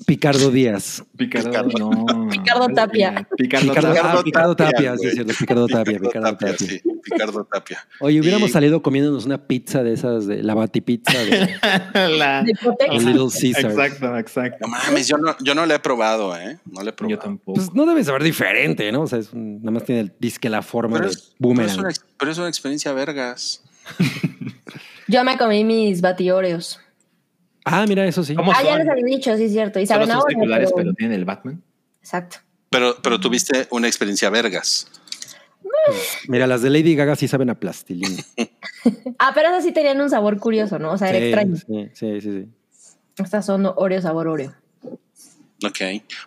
Picardo 0.06 0.52
Díaz. 0.52 1.04
Picardo, 1.16 1.50
Picardo. 1.50 1.78
no. 1.80 2.28
Picardo 2.30 2.68
Tapia. 2.70 3.28
Picardo, 3.38 3.68
Picardo, 3.74 3.94
Tapia. 3.94 4.02
ah, 4.20 4.22
Picardo 4.24 4.56
Tapia, 4.56 4.98
sí, 4.98 5.12
cierto, 5.12 5.34
Picardo 5.40 5.68
Tapia, 5.68 6.00
Picardo 6.00 6.38
Tapia. 6.38 6.58
sí, 6.58 6.82
Picardo 7.04 7.44
Tapia. 7.46 7.88
Oye, 8.00 8.20
hubiéramos 8.20 8.50
Y- 8.50 8.54
salido 8.54 8.82
comiéndonos 8.82 9.26
una 9.26 9.38
pizza 9.48 9.84
de 9.84 9.94
esas, 9.94 10.28
de 10.28 10.44
la 10.44 10.54
batipizza 10.56 11.18
de 11.24 11.50
La- 12.18 12.44
De 12.44 12.54
Little 13.00 13.28
Caesar. 13.32 13.72
Exacto, 13.72 14.18
exacto. 14.18 14.58
No 14.62 14.68
mames, 14.70 15.08
yo 15.08 15.18
no, 15.18 15.36
yo 15.42 15.56
no 15.56 15.66
la 15.66 15.76
he 15.76 15.80
probado, 15.80 16.36
¿eh? 16.38 16.60
No 16.66 16.82
la 16.82 16.90
he 16.90 16.92
Yo 16.92 16.96
probado. 16.96 17.20
tampoco. 17.22 17.54
Pues 17.56 17.74
no 17.74 17.86
debe 17.86 18.04
saber 18.04 18.24
diferente, 18.24 18.92
¿no? 18.92 19.02
O 19.04 19.08
sea, 19.08 19.20
es 19.20 19.32
un- 19.34 19.60
nada 19.60 19.72
más 19.72 19.86
tiene 19.86 20.02
el 20.02 20.14
disque 20.20 20.50
la 20.50 20.62
forma 20.62 20.98
Pero 20.98 21.06
de 21.08 21.12
es, 21.14 21.18
pero, 21.18 21.30
es 21.34 21.36
boomerang. 21.40 21.80
una, 21.80 21.90
ex- 21.90 22.06
pero 22.18 22.32
es 22.32 22.38
una 22.38 22.48
experiencia 22.50 22.92
vergas. 22.94 23.62
Yo 25.08 25.24
me 25.24 25.38
comí 25.38 25.64
mis 25.64 26.02
batioreos. 26.02 26.80
Ah, 27.66 27.86
mira, 27.88 28.06
eso 28.06 28.24
sí. 28.24 28.36
¿Cómo 28.36 28.52
Ah, 28.52 28.62
ya 28.64 28.78
les 28.78 28.88
había 28.90 29.06
dicho, 29.06 29.36
sí 29.38 29.46
es 29.46 29.52
cierto. 29.52 29.80
Y 29.80 29.88
saben 29.88 30.08
son 30.08 30.18
ahora, 30.18 30.58
pero- 30.58 30.72
pero 30.76 30.94
tienen 30.94 31.18
el 31.18 31.26
Batman. 31.26 31.62
Exacto. 32.02 32.38
Pero, 32.70 32.98
pero 33.02 33.20
tuviste 33.20 33.68
una 33.72 33.88
experiencia 33.88 34.30
vergas. 34.30 34.88
Mira, 36.28 36.48
las 36.48 36.62
de 36.62 36.70
Lady 36.70 36.96
Gaga 36.96 37.16
sí 37.16 37.28
saben 37.28 37.50
a 37.50 37.56
plastilina. 37.60 38.24
Ah, 39.20 39.32
pero 39.34 39.48
esas 39.50 39.64
sí 39.64 39.72
tenían 39.72 40.02
un 40.02 40.10
sabor 40.10 40.38
curioso, 40.40 40.78
¿no? 40.80 40.92
O 40.92 40.98
sea, 40.98 41.10
era 41.10 41.20
Sí, 41.20 41.26
extraño. 41.26 41.56
sí, 41.56 41.90
sí, 41.94 42.22
sí, 42.22 42.32
sí. 42.42 42.50
Estas 43.24 43.46
son 43.46 43.66
Oreo 43.78 44.02
sabor 44.02 44.28
Oreo. 44.28 44.54
Ok. 45.66 45.80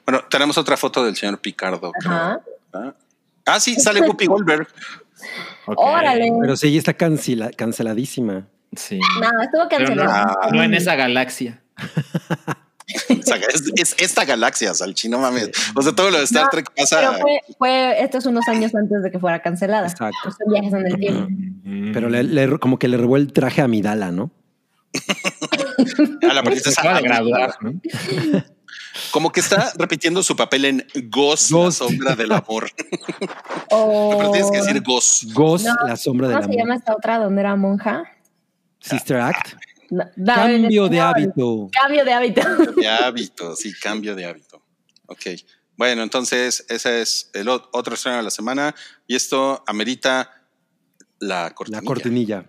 Bueno, 0.06 0.24
tenemos 0.30 0.56
otra 0.56 0.78
foto 0.78 1.04
del 1.04 1.14
señor 1.16 1.38
Picardo. 1.40 1.92
Ajá. 2.02 2.40
Ah, 2.72 2.94
Ah, 3.44 3.60
sí, 3.60 3.74
sale 3.74 4.00
Whoopi 4.00 4.24
Goldberg. 4.26 4.66
Órale. 5.66 6.32
Pero 6.40 6.56
sí, 6.56 6.76
está 6.78 6.94
cancela- 6.96 7.54
canceladísima. 7.54 8.46
Sí. 8.76 8.98
No, 9.20 9.42
estuvo 9.42 9.62
no, 9.64 9.68
cancelado. 9.68 10.36
No 10.52 10.62
en 10.62 10.74
esa 10.74 10.94
galaxia. 10.96 11.62
O 13.10 13.22
sea, 13.22 13.36
es, 13.52 13.64
es 13.74 13.96
esta 13.98 14.24
galaxia, 14.24 14.72
Salchi, 14.72 15.08
no 15.08 15.18
mames. 15.18 15.50
O 15.74 15.82
sea, 15.82 15.92
todo 15.92 16.10
lo 16.10 16.18
de 16.18 16.24
Star 16.24 16.44
No, 16.44 16.50
Trek 16.50 16.70
pasa. 16.76 17.00
Pero 17.00 17.12
fue, 17.20 17.40
fue 17.58 18.02
estos 18.02 18.26
unos 18.26 18.46
años 18.48 18.74
antes 18.74 19.02
de 19.02 19.10
que 19.10 19.18
fuera 19.18 19.42
cancelada. 19.42 19.88
Exacto. 19.88 20.30
Son 20.30 20.52
viajes 20.52 20.72
en 20.72 20.86
el 20.86 20.96
tiempo. 20.96 21.26
Mm. 21.64 21.92
Pero 21.92 22.08
le, 22.08 22.22
le- 22.22 22.58
como 22.58 22.78
que 22.78 22.86
le 22.88 22.96
robó 22.96 23.16
el 23.16 23.32
traje 23.32 23.60
a 23.60 23.68
Midala, 23.68 24.12
¿no? 24.12 24.30
a 26.30 26.32
la 26.32 26.40
se 26.42 26.42
princesa 26.50 26.94
de 26.94 27.02
graduar, 27.02 27.54
¿no? 27.60 27.80
Como 29.10 29.30
que 29.30 29.40
está 29.40 29.72
repitiendo 29.76 30.22
su 30.22 30.36
papel 30.36 30.64
en 30.64 30.86
Ghost, 31.10 31.50
Ghost. 31.50 31.80
la 31.80 31.86
sombra 31.88 32.16
del 32.16 32.32
amor. 32.32 32.70
O... 33.70 34.14
Pero 34.16 34.30
tienes 34.30 34.50
que 34.52 34.58
decir 34.58 34.80
Ghost. 34.82 35.24
Ghost, 35.34 35.66
No, 35.66 35.74
la 35.88 35.96
sombra 35.96 36.28
¿Cómo 36.28 36.38
del 36.38 36.44
se 36.46 36.52
amor. 36.52 36.56
llama 36.64 36.76
esta 36.76 36.94
otra 36.94 37.18
donde 37.18 37.40
era 37.40 37.56
monja? 37.56 38.04
Sister 38.88 39.16
Act. 39.20 39.54
No, 39.90 40.04
no, 40.16 40.34
Cambio 40.34 40.88
de 40.88 41.00
hábito. 41.00 41.70
Cambio 41.72 42.04
de 42.04 42.12
hábito. 42.12 42.40
De 42.74 42.88
hábito, 42.88 43.54
sí, 43.56 43.72
cambio 43.80 44.14
de 44.14 44.24
hábito. 44.26 44.62
Ok. 45.06 45.26
Bueno, 45.76 46.02
entonces 46.02 46.64
ese 46.68 47.02
es 47.02 47.30
el 47.34 47.48
otro 47.48 47.94
estreno 47.94 48.16
de 48.16 48.22
la 48.24 48.30
semana 48.30 48.74
y 49.06 49.14
esto 49.14 49.62
amerita 49.66 50.30
la 51.20 51.50
cortinilla. 51.54 51.80
La 51.82 51.86
cortinilla. 51.86 52.44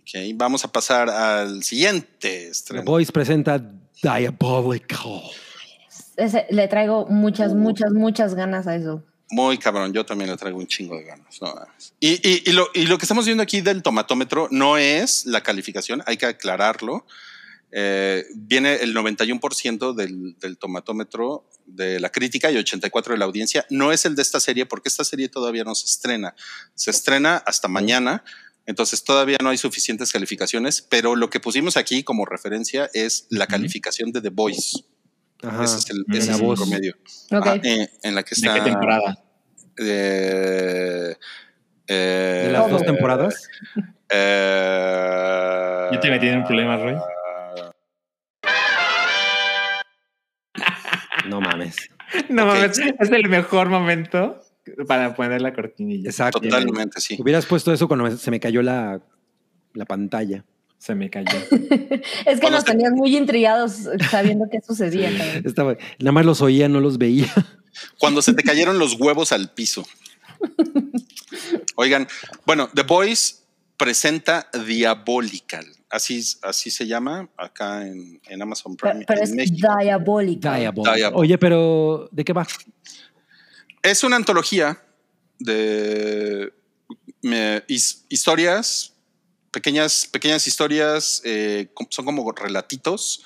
Ok, 0.00 0.20
vamos 0.36 0.64
a 0.64 0.68
pasar 0.72 1.10
al 1.10 1.62
siguiente 1.62 2.08
The 2.20 2.48
estreno. 2.48 2.84
Boys 2.84 3.12
presenta 3.12 3.60
Diabolical. 4.02 5.22
Ese- 6.16 6.46
le 6.50 6.66
traigo 6.68 7.06
muchas, 7.06 7.54
muchas, 7.54 7.92
muchas 7.92 8.34
ganas 8.34 8.66
a 8.66 8.74
eso. 8.76 9.04
Muy 9.30 9.58
cabrón, 9.58 9.92
yo 9.92 10.06
también 10.06 10.30
le 10.30 10.36
traigo 10.36 10.58
un 10.58 10.66
chingo 10.66 10.96
de 10.96 11.04
ganas. 11.04 11.40
no 11.42 11.54
y, 12.00 12.12
y- 12.26 12.42
y 12.46 12.52
lo, 12.52 12.68
y 12.74 12.86
lo 12.86 12.96
que 12.96 13.04
estamos 13.04 13.26
viendo 13.26 13.42
aquí 13.42 13.60
del 13.60 13.82
tomatómetro 13.82 14.48
no 14.50 14.78
es 14.78 15.26
la 15.26 15.42
calificación, 15.42 16.02
hay 16.06 16.16
que 16.16 16.26
aclararlo. 16.26 17.04
Eh, 17.70 18.24
viene 18.34 18.76
el 18.76 18.94
91% 18.96 19.92
del, 19.94 20.38
del 20.38 20.56
tomatómetro 20.56 21.44
de 21.66 22.00
la 22.00 22.08
crítica 22.10 22.50
y 22.50 22.56
84% 22.56 23.08
de 23.10 23.18
la 23.18 23.26
audiencia. 23.26 23.66
No 23.68 23.92
es 23.92 24.06
el 24.06 24.14
de 24.16 24.22
esta 24.22 24.40
serie 24.40 24.64
porque 24.64 24.88
esta 24.88 25.04
serie 25.04 25.28
todavía 25.28 25.64
no 25.64 25.74
se 25.74 25.84
estrena. 25.84 26.34
Se 26.74 26.90
estrena 26.90 27.36
hasta 27.36 27.68
mañana, 27.68 28.24
entonces 28.64 29.04
todavía 29.04 29.36
no 29.42 29.50
hay 29.50 29.58
suficientes 29.58 30.10
calificaciones, 30.12 30.80
pero 30.80 31.14
lo 31.16 31.28
que 31.28 31.40
pusimos 31.40 31.76
aquí 31.76 32.02
como 32.02 32.24
referencia 32.24 32.88
es 32.94 33.26
la 33.28 33.46
calificación 33.46 34.12
de 34.12 34.22
The 34.22 34.30
Voice. 34.30 34.84
Ajá. 35.42 35.64
Ese 35.64 35.78
es 35.78 35.90
el, 35.90 36.04
de 36.06 36.18
ese 36.18 36.26
la 36.28 36.34
es 36.34 36.40
el 36.40 36.46
voz. 36.46 36.58
promedio. 36.60 36.94
Ah, 37.30 37.58
eh, 37.62 37.88
en 38.02 38.14
la 38.14 38.22
que 38.22 38.34
¿De 38.34 38.46
está. 38.48 38.54
qué 38.54 38.60
temporada? 38.70 39.18
Eh, 39.78 41.14
eh, 41.86 42.42
¿De 42.46 42.52
las 42.52 42.68
dos 42.70 42.82
eh, 42.82 42.84
temporadas? 42.86 43.48
eh, 44.10 45.88
Yo 45.92 46.00
te 46.00 46.10
metí 46.10 46.26
en 46.28 46.38
un 46.38 46.44
problema, 46.44 46.76
Roy. 46.76 46.96
No 51.28 51.40
mames. 51.40 51.76
No 52.30 52.46
mames, 52.46 52.78
es 52.78 53.10
el 53.10 53.28
mejor 53.28 53.68
momento 53.68 54.40
para 54.86 55.14
poner 55.14 55.40
la 55.42 55.52
cortinilla. 55.52 56.08
Exacto. 56.10 56.40
Totalmente, 56.40 57.00
sí. 57.00 57.16
Hubieras 57.18 57.46
puesto 57.46 57.72
eso 57.72 57.86
cuando 57.86 58.10
se 58.16 58.30
me 58.30 58.40
cayó 58.40 58.62
la, 58.62 59.00
la 59.74 59.84
pantalla. 59.84 60.44
Se 60.78 60.94
me 60.94 61.10
cayó. 61.10 61.28
Es 62.26 62.40
que 62.40 62.50
nos 62.50 62.64
tenías 62.64 62.92
muy 62.92 63.16
intrigados 63.16 63.88
sabiendo 64.10 64.46
qué 64.50 64.60
sucedía. 64.66 65.10
Estaba, 65.44 65.76
nada 65.98 66.12
más 66.12 66.24
los 66.24 66.40
oía, 66.40 66.68
no 66.68 66.80
los 66.80 66.98
veía. 66.98 67.32
Cuando 67.98 68.22
se 68.22 68.32
te 68.34 68.42
cayeron 68.42 68.78
los 68.78 68.94
huevos 68.94 69.32
al 69.32 69.50
piso. 69.52 69.84
Oigan, 71.76 72.06
bueno, 72.46 72.68
The 72.74 72.82
Voice 72.82 73.36
presenta 73.76 74.48
Diabolical. 74.66 75.66
Así, 75.90 76.22
así 76.42 76.70
se 76.70 76.86
llama 76.86 77.28
acá 77.36 77.86
en, 77.86 78.20
en 78.28 78.42
Amazon 78.42 78.76
Prime. 78.76 79.04
pero 79.06 79.20
en 79.20 79.24
es 79.24 79.30
México. 79.34 79.68
diabólico. 79.80 80.40
Diabolical. 80.42 80.96
Diabolical. 80.96 81.12
Oye, 81.14 81.38
pero 81.38 82.08
¿de 82.12 82.24
qué 82.24 82.32
va? 82.32 82.46
Es 83.82 84.04
una 84.04 84.16
antología 84.16 84.82
de 85.38 86.52
me- 87.22 87.62
his- 87.68 88.04
historias, 88.08 88.92
pequeñas, 89.50 90.08
pequeñas 90.10 90.46
historias, 90.46 91.22
eh, 91.24 91.68
son 91.90 92.04
como 92.04 92.30
relatitos, 92.32 93.22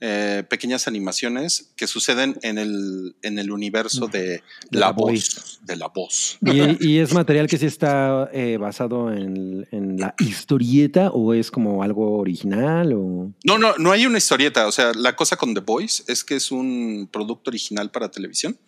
eh, 0.00 0.44
pequeñas 0.50 0.88
animaciones 0.88 1.72
que 1.74 1.86
suceden 1.86 2.38
en 2.42 2.58
el, 2.58 3.16
en 3.22 3.38
el 3.38 3.50
universo 3.50 4.08
de 4.08 4.42
la, 4.70 4.80
la 4.80 4.92
voz, 4.92 5.06
voice. 5.06 5.40
de 5.62 5.76
la 5.76 5.88
voz. 5.88 6.38
¿Y, 6.42 6.86
y 6.86 6.98
es 6.98 7.14
material 7.14 7.46
que 7.46 7.56
sí 7.56 7.64
está 7.64 8.28
eh, 8.30 8.58
basado 8.58 9.10
en, 9.10 9.66
en 9.70 9.98
la 9.98 10.14
historieta 10.18 11.08
o 11.12 11.32
es 11.32 11.50
como 11.50 11.82
algo 11.82 12.18
original? 12.18 12.92
O... 12.92 13.32
No, 13.44 13.58
no, 13.58 13.74
no 13.78 13.90
hay 13.90 14.04
una 14.04 14.18
historieta. 14.18 14.66
O 14.66 14.72
sea, 14.72 14.92
la 14.92 15.16
cosa 15.16 15.36
con 15.36 15.54
The 15.54 15.60
Voice 15.60 16.04
es 16.08 16.24
que 16.24 16.36
es 16.36 16.50
un 16.50 17.08
producto 17.10 17.48
original 17.48 17.90
para 17.90 18.10
televisión. 18.10 18.58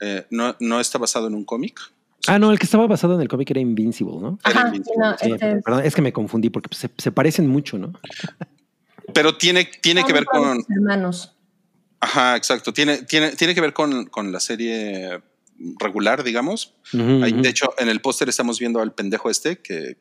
Eh, 0.00 0.26
no, 0.30 0.56
no 0.58 0.80
está 0.80 0.98
basado 0.98 1.28
en 1.28 1.34
un 1.34 1.44
cómic. 1.44 1.80
Ah, 2.26 2.38
no, 2.38 2.50
el 2.50 2.58
que 2.58 2.64
estaba 2.64 2.86
basado 2.86 3.14
en 3.14 3.20
el 3.20 3.28
cómic 3.28 3.50
era 3.50 3.60
Invincible, 3.60 4.16
¿no? 4.20 4.38
Ajá, 4.42 4.60
Era 4.60 4.70
no, 4.70 5.16
Sí, 5.18 5.30
este 5.32 5.52
es- 5.58 5.62
perdón, 5.64 5.84
es 5.84 5.94
que 5.94 6.02
me 6.02 6.12
confundí 6.12 6.50
porque 6.50 6.74
se, 6.74 6.90
se 6.96 7.12
parecen 7.12 7.48
mucho, 7.48 7.78
¿no? 7.78 7.92
Pero 9.12 9.36
tiene, 9.36 9.64
tiene 9.82 10.04
que 10.04 10.12
ver 10.12 10.24
con, 10.24 10.64
hermanos. 10.68 11.36
Ajá, 12.00 12.36
exacto. 12.36 12.72
Tiene, 12.72 12.98
tiene, 13.02 13.32
tiene 13.32 13.54
que 13.54 13.60
ver 13.60 13.72
con, 13.72 14.06
con 14.06 14.32
la 14.32 14.40
serie 14.40 15.20
regular, 15.78 16.22
digamos. 16.24 16.74
Ahí, 16.92 17.32
de 17.32 17.48
hecho, 17.48 17.74
en 17.78 17.88
el 17.88 18.00
póster 18.00 18.28
estamos 18.28 18.58
viendo 18.58 18.80
al 18.80 18.92
pendejo 18.94 19.30
este 19.30 19.58
que. 19.60 19.98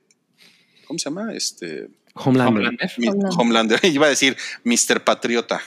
¿Cómo 0.87 0.99
se 0.99 1.05
llama? 1.09 1.33
Este. 1.33 1.89
Homelander. 2.15 2.63
Homelander. 2.63 2.91
Homelander. 2.97 3.31
Homelander. 3.37 3.79
Iba 3.85 4.05
a 4.07 4.09
decir 4.09 4.37
Mr. 4.63 5.03
Patriota. 5.03 5.61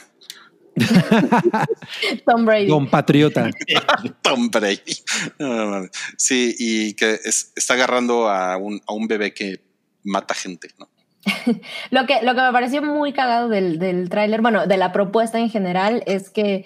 Tom 2.25 2.45
Brady. 2.45 2.67
Don 2.67 2.89
Patriota. 2.89 3.49
Tom 4.21 4.49
Brady. 4.49 4.95
Sí, 6.17 6.55
y 6.57 6.93
que 6.93 7.13
es- 7.23 7.51
está 7.55 7.73
agarrando 7.73 8.29
a 8.29 8.57
un, 8.57 8.81
a 8.87 8.93
un 8.93 9.07
bebé 9.07 9.33
que 9.33 9.61
mata 10.03 10.33
gente, 10.33 10.69
¿no? 10.79 10.89
Lo 11.91 12.05
que, 12.05 12.21
lo 12.23 12.35
que 12.35 12.41
me 12.41 12.51
pareció 12.53 12.81
muy 12.81 13.11
cagado 13.11 13.49
del, 13.49 13.79
del 13.79 14.09
tráiler, 14.09 14.41
bueno, 14.41 14.65
de 14.65 14.77
la 14.77 14.93
propuesta 14.93 15.39
en 15.39 15.49
general, 15.49 16.03
es 16.05 16.29
que 16.29 16.65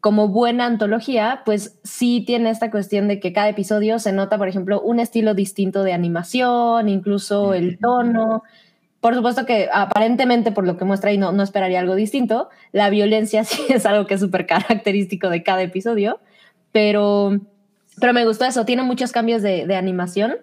como 0.00 0.28
buena 0.28 0.64
antología, 0.64 1.42
pues 1.44 1.78
sí 1.84 2.22
tiene 2.26 2.50
esta 2.50 2.70
cuestión 2.70 3.08
de 3.08 3.20
que 3.20 3.32
cada 3.32 3.48
episodio 3.48 3.98
se 3.98 4.12
nota, 4.12 4.38
por 4.38 4.48
ejemplo, 4.48 4.80
un 4.80 5.00
estilo 5.00 5.34
distinto 5.34 5.82
de 5.82 5.92
animación, 5.92 6.88
incluso 6.88 7.52
el 7.52 7.78
tono. 7.78 8.44
Por 9.00 9.14
supuesto 9.14 9.46
que 9.46 9.68
aparentemente 9.72 10.50
por 10.50 10.66
lo 10.66 10.76
que 10.76 10.84
muestra 10.84 11.10
ahí 11.10 11.18
no, 11.18 11.30
no 11.32 11.42
esperaría 11.42 11.80
algo 11.80 11.94
distinto. 11.94 12.48
La 12.72 12.90
violencia 12.90 13.44
sí 13.44 13.62
es 13.68 13.86
algo 13.86 14.06
que 14.06 14.14
es 14.14 14.20
súper 14.20 14.46
característico 14.46 15.28
de 15.30 15.42
cada 15.42 15.62
episodio, 15.62 16.20
pero, 16.72 17.38
pero 18.00 18.12
me 18.12 18.24
gustó 18.24 18.44
eso. 18.44 18.64
Tiene 18.64 18.82
muchos 18.82 19.12
cambios 19.12 19.42
de, 19.42 19.66
de 19.66 19.76
animación 19.76 20.36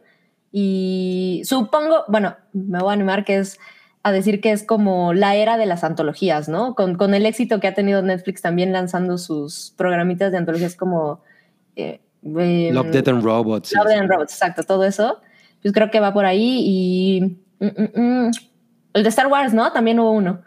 y 0.52 1.42
supongo, 1.44 2.06
bueno, 2.08 2.36
me 2.54 2.80
voy 2.80 2.92
a 2.92 2.94
animar 2.94 3.26
que 3.26 3.38
es 3.38 3.60
a 4.04 4.12
decir 4.12 4.40
que 4.40 4.52
es 4.52 4.64
como 4.64 5.14
la 5.14 5.36
era 5.36 5.58
de 5.58 5.66
las 5.66 5.84
antologías, 5.84 6.48
¿no? 6.48 6.76
Con, 6.76 6.96
con 6.96 7.16
el 7.16 7.26
éxito 7.26 7.60
que 7.60 7.68
ha 7.68 7.74
tenido 7.74 8.04
Netflix 8.04 8.44
también 8.44 8.72
lanzando 8.72 9.18
sus 9.18 9.74
programitas 9.76 10.32
de 10.32 10.38
antologías 10.38 10.76
como... 10.76 11.22
eh, 11.76 12.00
eh, 12.24 12.70
Love, 12.72 12.92
Death 12.92 13.08
and 13.08 13.24
Robots. 13.24 13.74
Love. 13.74 13.88
Death 13.88 14.00
and 14.00 14.10
Robots, 14.10 14.34
exacto, 14.34 14.64
todo 14.64 14.84
eso. 14.84 15.22
Pues 15.62 15.74
creo 15.74 15.90
que 15.90 16.00
va 16.00 16.14
por 16.14 16.26
ahí 16.26 16.62
y... 16.64 17.38
mm, 17.66 18.00
mm, 18.02 18.02
mm, 18.28 18.32
El 18.94 19.04
de 19.04 19.10
Star 19.10 19.28
Wars, 19.28 19.54
¿no? 19.54 19.72
También 19.72 20.00
hubo 20.00 20.12
uno, 20.12 20.42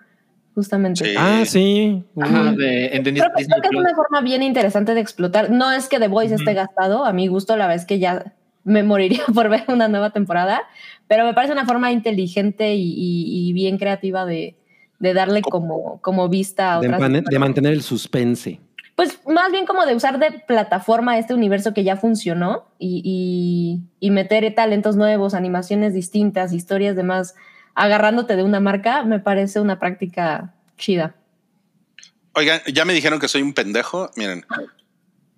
justamente. 0.55 1.05
Sí. 1.05 1.15
Ah, 1.17 1.43
sí. 1.47 2.05
De, 2.15 2.87
en 2.97 3.03
Disney 3.05 3.21
Creo 3.21 3.33
que, 3.37 3.45
creo 3.47 3.61
que 3.61 3.69
es 3.69 3.75
una 3.77 3.95
forma 3.95 4.21
bien 4.21 4.43
interesante 4.43 4.95
de 4.95 5.01
explotar. 5.01 5.51
No 5.51 5.71
es 5.71 5.89
que 5.89 5.99
The 5.99 6.09
Voice 6.09 6.35
esté 6.35 6.55
gastado, 6.55 7.05
a 7.05 7.13
mi 7.13 7.27
gusto, 7.27 7.57
la 7.57 7.67
vez 7.67 7.85
que 7.85 7.99
ya 7.99 8.35
me 8.65 8.83
moriría 8.83 9.25
por 9.35 9.49
ver 9.49 9.65
una 9.69 9.89
nueva 9.89 10.11
temporada, 10.11 10.63
pero 11.07 11.25
me 11.25 11.35
parece 11.35 11.53
una 11.53 11.65
forma 11.67 11.91
inteligente 11.93 12.75
y, 12.75 12.83
y- 12.97 13.49
y 13.49 13.53
bien 13.53 13.79
creativa 13.79 14.25
de, 14.27 14.57
de 14.99 15.15
darle 15.15 15.43
como, 15.43 16.01
como 16.01 16.29
vista 16.29 16.75
a 16.75 16.81
De, 16.81 16.89
otras. 16.89 17.01
man- 17.01 17.25
de 17.25 17.39
mantener 17.39 17.73
el 17.73 17.83
suspense. 17.83 18.61
Pues 18.99 19.21
más 19.29 19.53
bien 19.53 19.65
como 19.65 19.87
de 19.87 19.95
usar 19.95 20.19
de 20.19 20.41
plataforma 20.41 21.19
este 21.21 21.33
universo 21.33 21.73
que 21.73 21.85
ya 21.85 21.97
funcionó 21.97 22.67
y, 22.81 23.01
y- 23.05 23.81
y 24.05 24.11
meter 24.11 24.53
talentos 24.57 24.97
nuevos, 24.97 25.35
animaciones 25.35 25.95
distintas, 25.95 26.53
historias 26.53 26.97
demás, 26.97 27.37
agarrándote 27.77 28.35
de 28.35 28.43
una 28.43 28.59
marca, 28.59 29.05
me 29.05 29.21
parece 29.21 29.61
una 29.61 29.79
práctica 29.79 30.53
chida. 30.79 31.15
Oigan, 32.35 32.61
ya 32.75 32.85
me 32.85 32.93
dijeron 32.93 33.21
que 33.21 33.29
soy 33.29 33.43
un 33.43 33.55
pendejo. 33.55 34.11
Miren, 34.17 34.45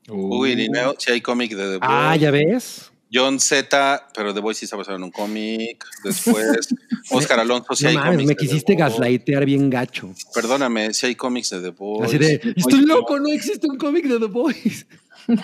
Uy, 0.09 0.53
Irineo, 0.53 0.95
si 0.97 1.12
hay 1.12 1.20
cómic 1.20 1.51
de 1.55 1.73
The. 1.73 1.78
Ah, 1.82 2.16
ya 2.16 2.31
ves. 2.31 2.90
John 3.12 3.41
Z, 3.41 4.09
pero 4.15 4.32
The 4.32 4.41
Voice 4.41 4.61
sí 4.61 4.65
está 4.66 4.77
basado 4.77 4.97
en 4.97 5.03
un 5.05 5.11
cómic. 5.11 5.85
Después, 6.05 6.69
Oscar 7.11 7.41
Alonso, 7.41 7.74
si 7.74 7.85
No 7.85 7.91
hay 7.91 7.97
mames, 7.97 8.11
cómics. 8.12 8.28
me 8.28 8.37
quisiste 8.37 8.74
Voice. 8.74 8.89
gaslightear 8.89 9.45
bien 9.45 9.69
gacho. 9.70 10.15
Perdóname, 10.35 10.95
si 10.95 11.07
hay 11.07 11.15
cómics 11.16 11.51
de 11.51 11.61
The 11.61 11.70
Voice. 11.70 12.05
Así 12.07 12.19
de, 12.19 12.55
estoy 12.57 12.82
loco, 12.87 13.19
no 13.19 13.28
existe 13.28 13.66
un 13.69 13.77
cómic 13.78 14.07
de 14.07 14.19
The 14.19 14.27
Boys. 14.27 14.87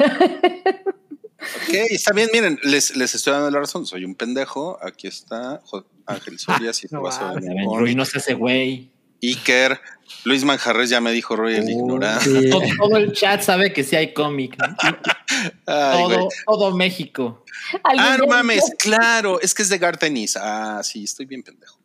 Ok, 1.68 1.74
está 1.90 2.12
bien, 2.12 2.28
miren, 2.32 2.58
les, 2.64 2.96
les 2.96 3.14
estoy 3.14 3.32
dando 3.32 3.50
la 3.50 3.60
razón. 3.60 3.86
Soy 3.86 4.04
un 4.04 4.14
pendejo. 4.14 4.78
Aquí 4.82 5.06
está 5.06 5.60
Ángel 6.06 6.38
Soria, 6.38 6.72
si 6.72 6.86
está 6.86 6.96
no 7.00 7.02
basado 7.02 7.34
mames. 7.34 7.44
en 7.44 7.48
Ya 7.48 7.52
un 7.52 7.56
ven, 7.58 7.66
cómic. 7.66 7.80
Rui 7.80 7.94
no 7.94 8.04
se 8.04 8.18
hace 8.18 8.34
güey. 8.34 8.90
Iker, 9.22 9.80
Luis 10.24 10.44
Manjarres 10.44 10.90
ya 10.90 11.00
me 11.00 11.12
dijo 11.12 11.36
Roy 11.36 11.54
el 11.54 11.64
Oh, 11.64 11.70
ignorante. 11.70 12.24
sí. 12.42 12.50
Todo, 12.50 12.62
todo 12.78 12.96
el 12.96 13.12
chat 13.12 13.42
sabe 13.42 13.72
que 13.72 13.82
sí 13.84 13.96
hay 13.96 14.12
cómic. 14.12 14.56
Todo, 15.66 16.28
todo 16.46 16.76
México. 16.76 17.44
¿Alguien 17.82 18.06
Ah, 18.08 18.16
no 18.18 18.26
mames, 18.26 18.64
dijo? 18.64 18.76
claro, 18.78 19.40
es 19.40 19.54
que 19.54 19.62
es 19.62 19.68
de 19.68 19.78
Gartenis. 19.78 20.36
Ah, 20.40 20.80
sí, 20.82 21.04
estoy 21.04 21.26
bien 21.26 21.42
pendejo. 21.42 21.78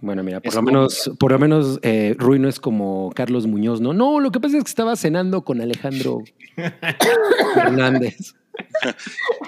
Bueno, 0.00 0.22
mira, 0.22 0.40
por 0.40 0.48
Es 0.48 0.54
lo 0.54 0.62
menos, 0.62 1.10
por 1.18 1.30
lo 1.32 1.38
menos 1.38 1.78
eh, 1.82 2.14
Rui 2.18 2.38
no 2.38 2.48
es 2.48 2.58
como 2.58 3.12
Carlos 3.14 3.46
Muñoz, 3.46 3.80
¿no? 3.82 3.92
No, 3.92 4.18
lo 4.18 4.30
que 4.32 4.40
pasa 4.40 4.56
es 4.56 4.64
que 4.64 4.68
estaba 4.70 4.96
cenando 4.96 5.44
con 5.44 5.60
Alejandro 5.60 6.22
Hernández. 7.56 8.34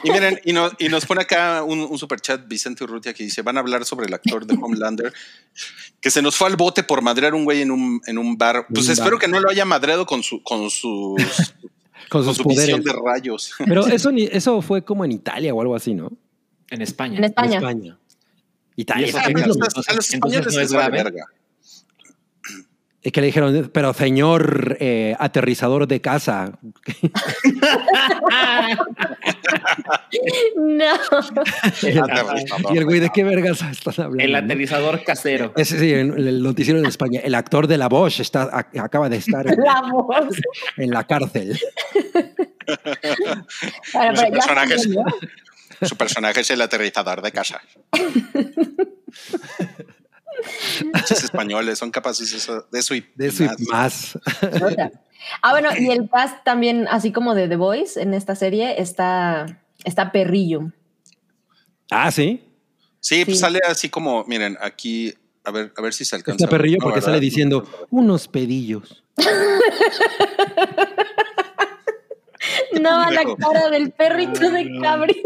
Y 0.04 0.10
miren, 0.10 0.40
y, 0.44 0.52
no- 0.52 0.70
y 0.78 0.88
nos 0.88 1.06
pone 1.06 1.22
acá 1.22 1.62
un, 1.62 1.78
un 1.80 1.98
super 1.98 2.20
chat 2.20 2.46
Vicente 2.46 2.84
Urrutia 2.84 3.14
que 3.14 3.24
dice: 3.24 3.42
van 3.42 3.56
a 3.56 3.60
hablar 3.60 3.84
sobre 3.84 4.06
el 4.06 4.14
actor 4.14 4.46
de 4.46 4.54
Homelander 4.60 5.12
que 6.00 6.10
se 6.10 6.20
nos 6.22 6.36
fue 6.36 6.48
al 6.48 6.56
bote 6.56 6.82
por 6.82 7.00
madrear 7.02 7.34
un 7.34 7.44
güey 7.44 7.62
en 7.62 7.70
un, 7.70 8.00
en 8.06 8.18
un 8.18 8.36
bar. 8.36 8.66
Pues 8.72 8.86
Un 8.86 8.92
espero 8.92 9.12
bar. 9.12 9.20
que 9.20 9.28
no 9.28 9.40
lo 9.40 9.48
haya 9.50 9.64
madreado 9.64 10.04
con, 10.06 10.22
su, 10.22 10.42
con 10.42 10.68
sus 10.70 11.16
Con 12.08 12.08
con 12.08 12.24
sus 12.24 12.36
su 12.38 12.42
poderes. 12.42 12.76
visión 12.76 12.82
de 12.82 12.92
rayos. 13.04 13.52
Pero 13.64 13.86
eso, 13.88 14.10
ni- 14.12 14.28
eso 14.30 14.60
fue 14.62 14.82
como 14.84 15.04
en 15.04 15.12
Italia 15.12 15.54
o 15.54 15.60
algo 15.60 15.76
así, 15.76 15.94
¿no? 15.94 16.10
En 16.70 16.82
España. 16.82 17.18
En 17.18 17.24
España. 17.24 17.48
En 17.50 17.56
España. 17.58 17.98
Italia. 18.74 19.12
Ah, 19.14 19.24
a 19.26 19.92
los- 19.94 20.10
españoles 20.10 20.54
no 20.54 20.60
es 20.60 20.72
grave. 20.72 21.02
verga. 21.04 21.26
Es 23.02 23.10
que 23.10 23.20
le 23.20 23.26
dijeron, 23.26 23.70
pero 23.74 23.92
señor 23.92 24.76
eh, 24.78 25.16
aterrizador 25.18 25.88
de 25.88 26.00
casa. 26.00 26.52
No. 30.56 30.94
y 32.72 32.78
el 32.78 32.84
güey, 32.84 33.00
¿de 33.00 33.10
qué 33.10 33.24
vergas 33.24 33.62
están 33.62 33.94
hablando? 34.06 34.22
El 34.22 34.34
aterrizador 34.34 35.02
casero. 35.04 35.52
Ese 35.56 35.78
sí, 35.78 35.92
en 35.92 36.12
el 36.18 36.42
noticiero 36.42 36.78
en 36.78 36.86
España. 36.86 37.20
El 37.22 37.34
actor 37.34 37.66
de 37.66 37.78
la 37.78 37.88
Bosch 37.88 38.20
está, 38.20 38.50
ac- 38.50 38.80
acaba 38.80 39.08
de 39.08 39.16
estar 39.16 39.46
en, 39.46 39.56
La 39.64 39.82
voz. 39.90 40.36
en 40.76 40.90
la 40.90 41.04
cárcel. 41.04 41.58
Bueno, 43.94 44.14
ya 44.14 44.30
personaje 44.30 44.74
es-. 44.74 44.88
Su 45.88 45.96
personaje 45.96 46.40
es 46.40 46.50
el 46.50 46.60
aterrizador 46.60 47.22
de 47.22 47.32
casa. 47.32 47.60
Muchos 50.94 51.24
españoles 51.24 51.78
son 51.78 51.90
capaces 51.90 52.30
de 52.30 52.38
eso, 52.38 52.66
de 52.70 52.78
eso 52.78 52.94
y 52.94 53.06
De 53.14 53.28
eso 53.28 53.44
y 53.44 53.64
más. 53.66 54.18
Ah, 55.40 55.52
bueno, 55.52 55.68
y 55.78 55.88
el 55.90 56.08
cast 56.10 56.42
también, 56.44 56.88
así 56.90 57.12
como 57.12 57.34
de 57.34 57.48
The 57.48 57.56
Voice 57.56 58.00
en 58.02 58.12
esta 58.14 58.34
serie, 58.34 58.80
está, 58.80 59.62
está 59.84 60.10
perrillo. 60.12 60.72
Ah, 61.90 62.10
sí. 62.10 62.42
Sí, 63.00 63.24
pues 63.24 63.38
sale 63.40 63.60
así 63.68 63.88
como, 63.88 64.24
miren, 64.24 64.56
aquí, 64.60 65.14
a 65.44 65.50
ver, 65.50 65.72
a 65.76 65.80
ver 65.82 65.92
si 65.92 66.04
se 66.04 66.16
alcanza. 66.16 66.44
Está 66.44 66.48
perrillo 66.56 66.78
No, 66.78 66.84
porque 66.84 66.96
¿verdad? 67.00 67.06
sale 67.12 67.20
diciendo 67.20 67.86
unos 67.90 68.26
pedillos. 68.28 69.04
No, 72.80 73.10
la 73.10 73.18
Pendejo. 73.22 73.36
cara 73.36 73.70
del 73.70 73.92
perrito 73.92 74.50
de 74.50 74.78
Cabri. 74.80 75.22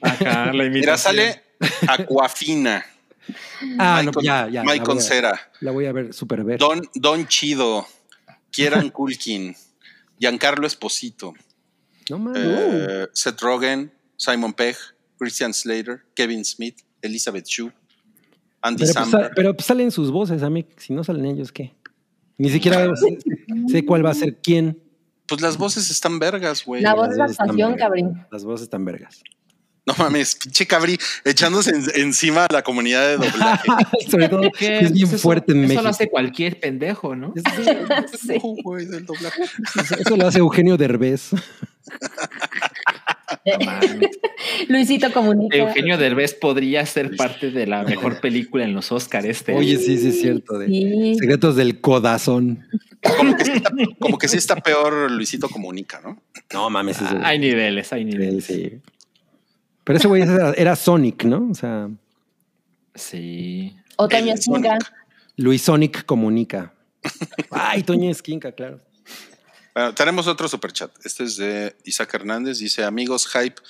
Ajá, 0.00 0.52
la 0.52 0.64
Mira, 0.64 0.96
sale 0.96 1.42
Aquafina, 1.88 2.84
Ah, 3.78 4.02
no, 4.04 4.10
ya, 4.22 4.48
ya. 4.48 4.62
la 4.64 4.72
Michael 4.72 4.86
voy 4.86 4.98
a- 4.98 5.00
Cera, 5.00 5.52
La 5.60 5.70
voy 5.70 5.86
a 5.86 5.92
ver, 5.92 6.12
super 6.12 6.44
ver. 6.44 6.58
Don, 6.58 6.82
Don 6.94 7.26
Chido, 7.26 7.86
Kieran 8.50 8.90
Culkin, 8.90 9.54
Giancarlo 10.18 10.66
Esposito, 10.66 11.32
No 12.10 12.18
mames. 12.18 12.42
eh, 12.44 13.08
Seth 13.12 13.40
Rogen, 13.40 13.92
Simon 14.16 14.52
Pegg, 14.52 14.76
Christian 15.18 15.54
Slater, 15.54 16.04
Kevin 16.14 16.44
Smith, 16.44 16.76
Elizabeth 17.02 17.46
Shue, 17.46 17.72
Andy 18.60 18.84
pero, 18.86 19.10
pues, 19.10 19.30
pero 19.36 19.54
pues, 19.54 19.66
salen 19.66 19.90
sus 19.90 20.10
voces, 20.10 20.42
a 20.42 20.50
mí, 20.50 20.66
si 20.76 20.92
no 20.92 21.04
salen 21.04 21.26
ellos, 21.26 21.52
¿qué? 21.52 21.74
Ni 22.38 22.50
siquiera 22.50 22.94
sé, 22.96 23.18
sé 23.68 23.84
cuál 23.84 24.04
va 24.04 24.10
a 24.10 24.14
ser 24.14 24.38
quién. 24.42 24.80
Pues 25.26 25.40
las 25.40 25.56
voces 25.56 25.90
están 25.90 26.18
vergas, 26.18 26.64
güey. 26.64 26.82
La 26.82 26.94
voz 26.94 27.08
es 27.10 27.16
la 27.16 27.26
vergas. 27.26 27.78
Cabri. 27.78 28.04
Las 28.30 28.44
voces 28.44 28.64
están 28.64 28.84
vergas. 28.84 29.22
No 29.86 29.94
mames, 29.98 30.36
pinche 30.36 30.66
cabri, 30.66 30.96
echándose 31.26 31.70
en- 31.70 31.84
encima 32.06 32.46
a 32.46 32.52
la 32.52 32.62
comunidad 32.62 33.06
de 33.06 33.16
doblaje. 33.18 33.68
Sobre 34.10 34.28
todo 34.30 34.50
¿Qué? 34.58 34.78
es 34.78 34.92
bien 34.92 35.08
eso- 35.08 35.18
fuerte 35.18 35.52
en 35.52 35.58
Eso 35.58 35.68
México. 35.68 35.82
lo 35.82 35.88
hace 35.90 36.08
cualquier 36.08 36.58
pendejo, 36.58 37.14
¿no? 37.14 37.34
Sí. 37.36 38.32
No, 38.42 38.54
güey, 38.62 38.86
del 38.86 39.04
doblaje. 39.04 39.42
Eso, 39.42 39.94
eso 39.96 40.16
lo 40.16 40.26
hace 40.26 40.38
Eugenio 40.38 40.76
Derbez. 40.78 41.30
No 43.46 43.58
mames. 43.64 44.10
Luisito 44.68 45.12
comunica. 45.12 45.56
Eugenio 45.56 45.98
Derbez 45.98 46.34
podría 46.34 46.84
ser 46.86 47.14
parte 47.16 47.50
de 47.50 47.66
la 47.66 47.82
mejor 47.82 48.20
película 48.20 48.64
en 48.64 48.74
los 48.74 48.90
Oscars 48.92 49.24
este. 49.26 49.54
Oye, 49.54 49.76
sí, 49.78 49.98
sí 49.98 50.08
es 50.08 50.20
cierto. 50.20 50.58
De 50.58 50.66
Sí. 50.66 51.16
Secretos 51.18 51.56
del 51.56 51.80
codazón. 51.80 52.66
Como 53.18 53.36
que, 53.36 53.44
sí 53.44 53.52
está, 53.54 53.70
como 53.98 54.18
que 54.18 54.28
sí 54.28 54.36
está 54.38 54.56
peor 54.56 55.10
Luisito 55.10 55.48
Comunica, 55.50 56.00
¿no? 56.02 56.22
No 56.52 56.70
mames, 56.70 56.98
Ah, 57.02 57.20
hay 57.24 57.38
niveles, 57.38 57.92
hay 57.92 58.04
sí, 58.04 58.10
niveles. 58.10 58.44
sí. 58.44 58.72
Pero 59.84 59.98
ese 59.98 60.08
güey 60.08 60.22
era, 60.22 60.52
era 60.54 60.76
Sonic, 60.76 61.24
¿no? 61.24 61.48
O 61.50 61.54
sea, 61.54 61.88
Sí. 62.94 63.76
O 63.96 64.08
Toño 64.08 64.34
Esquinca. 64.34 64.78
Luis 65.36 65.62
Sonic 65.62 66.04
comunica. 66.04 66.72
Ay, 67.50 67.82
Toño 67.82 68.10
Esquinca, 68.10 68.52
claro. 68.52 68.80
Bueno, 69.74 69.94
tenemos 69.94 70.26
otro 70.28 70.48
superchat. 70.48 70.92
Este 71.04 71.24
es 71.24 71.36
de 71.36 71.76
Isaac 71.84 72.14
Hernández. 72.14 72.58
Dice, 72.58 72.84
amigos, 72.84 73.26
hype. 73.26 73.60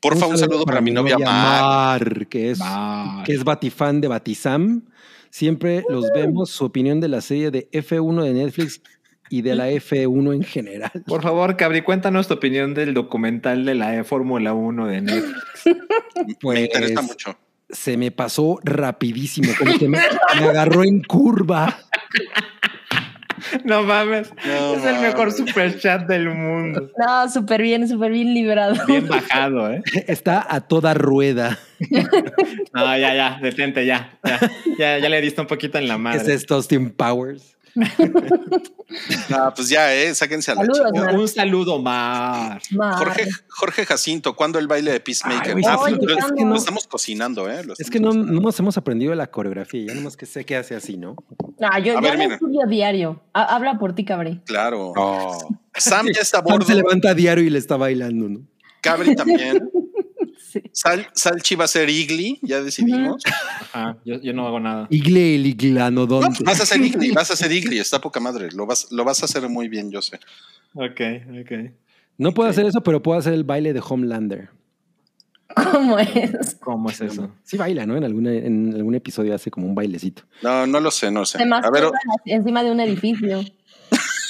Porfa, 0.00 0.26
un, 0.26 0.36
saludo 0.36 0.64
para, 0.64 0.80
mi 0.80 0.90
novia 0.90 1.18
Mar. 1.18 2.02
Mar, 2.02 2.26
que 2.26 2.50
es, 2.50 2.58
Mar. 2.58 3.24
que 3.24 3.32
es 3.32 3.44
batifan 3.44 4.00
de 4.00 4.08
Batisam. 4.08 4.82
Siempre 5.30 5.84
los 5.88 6.10
vemos, 6.14 6.50
su 6.50 6.64
opinión 6.64 7.00
de 7.00 7.08
la 7.08 7.20
serie 7.20 7.50
de 7.50 7.68
F1 7.70 8.22
de 8.22 8.32
Netflix 8.32 8.80
y 9.30 9.42
de 9.42 9.54
la 9.54 9.70
F1 9.70 10.34
en 10.34 10.42
general. 10.42 10.90
Por 11.06 11.22
favor, 11.22 11.56
Cabri, 11.56 11.82
cuéntanos 11.82 12.28
tu 12.28 12.34
opinión 12.34 12.74
del 12.74 12.94
documental 12.94 13.64
de 13.64 13.74
la 13.74 14.04
Fórmula 14.04 14.54
1 14.54 14.86
de 14.86 15.00
Netflix. 15.00 15.42
Pues, 16.40 16.58
Me 16.58 16.64
interesa 16.64 17.02
mucho. 17.02 17.38
Se 17.68 17.96
me 17.96 18.12
pasó 18.12 18.60
rapidísimo, 18.62 19.52
como 19.58 19.76
que 19.76 19.88
me, 19.88 19.98
me 20.40 20.46
agarró 20.46 20.84
en 20.84 21.02
curva. 21.02 21.76
No 23.64 23.82
mames. 23.82 24.30
No 24.46 24.74
es 24.74 24.84
el 24.84 25.00
mejor 25.00 25.32
super 25.32 25.78
chat 25.78 26.06
del 26.06 26.28
mundo. 26.30 26.90
No, 26.96 27.28
súper 27.28 27.62
bien, 27.62 27.86
súper 27.88 28.10
bien 28.12 28.32
librado. 28.34 28.74
Bien 28.86 29.06
bajado, 29.06 29.70
¿eh? 29.72 29.82
Está 30.06 30.46
a 30.48 30.60
toda 30.62 30.94
rueda. 30.94 31.58
No, 32.72 32.96
ya, 32.98 33.14
ya, 33.14 33.38
detente, 33.42 33.84
ya. 33.84 34.18
Ya, 34.24 34.38
ya, 34.78 34.98
ya 34.98 35.08
le 35.08 35.20
diste 35.20 35.40
un 35.40 35.46
poquito 35.46 35.76
en 35.78 35.88
la 35.88 35.94
¿Qué 35.94 36.00
madre. 36.00 36.22
es 36.22 36.28
esto, 36.28 36.54
Austin 36.54 36.90
Powers? 36.90 37.55
No, 39.28 39.52
pues 39.54 39.68
ya, 39.68 39.92
eh, 39.94 40.14
sáquense 40.14 40.52
a 40.52 40.54
la 40.54 40.60
Saludos, 40.62 40.92
chica. 40.94 41.12
Un 41.12 41.28
saludo, 41.28 41.78
Mar. 41.82 42.60
Mar. 42.70 42.94
Jorge, 42.98 43.28
Jorge 43.48 43.84
Jacinto, 43.86 44.34
¿cuándo 44.36 44.58
el 44.58 44.66
baile 44.68 44.92
de 44.92 45.00
Peacemaker? 45.00 45.48
Ay, 45.48 45.52
güey, 45.52 45.64
Ah, 45.66 45.78
sí, 45.84 45.90
lo, 46.00 46.16
es 46.18 46.24
que 46.32 46.40
lo 46.42 46.46
no- 46.50 46.56
estamos 46.56 46.86
cocinando, 46.86 47.50
¿eh? 47.50 47.64
Lo 47.64 47.74
Es 47.76 47.90
que 47.90 47.98
no, 48.00 48.12
nos 48.14 48.58
hemos 48.60 48.76
aprendido 48.78 49.14
la 49.14 49.26
coreografía, 49.30 49.86
ya 49.88 49.94
nomás 49.94 50.16
que 50.16 50.26
sé 50.26 50.44
que 50.44 50.56
hace 50.56 50.74
así, 50.76 50.96
¿no? 50.96 51.16
No, 51.58 51.78
yo, 51.82 51.98
A 51.98 52.00
yo 52.02 52.12
mira. 52.18 52.34
estudio 52.34 52.66
diario. 52.68 53.22
Ha- 53.32 53.54
Habla 53.56 53.78
por 53.78 53.94
ti, 53.94 54.04
Cabri. 54.04 54.40
Claro. 54.46 54.92
Oh. 54.96 55.48
Sam 55.74 56.06
ya 56.14 56.20
está 56.22 56.38
a 56.38 56.42
Sam 56.42 56.50
bordo. 56.52 56.66
se 56.66 56.74
levanta 56.74 57.10
a 57.10 57.14
diario 57.14 57.44
y 57.44 57.50
le 57.50 57.58
está 57.58 57.76
bailando, 57.76 58.28
¿no? 58.28 58.40
Cabri 58.82 59.14
también. 59.16 59.68
Sal, 60.76 61.06
Salchi 61.14 61.54
va 61.54 61.64
a 61.64 61.68
ser 61.68 61.88
Igli, 61.88 62.38
ya 62.42 62.60
decidimos. 62.62 63.22
Ajá, 63.72 63.96
yo, 64.04 64.20
yo 64.20 64.34
no 64.34 64.46
hago 64.46 64.60
nada. 64.60 64.86
Igle 64.90 65.34
el 65.36 65.42
No, 65.44 65.48
iglanodonte. 65.48 66.44
vas 66.44 66.60
a 66.60 66.66
ser 66.66 66.82
Igli, 66.82 67.12
vas 67.14 67.30
a 67.30 67.36
ser 67.36 67.50
Igli, 67.50 67.78
está 67.78 67.98
poca 67.98 68.20
madre. 68.20 68.50
Lo 68.52 68.66
vas, 68.66 68.92
lo 68.92 69.02
vas 69.02 69.22
a 69.22 69.24
hacer 69.24 69.48
muy 69.48 69.68
bien, 69.68 69.90
yo 69.90 70.02
sé. 70.02 70.20
Ok, 70.74 71.00
ok. 71.40 71.70
No 72.18 72.32
puedo 72.34 72.50
hacer 72.50 72.66
eso, 72.66 72.82
pero 72.82 73.02
puedo 73.02 73.18
hacer 73.18 73.32
el 73.32 73.44
baile 73.44 73.72
de 73.72 73.80
Homelander. 73.82 74.50
¿Cómo 75.72 75.98
es? 75.98 76.56
¿Cómo 76.60 76.90
es 76.90 77.00
eso? 77.00 77.30
Sí 77.42 77.56
baila, 77.56 77.86
¿no? 77.86 77.96
En, 77.96 78.04
alguna, 78.04 78.34
en 78.34 78.74
algún 78.74 78.94
episodio 78.94 79.34
hace 79.34 79.50
como 79.50 79.66
un 79.66 79.74
bailecito. 79.74 80.24
No, 80.42 80.66
no 80.66 80.78
lo 80.80 80.90
sé, 80.90 81.10
no 81.10 81.24
sé. 81.24 81.38
Se 81.38 81.44
A 81.44 81.70
ver, 81.70 81.84
encima 82.26 82.62
de 82.62 82.70
un 82.70 82.80
edificio. 82.80 83.42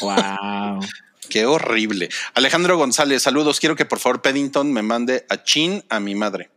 Wow. 0.03 0.81
Qué 1.29 1.47
horrible. 1.47 2.09
Alejandro 2.35 2.77
González, 2.77 3.23
saludos. 3.23 3.61
Quiero 3.61 3.77
que 3.77 3.85
por 3.85 3.99
favor 3.99 4.23
Paddington 4.23 4.73
me 4.73 4.83
mande 4.83 5.27
a 5.29 5.43
Chin 5.43 5.85
a 5.89 6.01
mi 6.01 6.15
madre. 6.15 6.51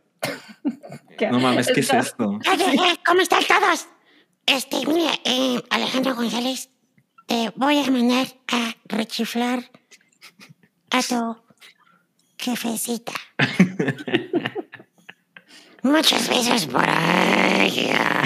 No 1.30 1.38
mames, 1.38 1.68
¿qué 1.74 1.80
es 1.80 1.92
esto? 1.92 2.38
Eh, 2.44 2.96
¿cómo 3.04 3.20
están 3.20 3.44
todos? 3.44 3.86
Este, 4.46 4.86
mira, 4.86 5.12
eh, 5.24 5.62
Alejandro 5.70 6.14
González, 6.14 6.70
te 7.26 7.52
voy 7.56 7.78
a 7.78 7.90
mandar 7.90 8.26
a 8.48 8.74
rechiflar 8.86 9.70
a 10.90 11.02
tu 11.02 11.36
jefecita. 12.38 13.12
Muchos 15.82 16.28
besos 16.28 16.66
por 16.66 16.84
allá. 16.84 18.20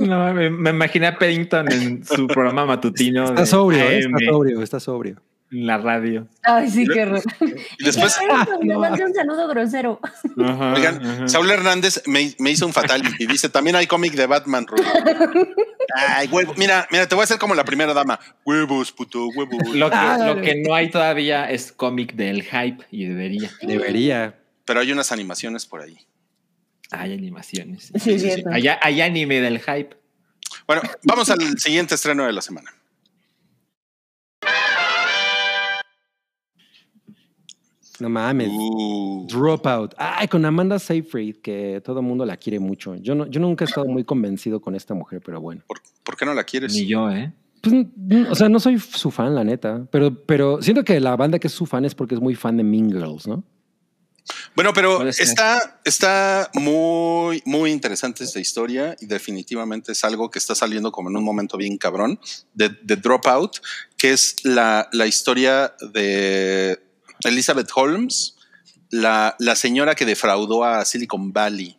No, 0.00 0.34
me, 0.34 0.50
me 0.50 0.70
imaginé 0.70 1.08
a 1.08 1.18
Paddington 1.18 1.70
en 1.72 2.04
su 2.04 2.26
programa 2.26 2.66
matutino. 2.66 3.24
Está 3.24 3.40
de 3.42 3.46
sobrio. 3.46 3.84
AM, 3.84 4.16
está 4.16 4.30
sobrio, 4.30 4.62
está 4.62 4.80
sobrio. 4.80 5.16
En 5.52 5.66
la 5.66 5.76
radio. 5.76 6.26
Ay, 6.42 6.70
sí, 6.70 6.86
qué 6.86 7.02
horror. 7.02 7.22
Y 7.78 7.84
después, 7.84 8.16
Me 8.62 8.76
mandé 8.76 9.04
un 9.04 9.14
saludo 9.14 9.46
grosero. 9.48 10.00
Ajá, 10.44 10.72
oigan, 10.74 11.04
ajá. 11.06 11.28
Saúl 11.28 11.50
Hernández 11.50 12.02
me, 12.06 12.34
me 12.38 12.50
hizo 12.50 12.66
un 12.66 12.72
fatality. 12.72 13.26
Dice, 13.26 13.48
también 13.50 13.76
hay 13.76 13.86
cómic 13.86 14.14
de 14.14 14.26
Batman, 14.26 14.66
Rubén. 14.66 14.86
Ay, 15.94 16.28
huevo. 16.28 16.54
Mira, 16.56 16.88
mira, 16.90 17.06
te 17.06 17.14
voy 17.14 17.22
a 17.22 17.24
hacer 17.24 17.38
como 17.38 17.54
la 17.54 17.64
primera 17.64 17.92
dama. 17.92 18.18
Huevos, 18.46 18.92
puto, 18.92 19.26
huevos. 19.28 19.74
Lo 19.74 19.90
que, 19.90 19.96
Ah, 19.96 20.18
lo 20.26 20.40
que 20.40 20.62
no 20.62 20.74
hay 20.74 20.90
todavía 20.90 21.50
es 21.50 21.70
cómic 21.70 22.14
del 22.14 22.42
hype 22.44 22.84
y 22.90 23.04
debería. 23.06 23.50
Debería. 23.60 24.38
Pero 24.64 24.80
hay 24.80 24.90
unas 24.92 25.12
animaciones 25.12 25.66
por 25.66 25.82
ahí. 25.82 25.98
Hay 26.90 27.12
animaciones. 27.12 27.90
Sí, 27.94 28.18
sí, 28.18 28.30
sí. 28.30 28.42
Hay, 28.50 28.68
hay 28.68 29.00
anime 29.00 29.40
del 29.40 29.58
hype. 29.60 29.96
Bueno, 30.66 30.82
vamos 31.02 31.28
al 31.30 31.58
siguiente 31.58 31.94
estreno 31.94 32.24
de 32.26 32.32
la 32.32 32.42
semana. 32.42 32.70
No 38.02 38.08
mames. 38.08 38.48
Uh, 38.50 39.28
Dropout. 39.28 39.94
Ay, 39.96 40.26
con 40.26 40.44
Amanda 40.44 40.76
Seyfried, 40.80 41.36
que 41.36 41.80
todo 41.84 42.00
el 42.00 42.06
mundo 42.06 42.26
la 42.26 42.36
quiere 42.36 42.58
mucho. 42.58 42.96
Yo, 42.96 43.14
no, 43.14 43.26
yo 43.28 43.40
nunca 43.40 43.64
he 43.64 43.68
estado 43.68 43.86
muy 43.86 44.02
convencido 44.02 44.60
con 44.60 44.74
esta 44.74 44.92
mujer, 44.92 45.22
pero 45.24 45.40
bueno. 45.40 45.62
¿por, 45.68 45.80
por 46.02 46.16
qué 46.16 46.26
no 46.26 46.34
la 46.34 46.42
quieres? 46.42 46.74
Ni 46.74 46.84
yo, 46.84 47.08
¿eh? 47.12 47.32
Pues, 47.60 47.86
o 48.28 48.34
sea, 48.34 48.48
no 48.48 48.58
soy 48.58 48.80
su 48.80 49.12
fan, 49.12 49.36
la 49.36 49.44
neta. 49.44 49.86
Pero, 49.92 50.20
pero 50.26 50.60
siento 50.60 50.82
que 50.82 50.98
la 50.98 51.14
banda 51.14 51.38
que 51.38 51.46
es 51.46 51.52
su 51.52 51.64
fan 51.64 51.84
es 51.84 51.94
porque 51.94 52.16
es 52.16 52.20
muy 52.20 52.34
fan 52.34 52.56
de 52.56 52.64
Mean 52.64 52.90
Girls, 52.90 53.28
¿no? 53.28 53.44
Bueno, 54.56 54.72
pero 54.72 55.06
está, 55.08 55.80
está 55.84 56.50
muy, 56.54 57.40
muy 57.44 57.70
interesante 57.70 58.24
esta 58.24 58.40
historia 58.40 58.96
y 59.00 59.06
definitivamente 59.06 59.92
es 59.92 60.02
algo 60.02 60.28
que 60.28 60.40
está 60.40 60.56
saliendo 60.56 60.90
como 60.90 61.08
en 61.08 61.16
un 61.16 61.24
momento 61.24 61.56
bien 61.56 61.76
cabrón 61.76 62.18
de, 62.52 62.70
de 62.82 62.96
Dropout, 62.96 63.58
que 63.96 64.12
es 64.12 64.44
la, 64.44 64.88
la 64.92 65.06
historia 65.06 65.74
de 65.92 66.91
Elizabeth 67.24 67.70
Holmes, 67.74 68.36
la, 68.90 69.36
la 69.38 69.54
señora 69.56 69.94
que 69.94 70.04
defraudó 70.04 70.64
a 70.64 70.84
Silicon 70.84 71.32
Valley. 71.32 71.78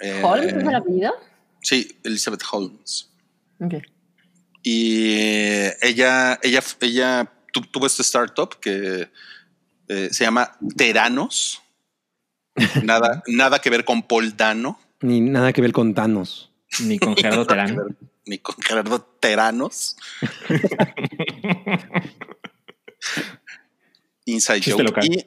Eh, 0.00 0.20
¿Holmes 0.24 0.52
es 0.54 0.62
el 0.68 0.74
apellido? 0.74 1.12
Sí, 1.60 1.96
Elizabeth 2.02 2.42
Holmes. 2.50 3.10
Ok. 3.60 3.74
Y 4.64 5.14
ella, 5.80 6.38
ella, 6.42 6.62
ella 6.80 7.32
tu- 7.52 7.60
tuvo 7.62 7.86
este 7.86 8.02
startup 8.02 8.58
que 8.60 9.10
eh, 9.88 10.08
se 10.12 10.24
llama 10.24 10.56
Teranos. 10.76 11.60
Nada, 12.84 13.22
nada 13.26 13.60
que 13.60 13.70
ver 13.70 13.84
con 13.84 14.02
Paul 14.02 14.36
Dano, 14.36 14.78
Ni 15.00 15.20
nada 15.20 15.52
que 15.52 15.62
ver 15.62 15.72
con 15.72 15.94
Thanos. 15.94 16.50
Ni 16.80 16.98
con 16.98 17.16
Gerardo 17.16 17.46
Terán. 17.46 17.96
ni 18.26 18.38
con 18.38 18.54
Gerardo 18.60 19.00
Teranos. 19.00 19.96
Inside 24.26 24.60
Chiste 24.60 24.84
joke. 24.84 25.00
Y, 25.04 25.26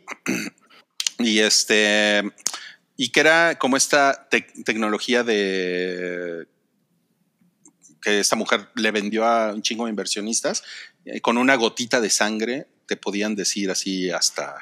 y 1.29 1.39
este, 1.39 2.23
y 2.97 3.09
que 3.09 3.19
era 3.19 3.57
como 3.59 3.77
esta 3.77 4.29
tec- 4.29 4.63
tecnología 4.63 5.23
de 5.23 6.47
que 8.01 8.19
esta 8.19 8.35
mujer 8.35 8.69
le 8.75 8.91
vendió 8.91 9.25
a 9.25 9.53
un 9.53 9.61
chingo 9.63 9.85
de 9.85 9.89
inversionistas, 9.89 10.63
eh, 11.05 11.21
con 11.21 11.37
una 11.37 11.55
gotita 11.55 11.99
de 12.01 12.09
sangre 12.09 12.67
te 12.85 12.97
podían 12.97 13.33
decir 13.35 13.71
así 13.71 14.11
hasta, 14.11 14.55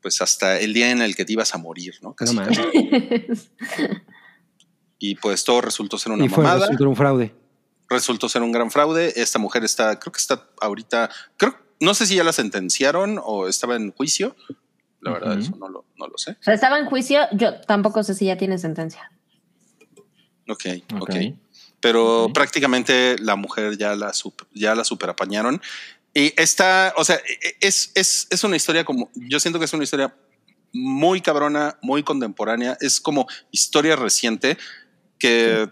pues 0.00 0.20
hasta 0.22 0.60
el 0.60 0.72
día 0.72 0.90
en 0.92 1.02
el 1.02 1.16
que 1.16 1.24
te 1.24 1.32
ibas 1.32 1.54
a 1.54 1.58
morir, 1.58 1.96
¿no? 2.02 2.10
No 2.10 2.14
Casi. 2.14 2.34
mames. 2.36 3.50
y 4.98 5.16
pues 5.16 5.42
todo 5.44 5.60
resultó 5.60 5.98
ser 5.98 6.12
una 6.12 6.24
Y 6.24 6.28
fue 6.28 6.44
mamada, 6.44 6.66
resultó 6.66 6.88
un 6.88 6.96
fraude. 6.96 7.34
resultó 7.90 8.28
ser 8.28 8.42
un 8.42 8.52
gran 8.52 8.70
fraude. 8.70 9.12
Esta 9.16 9.38
mujer 9.40 9.64
está, 9.64 9.98
creo 9.98 10.12
que 10.12 10.20
está 10.20 10.48
ahorita, 10.60 11.10
creo, 11.36 11.56
no 11.80 11.94
sé 11.94 12.06
si 12.06 12.16
ya 12.16 12.24
la 12.24 12.32
sentenciaron 12.32 13.20
o 13.22 13.48
estaba 13.48 13.76
en 13.76 13.92
juicio. 13.92 14.36
La 15.00 15.12
verdad, 15.12 15.32
Ujú. 15.32 15.40
eso 15.40 15.56
no 15.56 15.68
lo, 15.68 15.84
no 15.96 16.06
lo 16.08 16.18
sé. 16.18 16.32
O 16.32 16.42
sea, 16.42 16.54
estaba 16.54 16.78
en 16.78 16.86
juicio. 16.86 17.20
Yo 17.32 17.60
tampoco 17.60 18.02
sé 18.02 18.14
si 18.14 18.26
ya 18.26 18.36
tiene 18.36 18.58
sentencia. 18.58 19.10
Ok, 20.48 20.64
ok. 20.94 21.02
Ok. 21.02 21.14
pero 21.80 22.30
prácticamente 22.32 23.16
la 23.20 23.36
mujer 23.36 23.76
ya 23.76 23.94
la, 23.94 24.12
sup- 24.12 24.46
ya 24.54 24.74
la 24.74 24.84
superapañaron. 24.84 25.60
Y 26.14 26.32
esta, 26.40 26.92
o 26.96 27.04
sea, 27.04 27.16
e- 27.16 27.56
es, 27.60 27.92
es, 27.94 28.26
es 28.30 28.42
una 28.44 28.56
historia 28.56 28.84
como, 28.84 29.10
yo 29.14 29.38
siento 29.40 29.58
que 29.58 29.66
es 29.66 29.72
una 29.72 29.84
historia 29.84 30.14
muy 30.72 31.20
cabrona, 31.20 31.78
muy 31.82 32.02
contemporánea, 32.02 32.76
es 32.80 33.00
como 33.00 33.26
historia 33.50 33.94
reciente 33.96 34.56
que, 35.18 35.68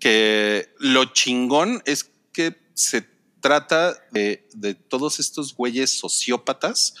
que 0.00 0.70
lo 0.78 1.04
chingón 1.06 1.82
es 1.84 2.10
que 2.32 2.56
se 2.74 3.02
trata 3.42 3.94
de, 4.12 4.48
de 4.54 4.74
todos 4.74 5.20
estos 5.20 5.54
güeyes 5.54 5.98
sociópatas 5.98 6.94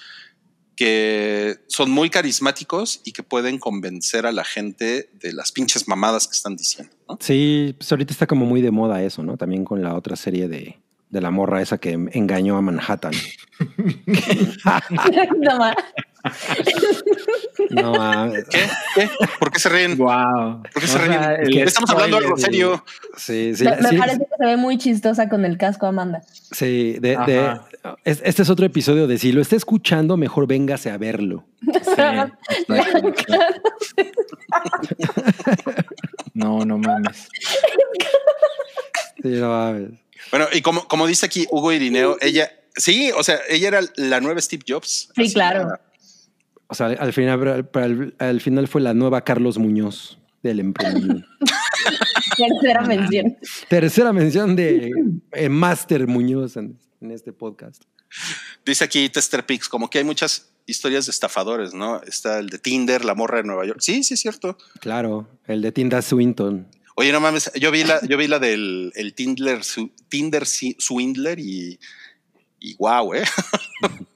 que 0.76 1.58
son 1.68 1.90
muy 1.90 2.10
carismáticos 2.10 3.00
y 3.04 3.12
que 3.12 3.22
pueden 3.22 3.58
convencer 3.58 4.26
a 4.26 4.32
la 4.32 4.44
gente 4.44 5.10
de 5.14 5.32
las 5.32 5.52
pinches 5.52 5.86
mamadas 5.86 6.26
que 6.26 6.34
están 6.34 6.56
diciendo. 6.56 6.92
¿no? 7.08 7.18
Sí, 7.20 7.74
pues 7.78 7.90
ahorita 7.92 8.12
está 8.12 8.26
como 8.26 8.44
muy 8.44 8.60
de 8.60 8.70
moda 8.70 9.02
eso, 9.02 9.22
¿no? 9.22 9.36
También 9.36 9.64
con 9.64 9.82
la 9.82 9.94
otra 9.94 10.16
serie 10.16 10.48
de, 10.48 10.78
de 11.08 11.20
la 11.20 11.30
morra 11.30 11.62
esa 11.62 11.78
que 11.78 11.92
engañó 11.92 12.56
a 12.56 12.62
Manhattan. 12.62 13.12
no 17.70 17.92
mames. 17.92 18.44
¿Qué? 18.48 18.60
¿Qué? 18.94 19.10
¿Por 19.38 19.50
qué 19.50 19.58
se 19.58 19.68
ríen? 19.68 19.96
Wow. 19.98 20.62
¿Por 20.72 20.82
qué 20.82 20.86
se 20.88 20.98
ríen? 20.98 21.66
Estamos 21.66 21.90
hablando 21.90 22.18
de 22.18 22.24
algo 22.24 22.36
serio. 22.36 22.84
Sí, 23.16 23.52
sí, 23.56 23.64
me 23.64 23.76
me 23.76 23.88
sí, 23.88 23.96
parece 23.96 24.18
que 24.18 24.24
se 24.38 24.44
ve 24.46 24.56
muy 24.56 24.78
chistosa 24.78 25.28
con 25.28 25.44
el 25.44 25.58
casco, 25.58 25.86
Amanda. 25.86 26.22
sí, 26.50 26.96
de, 27.00 27.16
de- 27.26 27.60
este 28.04 28.42
es 28.42 28.50
otro 28.50 28.64
episodio 28.64 29.06
de 29.08 29.18
si 29.18 29.32
lo 29.32 29.40
está 29.42 29.56
escuchando, 29.56 30.16
mejor 30.16 30.46
véngase 30.46 30.90
a 30.90 30.98
verlo. 30.98 31.44
No, 36.34 36.64
no 36.64 36.78
mames. 36.78 37.28
Sí, 39.22 39.28
no 39.28 39.48
mames. 39.50 39.90
Bueno, 40.30 40.46
y 40.52 40.62
como, 40.62 40.86
como 40.88 41.06
dice 41.06 41.26
aquí 41.26 41.46
Hugo 41.50 41.72
Irineo, 41.72 42.16
ella, 42.20 42.50
sí, 42.74 43.10
o 43.16 43.22
sea, 43.22 43.38
ella 43.48 43.68
era 43.68 43.80
la 43.96 44.20
nueva 44.20 44.40
Steve 44.40 44.64
Jobs. 44.66 45.10
Sí, 45.14 45.32
claro. 45.32 45.60
era. 45.62 45.80
O 46.72 46.74
sea, 46.74 46.86
al 46.86 47.12
final, 47.12 47.66
al, 47.74 48.14
al 48.18 48.40
final 48.40 48.66
fue 48.66 48.80
la 48.80 48.94
nueva 48.94 49.22
Carlos 49.24 49.58
Muñoz 49.58 50.18
del 50.42 50.58
emprendimiento. 50.60 51.28
Tercera 52.36 52.80
mención. 52.82 53.36
Tercera 53.68 54.12
mención 54.14 54.56
de 54.56 54.90
eh, 55.32 55.48
Master 55.50 56.06
Muñoz 56.06 56.56
en, 56.56 56.78
en 57.02 57.10
este 57.10 57.32
podcast. 57.34 57.82
Dice 58.64 58.84
aquí 58.84 59.08
Tester 59.10 59.44
Pix, 59.44 59.68
como 59.68 59.90
que 59.90 59.98
hay 59.98 60.04
muchas 60.04 60.50
historias 60.64 61.04
de 61.04 61.10
estafadores, 61.10 61.74
¿no? 61.74 62.00
Está 62.04 62.38
el 62.38 62.48
de 62.48 62.58
Tinder, 62.58 63.04
la 63.04 63.14
morra 63.14 63.38
de 63.38 63.44
Nueva 63.44 63.66
York. 63.66 63.80
Sí, 63.82 64.02
sí, 64.02 64.14
es 64.14 64.20
cierto. 64.20 64.56
Claro, 64.80 65.28
el 65.46 65.60
de 65.60 65.72
Tinda 65.72 66.00
Swinton. 66.00 66.66
Oye, 66.96 67.12
no 67.12 67.20
mames, 67.20 67.50
yo 67.60 67.70
vi 67.70 67.84
la, 67.84 68.00
yo 68.06 68.16
vi 68.16 68.28
la 68.28 68.38
del 68.38 68.92
el 68.94 69.12
Tinder, 69.14 69.62
su- 69.62 69.90
Tinder 70.08 70.46
Swindler 70.46 71.38
y, 71.38 71.78
y 72.60 72.76
wow, 72.76 73.12
eh. 73.14 73.24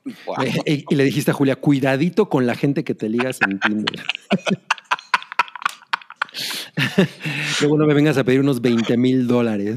Eh, 0.44 0.62
y, 0.66 0.84
y 0.88 0.94
le 0.94 1.04
dijiste 1.04 1.32
a 1.32 1.34
Julia, 1.34 1.56
cuidadito 1.56 2.28
con 2.28 2.46
la 2.46 2.54
gente 2.54 2.84
que 2.84 2.94
te 2.94 3.08
ligas 3.08 3.38
en 3.42 3.58
Tinder. 3.58 4.04
Luego 7.60 7.78
no 7.78 7.86
me 7.86 7.94
vengas 7.94 8.18
a 8.18 8.24
pedir 8.24 8.40
unos 8.40 8.60
20 8.60 8.96
mil 8.96 9.26
dólares. 9.26 9.76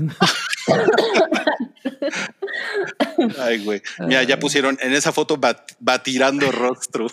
Ay, 3.40 3.64
güey. 3.64 3.82
Mira, 4.00 4.24
ya 4.24 4.40
pusieron 4.40 4.78
en 4.82 4.94
esa 4.94 5.12
foto 5.12 5.40
va, 5.40 5.66
va 5.88 6.02
tirando 6.04 6.52
rostro. 6.52 7.08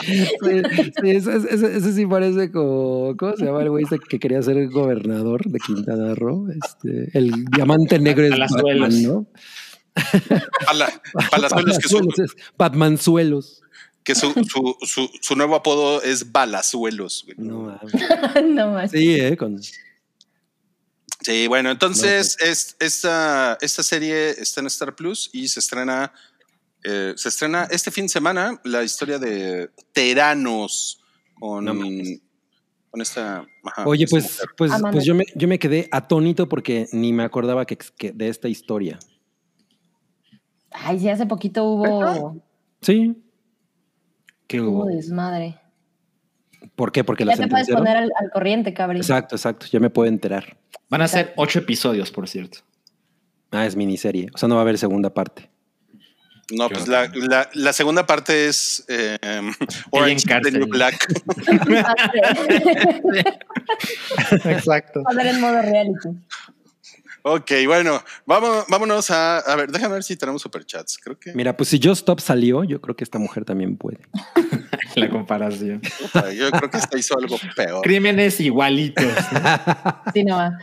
Sí, 0.00 0.24
sí, 1.02 1.10
ese, 1.10 1.36
ese- 1.36 1.76
ese 1.76 1.92
sí 1.92 2.06
parece 2.06 2.50
como. 2.50 3.14
¿Cómo 3.16 3.36
se 3.36 3.44
llama 3.44 3.62
el 3.62 3.70
güey 3.70 3.84
este 3.84 3.98
que 3.98 4.18
quería 4.18 4.42
ser 4.42 4.68
gobernador 4.68 5.44
de 5.44 5.58
Quintana 5.58 6.14
Roo? 6.14 6.48
Este, 6.50 7.16
el 7.18 7.44
diamante 7.46 7.98
negro 7.98 8.24
es. 8.24 8.38
Batman, 8.38 9.02
¿no? 9.02 9.26
Pala- 10.66 11.02
Palazuelos, 11.30 11.78
que, 11.78 11.88
su, 11.88 11.98
Palazuelos 11.98 12.18
es 12.18 12.36
Batmanzuelos. 12.56 13.62
que 14.04 14.14
su, 14.14 14.32
su, 14.48 14.76
su, 14.82 15.10
su 15.20 15.36
nuevo 15.36 15.54
apodo 15.56 16.02
es 16.02 16.30
Balazuelos. 16.32 17.24
güey. 17.26 17.36
No 17.48 17.60
mames. 17.62 17.92
no 18.48 18.72
más. 18.72 18.90
Sí, 18.90 19.14
¿eh? 19.20 19.36
Con, 19.36 19.58
Sí, 21.22 21.48
bueno, 21.48 21.70
entonces 21.70 22.34
es, 22.40 22.76
esta, 22.80 23.58
esta 23.60 23.82
serie 23.82 24.30
está 24.30 24.62
en 24.62 24.66
Star 24.68 24.96
Plus 24.96 25.28
y 25.34 25.48
se 25.48 25.60
estrena, 25.60 26.14
eh, 26.84 27.12
se 27.16 27.28
estrena 27.28 27.64
este 27.70 27.90
fin 27.90 28.04
de 28.04 28.08
semana 28.08 28.60
la 28.64 28.82
historia 28.82 29.18
de 29.18 29.70
Teranos 29.92 31.00
con, 31.38 31.64
No 31.64 31.74
con 32.90 33.00
esta. 33.00 33.46
ajá, 33.64 33.84
Oye, 33.86 34.04
esta 34.04 34.14
pues, 34.14 34.24
mujer. 34.32 34.48
pues, 34.56 34.72
Amanda. 34.72 34.90
pues 34.92 35.04
yo, 35.04 35.14
me, 35.14 35.24
yo 35.34 35.46
me 35.48 35.58
quedé 35.58 35.88
atónito 35.92 36.48
porque 36.48 36.88
ni 36.92 37.12
me 37.12 37.22
acordaba 37.22 37.64
que, 37.66 37.76
que 37.96 38.12
de 38.12 38.28
esta 38.28 38.48
historia. 38.48 38.98
Ay, 40.72 40.98
sí, 41.00 41.08
hace 41.08 41.26
poquito 41.26 41.64
hubo, 41.64 42.40
Sí. 42.80 43.16
¿Qué 44.46 44.60
hubo 44.60 44.84
hubo? 44.84 44.86
desmadre. 44.86 45.58
¿Por 46.76 46.92
qué? 46.92 47.04
Porque 47.04 47.24
la 47.24 47.34
Ya 47.34 47.44
te 47.44 47.48
puedes 47.48 47.68
poner 47.68 47.96
al, 47.96 48.10
al 48.18 48.30
corriente, 48.30 48.72
cabrón. 48.74 48.98
Exacto, 48.98 49.36
exacto. 49.36 49.66
Ya 49.70 49.80
me 49.80 49.90
puedo 49.90 50.08
enterar. 50.08 50.58
Van 50.88 51.02
a 51.02 51.08
ser 51.08 51.32
ocho 51.36 51.58
episodios, 51.58 52.10
por 52.10 52.28
cierto. 52.28 52.58
Ah, 53.50 53.66
es 53.66 53.76
miniserie. 53.76 54.28
O 54.34 54.38
sea, 54.38 54.48
no 54.48 54.54
va 54.56 54.60
a 54.60 54.62
haber 54.62 54.78
segunda 54.78 55.12
parte. 55.12 55.49
No, 56.50 56.68
pues 56.68 56.88
la, 56.88 57.10
la, 57.14 57.48
la 57.54 57.72
segunda 57.72 58.06
parte 58.06 58.48
es 58.48 58.84
eh, 58.88 59.18
Orange 59.90 60.16
is 60.16 60.24
the. 60.24 60.50
New 60.50 60.66
Black. 60.66 61.06
Exacto. 64.44 65.02
A 65.06 65.22
en 65.22 65.40
modo 65.40 65.62
reality. 65.62 66.08
Ok, 67.22 67.52
bueno, 67.66 68.02
vamos, 68.24 68.64
vámonos 68.68 69.10
a. 69.10 69.38
A 69.38 69.56
ver, 69.56 69.70
déjame 69.70 69.94
ver 69.94 70.02
si 70.02 70.16
tenemos 70.16 70.40
superchats. 70.40 70.98
Creo 70.98 71.18
que. 71.18 71.34
Mira, 71.34 71.56
pues 71.56 71.68
si 71.68 71.78
Just 71.78 72.00
Stop 72.00 72.20
salió, 72.20 72.64
yo 72.64 72.80
creo 72.80 72.96
que 72.96 73.04
esta 73.04 73.18
mujer 73.18 73.44
también 73.44 73.76
puede. 73.76 73.98
La 74.96 75.08
comparación. 75.08 75.82
Yo 76.36 76.50
creo 76.50 76.70
que 76.70 76.78
esta 76.78 76.98
hizo 76.98 77.16
algo 77.18 77.38
peor. 77.54 77.82
Crímenes 77.82 78.40
igualitos. 78.40 79.12
Sí, 80.14 80.24
no 80.24 80.36
va. 80.36 80.58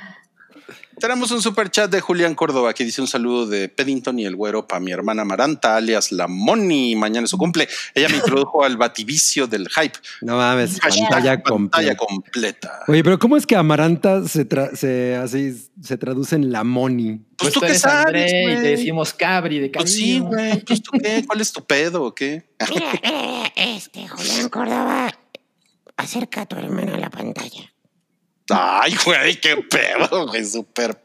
Tenemos 0.99 1.29
un 1.31 1.41
super 1.41 1.69
chat 1.69 1.91
de 1.91 2.01
Julián 2.01 2.33
Córdoba 2.33 2.73
que 2.73 2.83
dice 2.83 3.01
un 3.01 3.07
saludo 3.07 3.45
de 3.45 3.69
Peddington 3.69 4.17
y 4.19 4.25
el 4.25 4.35
güero 4.35 4.67
para 4.67 4.79
mi 4.79 4.91
hermana 4.91 5.23
Maranta, 5.23 5.75
alias 5.75 6.11
la 6.11 6.27
Moni. 6.27 6.95
Mañana 6.95 7.25
es 7.25 7.29
su 7.29 7.37
cumple. 7.37 7.67
Ella 7.93 8.09
me 8.09 8.15
introdujo 8.17 8.63
al 8.63 8.77
bativicio 8.77 9.45
del 9.47 9.69
hype. 9.69 9.97
No 10.21 10.37
mames, 10.37 10.79
Hashtag 10.79 11.09
pantalla 11.09 11.43
pantalla 11.43 11.95
completa. 11.95 11.97
completa. 11.97 12.79
Oye, 12.87 13.03
pero 13.03 13.19
¿cómo 13.19 13.37
es 13.37 13.45
que 13.45 13.55
Amaranta 13.55 14.27
se, 14.27 14.47
tra- 14.49 14.73
se, 14.75 15.15
así, 15.15 15.55
se 15.81 15.97
traduce 15.97 16.35
en 16.35 16.51
la 16.51 16.63
Moni? 16.63 17.17
Pues, 17.37 17.37
Pues 17.37 17.53
tú 17.53 17.59
tú 17.59 17.65
qué 17.67 17.75
sabes, 17.75 18.05
André 18.33 18.41
y 18.43 18.55
te 18.55 18.61
decimos 18.61 19.13
cabri 19.13 19.59
de 19.59 19.69
Pues 19.69 19.93
sí, 19.93 20.19
güey. 20.19 20.63
Pues 20.63 20.81
tú 20.81 20.91
qué, 20.99 21.23
¿cuál 21.27 21.41
es 21.41 21.51
tu 21.51 21.63
pedo 21.63 22.03
o 22.03 22.15
qué? 22.15 22.49
Mira, 22.73 23.51
este, 23.55 24.07
Julián 24.07 24.49
Córdoba, 24.49 25.13
acerca 25.95 26.41
a 26.41 26.45
tu 26.47 26.55
hermano 26.55 26.95
a 26.95 26.97
la 26.97 27.09
pantalla. 27.11 27.71
Ay, 28.49 28.95
güey, 29.03 29.39
qué 29.39 29.57
pedo, 29.57 30.27
güey, 30.27 30.45
súper 30.45 31.01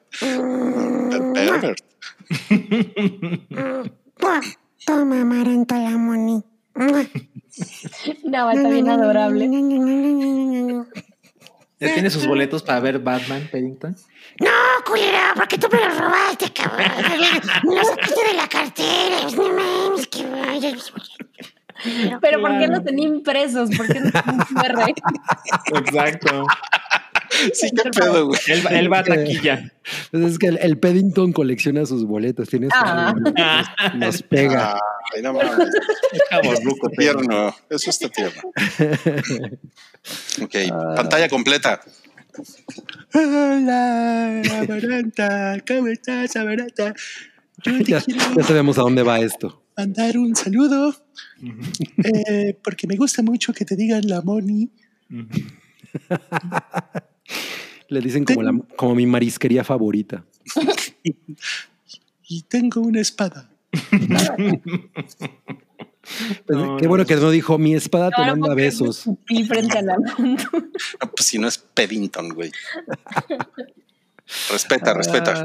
pervert. 1.35 1.81
Toma, 4.87 5.21
Amaranta 5.21 5.79
la 5.79 5.91
Moni. 5.91 6.43
No, 6.75 8.51
está 8.51 8.69
bien 8.69 8.89
adorable. 8.89 9.49
¿Ya 11.79 11.95
tiene 11.95 12.11
sus 12.11 12.27
boletos 12.27 12.63
para 12.63 12.81
ver 12.81 12.99
Batman, 13.01 13.49
Paddington? 13.51 13.97
No, 14.41 14.51
culera, 14.87 15.33
porque 15.35 15.59
tú 15.59 15.69
me 15.71 15.81
los 15.85 15.99
robaste, 15.99 16.53
cabrón. 16.53 16.87
Me 17.65 17.75
los 17.75 17.87
sacaste 17.89 18.25
de 18.29 18.35
la 18.35 18.49
cartera. 18.49 19.17
No 19.37 19.49
mames, 19.53 20.07
que 20.07 20.25
vaya. 20.27 20.73
Pero 22.21 22.41
¿por 22.41 22.59
qué 22.59 22.69
no 22.69 22.83
tenía 22.83 23.09
impresos? 23.09 23.71
¿Por 23.77 23.89
qué 23.89 24.01
no 24.01 24.11
tenía 24.13 24.45
QR? 24.45 24.95
Exacto. 25.79 26.47
Sí, 27.55 27.71
qué 27.75 27.91
pedo, 27.91 28.27
güey. 28.27 28.41
Él, 28.49 28.67
va- 28.67 28.71
él 28.71 28.93
va 28.93 28.99
a 29.01 29.05
taquilla. 29.05 29.73
Pues 30.11 30.25
es 30.25 30.39
que 30.39 30.47
el, 30.49 30.59
el 30.59 30.79
Paddington 30.79 31.33
colecciona 31.33 31.87
sus 31.87 32.05
boletos. 32.05 32.49
Tiene 32.49 32.69
Ah. 32.73 33.13
boletos, 33.15 33.35
nos 33.97 34.23
pega. 34.23 34.77
Ay, 35.15 35.23
no 35.23 35.33
mames. 35.33 35.69
Está 36.13 36.89
tierno. 36.97 37.55
Eso 37.71 37.91
está 37.91 38.09
tierno. 38.09 38.43
Ok, 40.43 40.55
pantalla 40.97 41.29
completa. 41.29 41.81
Hola, 43.15 44.43
Amaranta. 44.63 45.57
¿Cómo 45.67 45.87
estás, 45.89 46.35
Amaranta? 46.35 46.93
Yo 47.65 47.79
te 47.79 47.85
ya, 47.85 48.01
quiero 48.01 48.21
ya 48.37 48.43
sabemos 48.43 48.79
a 48.79 48.83
dónde 48.83 49.03
va 49.05 49.21
esto. 49.21 49.63
mandar 49.77 50.19
un 50.19 50.35
saludo 50.35 50.93
eh, 52.03 52.59
porque 52.65 52.89
me 52.89 52.97
gusta 52.97 53.23
mucho 53.23 53.53
que 53.53 53.65
te 53.65 53.77
digan 53.77 54.03
la 54.09 54.23
Moni. 54.23 54.71
Le 57.93 58.01
dicen 58.01 58.25
como, 58.25 58.43
la, 58.43 58.59
como 58.77 58.95
mi 58.95 59.07
marisquería 59.07 59.65
favorita. 59.65 60.25
y 62.29 62.43
tengo 62.43 62.81
una 62.81 63.01
espada. 63.01 63.51
Pues, 66.47 66.59
No, 66.59 66.77
qué 66.79 66.83
no, 66.83 66.89
bueno 66.89 67.07
que 67.07 67.15
no 67.15 67.31
dijo, 67.31 67.59
mi 67.59 67.77
espada 67.77 68.11
te 68.11 68.17
Ahora 68.17 68.35
manda 68.35 68.55
besos. 68.57 68.99
escupí 69.07 69.45
frente 69.45 69.79
a 69.79 69.83
la 69.83 69.97
No, 69.99 70.37
pues 71.15 71.27
si 71.27 71.39
no 71.39 71.47
es 71.47 71.59
Peddington, 71.59 72.31
güey. 72.31 72.51
Respeta, 74.51 74.95
respeta. 74.95 75.45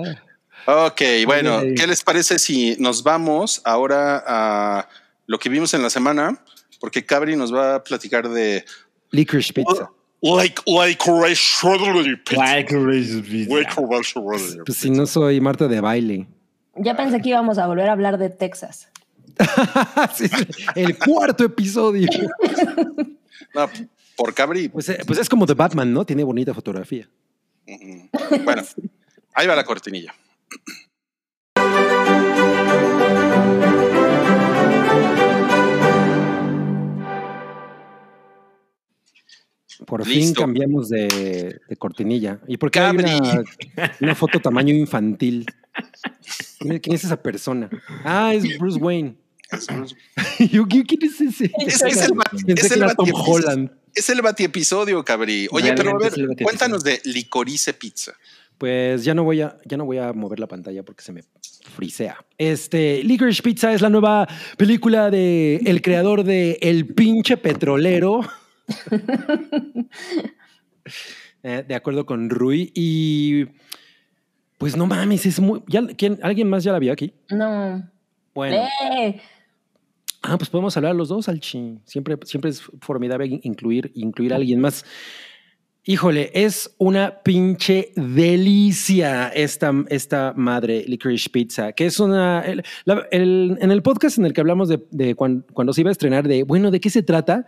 Ah, 0.65 0.87
Ok, 0.87 1.01
bueno. 1.25 1.61
¿qué 1.75 1.85
les 1.85 2.03
parece 2.03 2.39
si 2.39 2.75
nos 2.79 3.03
vamos 3.03 3.61
ahora 3.65 4.23
a 4.25 4.89
lo 5.27 5.37
que 5.37 5.49
vimos 5.49 5.75
en 5.75 5.83
la 5.83 5.91
semana? 5.91 6.43
Porque 6.79 7.05
Cabri 7.05 7.35
nos 7.35 7.53
va 7.53 7.75
a 7.75 7.83
platicar 7.83 8.27
de 8.27 8.65
licorice 9.11 9.53
pizza. 9.53 9.91
Like 10.21 10.61
like 10.65 11.03
pizza. 11.03 12.37
Like 12.37 12.71
Race 12.73 13.13
Like 13.47 13.71
strawberry 13.71 14.63
Pues 14.65 14.77
si 14.77 14.89
no 14.89 15.05
soy 15.05 15.39
Marta 15.41 15.67
de 15.67 15.81
baile. 15.81 16.27
Ya 16.75 16.95
pensé 16.95 17.21
que 17.21 17.29
íbamos 17.29 17.57
a 17.57 17.67
volver 17.67 17.89
a 17.89 17.93
hablar 17.93 18.17
de 18.17 18.29
Texas. 18.29 18.89
Sí, 20.15 20.25
el 20.75 20.97
cuarto 20.97 21.43
episodio. 21.43 22.07
No, 23.53 23.69
por 24.15 24.33
Cabri. 24.33 24.69
Pues, 24.69 24.89
eh, 24.89 24.99
pues 25.05 25.19
es 25.19 25.29
como 25.29 25.45
The 25.45 25.53
Batman, 25.53 25.93
¿no? 25.93 26.05
Tiene 26.05 26.23
bonita 26.23 26.53
fotografía. 26.53 27.07
Bueno, 28.43 28.63
ahí 29.33 29.47
va 29.47 29.55
la 29.55 29.63
cortinilla. 29.63 30.13
Por 39.85 40.05
fin 40.05 40.33
cambiamos 40.33 40.89
de, 40.89 41.59
de 41.67 41.75
cortinilla. 41.77 42.39
¿Y 42.47 42.57
por 42.57 42.71
qué 42.71 42.79
hay 42.79 42.95
una, 42.95 43.43
una 44.01 44.15
foto 44.15 44.39
tamaño 44.39 44.73
infantil? 44.73 45.45
¿Quién 46.59 46.73
es, 46.73 46.81
quién 46.81 46.95
es 46.95 47.03
esa 47.03 47.21
persona? 47.21 47.69
Ah, 48.03 48.33
es 48.33 48.57
Bruce 48.57 48.79
Wayne. 48.79 49.15
Yo, 50.51 50.67
¿Quién 50.67 50.83
quién 50.83 51.03
es 51.03 51.21
ese? 51.21 51.51
Es, 51.65 51.81
es 51.81 52.01
el, 52.01 52.13
es 52.47 52.71
el 52.71 52.95
Tom. 52.95 53.09
Holland. 53.13 53.71
Es 53.95 54.09
el 54.09 54.21
batiepisodio, 54.21 55.03
Cabri. 55.03 55.47
Oye, 55.51 55.73
pero 55.73 55.91
a 55.91 55.97
ver, 55.97 56.13
es 56.13 56.43
cuéntanos 56.43 56.83
de 56.83 57.01
Licorice 57.05 57.73
Pizza. 57.73 58.13
Pues 58.57 59.03
ya 59.03 59.13
no 59.13 59.23
voy 59.23 59.41
a, 59.41 59.57
ya 59.65 59.77
no 59.77 59.85
voy 59.85 59.99
a 59.99 60.13
mover 60.13 60.39
la 60.39 60.47
pantalla 60.47 60.83
porque 60.83 61.03
se 61.03 61.13
me 61.13 61.23
frisea. 61.75 62.17
Este, 62.37 63.03
Licorice 63.03 63.41
Pizza 63.41 63.73
es 63.73 63.81
la 63.81 63.89
nueva 63.89 64.27
película 64.57 65.09
de 65.09 65.57
el 65.65 65.81
creador 65.81 66.23
de 66.23 66.57
El 66.61 66.87
pinche 66.87 67.37
petrolero. 67.37 68.21
Eh, 71.43 71.63
de 71.67 71.75
acuerdo 71.75 72.05
con 72.05 72.29
Rui. 72.29 72.71
Y 72.73 73.45
pues 74.57 74.75
no 74.75 74.87
mames, 74.87 75.25
es 75.25 75.39
muy. 75.39 75.61
¿ya- 75.67 75.85
quién- 75.97 76.19
¿Alguien 76.23 76.49
más 76.49 76.63
ya 76.63 76.71
la 76.71 76.79
vio 76.79 76.91
aquí? 76.91 77.13
No. 77.29 77.89
Bueno. 78.33 78.57
¡Eh! 78.91 79.19
Ah, 80.23 80.37
pues 80.37 80.49
podemos 80.49 80.75
hablar 80.77 80.95
los 80.95 81.09
dos, 81.09 81.29
Alchi. 81.29 81.79
Siempre, 81.85 82.17
siempre 82.23 82.49
es 82.51 82.61
formidable 82.81 83.27
in- 83.27 83.39
incluir, 83.43 83.91
incluir 83.95 84.33
a 84.33 84.37
alguien 84.37 84.59
más. 84.59 84.83
Híjole, 85.85 86.31
es 86.33 86.73
una 86.79 87.21
pinche 87.23 87.91
delicia 87.95 89.29
esta, 89.29 89.71
esta 89.89 90.33
madre 90.35 90.83
Licorice 90.85 91.29
Pizza, 91.29 91.71
que 91.71 91.85
es 91.85 91.99
una... 91.99 92.41
el- 92.41 92.63
la- 92.83 93.07
el- 93.11 93.57
en 93.61 93.71
el 93.71 93.81
podcast 93.83 94.17
en 94.17 94.25
el 94.25 94.33
que 94.33 94.41
hablamos 94.41 94.67
de, 94.69 94.85
de 94.91 95.15
cuan- 95.15 95.45
cuando, 95.53 95.71
se 95.71 95.81
iba 95.81 95.89
a 95.89 95.93
estrenar, 95.93 96.27
de, 96.27 96.43
bueno, 96.43 96.71
¿de 96.71 96.79
qué 96.81 96.89
se 96.89 97.03
trata? 97.03 97.45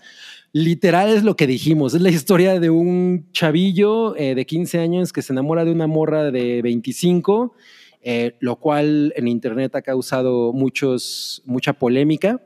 Literal 0.52 1.10
es 1.10 1.24
lo 1.24 1.36
que 1.36 1.46
dijimos, 1.48 1.94
es 1.94 2.02
la 2.02 2.10
historia 2.10 2.60
de 2.60 2.70
un 2.72 3.28
chavillo 3.34 4.16
eh, 4.16 4.34
de 4.34 4.46
15 4.46 4.80
años 4.80 5.14
que 5.14 5.22
se 5.22 5.32
enamora 5.34 5.64
de 5.64 5.72
una 5.72 5.86
morra 5.88 6.32
de 6.32 6.62
25 6.64 7.54
eh, 8.02 8.36
lo 8.40 8.56
cual 8.56 9.12
en 9.18 9.28
Internet 9.28 9.76
ha 9.76 9.82
causado 9.82 10.54
mucha 10.54 11.74
polémica. 11.74 12.42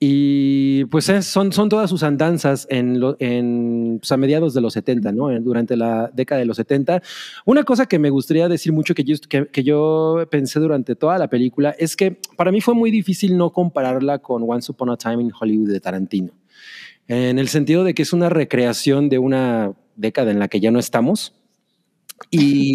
Y 0.00 0.84
pues 0.84 1.08
es- 1.08 1.26
son, 1.26 1.50
todas 1.68 1.90
sus 1.90 2.04
andanzas 2.04 2.68
pues, 2.70 4.12
a 4.12 4.16
mediados 4.16 4.54
de 4.54 4.60
los 4.60 4.72
70, 4.74 5.10
¿no? 5.10 5.32
En- 5.32 5.42
Durante 5.42 5.76
la 5.76 6.08
década 6.14 6.38
de 6.38 6.44
los 6.46 6.56
70. 6.58 7.02
Una 7.44 7.64
cosa 7.64 7.86
que 7.86 7.98
me 7.98 8.08
gustaría 8.10 8.48
decir 8.48 8.72
mucho 8.72 8.94
que 8.94 9.02
yo, 9.02 9.16
que 9.50 9.64
yo 9.64 10.24
pensé 10.30 10.60
durante 10.60 10.94
toda 10.94 11.18
la 11.18 11.28
película 11.28 11.74
es 11.76 11.96
que 11.96 12.16
para 12.36 12.52
mí 12.52 12.60
fue 12.60 12.74
muy 12.74 12.92
difícil 12.92 13.36
no 13.36 13.50
compararla 13.52 14.20
con 14.20 14.44
Once 14.48 14.70
Upon 14.70 14.90
a 14.90 14.96
Time 14.96 15.20
in 15.24 15.32
Hollywood 15.38 15.70
de 15.72 15.80
Tarantino. 15.80 16.30
En 17.08 17.38
el 17.38 17.48
sentido 17.48 17.84
de 17.84 17.94
que 17.94 18.02
es 18.02 18.12
una 18.12 18.28
recreación 18.28 19.08
de 19.08 19.18
una 19.18 19.72
década 19.96 20.30
en 20.30 20.38
la 20.38 20.48
que 20.48 20.60
ya 20.60 20.70
no 20.70 20.78
estamos. 20.78 21.34
Y, 22.30 22.74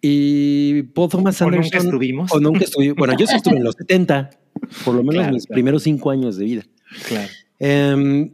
y 0.00 0.82
Paul 0.94 1.08
Thomas 1.08 1.40
O 1.40 1.44
nunca 1.46 1.56
Anderson. 1.58 1.86
estuvimos. 1.86 2.32
O 2.32 2.40
nunca. 2.40 2.64
Bueno, 2.96 3.16
yo 3.16 3.26
sí 3.26 3.36
estuve 3.36 3.56
en 3.56 3.64
los 3.64 3.74
70, 3.76 4.30
por 4.84 4.94
lo 4.94 5.02
menos 5.02 5.14
Claro, 5.22 5.32
mis 5.34 5.46
claro. 5.46 5.54
primeros 5.56 5.82
cinco 5.84 6.10
años 6.10 6.36
de 6.36 6.44
vida. 6.44 6.62
Claro. 7.08 7.28
Em, 7.58 8.30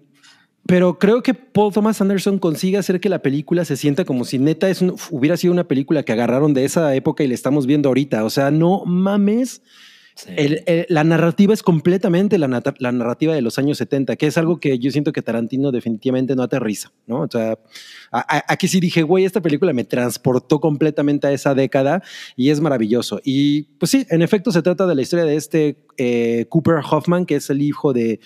pero 0.67 0.99
creo 0.99 1.23
que 1.23 1.35
Paul 1.35 1.73
Thomas 1.73 2.01
Anderson 2.01 2.39
consigue 2.39 2.79
hacer 2.79 3.01
que 3.01 3.09
la 3.09 3.21
película 3.23 3.65
se 3.65 3.77
sienta 3.77 4.05
como 4.05 4.25
si 4.25 4.39
neta 4.39 4.71
es 4.71 4.81
un- 4.83 4.95
hubiera 5.11 5.37
sido 5.37 5.53
una 5.53 5.65
película 5.69 6.03
que 6.03 6.13
agarraron 6.13 6.55
de 6.55 6.65
esa 6.65 6.95
época 6.95 7.25
y 7.25 7.29
la 7.29 7.35
estamos 7.35 7.67
viendo 7.67 7.89
ahorita. 7.89 8.25
O 8.25 8.31
sea, 8.31 8.51
no 8.51 8.85
mames. 8.87 9.63
La 10.89 11.05
narrativa 11.05 11.55
es 11.55 11.63
completamente 11.63 12.39
la, 12.39 12.49
narrativa 12.49 13.35
de 13.35 13.43
los 13.43 13.59
años 13.59 13.79
70, 13.79 14.17
que 14.17 14.27
es 14.27 14.39
algo 14.39 14.59
que 14.61 14.79
yo 14.79 14.91
siento 14.91 15.13
que 15.13 15.23
Tarantino 15.23 15.73
definitivamente 15.73 16.35
no 16.37 16.43
aterriza, 16.43 16.93
¿no? 17.07 17.21
O 17.23 17.29
sea, 17.31 17.59
a- 18.13 18.45
aquí 18.53 18.69
sí 18.69 18.81
dije, 18.81 19.03
güey, 19.03 19.25
esta 19.25 19.41
película 19.41 19.73
me 19.73 19.85
transportó 19.85 20.61
completamente 20.61 21.27
a 21.27 21.33
esa 21.33 21.55
década 21.55 22.03
y 22.37 22.51
es 22.51 22.61
maravilloso. 22.61 23.21
Y 23.25 23.63
pues 23.79 23.91
sí, 23.91 24.07
en 24.11 24.23
efecto 24.23 24.53
se 24.53 24.63
trata 24.63 24.87
de 24.87 24.95
la 24.95 25.03
historia 25.03 25.25
de 25.25 25.37
este 25.37 25.77
eh, 25.97 26.47
Cooper 26.49 26.77
Hoffman, 26.91 27.27
que 27.27 27.37
es 27.37 27.51
el 27.51 27.63
hijo 27.63 27.93
de 27.93 28.21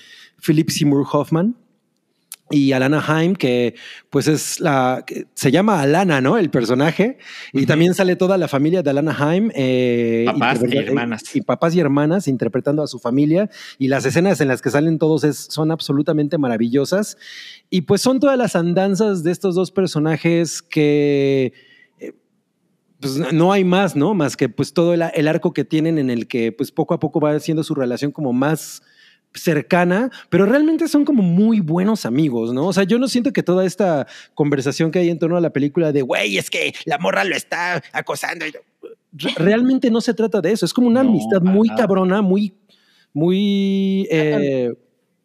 Philip 0.44 0.70
Seymour 0.70 1.06
Hoffman. 1.12 1.56
Y 2.50 2.72
Alana 2.72 3.02
Haim, 3.08 3.34
que 3.34 3.74
pues 4.10 4.28
es 4.28 4.60
la, 4.60 5.02
se 5.34 5.50
llama 5.50 5.80
Alana, 5.80 6.20
¿no? 6.20 6.36
El 6.36 6.50
personaje. 6.50 7.16
Y 7.54 7.64
también 7.64 7.94
sale 7.94 8.16
toda 8.16 8.36
la 8.36 8.48
familia 8.48 8.82
de 8.82 8.90
Alana 8.90 9.16
Haim. 9.18 9.50
eh, 9.54 10.24
Papás 10.26 10.60
y 10.60 10.64
interpreta- 10.66 10.88
hermanas. 10.90 11.36
Y 11.36 11.40
papás 11.40 11.74
y 11.74 11.80
hermanas 11.80 12.28
interpretando 12.28 12.82
a 12.82 12.86
su 12.86 12.98
familia. 12.98 13.48
Y 13.78 13.88
las 13.88 14.04
escenas 14.04 14.40
en 14.42 14.48
las 14.48 14.60
que 14.60 14.68
salen 14.70 14.98
todos 14.98 15.24
es- 15.24 15.46
son 15.50 15.70
absolutamente 15.70 16.36
maravillosas. 16.36 17.16
Y 17.70 17.80
pues 17.82 18.02
son 18.02 18.20
todas 18.20 18.36
las 18.36 18.54
andanzas 18.56 19.24
de 19.24 19.30
estos 19.32 19.54
dos 19.54 19.70
personajes 19.72 20.60
que 20.60 21.54
eh, 21.98 22.12
pues 23.00 23.16
no 23.32 23.52
hay 23.52 23.64
más, 23.64 23.96
¿no? 23.96 24.12
Más 24.12 24.36
que 24.36 24.50
pues 24.50 24.74
todo 24.74 24.92
el, 24.92 25.02
el 25.14 25.28
arco 25.28 25.54
que 25.54 25.64
tienen 25.64 25.98
en 25.98 26.10
el 26.10 26.28
que 26.28 26.52
pues 26.52 26.70
poco 26.72 26.92
a 26.92 27.00
poco 27.00 27.20
va 27.20 27.32
haciendo 27.34 27.64
su 27.64 27.74
relación 27.74 28.12
como 28.12 28.34
más 28.34 28.82
cercana, 29.34 30.10
pero 30.30 30.46
realmente 30.46 30.86
son 30.88 31.04
como 31.04 31.22
muy 31.22 31.60
buenos 31.60 32.06
amigos, 32.06 32.52
¿no? 32.54 32.66
O 32.68 32.72
sea, 32.72 32.84
yo 32.84 32.98
no 32.98 33.08
siento 33.08 33.32
que 33.32 33.42
toda 33.42 33.64
esta 33.66 34.06
conversación 34.34 34.90
que 34.90 35.00
hay 35.00 35.10
en 35.10 35.18
torno 35.18 35.36
a 35.36 35.40
la 35.40 35.50
película 35.50 35.92
de, 35.92 36.02
güey, 36.02 36.38
es 36.38 36.50
que 36.50 36.72
la 36.84 36.98
morra 36.98 37.24
lo 37.24 37.34
está 37.34 37.82
acosando. 37.92 38.46
Realmente 39.36 39.90
no 39.90 40.00
se 40.00 40.14
trata 40.14 40.40
de 40.40 40.52
eso, 40.52 40.64
es 40.66 40.72
como 40.72 40.86
una 40.88 41.02
No, 41.02 41.10
amistad 41.10 41.42
muy 41.42 41.68
nada. 41.68 41.80
cabrona, 41.80 42.22
muy, 42.22 42.54
muy, 43.12 44.06
eh, 44.10 44.72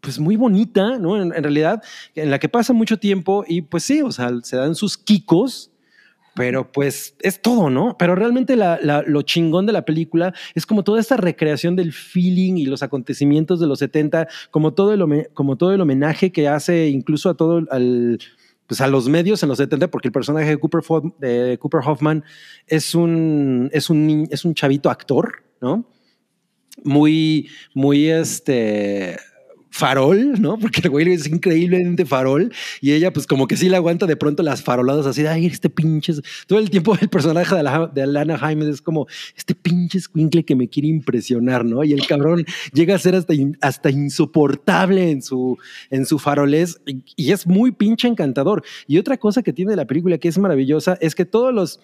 pues 0.02 0.20
muy 0.20 0.36
bonita, 0.36 0.98
¿no? 0.98 1.22
En, 1.22 1.34
en 1.34 1.44
realidad, 1.44 1.82
en 2.16 2.32
la 2.32 2.40
que 2.40 2.50
pasa 2.50 2.74
mucho 2.74 2.98
tiempo 2.98 3.44
y 3.48 3.62
pues 3.62 3.84
sí, 3.84 4.02
o 4.02 4.12
sea, 4.12 4.32
se 4.44 4.56
dan 4.58 4.76
sus 4.76 4.98
quicos, 4.98 5.69
pero 6.40 6.72
pues 6.72 7.18
es 7.20 7.42
todo, 7.42 7.70
¿no? 7.70 7.98
Pero 8.00 8.16
realmente 8.16 8.56
la- 8.56 8.80
lo 9.06 9.22
chingón 9.24 9.66
de 9.66 9.74
la 9.74 9.84
película 9.84 10.34
es 10.56 10.66
como 10.66 10.86
toda 10.86 11.02
esta 11.02 11.18
recreación 11.18 11.76
del 11.76 11.92
feeling 11.92 12.54
y 12.56 12.66
los 12.66 12.82
acontecimientos 12.82 13.60
de 13.60 13.68
los 13.68 13.80
70, 13.80 14.26
como 14.50 14.74
todo 14.74 14.94
el, 14.94 15.28
como 15.34 15.58
todo 15.58 15.74
el 15.74 15.82
homenaje 15.82 16.32
que 16.32 16.48
hace 16.48 16.88
incluso 16.88 17.30
a 17.30 17.34
todo 17.36 17.66
al 17.70 18.20
pues 18.68 18.80
a 18.80 18.88
los 18.88 19.10
medios 19.10 19.44
en 19.44 19.50
los 19.50 19.58
70, 19.58 19.92
porque 19.92 20.08
el 20.08 20.14
personaje 20.14 20.48
de 20.48 20.58
Cooper, 20.58 20.80
Cooper 21.60 21.82
Hoffman 21.86 22.24
es 22.68 22.96
un, 22.96 23.70
es, 23.74 23.90
un, 23.90 24.26
es 24.32 24.46
un 24.46 24.54
chavito 24.54 24.90
actor, 24.90 25.44
¿no? 25.60 25.90
Muy, 26.86 27.50
muy 27.74 28.08
este 28.08 29.18
farol, 29.70 30.42
¿no? 30.42 30.58
Porque 30.58 30.82
el 30.84 30.90
güey 30.90 31.12
es 31.12 31.28
increíblemente 31.28 32.06
farol 32.06 32.52
y 32.82 32.92
ella 32.92 33.14
pues 33.14 33.28
como 33.28 33.48
que 33.48 33.58
sí 33.58 33.70
le 33.70 33.76
aguanta 33.76 34.06
de 34.06 34.16
pronto 34.16 34.44
las 34.44 34.64
faroladas 34.64 35.06
así 35.06 35.22
de, 35.24 35.30
ay, 35.30 35.46
este 35.46 35.70
pinche... 35.70 36.14
Todo 36.48 36.60
el 36.60 36.70
tiempo 36.70 36.98
el 37.00 37.10
personaje 37.10 37.56
de, 37.56 37.64
la, 37.64 37.92
Alana 37.96 38.38
Jaime 38.38 38.70
es 38.70 38.82
como, 38.82 39.08
este 39.36 39.56
pinche 39.56 40.00
squinkle 40.00 40.44
que 40.44 40.56
me 40.56 40.68
quiere 40.68 40.88
impresionar, 40.88 41.66
¿no? 41.66 41.84
Y 41.84 41.94
el 41.94 42.06
cabrón 42.08 42.46
llega 42.74 42.96
a 42.96 43.00
ser 43.00 43.16
hasta, 43.16 43.34
hasta 43.62 43.90
insoportable 43.90 45.12
en 45.12 45.22
su, 45.22 45.58
en 45.90 46.06
su 46.06 46.20
farolés 46.20 46.82
y, 46.86 47.04
y 47.16 47.32
es 47.32 47.48
muy 47.48 47.72
pinche 47.72 48.08
encantador. 48.08 48.64
Y 48.88 48.98
otra 48.98 49.18
cosa 49.18 49.44
que 49.44 49.54
tiene 49.54 49.76
la 49.76 49.86
película 49.86 50.18
que 50.18 50.28
es 50.28 50.38
maravillosa 50.38 50.98
es 51.02 51.16
que 51.16 51.26
todos 51.26 51.54
los 51.54 51.80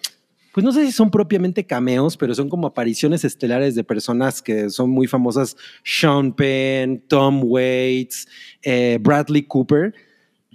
pues 0.56 0.64
no 0.64 0.72
sé 0.72 0.86
si 0.86 0.92
son 0.92 1.10
propiamente 1.10 1.66
cameos, 1.66 2.16
pero 2.16 2.34
son 2.34 2.48
como 2.48 2.66
apariciones 2.66 3.26
estelares 3.26 3.74
de 3.74 3.84
personas 3.84 4.40
que 4.40 4.70
son 4.70 4.88
muy 4.88 5.06
famosas, 5.06 5.54
Sean 5.84 6.32
Penn, 6.32 7.04
Tom 7.08 7.42
Waits, 7.44 8.26
eh, 8.62 8.96
Bradley 9.02 9.42
Cooper. 9.42 9.92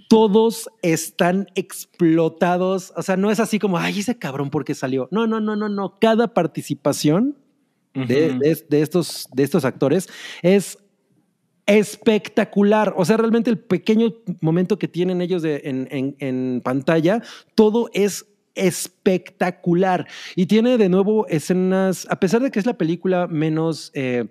Todos 0.08 0.68
están 0.82 1.46
explotados. 1.54 2.92
O 2.96 3.02
sea, 3.02 3.16
no 3.16 3.30
es 3.30 3.38
así 3.38 3.60
como, 3.60 3.78
ay, 3.78 4.00
ese 4.00 4.18
cabrón, 4.18 4.50
¿por 4.50 4.64
qué 4.64 4.74
salió? 4.74 5.06
No, 5.12 5.28
no, 5.28 5.38
no, 5.40 5.54
no, 5.54 5.68
no. 5.68 5.98
Cada 6.00 6.34
participación 6.34 7.36
de, 7.94 8.34
de- 8.40 8.66
de 8.68 8.82
estos, 8.82 9.28
de 9.32 9.44
estos 9.44 9.64
actores 9.64 10.08
es 10.42 10.78
espectacular. 11.66 12.92
O 12.96 13.04
sea, 13.04 13.16
realmente 13.18 13.50
el 13.50 13.58
pequeño 13.60 14.12
momento 14.40 14.78
que 14.78 14.88
tienen 14.88 15.20
ellos 15.20 15.42
de- 15.42 15.62
en, 15.64 15.86
en- 15.92 16.16
en 16.18 16.60
pantalla, 16.64 17.22
todo 17.54 17.88
es 17.92 18.26
espectacular. 18.54 20.06
Y 20.36 20.46
tiene 20.46 20.78
de 20.78 20.88
nuevo 20.88 21.26
escenas, 21.28 22.06
a 22.10 22.20
pesar 22.20 22.42
de 22.42 22.50
que 22.50 22.58
es 22.58 22.66
la 22.66 22.78
película 22.78 23.26
menos... 23.26 23.90
eh, 23.94 24.26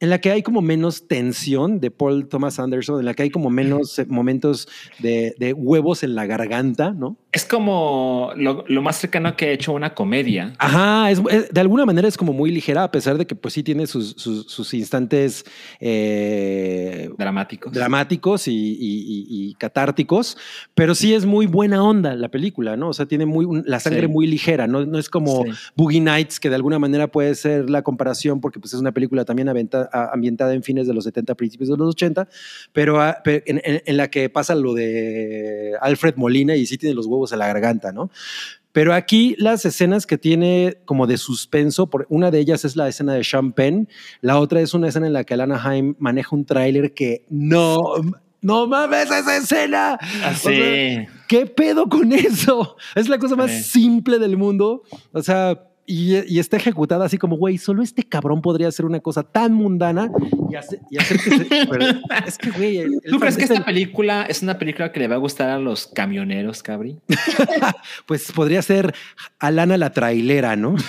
en 0.00 0.10
la 0.10 0.18
que 0.20 0.30
hay 0.30 0.42
como 0.42 0.60
menos 0.60 1.06
tensión 1.08 1.80
de 1.80 1.90
Paul 1.90 2.28
Thomas 2.28 2.58
Anderson, 2.58 2.98
en 3.00 3.06
la 3.06 3.14
que 3.14 3.22
hay 3.22 3.30
como 3.30 3.48
menos 3.48 4.00
momentos 4.08 4.68
de, 4.98 5.34
de 5.38 5.52
huevos 5.52 6.02
en 6.02 6.14
la 6.14 6.26
garganta, 6.26 6.90
¿no? 6.92 7.16
Es 7.32 7.44
como 7.44 8.30
lo, 8.36 8.64
lo 8.68 8.82
más 8.82 8.96
cercano 8.96 9.34
que 9.36 9.46
he 9.48 9.52
hecho 9.54 9.72
a 9.72 9.74
una 9.74 9.94
comedia. 9.94 10.52
Ajá, 10.58 11.10
es, 11.10 11.20
es- 11.30 11.48
de 11.50 11.60
alguna 11.60 11.84
manera 11.86 12.06
es 12.06 12.16
como 12.16 12.32
muy 12.32 12.50
ligera, 12.52 12.84
a 12.84 12.90
pesar 12.90 13.18
de 13.18 13.26
que 13.26 13.34
pues 13.34 13.54
sí 13.54 13.62
tiene 13.62 13.86
sus, 13.86 14.10
sus, 14.18 14.46
sus 14.46 14.72
instantes 14.74 15.44
eh, 15.80 17.10
Dramáticos. 17.18 17.72
dramáticos 17.72 18.48
y, 18.48 18.52
y- 18.52 18.76
y- 18.78 19.26
y 19.28 19.54
catárticos, 19.54 20.36
pero 20.74 20.94
sí 20.94 21.14
es 21.14 21.24
muy 21.26 21.46
buena 21.46 21.82
onda 21.82 22.14
la 22.14 22.28
película, 22.30 22.76
¿no? 22.76 22.88
O 22.88 22.92
sea, 22.92 23.06
tiene 23.06 23.26
muy, 23.26 23.46
la 23.64 23.80
sangre 23.80 24.02
Sí. 24.02 24.08
muy 24.08 24.26
ligera, 24.26 24.66
¿no? 24.66 24.84
No 24.84 24.98
es 24.98 25.08
como 25.08 25.44
Sí. 25.44 25.50
Boogie 25.76 26.00
Nights, 26.00 26.38
que 26.40 26.48
de 26.50 26.56
alguna 26.56 26.78
manera 26.78 27.08
puede 27.08 27.34
ser 27.34 27.70
la 27.70 27.82
comparación, 27.82 28.40
porque 28.40 28.60
pues 28.60 28.74
es 28.74 28.80
una 28.80 28.92
película 28.92 29.24
también 29.24 29.48
aventa- 29.48 29.83
a- 29.92 30.10
ambientada 30.12 30.54
en 30.54 30.62
fines 30.62 30.86
de 30.86 30.94
los 30.94 31.04
70, 31.04 31.34
principios 31.34 31.68
de 31.68 31.76
los 31.76 31.88
80, 31.90 32.28
pero, 32.72 33.00
ah, 33.00 33.18
en, 33.24 33.60
en- 33.64 33.82
en 33.84 33.96
la 33.96 34.08
que 34.10 34.28
pasa 34.28 34.54
lo 34.54 34.74
de 34.74 35.72
Alfred 35.80 36.14
Molina 36.16 36.56
y 36.56 36.66
sí 36.66 36.78
tiene 36.78 36.94
los 36.94 37.06
huevos 37.06 37.32
en 37.32 37.38
la 37.38 37.46
garganta, 37.46 37.92
¿no? 37.92 38.10
Pero 38.72 38.92
aquí 38.92 39.36
las 39.38 39.64
escenas 39.64 40.04
que 40.04 40.18
tiene 40.18 40.78
como 40.84 41.06
de 41.06 41.16
suspenso, 41.16 41.88
por, 41.88 42.06
una 42.08 42.32
de 42.32 42.40
ellas 42.40 42.64
es 42.64 42.74
la 42.74 42.88
escena 42.88 43.12
de 43.14 43.24
Penn, 43.54 43.88
la 44.20 44.38
otra 44.40 44.60
es 44.60 44.74
una 44.74 44.88
escena 44.88 45.06
en 45.06 45.12
la 45.12 45.22
que 45.22 45.34
Alana 45.34 45.62
Haim 45.64 45.94
maneja 46.00 46.34
un 46.34 46.44
tráiler 46.44 46.92
que 46.92 47.24
no, 47.30 47.78
no 48.42 48.66
mames 48.66 49.04
esa 49.12 49.36
escena. 49.36 49.96
O 50.24 50.26
Así. 50.26 50.48
sea, 50.56 51.08
¿Qué 51.28 51.46
pedo 51.46 51.88
con 51.88 52.12
eso? 52.12 52.76
Es 52.96 53.08
la 53.08 53.18
cosa 53.18 53.36
más 53.36 53.50
Sí. 53.52 53.62
simple 53.80 54.18
del 54.18 54.36
mundo. 54.36 54.82
O 55.12 55.22
sea, 55.22 55.68
y, 55.86 56.16
y 56.34 56.38
está 56.38 56.56
ejecutada 56.56 57.04
así 57.04 57.18
como, 57.18 57.36
güey, 57.36 57.58
solo 57.58 57.82
este 57.82 58.02
cabrón 58.04 58.40
podría 58.42 58.68
hacer 58.68 58.86
una 58.86 59.00
cosa 59.00 59.22
tan 59.22 59.52
mundana 59.52 60.10
y, 60.50 60.54
hace- 60.54 60.80
y 60.90 60.98
hacer 60.98 61.18
que 61.18 61.30
se- 61.38 61.46
es 62.26 62.38
que, 62.38 62.50
güey, 62.50 62.78
el- 62.78 63.00
el 63.04 63.10
¿Tú 63.10 63.18
crees 63.20 63.36
que 63.36 63.44
es 63.44 63.50
esta 63.50 63.58
el- 63.60 63.64
película 63.64 64.22
es 64.28 64.42
una 64.42 64.58
película 64.58 64.92
que 64.92 65.00
le 65.00 65.08
va 65.08 65.16
a 65.16 65.18
gustar 65.18 65.50
a 65.50 65.58
los 65.58 65.86
camioneros, 65.88 66.62
Cabri? 66.62 66.96
pues 68.06 68.32
podría 68.32 68.62
ser 68.62 68.94
Alana 69.38 69.76
la 69.76 69.92
trailera, 69.92 70.56
¿no? 70.56 70.76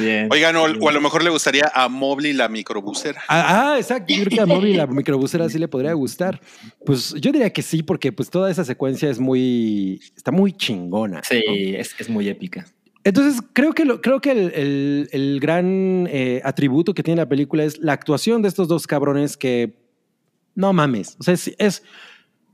Bien. 0.00 0.28
Oigan, 0.30 0.54
o, 0.56 0.64
o 0.64 0.88
a 0.88 0.92
lo 0.92 1.00
mejor 1.00 1.22
le 1.24 1.30
gustaría 1.30 1.70
a 1.74 1.88
Mobley 1.88 2.32
la 2.32 2.48
microbusera. 2.48 3.22
Ah, 3.28 3.72
ah, 3.74 3.78
exacto. 3.78 4.12
Yo 4.14 4.24
creo 4.24 4.36
que 4.36 4.40
a 4.42 4.46
Moby 4.46 4.74
la 4.74 4.86
microbusera 4.86 5.48
sí 5.48 5.58
le 5.58 5.68
podría 5.68 5.92
gustar. 5.94 6.40
Pues 6.84 7.14
yo 7.14 7.32
diría 7.32 7.52
que 7.52 7.62
sí, 7.62 7.82
porque 7.82 8.12
pues 8.12 8.30
toda 8.30 8.50
esa 8.50 8.64
secuencia 8.64 9.08
es 9.10 9.18
muy, 9.18 10.00
está 10.16 10.30
muy 10.30 10.52
chingona. 10.52 11.22
Sí, 11.24 11.42
¿no? 11.46 11.52
es, 11.78 11.94
es 11.98 12.08
muy 12.08 12.28
épica. 12.28 12.66
Entonces, 13.04 13.40
creo 13.54 13.72
que, 13.72 13.84
lo, 13.84 14.00
creo 14.02 14.20
que 14.20 14.32
el, 14.32 14.52
el- 14.54 15.08
el 15.12 15.40
gran 15.40 16.06
eh, 16.10 16.40
atributo 16.44 16.92
que 16.92 17.02
tiene 17.02 17.20
la 17.22 17.28
película 17.28 17.64
es 17.64 17.78
la 17.78 17.92
actuación 17.94 18.42
de 18.42 18.48
estos 18.48 18.68
dos 18.68 18.86
cabrones 18.86 19.36
que 19.36 19.72
no 20.54 20.72
mames. 20.72 21.16
O 21.18 21.22
sea, 21.22 21.34
es, 21.34 21.54
es- 21.58 21.82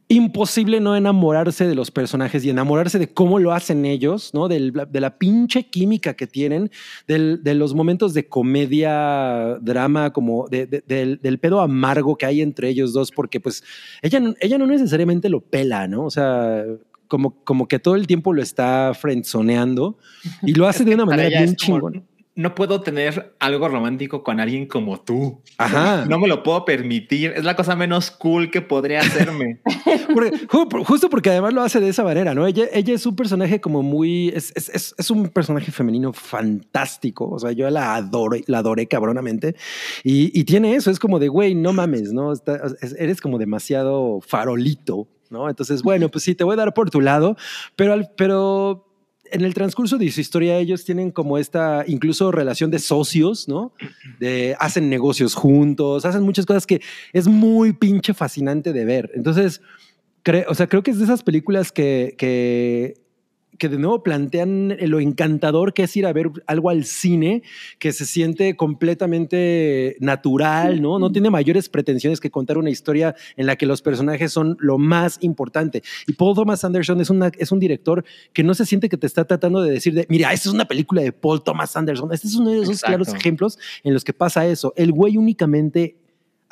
imposible 0.08 0.80
no 0.80 0.94
enamorarse 0.96 1.66
de 1.66 1.74
los 1.74 1.90
personajes 1.90 2.44
y 2.44 2.50
enamorarse 2.50 2.98
de 2.98 3.08
cómo 3.12 3.38
lo 3.38 3.52
hacen 3.52 3.84
ellos, 3.86 4.32
¿no? 4.34 4.48
Del- 4.48 4.72
de 4.90 5.00
la 5.00 5.16
pinche 5.18 5.64
química 5.70 6.14
que 6.14 6.26
tienen, 6.26 6.70
del- 7.08 7.42
de 7.42 7.54
los 7.54 7.74
momentos 7.74 8.12
de 8.12 8.28
comedia, 8.28 9.58
drama, 9.62 10.12
como 10.12 10.46
de- 10.48 10.66
de- 10.66 10.84
del, 10.86 11.20
del 11.22 11.38
pedo 11.38 11.60
amargo 11.60 12.16
que 12.16 12.26
hay 12.26 12.42
entre 12.42 12.68
ellos 12.68 12.92
dos, 12.92 13.10
porque 13.10 13.40
pues 13.40 13.64
ella, 14.02 14.20
no- 14.20 14.34
ella 14.40 14.58
no 14.58 14.66
necesariamente 14.66 15.28
lo 15.28 15.40
pela, 15.40 15.88
¿no? 15.88 16.04
O 16.04 16.10
sea, 16.10 16.64
como, 17.08 17.42
como 17.44 17.66
que 17.68 17.78
todo 17.78 17.96
el 17.96 18.06
tiempo 18.06 18.32
lo 18.32 18.42
está 18.42 18.92
frenzoneando 18.94 19.96
y 20.42 20.52
lo 20.54 20.66
hace 20.66 20.84
de 20.84 20.94
una 20.94 21.04
manera 21.06 21.28
bien 21.44 21.56
chingón. 21.56 22.04
No 22.36 22.54
puedo 22.56 22.80
tener 22.80 23.36
algo 23.38 23.68
romántico 23.68 24.24
con 24.24 24.40
alguien 24.40 24.66
como 24.66 25.00
tú. 25.00 25.40
Ajá. 25.56 26.04
No 26.04 26.18
me 26.18 26.26
lo 26.26 26.42
puedo 26.42 26.64
permitir. 26.64 27.32
Es 27.36 27.44
la 27.44 27.54
cosa 27.54 27.76
menos 27.76 28.10
cool 28.10 28.50
que 28.50 28.60
podría 28.60 29.00
hacerme. 29.00 29.60
Porque- 30.12 30.32
ju- 30.48 30.84
justo 30.84 31.08
porque 31.08 31.30
además 31.30 31.52
lo 31.54 31.62
hace 31.62 31.78
de 31.80 31.88
esa 31.88 32.02
manera, 32.02 32.34
¿no? 32.34 32.46
Ella, 32.46 32.64
ella 32.72 32.94
es 32.94 33.06
un 33.06 33.14
personaje 33.14 33.60
como 33.60 33.82
muy. 33.82 34.28
Es, 34.30 34.52
es, 34.56 34.68
es- 34.70 34.94
es 34.98 35.10
un 35.10 35.28
personaje 35.28 35.70
femenino 35.70 36.12
fantástico. 36.12 37.28
O 37.30 37.38
sea, 37.38 37.52
yo 37.52 37.68
la 37.70 37.94
adoro, 37.94 38.36
la 38.46 38.58
adoré 38.58 38.86
cabronamente. 38.86 39.54
Y, 40.02 40.38
y 40.38 40.44
tiene 40.44 40.74
eso, 40.74 40.90
es 40.90 40.98
como 40.98 41.18
de, 41.18 41.28
güey, 41.28 41.54
no 41.54 41.72
mames, 41.72 42.12
¿no? 42.12 42.32
Está- 42.32 42.60
es- 42.80 42.96
eres 42.98 43.20
como 43.20 43.38
demasiado 43.38 44.20
farolito, 44.26 45.06
¿no? 45.30 45.48
Entonces, 45.48 45.82
bueno, 45.82 46.08
pues 46.08 46.24
sí, 46.24 46.34
te 46.34 46.44
voy 46.44 46.54
a 46.54 46.56
dar 46.56 46.74
por 46.74 46.90
tu 46.90 47.00
lado, 47.00 47.36
pero, 47.76 47.92
al- 47.92 48.10
pero 48.16 48.86
en 49.32 49.42
el 49.42 49.54
transcurso 49.54 49.98
de 49.98 50.10
su 50.10 50.20
historia 50.20 50.58
ellos 50.58 50.84
tienen 50.84 51.10
como 51.10 51.38
esta 51.38 51.84
incluso 51.86 52.30
relación 52.32 52.70
de 52.70 52.78
socios, 52.78 53.48
¿no? 53.48 53.72
De 54.20 54.56
hacen 54.58 54.88
negocios 54.90 55.34
juntos, 55.34 56.04
hacen 56.04 56.22
muchas 56.22 56.46
cosas 56.46 56.66
que 56.66 56.80
es 57.12 57.26
muy 57.26 57.72
pinche 57.72 58.14
fascinante 58.14 58.72
de 58.72 58.84
ver. 58.84 59.10
Entonces, 59.14 59.60
cre- 60.24 60.44
o 60.48 60.54
sea, 60.54 60.66
creo 60.68 60.82
que 60.82 60.90
es 60.90 60.98
de 60.98 61.04
esas 61.04 61.22
películas 61.22 61.72
que, 61.72 62.14
que, 62.18 62.94
que 63.58 63.68
de 63.68 63.78
nuevo 63.78 64.02
plantean 64.02 64.76
lo 64.80 65.00
encantador 65.00 65.74
que 65.74 65.84
es 65.84 65.96
ir 65.96 66.06
a 66.06 66.12
ver 66.12 66.30
algo 66.46 66.70
al 66.70 66.84
cine 66.84 67.42
que 67.78 67.92
se 67.92 68.06
siente 68.06 68.56
completamente 68.56 69.96
natural, 70.00 70.80
¿no? 70.82 70.98
No 70.98 71.12
tiene 71.12 71.30
mayores 71.30 71.68
pretensiones 71.68 72.20
que 72.20 72.30
contar 72.30 72.58
una 72.58 72.70
historia 72.70 73.14
en 73.36 73.46
la 73.46 73.56
que 73.56 73.66
los 73.66 73.82
personajes 73.82 74.32
son 74.32 74.56
lo 74.60 74.78
más 74.78 75.18
importante. 75.20 75.82
Y 76.06 76.12
Paul 76.14 76.34
Thomas 76.34 76.64
Anderson 76.64 77.00
es, 77.00 77.10
una, 77.10 77.30
es 77.38 77.52
un 77.52 77.60
director 77.60 78.04
que 78.32 78.42
no 78.42 78.54
se 78.54 78.66
siente 78.66 78.88
que 78.88 78.96
te 78.96 79.06
está 79.06 79.24
tratando 79.24 79.62
de 79.62 79.72
decir, 79.72 79.94
de, 79.94 80.06
mira, 80.08 80.32
esta 80.32 80.48
es 80.48 80.54
una 80.54 80.66
película 80.66 81.02
de 81.02 81.12
Paul 81.12 81.42
Thomas 81.42 81.76
Anderson. 81.76 82.12
Este 82.12 82.28
es 82.28 82.34
uno 82.34 82.50
de 82.50 82.58
esos 82.58 82.76
Exacto. 82.76 82.96
claros 82.96 83.14
ejemplos 83.14 83.58
en 83.82 83.94
los 83.94 84.04
que 84.04 84.12
pasa 84.12 84.46
eso. 84.46 84.72
El 84.76 84.92
güey 84.92 85.16
únicamente 85.16 85.96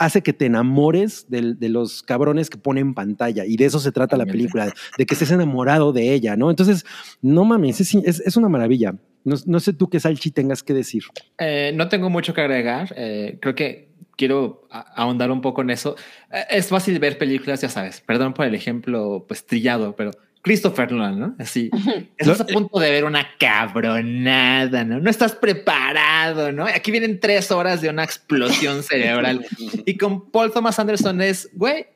hace 0.05 0.23
que 0.23 0.33
te 0.33 0.47
enamores 0.47 1.27
de, 1.29 1.69
los 1.69 2.03
cabrones 2.03 2.51
que 2.51 2.59
pone 2.59 2.81
en 2.81 2.95
pantalla 2.95 3.45
y 3.47 3.57
de 3.57 3.65
eso 3.67 3.79
se 3.79 3.93
trata 3.93 4.17
la 4.17 4.27
película, 4.27 4.73
de 4.99 5.07
que 5.07 5.15
estés 5.15 5.31
enamorado 5.31 5.93
de 5.93 6.13
ella, 6.13 6.37
¿no? 6.37 6.51
Entonces, 6.51 6.85
no 7.21 7.45
mames, 7.45 7.81
es, 7.81 7.95
es- 7.95 8.21
es 8.21 8.37
una 8.37 8.49
maravilla. 8.49 8.95
No, 9.25 9.37
no 9.47 9.61
sé 9.61 9.73
tú 9.73 9.89
qué 9.89 10.01
Salchi 10.01 10.31
tengas 10.33 10.63
que 10.63 10.75
decir. 10.75 11.05
Eh, 11.39 11.73
no 11.77 11.89
tengo 11.89 12.11
mucho 12.11 12.35
que 12.35 12.41
agregar. 12.41 12.93
Eh, 12.97 13.39
creo 13.41 13.55
que 13.55 13.89
quiero 14.17 14.67
ahondar 14.71 15.31
un 15.31 15.41
poco 15.41 15.63
en 15.63 15.71
eso. 15.71 15.95
Eh, 16.33 16.45
es 16.51 16.69
fácil 16.69 16.99
ver 16.99 17.19
películas, 17.19 17.61
ya 17.61 17.69
sabes. 17.69 18.01
Perdón 18.01 18.35
por 18.35 18.47
el 18.47 18.55
ejemplo, 18.55 19.25
pues 19.29 19.47
trillado, 19.47 19.95
pero 19.95 20.11
Christopher 20.43 20.91
Nolan, 20.91 21.19
¿no? 21.19 21.37
Así. 21.39 21.71
Estás 22.19 22.41
a 22.41 22.47
punto 22.47 22.81
de 22.81 22.91
ver 22.91 23.05
una 23.05 23.27
cabronada, 23.39 24.85
¿no? 24.85 24.99
No 24.99 25.09
estás 25.09 25.37
preparado, 25.37 26.51
¿no? 26.51 26.67
Aquí 26.67 26.91
vienen 26.91 27.21
tres 27.21 27.53
horas 27.53 27.81
de 27.81 27.89
una 27.89 28.03
explosión 28.03 28.83
cerebral. 28.83 29.47
Y 29.87 29.97
con 29.97 30.31
Paul 30.31 30.53
Thomas 30.53 30.81
Anderson 30.81 31.21
es, 31.21 31.49
güey, 31.55 31.87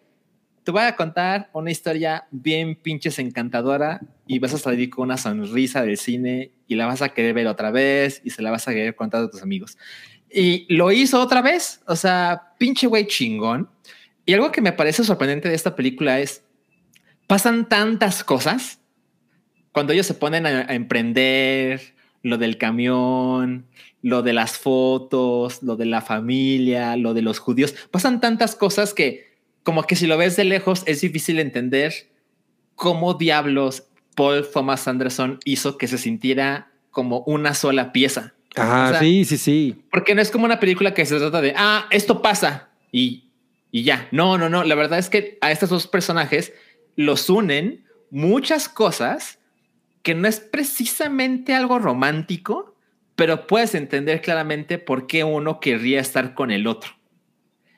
te 0.62 0.70
voy 0.70 0.82
a 0.82 0.94
contar 0.94 1.50
una 1.52 1.72
historia 1.72 2.26
bien 2.30 2.76
pinches 2.76 3.18
encantadora 3.18 4.00
y 4.28 4.38
vas 4.38 4.54
a 4.54 4.58
salir 4.58 4.90
con 4.90 5.04
una 5.04 5.16
sonrisa 5.16 5.82
del 5.82 5.96
cine 5.96 6.52
y 6.68 6.76
la 6.76 6.86
vas 6.86 7.02
a 7.02 7.08
querer 7.10 7.34
ver 7.34 7.48
otra 7.48 7.72
vez 7.72 8.20
y 8.24 8.30
se 8.30 8.42
la 8.42 8.52
vas 8.52 8.66
a 8.68 8.72
querer 8.72 8.94
contar 8.94 9.22
a 9.22 9.30
tus 9.30 9.42
amigos. 9.42 9.76
Y 10.30 10.72
lo 10.72 10.92
hizo 10.92 11.20
otra 11.20 11.42
vez, 11.42 11.80
o 11.86 11.96
sea, 11.96 12.54
pinche 12.58 12.86
güey 12.86 13.06
chingón. 13.06 13.68
Y 14.24 14.34
algo 14.34 14.50
que 14.50 14.60
me 14.60 14.72
parece 14.72 15.04
sorprendente 15.04 15.48
de 15.48 15.54
esta 15.54 15.76
película 15.76 16.18
es, 16.18 16.42
pasan 17.26 17.68
tantas 17.68 18.24
cosas 18.24 18.80
cuando 19.72 19.92
ellos 19.92 20.06
se 20.06 20.14
ponen 20.14 20.46
a, 20.46 20.60
a 20.68 20.74
emprender, 20.74 21.94
lo 22.22 22.38
del 22.38 22.58
camión, 22.58 23.66
lo 24.02 24.22
de 24.22 24.32
las 24.32 24.58
fotos, 24.58 25.62
lo 25.62 25.76
de 25.76 25.86
la 25.86 26.00
familia, 26.00 26.96
lo 26.96 27.14
de 27.14 27.22
los 27.22 27.38
judíos, 27.38 27.74
pasan 27.90 28.20
tantas 28.20 28.56
cosas 28.56 28.94
que 28.94 29.36
como 29.62 29.82
que 29.84 29.96
si 29.96 30.06
lo 30.06 30.16
ves 30.16 30.36
de 30.36 30.44
lejos 30.44 30.82
es 30.86 31.00
difícil 31.00 31.38
entender 31.38 31.92
cómo 32.74 33.14
diablos 33.14 33.84
Paul 34.14 34.46
Thomas 34.52 34.86
Anderson 34.88 35.38
hizo 35.44 35.76
que 35.78 35.88
se 35.88 35.98
sintiera 35.98 36.70
como 36.90 37.20
una 37.26 37.54
sola 37.54 37.92
pieza. 37.92 38.34
Ah, 38.56 38.86
O 38.86 38.90
sea, 38.90 39.00
sí, 39.00 39.24
sí, 39.24 39.36
sí. 39.36 39.82
Porque 39.90 40.14
no 40.14 40.22
es 40.22 40.30
como 40.30 40.46
una 40.46 40.60
película 40.60 40.94
que 40.94 41.04
se 41.04 41.18
trata 41.18 41.40
de, 41.40 41.52
ah, 41.56 41.86
esto 41.90 42.22
pasa 42.22 42.70
y, 42.90 43.28
y 43.70 43.82
ya. 43.82 44.08
No, 44.12 44.38
no, 44.38 44.48
no. 44.48 44.64
La 44.64 44.74
verdad 44.74 44.98
es 44.98 45.10
que 45.10 45.36
a 45.40 45.52
estos 45.52 45.68
dos 45.68 45.86
personajes 45.86 46.52
los 46.96 47.30
unen 47.30 47.84
muchas 48.10 48.68
cosas 48.68 49.38
que 50.02 50.14
no 50.14 50.28
es 50.28 50.40
precisamente 50.40 51.54
algo 51.54 51.78
romántico, 51.78 52.76
pero 53.14 53.46
puedes 53.46 53.74
entender 53.74 54.20
claramente 54.20 54.78
por 54.78 55.06
qué 55.06 55.24
uno 55.24 55.60
querría 55.60 56.00
estar 56.00 56.34
con 56.34 56.50
el 56.50 56.66
otro. 56.66 56.92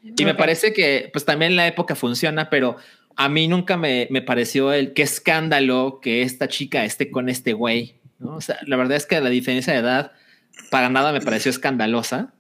Y 0.03 0.25
me 0.25 0.35
parece 0.35 0.73
que 0.73 1.11
pues 1.13 1.25
también 1.25 1.57
la 1.57 1.67
época 1.67 1.95
funciona, 1.95 2.51
pero 2.51 2.77
a 3.17 3.29
mí 3.29 3.49
nunca 3.49 3.77
me, 3.77 4.07
me 4.11 4.23
pareció 4.23 4.73
el 4.73 4.95
qué 4.95 5.03
escándalo 5.03 6.01
que 6.01 6.23
esta 6.23 6.49
chica 6.49 6.85
esté 6.85 7.11
con 7.11 7.29
este 7.29 7.53
güey. 7.53 7.97
¿no? 8.19 8.37
O 8.37 8.41
sea, 8.41 8.59
la 8.67 8.77
verdad 8.77 8.97
es 8.97 9.07
que 9.07 9.21
la 9.21 9.31
diferencia 9.31 9.73
de 9.73 9.81
edad 9.81 10.13
para 10.71 10.89
nada 10.89 11.13
me 11.13 11.21
pareció 11.21 11.51
escandalosa. 11.51 12.33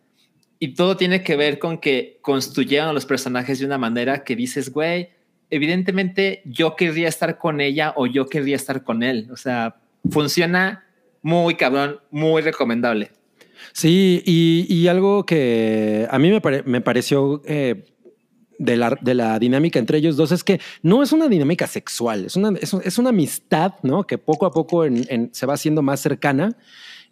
Y 0.60 0.74
todo 0.74 0.96
tiene 0.96 1.22
que 1.22 1.36
ver 1.36 1.58
con 1.58 1.78
que 1.78 2.18
construyeron 2.20 2.88
a 2.88 2.92
los 2.92 3.06
personajes 3.06 3.58
de 3.60 3.66
una 3.66 3.78
manera 3.78 4.24
que 4.24 4.34
dices, 4.34 4.72
güey, 4.72 5.10
evidentemente 5.50 6.42
yo 6.44 6.76
querría 6.76 7.08
estar 7.08 7.38
con 7.38 7.60
ella 7.60 7.92
o 7.96 8.06
yo 8.06 8.26
querría 8.26 8.56
estar 8.56 8.82
con 8.84 9.02
él. 9.02 9.28
O 9.32 9.36
sea, 9.36 9.76
funciona 10.10 10.84
muy 11.22 11.54
cabrón, 11.56 11.98
muy 12.10 12.42
recomendable. 12.42 13.10
Sí, 13.72 14.22
y, 14.24 14.66
y 14.72 14.88
algo 14.88 15.26
que 15.26 16.06
a 16.10 16.18
mí 16.18 16.30
me, 16.30 16.40
pare- 16.40 16.62
me 16.64 16.80
pareció 16.80 17.42
eh, 17.44 17.84
de, 18.58 18.76
la, 18.76 18.96
de 19.00 19.14
la 19.14 19.38
dinámica 19.38 19.78
entre 19.78 19.98
ellos 19.98 20.16
dos 20.16 20.30
es 20.32 20.44
que 20.44 20.60
no 20.82 21.02
es 21.02 21.12
una 21.12 21.28
dinámica 21.28 21.66
sexual, 21.66 22.26
es 22.26 22.36
una, 22.36 22.56
es, 22.60 22.72
es 22.72 22.98
una 22.98 23.08
amistad, 23.10 23.74
¿no? 23.82 24.06
Que 24.06 24.16
poco 24.16 24.46
a 24.46 24.52
poco 24.52 24.84
en- 24.84 25.04
en- 25.08 25.30
se 25.34 25.44
va 25.46 25.54
haciendo 25.54 25.82
más 25.82 26.00
cercana. 26.00 26.56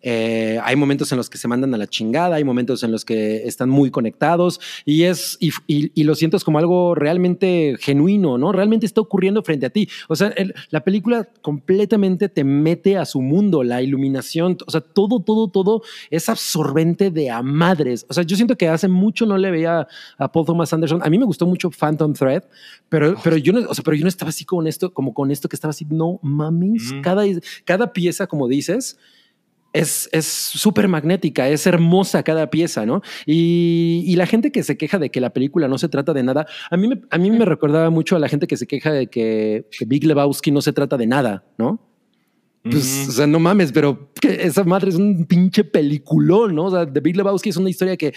Eh, 0.02 0.60
hay 0.62 0.77
momentos 0.77 1.10
en 1.10 1.18
los 1.18 1.28
que 1.31 1.39
se 1.39 1.48
mandan 1.48 1.74
a 1.74 1.78
la 1.78 1.86
chingada, 1.86 2.36
hay 2.36 2.44
momentos 2.44 2.82
en 2.85 2.93
los 2.93 3.05
que 3.05 3.47
están 3.47 3.68
muy 3.70 3.90
conectados 3.90 4.60
y 4.85 5.02
es 5.05 5.36
y, 5.40 5.51
y- 5.66 5.90
y 5.94 6.05
lo 6.05 6.14
sientes 6.14 6.44
como 6.44 6.59
algo 6.59 6.94
realmente 6.94 7.77
genuino, 7.81 8.39
¿no? 8.39 8.52
Realmente 8.52 8.86
está 8.86 9.01
ocurriendo 9.01 9.43
frente 9.43 9.66
a 9.66 9.70
ti. 9.70 9.89
O 10.09 10.14
sea, 10.14 10.28
el- 10.36 10.55
la 10.70 10.85
película 10.85 11.28
completamente 11.43 12.28
te 12.28 12.44
mete 12.44 12.97
a 12.97 13.05
su 13.05 13.20
mundo, 13.20 13.62
la 13.64 13.82
iluminación, 13.82 14.56
o 14.66 14.70
sea, 14.70 14.81
todo, 14.81 15.20
todo, 15.20 15.48
todo 15.48 15.82
es 16.10 16.28
absorbente 16.28 17.10
de 17.10 17.31
a 17.31 17.43
madres. 17.43 18.06
O 18.09 18.14
sea, 18.14 18.23
yo 18.23 18.36
siento 18.36 18.56
que 18.56 18.68
hace 18.68 18.89
mucho 18.89 19.27
no 19.27 19.36
le 19.39 19.51
veía 19.51 19.89
a 20.18 20.32
Paul 20.32 20.47
Thomas 20.47 20.73
Anderson. 20.73 21.01
A 21.02 21.10
mí 21.10 21.18
me 21.18 21.24
gustó 21.24 21.47
mucho 21.47 21.70
Phantom 21.70 22.12
Thread, 22.12 22.44
pero, 22.89 23.16
pero 23.24 23.36
yo 23.36 23.52
no, 23.52 23.68
o 23.68 23.74
sea, 23.74 23.82
pero 23.82 23.97
yo 23.97 24.02
no 24.05 24.09
estaba 24.09 24.28
así 24.28 24.44
con 24.44 24.66
esto, 24.66 24.93
como 24.93 25.14
con 25.14 25.31
esto 25.31 25.48
que 25.48 25.56
estaba 25.56 25.70
así, 25.70 25.86
no 25.90 26.20
mames, 26.23 26.93
Ujú. 26.93 27.02
cada, 27.02 27.24
cada 27.64 27.93
pieza, 27.93 28.27
como 28.27 28.47
dices, 28.47 28.98
es 29.78 30.09
es 30.12 30.27
súper 30.27 30.89
magnética, 30.89 31.48
es 31.48 31.66
hermosa 31.66 32.23
cada 32.23 32.51
pieza, 32.51 32.86
¿no? 32.86 33.03
Y, 33.27 34.05
y 34.07 34.16
la 34.16 34.27
gente 34.27 34.53
que 34.53 34.62
se 34.62 34.77
queja 34.77 34.98
de 34.98 35.11
que 35.11 35.20
la 35.20 35.31
película 35.31 35.69
no 35.69 35.78
se 35.78 35.89
trata 35.89 36.12
de 36.12 36.23
nada, 36.23 36.47
a 36.70 36.77
mí 36.77 36.89
me, 36.89 37.01
a 37.11 37.19
mí 37.19 37.31
me 37.31 37.44
recordaba 37.44 37.90
mucho 37.90 38.16
a 38.16 38.19
la 38.19 38.28
gente 38.28 38.47
que 38.47 38.57
se 38.57 38.66
queja 38.66 38.93
de 38.93 39.09
que, 39.09 39.66
que 39.77 39.85
Big 39.85 40.05
Lebowski 40.05 40.51
no 40.51 40.61
se 40.61 40.73
trata 40.73 40.97
de 40.97 41.07
nada, 41.07 41.44
¿no? 41.59 41.81
Pues, 42.70 43.07
o 43.09 43.12
sea, 43.12 43.27
no 43.27 43.39
mames, 43.39 43.70
pero 43.73 44.11
esa 44.23 44.65
madre 44.65 44.90
es 44.90 44.97
un 44.97 45.24
pinche 45.27 45.65
peliculón, 45.65 46.55
¿no? 46.55 46.65
O 46.65 46.70
sea, 46.70 46.90
The 46.90 47.01
Big 47.01 47.16
Lebowski 47.16 47.51
es 47.51 47.57
una 47.57 47.70
historia 47.70 47.97
que 47.97 48.12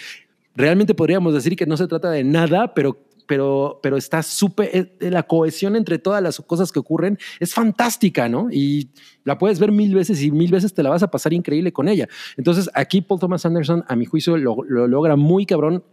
realmente 0.54 0.94
podríamos 0.94 1.34
decir 1.34 1.56
que 1.56 1.66
no 1.66 1.76
se 1.76 1.86
trata 1.86 2.10
de 2.10 2.24
nada, 2.24 2.74
pero, 2.74 2.98
pero, 3.30 3.78
pero 3.80 3.96
está 3.96 4.24
súper, 4.24 4.70
eh, 4.72 5.08
la 5.08 5.22
cohesión 5.22 5.76
entre 5.76 6.00
todas 6.00 6.20
las 6.20 6.40
cosas 6.40 6.72
que 6.72 6.80
ocurren 6.80 7.16
es 7.38 7.54
fantástica, 7.54 8.28
¿no? 8.28 8.48
Y 8.50 8.88
la 9.22 9.38
puedes 9.38 9.60
ver 9.60 9.70
mil 9.70 9.94
veces 9.94 10.20
y 10.20 10.32
mil 10.32 10.50
veces 10.50 10.74
te 10.74 10.82
la 10.82 10.90
vas 10.90 11.04
a 11.04 11.12
pasar 11.12 11.32
increíble 11.32 11.72
con 11.72 11.86
ella. 11.86 12.08
Entonces, 12.36 12.68
aquí 12.74 13.02
Paul 13.02 13.20
Thomas 13.20 13.46
Anderson, 13.46 13.84
a 13.86 13.94
mi 13.94 14.04
juicio, 14.04 14.36
lo, 14.36 14.56
lo 14.68 14.88
logra 14.88 15.14
muy 15.14 15.46
cabrón. 15.46 15.84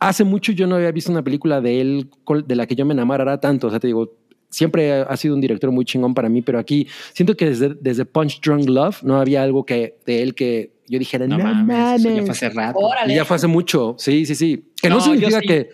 Hace 0.00 0.24
mucho 0.24 0.50
yo 0.50 0.66
no 0.66 0.74
había 0.74 0.90
visto 0.90 1.12
una 1.12 1.22
película 1.22 1.60
de 1.60 1.80
él 1.80 2.10
de 2.44 2.56
la 2.56 2.66
que 2.66 2.74
yo 2.74 2.84
me 2.84 2.92
enamorara 2.92 3.38
tanto. 3.38 3.68
O 3.68 3.70
sea, 3.70 3.78
te 3.78 3.86
digo, 3.86 4.16
siempre 4.50 4.94
ha 4.94 5.16
sido 5.16 5.36
un 5.36 5.40
director 5.40 5.70
muy 5.70 5.84
chingón 5.84 6.12
para 6.12 6.28
mí, 6.28 6.42
pero 6.42 6.58
aquí 6.58 6.88
siento 7.14 7.36
que 7.36 7.50
desde, 7.50 7.68
desde 7.80 8.04
Punch 8.04 8.40
Drunk 8.40 8.68
Love 8.68 9.04
no 9.04 9.20
había 9.20 9.44
algo 9.44 9.64
que 9.64 10.00
de 10.04 10.22
él 10.22 10.34
que 10.34 10.72
yo 10.88 10.98
dijera, 10.98 11.28
No 11.28 11.38
no, 11.38 11.44
mames, 11.44 12.00
eso 12.00 12.08
ya 12.08 12.14
mames". 12.16 12.24
fue 12.24 12.30
hace 12.32 12.48
rato. 12.50 12.80
Y 12.80 12.84
Órale. 12.84 13.14
ya 13.14 13.24
fue 13.24 13.36
hace 13.36 13.46
mucho. 13.46 13.94
Sí, 13.96 14.26
sí, 14.26 14.34
sí. 14.34 14.72
Que 14.82 14.88
no, 14.88 14.96
No, 14.96 15.00
significa 15.02 15.38
sí. 15.40 15.46
que, 15.46 15.68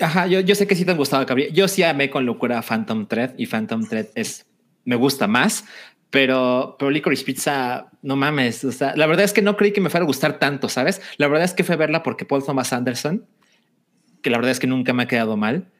Ajá, 0.00 0.26
yo, 0.26 0.40
yo 0.40 0.54
sé 0.54 0.66
que 0.66 0.74
sí 0.74 0.84
te 0.84 0.90
han 0.90 0.96
gustado, 0.96 1.24
Cabri. 1.26 1.50
Yo 1.52 1.68
sí 1.68 1.82
amé 1.82 2.10
con 2.10 2.26
locura 2.26 2.62
Phantom 2.62 3.06
Thread 3.06 3.34
y 3.36 3.46
Phantom 3.46 3.86
Thread 3.86 4.06
es, 4.14 4.46
me 4.84 4.96
gusta 4.96 5.26
más, 5.26 5.64
pero, 6.10 6.76
pero 6.78 6.90
Licorice 6.90 7.24
Pizza, 7.24 7.90
no 8.02 8.16
mames. 8.16 8.64
O 8.64 8.72
sea, 8.72 8.94
la 8.96 9.06
verdad 9.06 9.24
es 9.24 9.32
que 9.32 9.42
no 9.42 9.56
creí 9.56 9.72
que 9.72 9.80
me 9.80 9.90
fuera 9.90 10.04
a 10.04 10.06
gustar 10.06 10.38
tanto, 10.38 10.68
¿sabes? 10.68 11.02
La 11.18 11.28
verdad 11.28 11.44
es 11.44 11.54
que 11.54 11.64
fue 11.64 11.76
verla 11.76 12.02
porque 12.02 12.24
Paul 12.24 12.44
Thomas 12.44 12.72
Anderson, 12.72 13.26
que 14.22 14.30
la 14.30 14.38
verdad 14.38 14.52
es 14.52 14.60
que 14.60 14.66
nunca 14.66 14.92
me 14.92 15.04
ha 15.04 15.08
quedado 15.08 15.36
mal, 15.36 15.70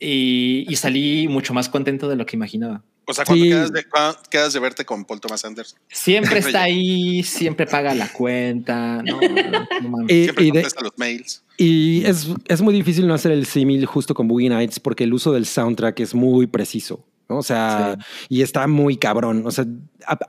y, 0.00 0.66
y 0.68 0.76
salí 0.76 1.28
mucho 1.28 1.54
más 1.54 1.68
contento 1.68 2.08
de 2.08 2.16
lo 2.16 2.26
que 2.26 2.36
imaginaba. 2.36 2.82
O 3.06 3.12
sea, 3.12 3.24
cuando 3.26 3.44
Sí. 3.44 3.50
quedas, 3.50 3.70
de, 3.72 3.84
cuando 3.84 4.18
quedas 4.30 4.52
de 4.54 4.60
verte 4.60 4.84
con 4.86 5.04
Paul 5.04 5.20
Thomas 5.20 5.44
Anderson. 5.44 5.78
Siempre 5.88 6.38
está 6.58 6.62
ahí, 6.62 7.22
siempre 7.22 7.66
paga 7.66 7.94
la 7.94 8.10
cuenta. 8.10 9.02
No, 9.02 9.20
no, 9.20 9.66
no 9.82 9.88
mames. 9.90 10.10
Y, 10.16 10.24
Siempre 10.24 10.44
y 10.44 10.50
de- 10.50 10.52
contesta 10.62 10.82
los 10.82 10.92
mails. 10.96 11.44
y 11.58 12.02
es, 12.06 12.28
es 12.48 12.62
muy 12.62 12.72
difícil 12.72 13.06
no 13.06 13.12
hacer 13.14 13.32
el 13.32 13.44
símil 13.46 13.84
justo 13.86 14.14
con 14.14 14.26
Boogie 14.26 14.48
Nights 14.48 14.80
porque 14.80 15.04
el 15.04 15.12
uso 15.12 15.32
del 15.32 15.44
soundtrack 15.46 16.00
es 16.00 16.14
muy 16.14 16.46
preciso. 16.46 17.04
¿no? 17.28 17.38
O 17.38 17.42
sea, 17.42 17.96
y 18.28 18.42
está 18.42 18.66
muy 18.66 18.96
cabrón. 18.96 19.46
O 19.46 19.50
sea, 19.50 19.64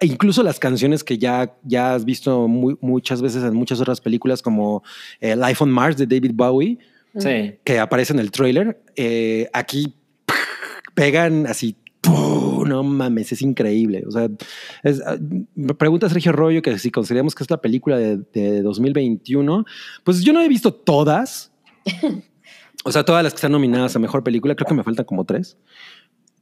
incluso 0.02 0.44
las 0.44 0.60
canciones 0.60 1.04
que 1.04 1.18
ya, 1.18 1.54
ya 1.64 1.94
has 1.94 2.04
visto 2.06 2.48
muy- 2.50 2.78
muchas 2.82 3.22
veces 3.22 3.44
en 3.44 3.54
muchas 3.54 3.80
otras 3.82 4.00
películas, 4.02 4.42
como 4.42 4.84
eh, 5.22 5.36
Life 5.36 5.64
on 5.64 5.72
Mars 5.72 5.96
de 5.98 6.08
David 6.08 6.32
Bowie, 6.34 6.78
Sí. 7.22 7.60
que 7.64 7.80
aparece 7.80 8.14
en 8.14 8.20
el 8.20 8.32
trailer, 8.32 8.82
eh, 8.96 9.50
aquí 9.54 9.96
pegan 10.94 11.48
así. 11.48 11.76
¡pum! 12.02 12.68
No 12.68 12.84
mames, 12.84 13.32
es 13.32 13.42
increíble. 13.42 14.04
O 14.08 14.12
sea, 14.12 14.28
es, 14.84 15.02
ah, 15.06 15.18
me 15.56 15.74
pregunta 15.76 16.10
Sergio 16.10 16.32
Rollo 16.32 16.62
que 16.62 16.78
si 16.80 16.90
consideramos 16.92 17.36
que 17.36 17.44
es 17.44 17.50
la 17.52 17.62
película 17.62 17.98
de, 17.98 18.18
de 18.34 18.62
2021, 18.62 19.66
pues 20.04 20.22
yo 20.24 20.34
no 20.34 20.42
he 20.42 20.48
visto 20.48 20.74
todas. 20.74 21.52
O 22.88 22.92
sea, 22.92 23.04
todas 23.04 23.24
las 23.24 23.34
que 23.34 23.38
están 23.38 23.52
nominadas 23.54 23.96
a 23.96 24.00
mejor 24.00 24.24
película, 24.24 24.54
creo 24.54 24.68
que 24.68 24.76
me 24.76 24.84
faltan 24.84 25.06
como 25.08 25.26
tres. 25.26 25.58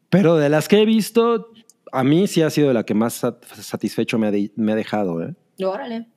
Pero 0.09 0.35
de 0.35 0.49
las 0.49 0.67
que 0.67 0.81
he 0.81 0.85
visto, 0.85 1.51
a 1.93 2.03
mí 2.03 2.27
sí 2.27 2.41
ha 2.41 2.49
sido 2.49 2.73
la 2.73 2.83
que 2.83 2.93
más 2.93 3.23
sat- 3.23 3.45
satisfecho 3.45 4.19
me 4.19 4.27
ha, 4.27 4.31
de- 4.31 4.51
me 4.57 4.73
ha 4.73 4.75
dejado. 4.75 5.23
¿eh? 5.23 5.33
Órale. 5.63 6.07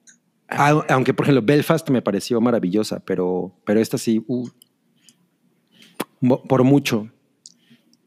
Au- 0.48 0.84
Aunque, 0.88 1.12
por 1.14 1.24
ejemplo, 1.26 1.42
Belfast 1.44 1.88
me 1.90 2.02
pareció 2.02 2.40
maravillosa, 2.40 3.00
pero, 3.00 3.52
pero 3.64 3.80
esta 3.80 3.98
sí, 3.98 4.22
uh, 4.26 4.48
por 6.48 6.64
mucho. 6.64 7.08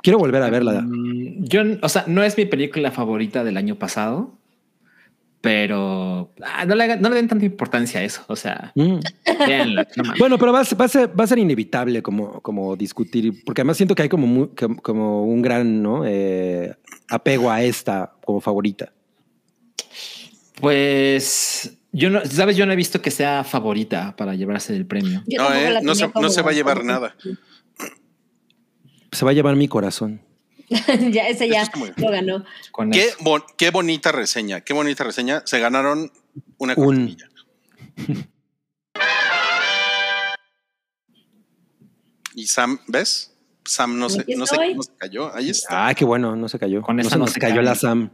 Quiero 0.01 0.19
volver 0.19 0.41
a 0.43 0.49
verla. 0.49 0.81
Mm, 0.81 1.43
Yo, 1.43 1.61
o 1.81 1.89
sea, 1.89 2.05
no 2.07 2.23
es 2.23 2.37
mi 2.37 2.45
película 2.45 2.91
favorita 2.91 3.43
del 3.43 3.57
año 3.57 3.75
pasado, 3.75 4.37
pero 5.41 6.31
ah, 6.41 6.65
no, 6.65 6.75
le, 6.75 6.97
no 6.97 7.09
le 7.09 7.15
den 7.15 7.27
tanta 7.27 7.45
importancia 7.45 7.99
a 7.99 8.03
eso. 8.03 8.23
O 8.27 8.35
sea, 8.37 8.71
Mm. 8.75 8.99
véanla, 9.45 9.87
no. 9.97 10.03
Bueno, 10.19 10.37
pero 10.37 10.53
va 10.53 10.61
a, 10.61 10.65
ser, 10.65 10.79
va 10.79 10.85
a 10.85 10.89
ser- 10.89 11.19
va 11.19 11.23
a 11.25 11.27
ser 11.27 11.39
inevitable 11.39 12.01
como, 12.01 12.39
como 12.41 12.75
discutir, 12.77 13.43
porque 13.45 13.61
además 13.61 13.75
siento 13.77 13.95
que 13.95 14.03
hay 14.03 14.09
como, 14.09 14.27
mu- 14.27 14.53
que- 14.55 14.75
como 14.77 15.25
un 15.25 15.41
gran 15.41 15.81
¿no? 15.83 16.03
Eh, 16.05 16.73
apego 17.09 17.51
a 17.51 17.61
esta 17.61 18.13
como 18.25 18.39
favorita. 18.39 18.93
Pues 20.61 21.77
yo 21.91 22.09
no, 22.09 22.25
sabes, 22.25 22.55
yo 22.57 22.65
no 22.65 22.73
he 22.73 22.75
visto 22.75 23.01
que 23.01 23.11
sea 23.11 23.43
favorita 23.43 24.15
para 24.15 24.35
llevarse 24.35 24.75
el 24.75 24.85
premio. 24.85 25.23
No, 25.37 25.53
eh, 25.53 25.79
no, 25.81 25.95
se, 25.95 26.07
no 26.07 26.13
va 26.43 26.51
a 26.51 26.53
llevar 26.53 26.83
nada. 26.83 27.15
Se 29.11 29.25
va 29.25 29.31
a 29.31 29.33
llevar 29.33 29.55
mi 29.55 29.67
corazón. 29.67 30.21
ya, 31.11 31.27
ese 31.27 31.49
ya 31.49 31.67
bien. 31.75 31.93
lo 31.97 32.11
ganó. 32.11 32.45
Con 32.71 32.91
Qué, 32.91 33.05
eso. 33.07 33.17
bon- 33.21 33.43
qué 33.57 33.71
bonita 33.71 34.11
reseña, 34.11 34.61
qué 34.61 34.73
bonita 34.73 35.03
reseña. 35.03 35.41
Se 35.45 35.59
ganaron 35.59 36.11
una 36.59 36.73
Un- 36.77 36.85
cortinilla. 36.85 37.27
Y 42.35 42.45
Sam, 42.47 42.79
¿ves? 42.87 43.35
Sam 43.65 43.97
no 43.99 44.09
se, 44.09 44.19
no, 44.35 44.45
se, 44.45 44.55
estoy. 44.55 44.75
no 44.75 44.83
se 44.83 44.91
cayó. 44.97 45.35
Ahí 45.35 45.49
está. 45.49 45.87
Ah, 45.87 45.93
qué 45.93 46.05
bueno, 46.05 46.35
no 46.35 46.47
se 46.49 46.57
cayó. 46.59 46.81
Con 46.81 46.95
no 46.95 47.01
esa 47.01 47.11
se 47.11 47.17
no 47.17 47.27
se 47.27 47.39
cayó 47.39 47.55
cae. 47.55 47.63
la 47.63 47.75
Sam. 47.75 48.11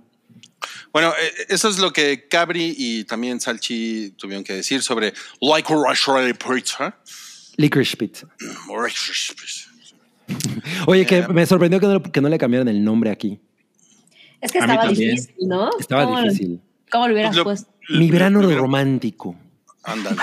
Bueno, 0.95 1.09
eh, 1.09 1.45
eso 1.49 1.67
es 1.67 1.77
lo 1.77 1.91
que 1.91 2.25
Cabri 2.29 2.73
y 2.77 3.03
también 3.03 3.41
Salchi 3.41 4.11
tuvieron 4.11 4.45
que 4.45 4.53
decir 4.53 4.81
sobre 4.81 5.13
Russian 5.41 6.33
Pizza. 6.37 6.97
Licorice 7.57 7.97
Pizza. 7.97 8.27
Oye, 10.87 11.05
que 11.05 11.17
Eh. 11.17 11.27
me 11.27 11.45
sorprendió 11.45 11.81
que 11.81 11.87
no, 11.87 12.01
que 12.01 12.21
no 12.21 12.29
le 12.29 12.37
cambiaron 12.37 12.69
el 12.69 12.81
nombre 12.81 13.09
aquí. 13.11 13.41
Es 14.39 14.53
que 14.53 14.59
estaba 14.59 14.87
difícil, 14.87 15.35
¿no? 15.41 15.69
Estaba 15.77 16.05
¿Cómo- 16.05 16.21
difícil. 16.21 16.61
¿Cómo 16.89 17.07
lo 17.09 17.13
hubieras 17.13 17.35
Lo- 17.35 17.43
puesto? 17.43 17.69
Mi 17.89 18.09
verano 18.09 18.39
Primero- 18.39 18.61
romántico. 18.61 19.35
Ándale. 19.83 20.15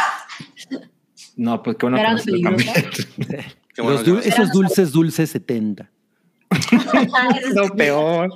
No, 1.36 1.62
pues 1.62 1.76
qué 1.76 1.84
bueno 1.84 1.98
que 1.98 2.02
Verano 2.02 2.16
no 2.16 2.24
se 2.24 2.30
lo. 2.30 3.36
Qué 3.74 3.82
bueno 3.82 4.02
dul- 4.04 4.22
esos 4.24 4.50
dulces, 4.52 4.90
dulces 4.92 5.28
70. 5.28 5.90
No, 7.54 7.68
peor. 7.76 8.30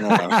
no. 0.00 0.08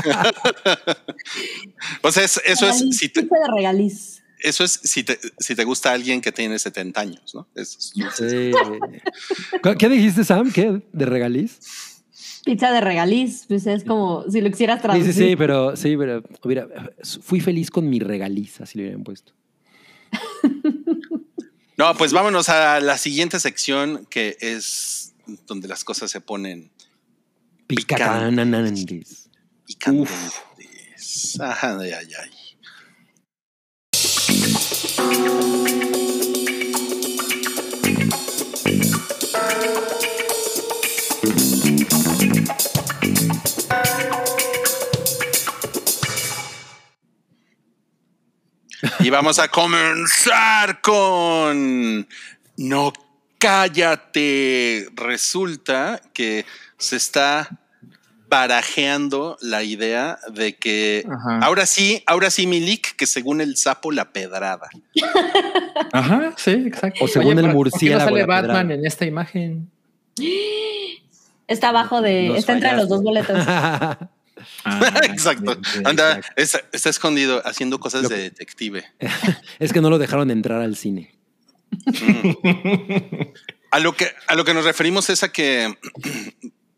o 2.02 2.12
sea, 2.12 2.24
es- 2.24 2.40
eso 2.44 2.68
es 2.68 2.78
si 2.96 3.08
te, 3.08 3.22
Pizza 3.22 3.36
de 3.38 3.54
regaliz. 3.56 4.22
eso 4.40 4.64
es 4.64 4.72
si 4.82 5.04
te, 5.04 5.18
si 5.38 5.54
te 5.54 5.64
gusta 5.64 5.92
alguien 5.92 6.20
que 6.20 6.32
tiene 6.32 6.58
70 6.58 7.00
años, 7.00 7.34
¿no? 7.34 7.46
Eso 7.54 7.78
es- 7.78 7.92
Sí. 8.16 8.50
¿Qué- 9.62 9.76
¿Qué 9.76 9.88
dijiste, 9.88 10.24
Sam? 10.24 10.52
¿Qué? 10.52 10.80
¿De 10.92 11.06
regaliz? 11.06 11.58
Pizza 12.44 12.70
de 12.70 12.80
regaliz. 12.80 13.44
Pues 13.48 13.66
es 13.66 13.84
como 13.84 14.24
si 14.30 14.40
lo 14.40 14.50
quisieras 14.50 14.80
traducir. 14.80 15.12
sí, 15.12 15.28
sí, 15.30 15.36
pero 15.36 15.76
sí, 15.76 15.96
pero 15.96 16.22
hubiera, 16.44 16.68
fui 17.22 17.40
feliz 17.40 17.70
con 17.70 17.88
mi 17.90 17.98
regaliz, 17.98 18.60
así 18.60 18.78
le 18.78 18.84
hubieran 18.84 19.04
puesto. 19.04 19.32
No, 21.76 21.94
pues 21.94 22.12
vámonos 22.12 22.48
a 22.48 22.80
la 22.80 22.96
siguiente 22.96 23.38
sección 23.38 24.06
que 24.08 24.36
es 24.40 25.12
donde 25.46 25.68
las 25.68 25.84
cosas 25.84 26.10
se 26.10 26.22
ponen 26.22 26.70
Picantes. 27.66 29.30
Ajá, 31.40 31.78
ay, 31.80 31.92
ay, 31.92 32.08
ay. 32.22 32.30
Y 49.00 49.10
vamos 49.10 49.38
a 49.38 49.48
comenzar 49.48 50.80
con 50.80 52.08
No 52.56 52.92
cállate. 53.38 54.88
Resulta 54.94 56.00
que 56.12 56.44
se 56.78 56.96
está 56.96 57.60
barajeando 58.28 59.38
la 59.40 59.62
idea 59.62 60.18
de 60.32 60.56
que 60.56 61.06
Ajá. 61.08 61.38
ahora 61.46 61.64
sí, 61.64 62.02
ahora 62.06 62.28
sí, 62.30 62.46
Milik, 62.46 62.96
que 62.96 63.06
según 63.06 63.40
el 63.40 63.56
sapo 63.56 63.92
la 63.92 64.12
pedrada. 64.12 64.68
Ajá, 65.92 66.32
sí, 66.36 66.50
exacto. 66.50 67.04
O 67.04 67.08
según 67.08 67.38
el 67.38 67.44
¿por- 67.46 67.54
por 67.54 67.64
qué 67.70 67.70
murciélago, 67.70 68.00
No 68.00 68.06
sale 68.06 68.20
la 68.20 68.26
Batman 68.26 68.56
pedrada. 68.68 68.74
en 68.74 68.86
esta 68.86 69.06
imagen. 69.06 69.70
Está 71.46 71.68
abajo 71.68 72.00
de. 72.02 72.28
Nos 72.28 72.38
está 72.38 72.54
entre 72.54 72.72
los 72.76 72.88
dos 72.88 73.02
boletos. 73.02 73.38
Ah, 74.64 75.00
Exacto. 75.04 75.56
Anda, 75.84 76.18
exacto. 76.18 76.32
está, 76.36 76.60
está 76.70 76.90
escondido 76.90 77.40
haciendo 77.46 77.80
cosas 77.80 78.02
Lo- 78.02 78.08
de 78.10 78.18
detective. 78.18 78.84
es 79.58 79.72
que 79.72 79.80
no 79.80 79.88
lo 79.88 79.98
dejaron 79.98 80.30
entrar 80.30 80.60
al 80.60 80.76
cine. 80.76 81.14
A 83.70 83.80
lo 83.80 83.94
que, 83.96 84.08
a 84.28 84.34
lo 84.34 84.44
que 84.44 84.52
nos 84.54 84.64
referimos 84.64 85.08
es 85.10 85.22
a 85.22 85.32
que 85.32 85.76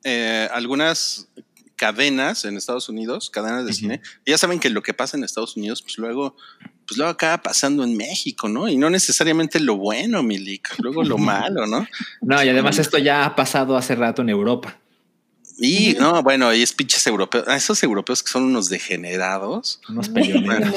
eh, 0.09 0.49
algunas 0.53 1.29
cadenas 1.77 2.45
en 2.45 2.57
Estados 2.57 2.89
Unidos, 2.89 3.31
cadenas 3.31 3.65
de 3.65 3.73
cine, 3.73 4.01
ya 4.27 4.37
saben 4.37 4.59
que 4.59 4.69
lo 4.69 4.83
que 4.83 4.95
pasa 4.95 5.17
en 5.17 5.25
Estados 5.25 5.57
Unidos, 5.57 5.81
pues 5.83 5.97
luego, 5.99 6.37
pues 6.87 6.99
luego 6.99 7.11
acaba 7.11 7.41
pasando 7.43 7.85
en 7.85 7.97
México, 7.97 8.49
¿no? 8.49 8.69
Y 8.69 8.77
no 8.77 8.91
necesariamente 8.91 9.61
lo 9.61 9.77
bueno, 9.77 10.23
Milik, 10.23 10.79
luego 10.79 11.05
lo 11.05 11.19
malo, 11.19 11.67
¿no? 11.67 11.87
No, 12.21 12.43
y 12.43 12.49
además 12.49 12.79
esto 12.79 12.99
ya 12.99 13.25
ha 13.25 13.37
pasado 13.37 13.77
hace 13.77 13.95
rato 13.95 14.23
en 14.23 14.31
Europa. 14.31 14.77
Y 15.61 15.97
no, 15.99 16.23
bueno, 16.23 16.55
y 16.55 16.63
es 16.63 16.73
pinches 16.73 17.05
europeos, 17.09 17.45
ah, 17.49 17.57
esos 17.57 17.83
europeos 17.83 18.23
que 18.23 18.31
son 18.31 18.45
unos 18.45 18.69
degenerados, 18.69 19.81
Unos 19.89 20.09
peleoneros. 20.09 20.75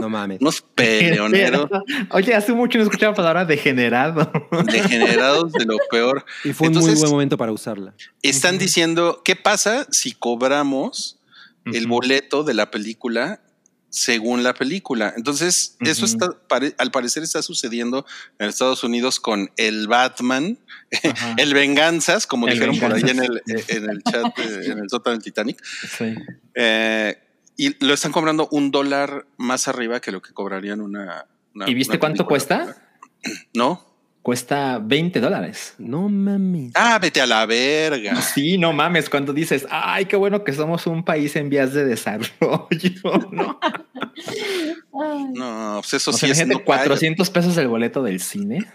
No 0.00 0.08
mames. 0.08 0.40
unos 0.40 0.62
peleoneros, 0.74 1.70
Oye, 2.10 2.34
hace 2.34 2.52
mucho 2.52 2.76
no 2.78 2.84
escuchaba 2.84 3.12
la 3.12 3.16
palabra 3.16 3.44
degenerado. 3.44 4.30
degenerados 4.66 5.52
de 5.52 5.64
lo 5.64 5.76
peor. 5.90 6.24
Y 6.44 6.52
fue 6.52 6.68
un 6.68 6.74
muy 6.74 6.94
buen 6.94 7.10
momento 7.10 7.36
para 7.36 7.52
usarla. 7.52 7.94
Están 8.22 8.58
diciendo, 8.58 9.22
¿qué 9.24 9.36
pasa 9.36 9.86
si 9.90 10.12
cobramos 10.12 11.18
el 11.66 11.86
boleto 11.86 12.42
de 12.42 12.54
la 12.54 12.70
película 12.70 13.40
según 13.90 14.42
la 14.42 14.54
película? 14.54 15.12
Entonces, 15.16 15.76
eso 15.80 16.04
está, 16.06 16.30
pare- 16.48 16.74
al 16.78 16.90
parecer 16.90 17.22
está 17.22 17.42
sucediendo 17.42 18.06
en 18.38 18.48
Estados 18.48 18.82
Unidos 18.84 19.20
con 19.20 19.50
el 19.56 19.86
Batman, 19.88 20.58
Ajá. 21.04 21.34
el 21.38 21.52
Venganzas, 21.54 22.26
como 22.26 22.46
El 22.48 22.54
dijeron 22.54 22.78
por 22.78 22.92
ahí 22.94 23.02
en 23.02 23.22
el, 23.22 23.42
Venganzas. 23.44 23.76
en 23.76 23.90
el 23.90 24.02
chat, 24.04 24.38
eh, 24.38 24.60
en 24.72 24.78
el 24.78 24.88
sótano 24.88 25.14
del 25.16 25.22
Titanic. 25.24 25.62
Sí. 25.64 26.14
Eh, 26.54 27.18
y 27.56 27.84
lo 27.84 27.92
están 27.92 28.10
cobrando 28.12 28.48
un 28.52 28.70
dólar 28.70 29.26
más 29.36 29.68
arriba 29.68 30.00
que 30.00 30.12
lo 30.12 30.22
que 30.22 30.32
cobrarían 30.32 30.80
una. 30.80 31.26
una- 31.54 31.68
¿Y 31.68 31.74
viste 31.74 31.92
una 31.94 32.00
cuánto 32.00 32.26
cuesta? 32.26 32.76
No, 33.54 33.89
cuesta 34.22 34.78
20 34.78 35.20
dólares. 35.20 35.74
No 35.78 36.08
mames. 36.08 36.72
Ah, 36.74 36.98
vete 37.00 37.20
a 37.20 37.26
la 37.26 37.46
verga. 37.46 38.20
Sí, 38.34 38.58
no 38.58 38.72
mames, 38.72 39.08
cuando 39.08 39.32
dices, 39.32 39.66
ay, 39.70 40.04
qué 40.06 40.16
bueno 40.16 40.44
que 40.44 40.52
somos 40.52 40.86
un 40.86 41.04
país 41.04 41.34
en 41.36 41.48
vías 41.48 41.72
de 41.72 41.84
desarrollo, 41.84 42.30
¿no? 43.32 43.58
No, 45.34 45.78
pues 45.80 45.94
eso 45.94 46.10
O 46.10 46.14
sí 46.14 46.20
sea, 46.20 46.30
es 46.44 46.46
no 46.46 46.62
400 46.64 47.30
pesos 47.30 47.56
el 47.56 47.68
boleto 47.68 48.02
del 48.02 48.20
cine. 48.20 48.66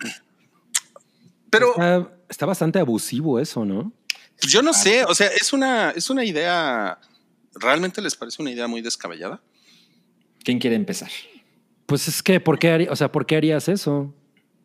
Pero 1.49 1.69
Está, 1.71 2.11
está 2.29 2.45
bastante 2.45 2.79
abusivo 2.79 3.39
eso, 3.39 3.65
¿no? 3.65 3.91
pues, 4.39 4.51
yo 4.51 4.61
no 4.61 4.73
sé, 4.73 5.05
o 5.05 5.13
sea, 5.15 5.27
es 5.27 5.53
una, 5.53 5.91
es 5.91 6.09
una 6.09 6.23
idea. 6.25 6.99
¿Realmente 7.53 8.01
les 8.01 8.15
parece 8.15 8.41
una 8.41 8.51
idea 8.51 8.67
muy 8.67 8.81
descabellada? 8.81 9.41
¿Quién 10.43 10.59
quiere 10.59 10.75
empezar? 10.75 11.09
Pues 11.85 12.07
es 12.07 12.21
que, 12.21 12.39
¿por 12.39 12.59
qué, 12.59 12.71
haría- 12.71 12.91
o 12.91 12.95
sea, 12.95 13.11
¿por 13.11 13.25
qué 13.25 13.37
harías 13.37 13.69
eso? 13.69 14.13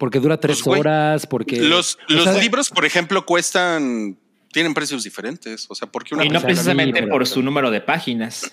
Porque 0.00 0.18
dura 0.18 0.40
tres 0.40 0.62
Pues, 0.64 0.80
horas, 0.80 1.26
porque... 1.26 1.60
Los, 1.60 1.98
o 2.08 2.14
los 2.14 2.24
sea, 2.24 2.32
libros, 2.38 2.70
por 2.70 2.86
ejemplo, 2.86 3.26
cuestan, 3.26 4.16
tienen 4.50 4.72
precios 4.72 5.04
diferentes. 5.04 5.66
O 5.68 5.74
sea, 5.74 5.92
porque 5.92 6.14
una 6.14 6.24
y 6.24 6.30
no 6.30 6.40
precisamente 6.40 7.06
por 7.06 7.26
su 7.26 7.42
número 7.42 7.70
de 7.70 7.82
páginas. 7.82 8.50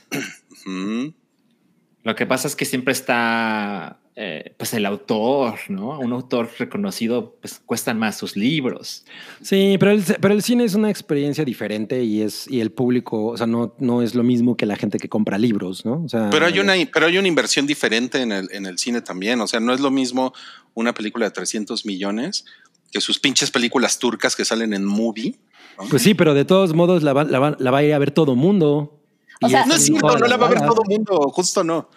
Lo 2.03 2.15
que 2.15 2.25
pasa 2.25 2.47
es 2.47 2.55
que 2.55 2.63
siempre 2.63 2.93
está, 2.93 3.99
eh, 4.15 4.53
pues, 4.57 4.73
el 4.73 4.85
autor, 4.85 5.55
¿no? 5.67 5.99
Un 5.99 6.13
autor 6.13 6.49
reconocido, 6.57 7.35
pues, 7.41 7.61
cuestan 7.65 7.99
más 7.99 8.17
sus 8.17 8.37
libros. 8.37 9.03
Sí, 9.41 9.75
pero 9.79 9.91
el, 9.91 10.03
pero 10.21 10.33
el 10.33 10.41
cine 10.41 10.63
es 10.63 10.73
una 10.75 10.89
experiencia 10.89 11.43
diferente 11.43 12.03
y 12.03 12.21
es 12.21 12.47
y 12.49 12.61
el 12.61 12.71
público, 12.71 13.25
o 13.27 13.37
sea, 13.37 13.45
no, 13.45 13.75
no 13.79 14.01
es 14.01 14.15
lo 14.15 14.23
mismo 14.23 14.55
que 14.55 14.65
la 14.65 14.77
gente 14.77 14.99
que 14.99 15.09
compra 15.09 15.37
libros, 15.37 15.85
¿no? 15.85 16.01
O 16.05 16.09
sea, 16.09 16.29
Pero 16.29 16.45
hay 16.45 16.59
una, 16.59 16.73
pero 16.93 17.07
hay 17.07 17.17
una 17.17 17.27
inversión 17.27 17.67
diferente 17.67 18.21
en 18.21 18.31
el, 18.31 18.47
en 18.53 18.65
el 18.65 18.77
cine 18.77 19.01
también. 19.01 19.41
O 19.41 19.47
sea, 19.47 19.59
no 19.59 19.73
es 19.73 19.81
lo 19.81 19.91
mismo 19.91 20.33
una 20.75 20.93
película 20.93 21.25
de 21.25 21.31
300 21.31 21.85
millones 21.85 22.45
que 22.91 23.01
sus 23.01 23.19
pinches 23.19 23.51
películas 23.51 23.99
turcas 23.99 24.35
que 24.35 24.45
salen 24.45 24.73
en 24.73 24.85
movie. 24.85 25.35
¿no? 25.77 25.89
Pues 25.89 26.01
sí, 26.03 26.13
pero 26.13 26.33
de 26.33 26.45
todos 26.45 26.73
modos 26.73 27.03
la 27.03 27.11
va, 27.11 27.25
la 27.25 27.39
va- 27.39 27.57
la 27.59 27.69
va 27.71 27.79
a 27.79 27.83
ir 27.83 27.93
a 27.93 27.99
ver 27.99 28.11
todo 28.11 28.35
mundo. 28.35 28.93
O 29.41 29.49
sea, 29.49 29.65
no 29.65 29.75
es 29.75 29.85
cierto, 29.85 30.17
no 30.17 30.27
la 30.27 30.37
va 30.37 30.47
a 30.47 30.49
ver 30.49 30.59
todo 30.59 30.81
el 30.87 30.97
mundo, 30.97 31.29
justo 31.31 31.63
no. 31.63 31.89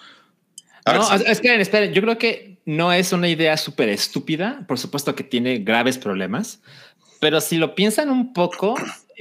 A 0.85 0.95
No, 0.95 1.15
esperen, 1.15 1.61
esperen. 1.61 1.93
Yo 1.93 2.03
creo 2.03 2.19
que 2.19 2.59
no 2.65 2.93
es 2.93 3.13
una 3.13 3.29
idea 3.29 3.57
súper 3.57 3.89
estúpida. 3.89 4.65
Por 4.67 4.79
supuesto 4.79 5.15
que 5.15 5.25
tiene 5.25 5.59
graves 5.59 5.99
problemas, 5.99 6.61
pero 7.21 7.41
si 7.41 7.57
lo 7.57 7.75
piensan 7.75 8.11
un 8.11 8.33
poco, 8.33 8.75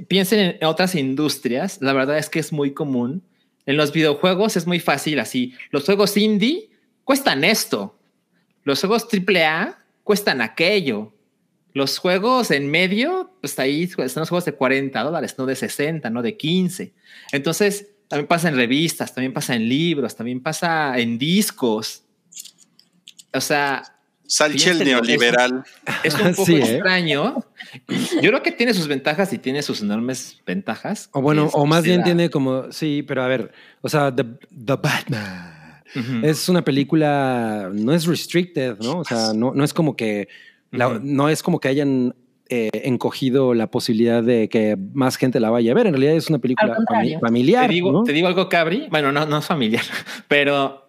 piensen 0.07 0.57
en 0.59 0.65
otras 0.65 0.95
industrias. 0.95 1.79
La 1.81 1.93
verdad 1.93 2.17
es 2.17 2.29
que 2.29 2.39
es 2.39 2.51
muy 2.51 2.73
común. 2.73 3.23
En 3.65 3.77
los 3.77 3.91
videojuegos 3.91 4.57
es 4.57 4.65
muy 4.65 4.79
fácil 4.79 5.19
así. 5.19 5.53
Los 5.71 5.85
juegos 5.85 6.17
indie 6.17 6.69
cuestan 7.03 7.43
esto. 7.43 7.99
Los 8.63 8.79
juegos 8.79 9.07
AAA 9.11 9.77
cuestan 10.03 10.41
aquello. 10.41 11.13
Los 11.73 11.99
juegos 11.99 12.49
en 12.51 12.71
medio, 12.71 13.31
pues 13.41 13.59
ahí 13.59 13.83
están 13.83 14.21
los 14.21 14.29
juegos 14.29 14.45
de 14.45 14.53
40 14.53 15.03
dólares, 15.03 15.35
no 15.37 15.45
de 15.45 15.55
60, 15.55 16.09
no 16.09 16.21
de 16.21 16.35
15. 16.35 16.93
Entonces, 17.31 17.89
también 18.09 18.27
pasa 18.27 18.49
en 18.49 18.55
revistas, 18.57 19.13
también 19.15 19.31
pasa 19.31 19.55
en 19.55 19.69
libros, 19.69 20.13
también 20.15 20.41
pasa 20.41 20.97
en 20.99 21.17
discos. 21.17 22.03
O 23.33 23.39
sea, 23.39 23.83
Salche 24.25 24.71
el 24.71 24.77
piénsenlo, 24.77 25.01
neoliberal. 25.01 25.63
es 26.03 26.13
un 26.15 26.31
poco 26.35 26.45
Sí, 26.45 26.55
¿eh? 26.55 26.59
extraño. 26.75 27.43
Yo 28.21 28.29
creo 28.29 28.43
que 28.43 28.51
tiene 28.51 28.73
sus 28.73 28.87
ventajas 28.87 29.31
y 29.33 29.37
tiene 29.39 29.61
sus 29.63 29.81
enormes 29.81 30.39
ventajas. 30.45 31.09
O 31.13 31.21
bueno, 31.21 31.49
o 31.53 31.65
más 31.65 31.83
bien 31.83 32.03
tiene 32.03 32.29
como, 32.29 32.71
sí, 32.71 33.03
pero 33.07 33.23
a 33.23 33.27
ver, 33.27 33.51
o 33.81 33.89
sea, 33.89 34.13
The, 34.13 34.23
The 34.23 34.75
Batman. 34.75 35.55
Es 36.23 36.47
una 36.49 36.63
película, 36.63 37.71
no 37.73 37.91
es 37.93 38.05
restricted, 38.05 38.77
¿no? 38.79 38.99
O 38.99 39.03
sea, 39.05 39.33
no, 39.33 39.53
no 39.55 39.63
es 39.63 39.73
como 39.73 39.95
que, 39.95 40.27
la- 40.71 40.99
no 41.01 41.29
es 41.29 41.41
como 41.41 41.59
que 41.59 41.67
hayan 41.67 42.13
eh, 42.49 42.69
encogido 42.85 43.53
la 43.53 43.67
posibilidad 43.71 44.23
de 44.23 44.49
que 44.49 44.75
más 44.93 45.17
gente 45.17 45.39
la 45.39 45.49
vaya 45.49 45.71
a 45.71 45.75
ver. 45.75 45.87
En 45.87 45.93
realidad 45.93 46.15
es 46.15 46.29
una 46.29 46.39
película 46.39 46.75
fami- 46.89 47.19
familiar, 47.19 47.67
te, 47.67 47.73
digo, 47.73 47.91
¿no? 47.91 48.03
te 48.03 48.11
digo 48.13 48.27
algo, 48.27 48.49
Cabri. 48.49 48.87
Bueno, 48.89 49.11
no, 49.11 49.25
no 49.25 49.37
es 49.37 49.45
familiar, 49.45 49.83
pero 50.27 50.87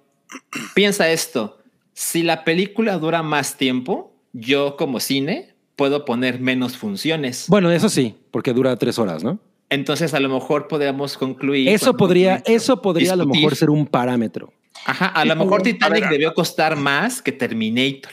piensa 0.75 1.11
esto. 1.11 1.59
Si 1.93 2.23
la 2.23 2.45
película 2.45 2.97
dura 2.99 3.23
más 3.23 3.57
tiempo, 3.57 4.15
yo 4.33 4.77
como 4.77 5.01
cine 5.01 5.55
puedo 5.77 6.05
poner 6.05 6.41
menos 6.41 6.77
funciones. 6.77 7.47
Bueno, 7.49 7.71
eso 7.71 7.89
sí, 7.89 8.15
porque 8.31 8.53
dura 8.53 8.77
tres 8.77 8.99
horas, 8.99 9.23
¿no? 9.25 9.39
Entonces 9.69 10.15
a 10.15 10.21
lo 10.21 10.29
mejor 10.29 10.67
podríamos 10.67 11.17
concluir. 11.17 11.69
Eso 11.69 11.97
podría, 11.97 12.43
eso 12.47 12.83
podría 12.83 13.13
a 13.13 13.17
lo 13.17 13.27
mejor 13.27 13.55
ser 13.55 13.71
un 13.71 13.87
parámetro. 13.87 14.53
Ajá, 14.85 15.07
a 15.07 15.25
lo 15.25 15.37
mejor 15.37 15.63
Titanic 15.63 16.09
debió 16.09 16.33
costar 16.35 16.75
más 16.77 17.21
que 17.23 17.33
Terminator. 17.33 18.13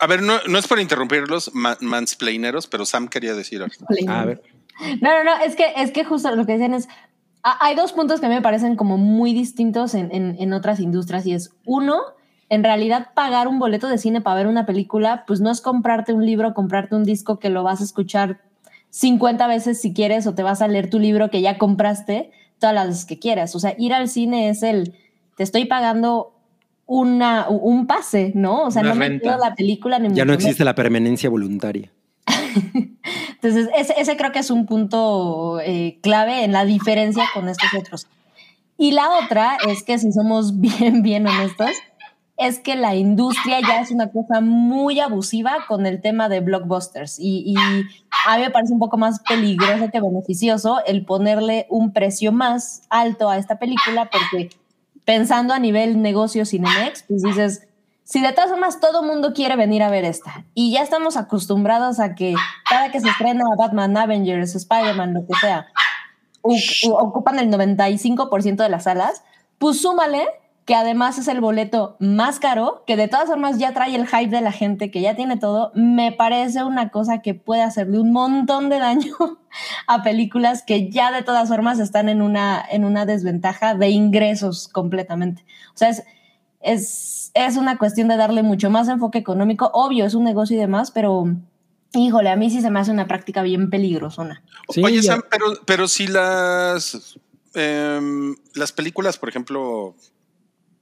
A 0.00 0.06
ver, 0.06 0.22
no, 0.22 0.34
no 0.48 0.58
es 0.58 0.66
por 0.66 0.80
interrumpirlos, 0.80 1.50
ma- 1.54 1.76
mansplaineros, 1.80 2.66
pero 2.66 2.84
Sam 2.86 3.08
quería 3.08 3.34
decir 3.34 3.62
algo. 3.62 3.74
A 4.08 4.24
ver, 4.24 4.42
No, 5.00 5.10
no, 5.10 5.24
no, 5.24 5.44
es 5.44 5.56
que, 5.56 5.66
es 5.76 5.90
que 5.92 6.04
justo 6.04 6.34
lo 6.34 6.46
que 6.46 6.52
decían 6.52 6.72
es, 6.74 6.88
ha- 7.42 7.64
hay 7.64 7.74
dos 7.76 7.92
puntos 7.92 8.18
que 8.20 8.26
a 8.26 8.28
mí 8.30 8.34
me 8.34 8.40
parecen 8.42 8.76
como 8.76 8.96
muy 8.96 9.34
distintos 9.34 9.94
en, 9.94 10.10
en- 10.14 10.36
en 10.40 10.52
otras 10.54 10.80
industrias 10.80 11.26
y 11.26 11.34
es, 11.34 11.50
uno, 11.66 12.00
en 12.48 12.64
realidad 12.64 13.08
pagar 13.14 13.46
un 13.46 13.58
boleto 13.58 13.88
de 13.88 13.98
cine 13.98 14.20
para 14.22 14.36
ver 14.36 14.46
una 14.46 14.64
película, 14.66 15.24
pues 15.26 15.40
no 15.40 15.50
es 15.50 15.60
comprarte 15.60 16.12
un 16.14 16.24
libro, 16.24 16.54
comprarte 16.54 16.94
un 16.96 17.04
disco 17.04 17.38
que 17.38 17.50
lo 17.50 17.62
vas 17.62 17.80
a 17.80 17.84
escuchar 17.84 18.40
50 18.88 19.46
veces 19.46 19.80
si 19.80 19.92
quieres 19.94 20.26
o 20.26 20.34
te 20.34 20.42
vas 20.42 20.62
a 20.62 20.66
leer 20.68 20.90
tu 20.90 20.98
libro 20.98 21.30
que 21.30 21.42
ya 21.42 21.58
compraste 21.58 22.32
todas 22.58 22.74
las 22.74 22.88
veces 22.88 23.04
que 23.04 23.18
quieras. 23.18 23.54
O 23.54 23.60
sea, 23.60 23.74
ir 23.78 23.92
al 23.94 24.08
cine 24.08 24.48
es 24.48 24.62
el, 24.62 24.94
te 25.36 25.42
estoy 25.44 25.66
pagando 25.66 26.32
una, 26.92 27.48
un 27.48 27.86
pase, 27.86 28.32
¿no? 28.34 28.64
O 28.64 28.70
sea, 28.72 28.82
Una 28.82 28.90
no 28.90 28.96
me 28.96 29.08
renta. 29.10 29.22
quedo 29.22 29.38
la 29.38 29.54
película 29.54 30.00
ni 30.00 30.12
ya 30.12 30.24
no 30.24 30.32
existe 30.32 30.64
la 30.64 30.74
permanencia 30.74 31.30
voluntaria. 31.30 31.92
Entonces, 33.34 33.68
ese, 33.76 33.94
ese 33.96 34.16
creo 34.16 34.32
que 34.32 34.40
es 34.40 34.50
un 34.50 34.66
punto 34.66 35.60
eh, 35.60 36.00
clave 36.02 36.42
en 36.42 36.50
la 36.50 36.64
diferencia 36.64 37.26
con 37.32 37.48
estos 37.48 37.72
otros. 37.78 38.08
Y 38.76 38.90
la 38.90 39.08
otra 39.24 39.56
es 39.68 39.84
que 39.84 40.00
si 40.00 40.10
somos 40.10 40.58
bien, 40.60 41.02
bien 41.02 41.28
honestos, 41.28 41.70
es 42.36 42.58
que 42.58 42.74
la 42.74 42.96
industria 42.96 43.60
ya 43.60 43.82
es 43.82 43.92
una 43.92 44.10
cosa 44.10 44.40
muy 44.40 44.98
abusiva 44.98 45.58
con 45.68 45.86
el 45.86 46.00
tema 46.00 46.28
de 46.28 46.40
blockbusters. 46.40 47.20
Y, 47.20 47.44
y 47.46 47.54
a 48.26 48.36
mí 48.36 48.42
me 48.42 48.50
parece 48.50 48.72
un 48.72 48.80
poco 48.80 48.96
más 48.96 49.20
peligroso 49.20 49.90
que 49.92 50.00
beneficioso 50.00 50.80
el 50.86 51.04
ponerle 51.04 51.66
un 51.70 51.92
precio 51.92 52.32
más 52.32 52.82
alto 52.90 53.30
a 53.30 53.38
esta 53.38 53.60
película 53.60 54.10
porque 54.10 54.50
pensando 55.10 55.52
a 55.52 55.58
nivel 55.58 56.00
negocio 56.00 56.46
Cinemex, 56.46 57.02
pues 57.08 57.22
dices, 57.22 57.66
si 58.04 58.20
de 58.20 58.30
todas 58.30 58.48
formas 58.48 58.78
todo 58.78 59.02
mundo 59.02 59.32
quiere 59.34 59.56
venir 59.56 59.82
a 59.82 59.90
ver 59.90 60.04
esta 60.04 60.44
y 60.54 60.70
ya 60.70 60.82
estamos 60.82 61.16
acostumbrados 61.16 61.98
a 61.98 62.14
que 62.14 62.36
cada 62.68 62.92
que 62.92 63.00
se 63.00 63.08
estrena 63.08 63.42
Batman, 63.58 63.96
Avengers, 63.96 64.54
Spider-Man, 64.54 65.14
lo 65.14 65.26
que 65.26 65.34
sea, 65.40 65.66
ocupan 66.92 67.40
el 67.40 67.50
95% 67.50 68.62
de 68.62 68.68
las 68.68 68.84
salas, 68.84 69.24
pues 69.58 69.82
súmale 69.82 70.28
que 70.70 70.76
además 70.76 71.18
es 71.18 71.26
el 71.26 71.40
boleto 71.40 71.96
más 71.98 72.38
caro, 72.38 72.84
que 72.86 72.96
de 72.96 73.08
todas 73.08 73.26
formas 73.26 73.58
ya 73.58 73.74
trae 73.74 73.96
el 73.96 74.06
hype 74.06 74.28
de 74.28 74.40
la 74.40 74.52
gente, 74.52 74.92
que 74.92 75.00
ya 75.00 75.16
tiene 75.16 75.36
todo, 75.36 75.72
me 75.74 76.12
parece 76.12 76.62
una 76.62 76.90
cosa 76.90 77.22
que 77.22 77.34
puede 77.34 77.62
hacerle 77.62 77.98
un 77.98 78.12
montón 78.12 78.68
de 78.68 78.78
daño 78.78 79.16
a 79.88 80.04
películas 80.04 80.62
que 80.64 80.88
ya 80.88 81.10
de 81.10 81.24
todas 81.24 81.48
formas 81.48 81.80
están 81.80 82.08
en 82.08 82.22
una, 82.22 82.64
en 82.70 82.84
una 82.84 83.04
desventaja 83.04 83.74
de 83.74 83.88
ingresos 83.88 84.68
completamente. 84.68 85.44
O 85.74 85.76
sea, 85.76 85.88
es, 85.88 86.04
es, 86.60 87.32
es 87.34 87.56
una 87.56 87.76
cuestión 87.76 88.06
de 88.06 88.16
darle 88.16 88.44
mucho 88.44 88.70
más 88.70 88.86
enfoque 88.86 89.18
económico. 89.18 89.72
Obvio, 89.74 90.06
es 90.06 90.14
un 90.14 90.22
negocio 90.22 90.56
y 90.56 90.60
demás, 90.60 90.92
pero 90.92 91.34
híjole, 91.94 92.30
a 92.30 92.36
mí 92.36 92.48
sí 92.48 92.60
se 92.60 92.70
me 92.70 92.78
hace 92.78 92.92
una 92.92 93.08
práctica 93.08 93.42
bien 93.42 93.70
peligrosona. 93.70 94.44
Sí, 94.68 94.84
Oye, 94.84 95.02
Sam, 95.02 95.22
pero, 95.28 95.46
pero 95.66 95.88
si 95.88 96.06
las, 96.06 97.18
em, 97.54 98.36
las 98.54 98.70
películas, 98.70 99.18
por 99.18 99.30
ejemplo, 99.30 99.96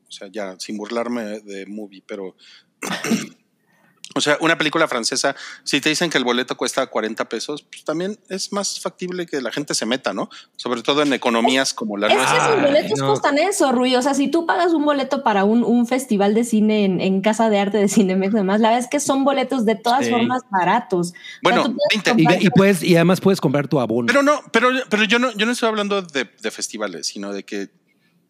o 0.08 0.12
sea, 0.12 0.28
ya 0.30 0.56
sin 0.58 0.76
burlarme 0.76 1.40
de 1.40 1.66
movie, 1.66 2.02
pero, 2.06 2.34
o 4.14 4.20
sea, 4.22 4.38
una 4.40 4.56
película 4.56 4.88
francesa, 4.88 5.36
si 5.64 5.80
te 5.82 5.90
dicen 5.90 6.08
que 6.10 6.16
el 6.18 6.24
boleto 6.24 6.56
cuesta 6.56 6.86
40 6.86 7.28
pesos, 7.28 7.62
pues 7.62 7.84
también 7.84 8.18
es 8.30 8.52
más 8.52 8.80
factible 8.80 9.26
que 9.26 9.40
la 9.42 9.52
gente 9.52 9.74
se 9.74 9.84
meta, 9.84 10.14
¿no? 10.14 10.30
Sobre 10.56 10.82
todo 10.82 11.02
en 11.02 11.12
economías 11.12 11.74
como 11.74 11.96
la 11.98 12.06
Es 12.08 12.12
que 12.14 12.18
nuestra. 12.18 12.46
esos 12.48 12.62
boletos 12.62 12.98
no. 12.98 13.06
costan 13.06 13.38
eso, 13.38 13.70
Rui. 13.70 13.94
O 13.96 14.02
sea, 14.02 14.14
si 14.14 14.28
tú 14.28 14.46
pagas 14.46 14.72
un 14.72 14.84
boleto 14.84 15.22
para 15.22 15.44
un, 15.44 15.62
un 15.62 15.86
festival 15.86 16.34
de 16.34 16.44
cine 16.44 16.84
en, 16.86 17.00
en 17.02 17.20
Casa 17.20 17.50
de 17.50 17.58
Arte 17.58 17.76
de 17.78 17.88
Cinemex 17.88 18.32
y 18.32 18.36
demás, 18.38 18.60
la 18.60 18.70
verdad 18.70 18.82
es 18.84 18.90
que 18.90 18.98
son 18.98 19.24
boletos 19.24 19.64
de 19.66 19.76
todas 19.76 20.06
Sí. 20.06 20.10
formas 20.10 20.40
baratos. 20.50 21.08
O 21.08 21.12
sea, 21.12 21.20
Bueno, 21.42 21.62
puedes 21.64 22.04
20. 22.16 22.22
y, 22.42 22.46
y 22.46 22.50
puedes, 22.50 22.82
y 22.82 22.96
además 22.96 23.20
puedes 23.20 23.40
comprar 23.42 23.68
tu 23.68 23.78
abono. 23.78 24.06
Pero 24.06 24.22
no, 24.22 24.40
pero, 24.52 24.70
pero 24.88 25.04
yo 25.04 25.18
no, 25.18 25.30
yo 25.36 25.44
no 25.44 25.52
estoy 25.52 25.68
hablando 25.68 26.00
de, 26.02 26.24
de 26.40 26.50
festivales, 26.50 27.06
sino 27.08 27.32
de 27.32 27.44
que 27.44 27.68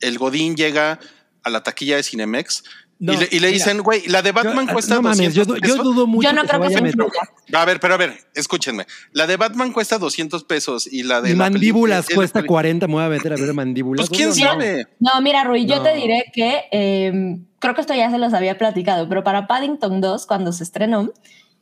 el 0.00 0.18
Godín 0.18 0.56
llega 0.56 0.98
a 1.42 1.50
la 1.50 1.62
taquilla 1.62 1.96
de 1.96 2.02
Cinemex 2.02 2.64
No, 3.00 3.12
y, 3.12 3.16
le, 3.16 3.28
y 3.30 3.38
le 3.38 3.46
mira, 3.46 3.50
dicen, 3.52 3.78
güey, 3.82 4.06
la 4.08 4.22
de 4.22 4.32
Batman 4.32 4.66
Yo- 4.66 4.72
cuesta 4.72 4.94
no 4.96 5.02
mames, 5.02 5.34
200 5.34 5.60
yo, 5.68 5.82
dudo 5.84 6.06
mucho 6.08 6.28
Yo 6.28 6.34
no 6.34 6.42
que 6.42 6.48
creo 6.48 6.62
se 6.64 6.68
que 6.68 6.80
vaya 6.80 6.88
a 6.88 7.10
se. 7.48 7.56
A 7.56 7.64
ver, 7.64 7.78
pero 7.80 7.94
a 7.94 7.96
ver, 7.96 8.18
escúchenme. 8.34 8.86
La 9.12 9.26
de 9.28 9.36
Batman 9.36 9.72
cuesta 9.72 9.98
200 9.98 10.42
pesos 10.44 10.86
y 10.92 11.04
la 11.04 11.20
de 11.20 11.30
Y 11.30 11.32
la 11.34 11.38
mandíbulas 11.48 12.06
cuesta 12.12 12.40
el- 12.40 12.46
40, 12.46 12.86
me 12.88 12.94
voy 12.94 13.04
a 13.04 13.08
meter 13.08 13.32
a 13.32 13.36
ver 13.36 13.54
mandíbulas. 13.54 14.08
Pues 14.08 14.16
quién 14.18 14.30
no. 14.30 14.34
sabe. 14.34 14.86
No, 14.98 15.20
mira, 15.22 15.44
Rui, 15.44 15.64
yo 15.66 15.76
No. 15.76 15.82
te 15.84 15.94
diré 15.94 16.24
que 16.34 16.64
eh, 16.72 17.38
creo 17.60 17.74
que 17.74 17.80
esto 17.80 17.94
ya 17.94 18.10
se 18.10 18.18
los 18.18 18.34
había 18.34 18.58
platicado, 18.58 19.08
pero 19.08 19.22
para 19.22 19.46
Paddington 19.46 20.00
2, 20.00 20.26
cuando 20.26 20.52
se 20.52 20.64
estrenó, 20.64 21.12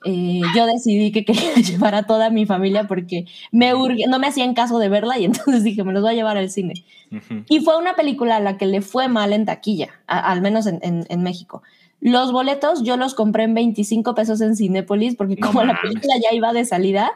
eh, 0.05 0.40
yo 0.55 0.66
decidí 0.66 1.10
que 1.12 1.24
quería 1.24 1.55
llevar 1.56 1.94
a 1.94 2.05
toda 2.05 2.31
mi 2.31 2.47
familia 2.47 2.86
porque 2.86 3.27
me 3.51 3.74
urge- 3.74 4.06
no 4.09 4.18
me 4.18 4.27
hacían 4.28 4.55
caso 4.55 4.78
de 4.78 4.89
verla 4.89 5.18
y 5.18 5.24
entonces 5.27 5.64
dije, 5.64 5.82
me 5.85 5.93
los 5.93 6.02
voy 6.02 6.12
a 6.12 6.14
llevar 6.14 6.36
al 6.36 6.51
cine. 6.51 6.85
Y 7.48 7.60
fue 7.60 7.78
una 7.78 7.94
película 7.94 8.36
a 8.36 8.40
la 8.40 8.59
que 8.59 8.66
le 8.66 8.81
fue 8.82 9.09
mal 9.09 9.32
en 9.32 9.47
taquilla, 9.47 9.89
a- 10.06 10.31
al 10.32 10.40
menos 10.43 10.66
en, 10.66 10.78
en- 10.82 11.06
en 11.09 11.23
México. 11.23 11.62
Los 12.01 12.31
boletos 12.31 12.82
yo 12.82 12.97
los 12.97 13.14
compré 13.14 13.44
en 13.44 13.55
25 13.55 14.14
pesos 14.14 14.40
en 14.43 14.55
Cinépolis 14.55 15.16
porque 15.16 15.36
No 15.36 15.47
como 15.47 15.64
la 15.64 15.81
película 15.81 16.14
ya 16.23 16.35
iba 16.36 16.52
de 16.52 16.64
salida, 16.66 17.10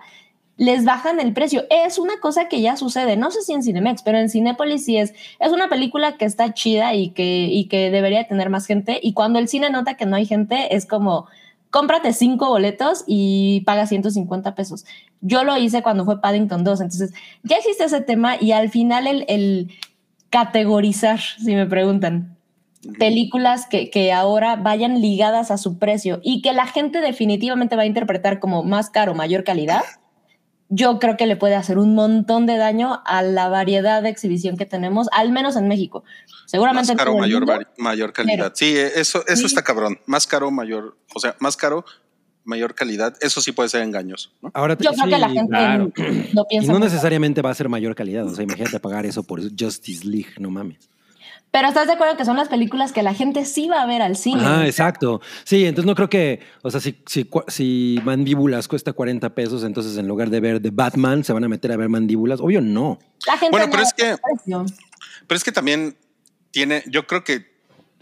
les 0.56 0.84
bajan 0.84 1.20
el 1.20 1.32
precio. 1.32 1.64
Es 1.70 1.98
una 1.98 2.18
cosa 2.20 2.48
que 2.48 2.60
ya 2.60 2.76
sucede, 2.76 3.16
no 3.16 3.30
sé 3.30 3.42
si 3.42 3.52
en 3.52 3.62
Cinemex, 3.62 4.02
pero 4.02 4.18
en 4.18 4.28
Cinépolis 4.30 4.84
sí 4.84 4.96
es. 4.96 5.12
Es 5.38 5.52
una 5.52 5.68
película 5.68 6.16
que 6.16 6.24
está 6.24 6.54
chida 6.54 6.94
y 6.94 7.10
que, 7.10 7.44
y 7.50 7.66
que 7.66 7.90
debería 7.90 8.26
tener 8.26 8.48
más 8.50 8.66
gente. 8.66 8.98
Y 9.02 9.12
cuando 9.12 9.38
el 9.38 9.48
cine 9.48 9.70
nota 9.70 9.96
que 9.96 10.06
no 10.06 10.16
hay 10.16 10.24
gente, 10.26 10.74
es 10.74 10.86
como, 10.86 11.26
cómprate 11.70 12.12
cinco 12.12 12.48
boletos 12.48 13.04
y 13.06 13.62
paga 13.62 13.86
150 13.86 14.54
pesos. 14.54 14.84
Yo 15.20 15.44
lo 15.44 15.56
hice 15.56 15.82
cuando 15.82 16.04
fue 16.04 16.20
Paddington 16.20 16.64
2, 16.64 16.80
entonces 16.80 17.12
ya 17.42 17.56
existe 17.56 17.84
ese 17.84 18.00
tema 18.00 18.36
y 18.40 18.52
al 18.52 18.70
final 18.70 19.06
el, 19.06 19.24
el 19.28 19.72
categorizar, 20.30 21.20
si 21.20 21.54
me 21.54 21.66
preguntan, 21.66 22.36
películas 22.98 23.66
que, 23.66 23.90
que 23.90 24.12
ahora 24.12 24.56
vayan 24.56 25.00
ligadas 25.00 25.50
a 25.50 25.58
su 25.58 25.78
precio 25.78 26.20
y 26.22 26.42
que 26.42 26.52
la 26.52 26.66
gente 26.66 27.00
definitivamente 27.00 27.76
va 27.76 27.82
a 27.82 27.86
interpretar 27.86 28.40
como 28.40 28.62
más 28.62 28.90
caro, 28.90 29.14
mayor 29.14 29.44
calidad, 29.44 29.82
yo 30.72 30.98
creo 31.00 31.16
que 31.16 31.26
le 31.26 31.36
puede 31.36 31.56
hacer 31.56 31.78
un 31.78 31.94
montón 31.94 32.46
de 32.46 32.56
daño 32.56 33.02
a 33.04 33.22
la 33.22 33.48
variedad 33.48 34.02
de 34.02 34.08
exhibición 34.08 34.56
que 34.56 34.64
tenemos, 34.66 35.08
al 35.12 35.32
menos 35.32 35.56
en 35.56 35.68
México. 35.68 36.04
Seguramente 36.46 36.82
Más 36.82 36.90
en 36.90 36.96
caro, 36.96 37.10
todo 37.12 37.16
el 37.24 37.30
mayor, 37.30 37.46
mundo, 37.46 37.66
mayor 37.76 38.12
calidad. 38.12 38.36
pero- 38.44 38.52
sí, 38.54 38.76
eh, 38.76 38.92
eso, 38.96 39.22
eso 39.26 39.36
Sí. 39.36 39.46
está 39.46 39.62
cabrón. 39.62 39.98
Más 40.06 40.26
caro, 40.26 40.50
mayor, 40.50 40.96
o 41.14 41.20
sea, 41.20 41.34
más 41.40 41.56
caro, 41.56 41.84
mayor 42.44 42.74
calidad. 42.74 43.16
Eso 43.20 43.40
sí 43.40 43.52
puede 43.52 43.68
ser 43.68 43.82
engañoso. 43.82 44.30
¿no? 44.40 44.50
Ahora, 44.54 44.74
Yo 44.74 44.90
creo 44.92 45.04
sí, 45.04 45.10
que 45.10 45.18
la 45.18 45.28
gente 45.28 45.48
claro. 45.50 45.84
no 45.84 46.42
Y 46.42 46.48
piensa. 46.48 46.72
no 46.72 46.78
mucho. 46.78 46.84
necesariamente 46.86 47.42
va 47.42 47.50
a 47.50 47.54
ser 47.54 47.68
mayor 47.68 47.94
calidad. 47.94 48.26
O 48.26 48.34
sea, 48.34 48.44
imagínate 48.44 48.80
pagar 48.80 49.04
eso 49.06 49.22
por 49.22 49.40
Justice 49.40 50.06
League, 50.06 50.30
no 50.38 50.50
mames. 50.50 50.88
Pero 51.50 51.68
estás 51.68 51.88
de 51.88 51.94
acuerdo 51.94 52.16
que 52.16 52.24
son 52.24 52.36
las 52.36 52.48
películas 52.48 52.92
que 52.92 53.02
la 53.02 53.12
gente 53.12 53.44
sí 53.44 53.68
va 53.68 53.82
a 53.82 53.86
ver 53.86 54.02
al 54.02 54.16
cine. 54.16 54.42
Ah, 54.44 54.66
exacto. 54.66 55.20
Sí, 55.44 55.64
entonces 55.64 55.86
no 55.86 55.96
creo 55.96 56.08
que, 56.08 56.40
o 56.62 56.70
sea, 56.70 56.80
si, 56.80 57.02
si, 57.48 58.00
Mandíbulas 58.04 58.68
cuesta 58.68 58.92
40 58.92 59.34
pesos, 59.34 59.64
entonces 59.64 59.98
en 59.98 60.06
lugar 60.06 60.30
de 60.30 60.38
ver 60.38 60.62
The 60.62 60.70
Batman, 60.70 61.24
se 61.24 61.32
van 61.32 61.42
a 61.42 61.48
meter 61.48 61.72
a 61.72 61.76
ver 61.76 61.88
Mandíbulas. 61.88 62.40
Obvio, 62.40 62.60
no. 62.60 62.98
La 63.26 63.36
gente 63.36 63.50
Bueno, 63.50 63.66
no 63.66 63.72
pero 63.72 63.82
es 63.82 63.92
que- 63.94 64.16
precio. 64.22 64.64
Pero 65.26 65.36
es 65.36 65.44
que 65.44 65.52
también 65.52 65.96
tiene, 66.52 66.84
yo 66.86 67.06
creo 67.06 67.24
que 67.24 67.50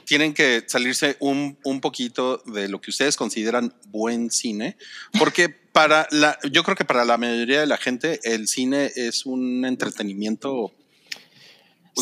tienen 0.04 0.32
que 0.32 0.64
salirse 0.66 1.16
un, 1.20 1.58
un 1.64 1.80
poquito 1.80 2.42
de 2.46 2.68
lo 2.68 2.80
que 2.80 2.90
ustedes 2.90 3.16
consideran 3.16 3.74
buen 3.88 4.30
cine, 4.30 4.76
porque 5.18 5.48
para 5.50 6.06
la, 6.10 6.38
yo 6.50 6.64
creo 6.64 6.76
que 6.76 6.86
para 6.86 7.04
la 7.04 7.18
mayoría 7.18 7.60
de 7.60 7.66
la 7.66 7.76
gente 7.76 8.18
el 8.24 8.48
cine 8.48 8.90
es 8.96 9.26
un 9.26 9.64
entretenimiento 9.66 10.72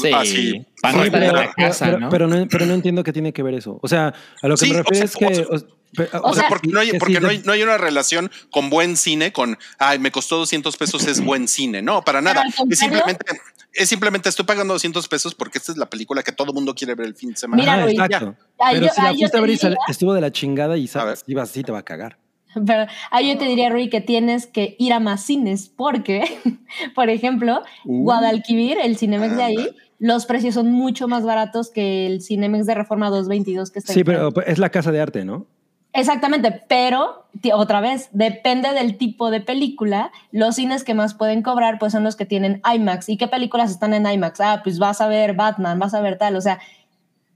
Sí, 0.03 0.11
así, 0.13 0.67
para 0.83 0.97
no 0.99 1.05
Sí, 1.05 1.11
pero, 1.11 1.33
la 1.33 1.53
casa, 1.53 1.85
pero- 1.87 1.99
¿no? 2.01 2.09
pero 2.11 2.27
no, 2.29 2.47
pero 2.49 2.67
no 2.67 2.75
entiendo 2.75 3.03
qué 3.03 3.13
tiene 3.13 3.33
que 3.33 3.43
ver 3.43 3.55
eso. 3.55 3.79
O 3.83 3.89
sea, 3.89 4.13
a 4.43 4.49
lo 4.49 4.57
que 4.57 4.65
Sí, 4.67 4.73
me 4.73 4.81
o 4.81 4.83
refiero 4.83 5.07
sea, 5.09 5.29
es 5.29 5.35
que. 5.37 5.43
o 5.43 5.59
sea, 5.59 5.69
o- 5.69 5.77
pe- 5.97 6.09
o 6.17 6.21
O 6.31 6.33
sea, 6.35 6.43
sea, 6.43 6.49
porque, 6.49 6.69
no 6.69 6.81
hay, 6.81 6.91
que 6.91 6.99
porque 6.99 7.15
sí, 7.15 7.21
no, 7.21 7.29
hay, 7.29 7.43
no 7.45 7.53
hay 7.53 7.63
una 7.63 7.79
relación 7.79 8.31
con 8.51 8.69
buen 8.71 8.97
cine, 8.97 9.33
con, 9.33 9.57
ay, 9.79 9.99
me 9.99 10.11
costó 10.11 10.37
200 10.39 10.77
pesos, 10.77 11.07
es 11.07 11.25
buen 11.25 11.49
cine. 11.49 11.81
No, 11.83 12.03
para 12.03 12.21
nada. 12.21 12.45
Es 12.69 12.79
simplemente, 12.79 13.25
es 13.73 13.89
simplemente 13.89 14.29
estoy 14.29 14.45
pagando 14.45 14.75
200 14.75 15.07
pesos 15.09 15.35
porque 15.35 15.59
esta 15.59 15.73
es 15.73 15.79
la 15.79 15.87
película 15.89 16.23
que 16.23 16.33
todo 16.33 16.53
mundo 16.53 16.75
quiere 16.75 16.95
ver 16.95 17.07
el 17.07 17.15
fin 17.15 17.31
de 17.31 17.37
semana. 17.37 17.63
Mira, 17.63 17.85
Luis, 17.85 17.99
exacto. 17.99 18.35
Ay, 18.59 18.75
Pero 18.77 18.87
yo- 18.87 18.93
si 18.95 19.01
la 19.03 19.09
ay, 19.09 19.17
fuiste 19.19 19.39
a 19.39 19.41
ver 19.41 19.51
y 19.51 19.57
sal- 19.57 19.71
diría- 19.71 19.85
estuvo 19.89 20.13
de 20.15 20.21
la 20.21 20.33
chingada 20.33 20.77
y 20.77 20.87
sabes, 20.89 21.25
ibas 21.27 21.51
así, 21.51 21.63
te 21.63 21.73
va 21.73 21.79
a 21.79 21.83
cagar. 21.85 22.19
Pero 22.67 22.87
ahí 23.11 23.29
yo 23.29 23.37
te 23.39 23.45
diría, 23.45 23.69
Rui, 23.69 23.91
que 23.91 24.01
tienes 24.01 24.47
que 24.47 24.77
ir 24.79 24.95
a 24.95 24.99
más 25.01 25.23
cines 25.25 25.69
porque, 25.77 26.23
por 26.95 27.11
ejemplo, 27.11 27.63
Uh. 27.85 28.03
Guadalquivir, 28.05 28.79
el 28.83 28.97
Cinemex 28.97 29.37
de 29.37 29.43
ahí, 29.43 29.69
los 29.99 30.27
precios 30.27 30.55
son 30.55 30.71
mucho 30.71 31.09
más 31.09 31.25
baratos 31.25 31.71
que 31.71 32.07
el 32.07 32.23
Cinemex 32.23 32.67
de 32.67 32.75
Reforma 32.75 33.09
222 33.11 33.71
que 33.71 33.79
está 33.79 33.93
Sí, 33.93 34.05
pero 34.05 34.33
es 34.47 34.59
la 34.59 34.71
casa 34.71 34.93
de 34.93 35.01
arte, 35.01 35.25
¿no? 35.25 35.47
Exactamente, 35.93 36.63
pero 36.69 37.27
otra 37.55 37.81
vez, 37.81 38.11
depende 38.13 38.73
del 38.75 38.99
tipo 38.99 39.31
de 39.31 39.41
película. 39.41 40.13
Los 40.31 40.57
cines 40.57 40.85
que 40.85 40.93
más 40.93 41.15
pueden 41.15 41.43
cobrar 41.43 41.79
pues 41.79 41.93
son 41.93 42.05
los 42.05 42.17
que 42.17 42.27
tienen 42.27 42.61
IMAX. 42.71 43.09
¿Y 43.09 43.17
qué 43.17 43.29
películas 43.29 43.71
están 43.71 43.95
en 43.95 44.07
IMAX? 44.07 44.41
Ah, 44.41 44.61
pues 44.63 44.79
vas 44.79 45.01
a 45.01 45.09
ver 45.09 45.35
Batman, 45.35 45.79
vas 45.79 45.95
a 45.95 46.03
ver 46.03 46.19
tal. 46.19 46.37
O 46.37 46.43
sea, 46.43 46.59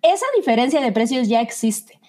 esa 0.02 0.26
diferencia 0.36 0.82
de 0.82 0.92
precios 0.92 1.28
ya 1.28 1.40
existe 1.40 2.00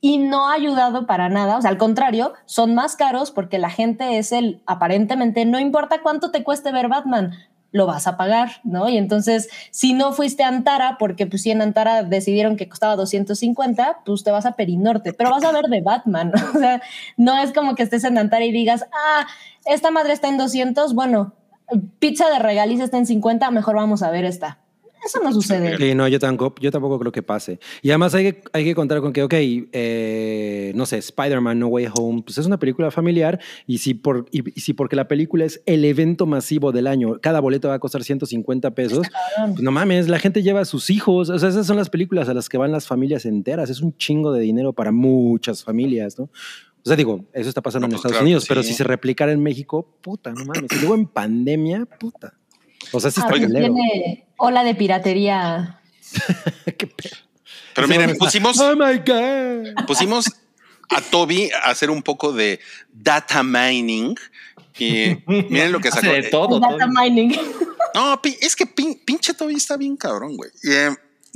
y 0.00 0.18
no 0.18 0.48
ha 0.48 0.54
ayudado 0.54 1.06
para 1.06 1.28
nada. 1.28 1.56
O 1.56 1.60
sea, 1.62 1.70
al 1.70 1.78
contrario, 1.78 2.34
son 2.44 2.76
más 2.76 2.94
caros 2.94 3.32
porque 3.32 3.58
la 3.58 3.70
gente 3.70 4.18
es 4.18 4.30
el, 4.30 4.62
aparentemente, 4.66 5.44
no 5.44 5.58
importa 5.58 6.02
cuánto 6.02 6.30
te 6.30 6.44
cueste 6.44 6.70
ver 6.70 6.86
Batman, 6.86 7.32
lo 7.72 7.86
vas 7.86 8.06
a 8.06 8.16
pagar, 8.16 8.60
¿no? 8.64 8.88
Y 8.88 8.96
entonces, 8.96 9.48
si 9.70 9.92
no 9.92 10.12
fuiste 10.12 10.42
a 10.42 10.48
Antara, 10.48 10.96
porque 10.98 11.26
pues 11.26 11.42
si 11.42 11.50
en 11.50 11.62
Antara 11.62 12.02
decidieron 12.02 12.56
que 12.56 12.68
costaba 12.68 12.96
250, 12.96 14.00
pues 14.04 14.24
te 14.24 14.30
vas 14.30 14.46
a 14.46 14.56
Perinorte, 14.56 15.12
pero 15.12 15.30
vas 15.30 15.44
a 15.44 15.52
ver 15.52 15.64
de 15.66 15.80
Batman, 15.80 16.32
¿no? 16.34 16.40
O 16.56 16.58
sea, 16.58 16.80
no 17.16 17.38
es 17.38 17.52
como 17.52 17.74
que 17.74 17.82
estés 17.82 18.04
en 18.04 18.18
Antara 18.18 18.44
y 18.44 18.52
digas, 18.52 18.86
ah, 18.92 19.26
esta 19.64 19.90
madre 19.90 20.12
está 20.12 20.28
en 20.28 20.38
200, 20.38 20.94
bueno, 20.94 21.34
pizza 21.98 22.30
de 22.30 22.38
regaliz 22.38 22.80
está 22.80 22.98
en 22.98 23.06
50, 23.06 23.50
mejor 23.50 23.76
vamos 23.76 24.02
a 24.02 24.10
ver 24.10 24.24
esta. 24.24 24.58
Eso 25.06 25.20
no 25.22 25.32
sucede. 25.32 25.76
Sí, 25.76 25.94
no, 25.94 26.08
yo 26.08 26.18
tampoco, 26.18 26.60
yo 26.60 26.72
tampoco 26.72 26.98
creo 26.98 27.12
que 27.12 27.22
pase. 27.22 27.60
Y 27.80 27.90
además 27.90 28.14
hay 28.14 28.32
que, 28.32 28.42
hay 28.52 28.64
que 28.64 28.74
contar 28.74 29.00
con 29.00 29.12
que, 29.12 29.22
ok, 29.22 29.34
eh, 29.34 30.72
no 30.74 30.84
sé, 30.84 30.98
Spider-Man 30.98 31.60
No 31.60 31.68
Way 31.68 31.88
Home, 31.94 32.22
pues 32.22 32.38
es 32.38 32.46
una 32.46 32.58
película 32.58 32.90
familiar 32.90 33.40
y 33.66 33.78
si, 33.78 33.94
por, 33.94 34.26
y, 34.32 34.48
y 34.58 34.60
si 34.60 34.72
porque 34.72 34.96
la 34.96 35.06
película 35.06 35.44
es 35.44 35.62
el 35.64 35.84
evento 35.84 36.26
masivo 36.26 36.72
del 36.72 36.88
año, 36.88 37.18
cada 37.20 37.38
boleto 37.38 37.68
va 37.68 37.74
a 37.74 37.78
costar 37.78 38.02
150 38.02 38.74
pesos, 38.74 39.06
pues 39.46 39.60
no 39.60 39.70
mames, 39.70 40.08
la 40.08 40.18
gente 40.18 40.42
lleva 40.42 40.60
a 40.60 40.64
sus 40.64 40.90
hijos, 40.90 41.30
o 41.30 41.38
sea, 41.38 41.48
esas 41.48 41.66
son 41.66 41.76
las 41.76 41.88
películas 41.88 42.28
a 42.28 42.34
las 42.34 42.48
que 42.48 42.58
van 42.58 42.72
las 42.72 42.86
familias 42.86 43.24
enteras, 43.26 43.70
es 43.70 43.80
un 43.80 43.96
chingo 43.96 44.32
de 44.32 44.40
dinero 44.40 44.72
para 44.72 44.90
muchas 44.90 45.62
familias, 45.62 46.18
¿no? 46.18 46.24
O 46.24 46.88
sea, 46.88 46.96
digo, 46.96 47.24
eso 47.32 47.48
está 47.48 47.62
pasando 47.62 47.88
No, 47.88 47.88
en 47.88 47.90
pues 47.90 47.98
Estados 47.98 48.12
claro 48.12 48.24
Unidos, 48.24 48.44
pero 48.48 48.62
sí. 48.62 48.68
si 48.68 48.74
se 48.74 48.84
replicara 48.84 49.32
en 49.32 49.42
México, 49.42 49.98
puta, 50.00 50.32
no 50.32 50.44
mames. 50.44 50.70
Y 50.70 50.78
luego 50.78 50.94
en 50.94 51.06
pandemia, 51.06 51.84
puta. 51.84 52.35
O 52.92 53.00
sea, 53.00 53.10
sí 53.10 53.20
está 53.20 53.26
Ah, 53.26 53.30
pues 53.30 53.42
culero. 53.46 53.74
tiene 53.74 54.26
ola 54.36 54.64
de 54.64 54.74
piratería. 54.74 55.80
Qué. 56.78 56.88
Pero 57.74 57.88
miren, 57.88 58.16
pusimos, 58.16 58.58
Oh 58.58 58.74
my 58.76 58.98
God. 59.04 59.84
pusimos 59.86 60.26
a 60.88 61.00
Toby 61.00 61.50
a 61.50 61.70
hacer 61.70 61.90
un 61.90 62.02
poco 62.02 62.32
de 62.32 62.60
data 62.92 63.42
mining. 63.42 64.14
Y 64.78 65.16
miren 65.26 65.72
lo 65.72 65.80
que 65.80 65.88
Hace 65.88 66.00
sacó. 66.00 66.12
de 66.12 66.22
todo. 66.24 66.60
Data 66.60 66.86
mining. 66.86 67.36
No, 67.94 68.20
es 68.40 68.54
que 68.56 68.66
pin- 68.66 69.00
pinche 69.04 69.32
Toby 69.34 69.54
está 69.54 69.76
bien 69.76 69.96
cabrón, 69.96 70.36
güey. 70.36 70.50
Y, 70.62 70.70
eh, 70.72 70.90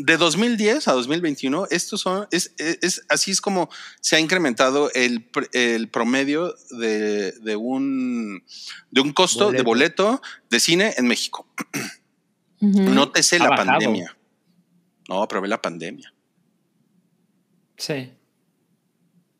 de 0.05 0.17
2010 0.17 0.89
a 0.89 0.93
2021, 0.93 1.67
estos 1.71 2.01
son, 2.01 2.27
es, 2.31 2.55
es- 2.59 2.79
es- 2.83 3.03
así 3.09 3.31
es 3.31 3.41
como 3.41 3.69
se 4.01 4.17
ha 4.17 4.21
incrementado 4.21 4.91
el, 4.95 5.31
el 5.53 5.89
promedio 5.89 6.55
de, 6.71 7.33
de 7.33 7.57
un, 7.57 8.43
de 8.91 9.01
un 9.01 9.13
costo 9.13 9.51
de 9.53 9.63
boleto 9.63 10.21
de 10.49 10.61
cine 10.61 10.95
en 10.97 11.07
México. 11.07 11.47
Ujú. 12.61 12.83
Nótese 12.83 13.37
Ha 13.37 13.39
la 13.41 13.49
bajado. 13.51 13.67
pandemia. 13.69 14.17
No, 15.09 15.27
probé 15.29 15.49
la 15.49 15.61
pandemia. 15.61 16.13
Sí. 17.77 18.13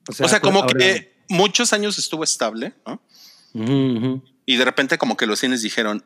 O 0.09 0.29
sea, 0.29 0.41
como 0.41 0.63
ahora- 0.63 0.79
que 0.79 1.15
muchos 1.29 1.73
años 1.73 1.99
estuvo 1.99 2.25
estable, 2.25 2.75
¿no? 2.87 3.03
Y 4.47 4.57
de 4.57 4.65
repente 4.65 4.99
como 4.99 5.17
que 5.17 5.27
los 5.27 5.39
cines 5.41 5.63
dijeron, 5.63 6.05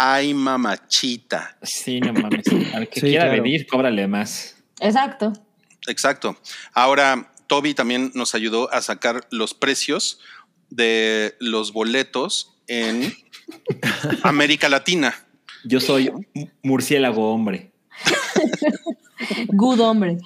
ay 0.00 0.32
mamachita. 0.32 1.58
Sí, 1.62 2.00
no 2.00 2.12
mames. 2.12 2.46
Al 2.72 2.88
que 2.88 3.00
Sí, 3.00 3.06
quiera 3.08 3.24
claro. 3.26 3.42
venir, 3.42 3.66
cóbrale 3.66 4.06
más. 4.06 4.56
Exacto. 4.80 5.32
Exacto. 5.88 6.38
Ahora, 6.72 7.32
Toby 7.48 7.74
también 7.74 8.12
nos 8.14 8.34
ayudó 8.34 8.72
a 8.72 8.80
sacar 8.80 9.26
los 9.30 9.54
precios 9.54 10.20
de 10.70 11.34
los 11.40 11.72
boletos 11.72 12.54
en 12.68 13.12
América 14.22 14.68
Latina. 14.68 15.14
Yo 15.64 15.80
soy 15.80 16.10
mu- 16.34 16.48
murciélago 16.62 17.32
hombre. 17.32 17.72
Good 19.48 19.80
hombre. 19.80 20.18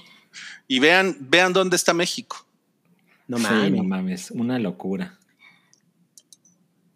Y 0.69 0.79
vean, 0.81 1.17
vean 1.21 1.53
dónde 1.53 1.77
está 1.77 1.95
México. 1.95 2.47
No 3.27 3.39
Sí, 3.39 3.45
mames. 3.45 3.73
no 3.73 3.85
mames. 3.85 4.31
Una 4.33 4.59
locura. 4.59 5.19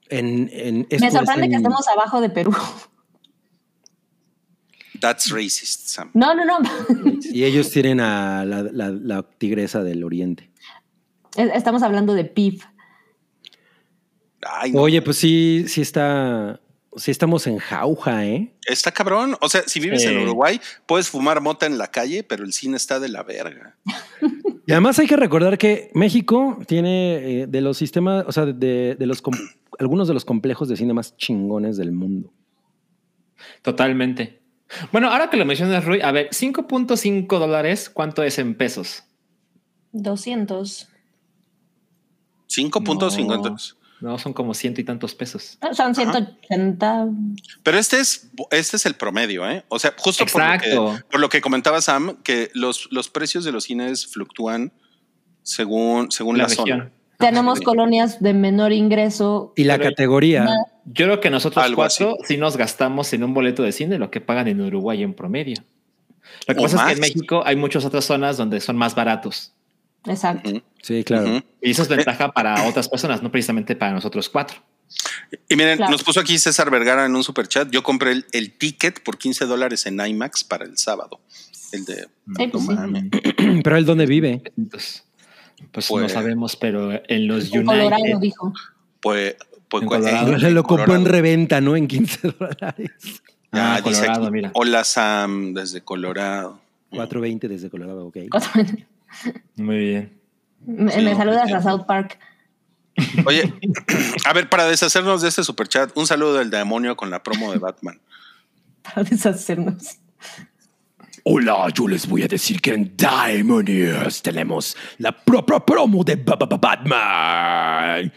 En, 0.09 0.49
en, 0.53 0.87
esto 0.91 1.05
Me 1.05 1.11
sorprende 1.11 1.45
en- 1.47 1.51
que 1.51 1.57
estemos 1.57 1.89
abajo 1.89 2.21
de 2.21 2.31
Perú. 2.31 2.55
That's 5.01 5.31
racist, 5.31 5.89
Sam. 5.89 6.11
No, 6.15 6.35
no, 6.35 6.45
no. 6.45 6.59
Y 7.23 7.45
ellos 7.45 7.71
tienen 7.71 8.01
a 8.01 8.45
la, 8.47 8.63
la- 8.63 8.91
la 8.91 9.23
tigresa 9.23 9.83
del 9.83 10.03
oriente. 10.05 10.51
Estamos 11.37 11.83
hablando 11.83 12.15
de 12.15 12.25
PIB. 12.25 12.63
Ay, 14.43 14.73
no. 14.73 14.81
Oye, 14.81 15.03
pues 15.03 15.19
sí, 15.19 15.65
sí 15.69 15.83
está. 15.83 16.61
Sí 16.97 17.11
estamos 17.11 17.47
en 17.47 17.59
jauja, 17.59 18.25
¿eh? 18.25 18.55
Está 18.65 18.91
cabrón. 18.91 19.37
O 19.43 19.51
sea, 19.51 19.63
si 19.67 19.81
vives 19.81 20.03
en. 20.05 20.17
Uruguay, 20.17 20.59
puedes 20.87 21.11
fumar 21.11 21.43
mota 21.43 21.67
en 21.67 21.77
la 21.77 21.89
calle, 21.89 22.23
pero 22.23 22.43
el 22.43 22.55
cine 22.55 22.79
está 22.79 22.99
de 22.99 23.11
la 23.11 23.23
verga. 23.23 23.77
Y 24.67 24.73
además 24.73 24.99
hay 24.99 25.07
que 25.07 25.17
recordar 25.17 25.59
que 25.59 25.91
México 25.93 26.59
tiene 26.67 27.43
eh, 27.43 27.47
de 27.47 27.61
los 27.61 27.77
sistemas, 27.77 28.25
o 28.27 28.33
sea, 28.33 28.47
de, 28.47 28.97
de 28.99 29.07
los 29.07 29.21
algunos 29.79 30.09
de 30.09 30.15
los 30.15 30.25
complejos 30.25 30.69
de 30.69 30.77
cine 30.77 30.93
más 30.95 31.17
chingones 31.17 31.77
del 31.77 31.93
mundo. 31.93 32.33
Totalmente. 33.63 34.43
Bueno, 34.93 35.11
ahora 35.11 35.31
que 35.31 35.37
lo 35.37 35.45
mencionas, 35.45 35.85
Rui, 35.85 36.01
a 36.01 36.11
ver, 36.13 36.31
5.5 36.31 37.39
dólares, 37.39 37.91
¿cuánto 37.91 38.23
es 38.23 38.39
en 38.39 38.55
pesos? 38.57 39.05
200. 39.93 40.89
5.50. 42.49 43.77
No, 44.01 44.19
son 44.19 44.35
como 44.35 44.53
ciento 44.53 44.81
y 44.81 44.85
tantos 44.85 45.15
pesos. 45.15 45.57
Ah, 45.63 45.73
Son 45.73 45.95
180. 45.95 47.07
Pero 47.63 47.79
este 47.79 47.99
es, 47.99 48.31
este 48.51 48.77
es 48.77 48.85
el 48.85 48.95
promedio, 48.95 49.49
¿eh? 49.49 49.65
O 49.69 49.79
sea, 49.79 49.95
justo 49.97 50.27
por 50.27 50.43
lo, 50.43 50.53
Exacto. 50.55 50.95
que, 50.97 51.05
por 51.11 51.21
lo 51.21 51.29
que 51.31 51.41
comentaba 51.41 51.81
Sam, 51.81 52.19
que 52.23 52.51
los, 52.53 52.89
los 52.91 53.09
precios 53.09 53.45
de 53.45 53.53
los 53.53 53.65
cines 53.65 54.07
fluctúan 54.07 54.73
según, 55.43 56.11
según 56.13 56.37
la, 56.37 56.45
La 56.45 56.49
región. 56.49 56.67
zona. 56.69 56.93
Tenemos 57.19 57.61
colonias 57.61 58.21
de 58.23 58.35
menor 58.35 58.73
ingreso. 58.73 59.53
Y 59.57 59.65
la 59.65 59.79
categoría, 59.79 60.47
Yo 60.85 61.07
creo 61.07 61.21
que 61.21 61.31
nosotros 61.31 61.65
Algo 61.65 61.77
cuatro 61.77 62.17
sí 62.27 62.37
nos 62.37 62.57
gastamos 62.57 63.13
en 63.13 63.25
un 63.25 63.33
boleto 63.35 63.63
de 63.63 63.73
cine 63.73 63.99
lo 63.99 64.11
que 64.11 64.21
pagan 64.21 64.49
en 64.49 64.61
Uruguay 64.61 65.03
en 65.03 65.15
promedio. 65.15 65.57
Lo 66.47 66.55
que 66.55 66.61
O 66.61 66.63
pasa 66.65 66.77
es 66.77 66.83
que 66.87 66.93
en 66.93 67.01
México 67.01 67.43
hay 67.45 67.57
muchas 67.57 67.85
otras 67.85 68.05
zonas 68.05 68.37
donde 68.37 68.61
son 68.61 68.77
más 68.77 68.95
baratos. 68.95 69.53
Exacto. 70.05 70.51
Sí, 70.83 71.03
claro. 71.05 71.43
Y 71.61 71.71
eso 71.71 71.83
es 71.83 71.89
ventaja 71.89 72.31
para 72.33 72.65
otras 72.69 72.89
personas, 72.89 73.23
no 73.23 73.31
precisamente 73.33 73.75
para 73.75 73.93
nosotros 73.93 74.29
cuatro. 74.29 74.59
Y 75.49 75.57
miren, 75.57 75.79
Claro. 75.79 75.91
nos 75.91 76.05
puso 76.05 76.21
aquí 76.21 76.39
César 76.39 76.71
Vergara 76.71 77.05
en 77.07 77.17
un 77.17 77.25
super 77.25 77.49
chat. 77.49 77.69
Yo 77.71 77.83
compré 77.83 78.13
el, 78.13 78.27
el 78.33 78.53
ticket 78.53 79.03
por 79.03 79.19
15 79.19 79.47
dólares 79.47 79.85
en 79.87 79.99
IMAX 79.99 80.45
para 80.45 80.65
el 80.65 80.79
sábado. 80.79 81.21
El 81.73 81.85
de. 81.85 81.95
Sí, 82.37 82.47
pues 82.47 82.53
no 82.53 82.61
sí. 82.61 82.67
mames. 82.77 83.05
Pero 83.65 83.77
él 83.77 83.85
dónde 83.85 84.07
vive. 84.07 84.43
Entonces, 84.57 85.05
pues, 85.73 85.89
Pues- 85.89 86.03
no 86.03 86.09
sabemos, 86.09 86.57
pero 86.57 86.93
en 87.09 87.27
los 87.29 87.53
En 87.53 87.65
Colorado 87.65 88.03
United, 88.03 88.19
dijo. 88.21 88.53
Pues, 89.01 89.37
pues 89.69 89.83
En 89.83 89.89
Colorado. 89.89 90.37
eh, 90.37 90.41
Se 90.41 90.51
lo 90.51 90.63
compró 90.65 90.85
en 90.95 91.03
Colorado. 91.03 91.13
reventa, 91.13 91.61
¿no? 91.61 91.77
En 91.77 91.87
15 91.89 92.29
dólares. 92.39 92.91
Ya, 93.53 93.75
Ah, 93.77 93.81
dice 93.81 94.01
Colorado, 94.03 94.25
aquí, 94.25 94.33
mira. 94.33 94.51
Hola 94.55 94.85
Sam, 94.85 95.55
desde 95.55 95.81
Colorado. 95.83 96.61
4.20 96.91 97.49
desde 97.49 97.69
Colorado, 97.71 98.07
ok. 98.07 98.17
Muy 99.57 99.77
bien. 99.79 100.13
Me, 100.65 100.91
Sí, 100.93 100.99
me 101.03 101.11
no, 101.13 101.17
saludas 101.17 101.43
pues, 101.51 101.55
a 101.55 101.63
South 101.63 101.85
Park. 101.87 102.19
Oye, 103.27 103.53
a 104.27 104.33
ver, 104.33 104.49
para 104.49 104.67
deshacernos 104.67 105.21
de 105.23 105.29
este 105.29 105.45
super 105.45 105.69
chat, 105.69 105.91
un 105.97 106.07
saludo 106.07 106.35
del 106.35 106.51
demonio 106.51 106.97
con 106.97 107.11
la 107.11 107.23
promo 107.23 107.53
de 107.53 107.59
Batman. 107.59 108.01
Para 108.83 109.03
deshacernos. 109.05 109.99
Hola, 111.29 111.67
yo 111.75 111.89
les 111.89 112.07
voy 112.07 112.23
a 112.23 112.29
decir 112.29 112.61
que 112.61 112.73
en 112.73 112.97
Demonios 112.97 114.23
tenemos 114.23 114.77
la 114.99 115.11
pro, 115.11 115.45
pro- 115.45 115.67
promo 115.67 116.05
de 116.05 116.15
Ba- 116.15 116.37
Ba- 116.37 116.47
Ba- 116.47 116.57
Batman, 116.57 118.13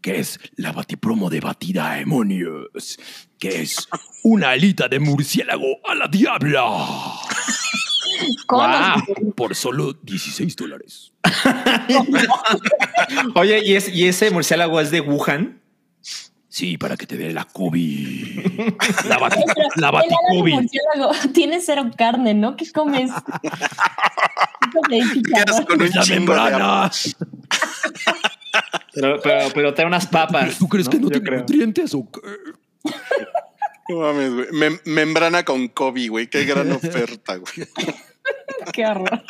que 0.00 0.18
es 0.18 0.40
la 0.56 0.72
batipromo 0.72 1.30
de 1.30 1.38
Batidemonios, 1.38 2.98
que 3.38 3.60
es 3.62 3.86
una 4.24 4.50
alita 4.50 4.88
de 4.88 4.98
murciélago 4.98 5.66
a 5.88 5.94
la 5.94 6.08
diabla 6.08 6.64
Con 8.48 8.58
Guau. 8.58 9.32
por 9.36 9.54
solo 9.54 9.92
16 10.02 10.56
dólares. 10.56 11.12
Oye, 13.36 13.62
¿y, 13.64 13.76
es- 13.76 13.88
¿y 13.88 14.08
ese 14.08 14.32
murciélago 14.32 14.80
es 14.80 14.90
de 14.90 15.00
Wuhan? 15.00 15.57
Sí, 16.50 16.78
para 16.78 16.96
que 16.96 17.06
te 17.06 17.16
dé 17.18 17.32
la 17.32 17.44
COVID. 17.44 18.38
La, 19.08 19.18
bati, 19.18 19.40
la 19.76 19.90
baticovid. 19.90 20.66
tiene 21.34 21.60
cero 21.60 21.90
carne, 21.96 22.32
¿no? 22.34 22.56
¿Qué 22.56 22.70
comes? 22.72 23.10
¿Qué 24.88 25.22
comes, 25.32 25.66
con 25.66 25.82
un 25.82 25.90
membrana. 26.08 26.90
Pero, 28.94 29.20
pero, 29.22 29.50
pero 29.54 29.74
trae 29.74 29.86
unas 29.86 30.06
papas. 30.06 30.58
¿Tú 30.58 30.68
crees 30.68 30.88
que 30.88 30.96
no 30.98 31.04
Yo 31.04 31.10
tiene 31.10 31.26
creo. 31.26 31.38
nutrientes 31.40 31.94
o 31.94 32.08
qué? 32.10 32.20
No 33.90 34.00
mames, 34.00 34.32
güey. 34.34 34.46
Mem- 34.52 34.80
membrana 34.84 35.44
con 35.44 35.68
Kobe, 35.68 36.08
güey. 36.08 36.26
Qué 36.28 36.44
gran 36.44 36.70
oferta, 36.72 37.36
güey. 37.36 37.68
Qué 38.72 38.86
horror. 38.86 39.22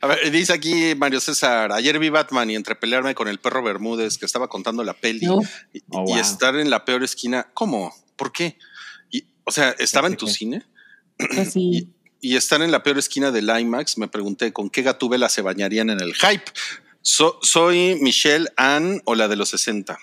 A 0.00 0.06
ver, 0.06 0.30
dice 0.30 0.52
aquí 0.52 0.94
Mario 0.96 1.20
César, 1.20 1.72
ayer 1.72 1.98
vi 1.98 2.08
Batman 2.08 2.50
y 2.50 2.56
entre 2.56 2.74
pelearme 2.74 3.14
con 3.14 3.28
el 3.28 3.38
perro 3.38 3.62
Bermúdez 3.62 4.18
que 4.18 4.26
estaba 4.26 4.48
contando 4.48 4.82
la 4.84 4.94
peli 4.94 5.26
No. 5.26 5.40
y, 5.72 5.80
Oh, 5.90 6.04
y 6.06 6.12
wow. 6.12 6.16
estar 6.18 6.56
en 6.56 6.70
la 6.70 6.84
peor 6.84 7.02
esquina. 7.04 7.48
¿Cómo? 7.54 7.94
¿Por 8.16 8.32
qué? 8.32 8.58
Y, 9.10 9.24
o 9.44 9.50
sea, 9.50 9.70
estaba 9.78 10.08
en 10.08 10.16
tu 10.16 10.26
cine 10.26 10.62
Pues 11.16 11.52
sí. 11.52 11.88
y 12.20 12.36
estar 12.36 12.62
en 12.62 12.70
la 12.70 12.82
peor 12.82 12.98
esquina 12.98 13.30
del 13.30 13.50
IMAX, 13.50 13.98
me 13.98 14.08
pregunté 14.08 14.52
con 14.52 14.70
qué 14.70 14.82
gatúbela 14.82 15.28
se 15.28 15.42
bañarían 15.42 15.90
en 15.90 16.00
el 16.00 16.14
hype. 16.14 16.44
So- 17.02 17.38
¿Soy 17.42 17.98
Michelle 18.00 18.46
Ann 18.56 19.02
o 19.04 19.14
la 19.14 19.28
de 19.28 19.36
los 19.36 19.50
60? 19.50 19.98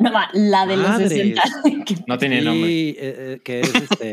No, 0.00 0.12
va, 0.12 0.28
la 0.32 0.66
de 0.66 0.76
los 0.76 0.88
Madres. 0.88 1.10
60. 1.10 1.42
Que- 1.86 1.96
No 2.08 2.18
tiene 2.18 2.40
nombre. 2.42 2.68
Sí, 2.68 2.96
eh, 2.98 3.14
eh, 3.36 3.40
que 3.44 3.60
es 3.60 3.74
este. 3.74 4.12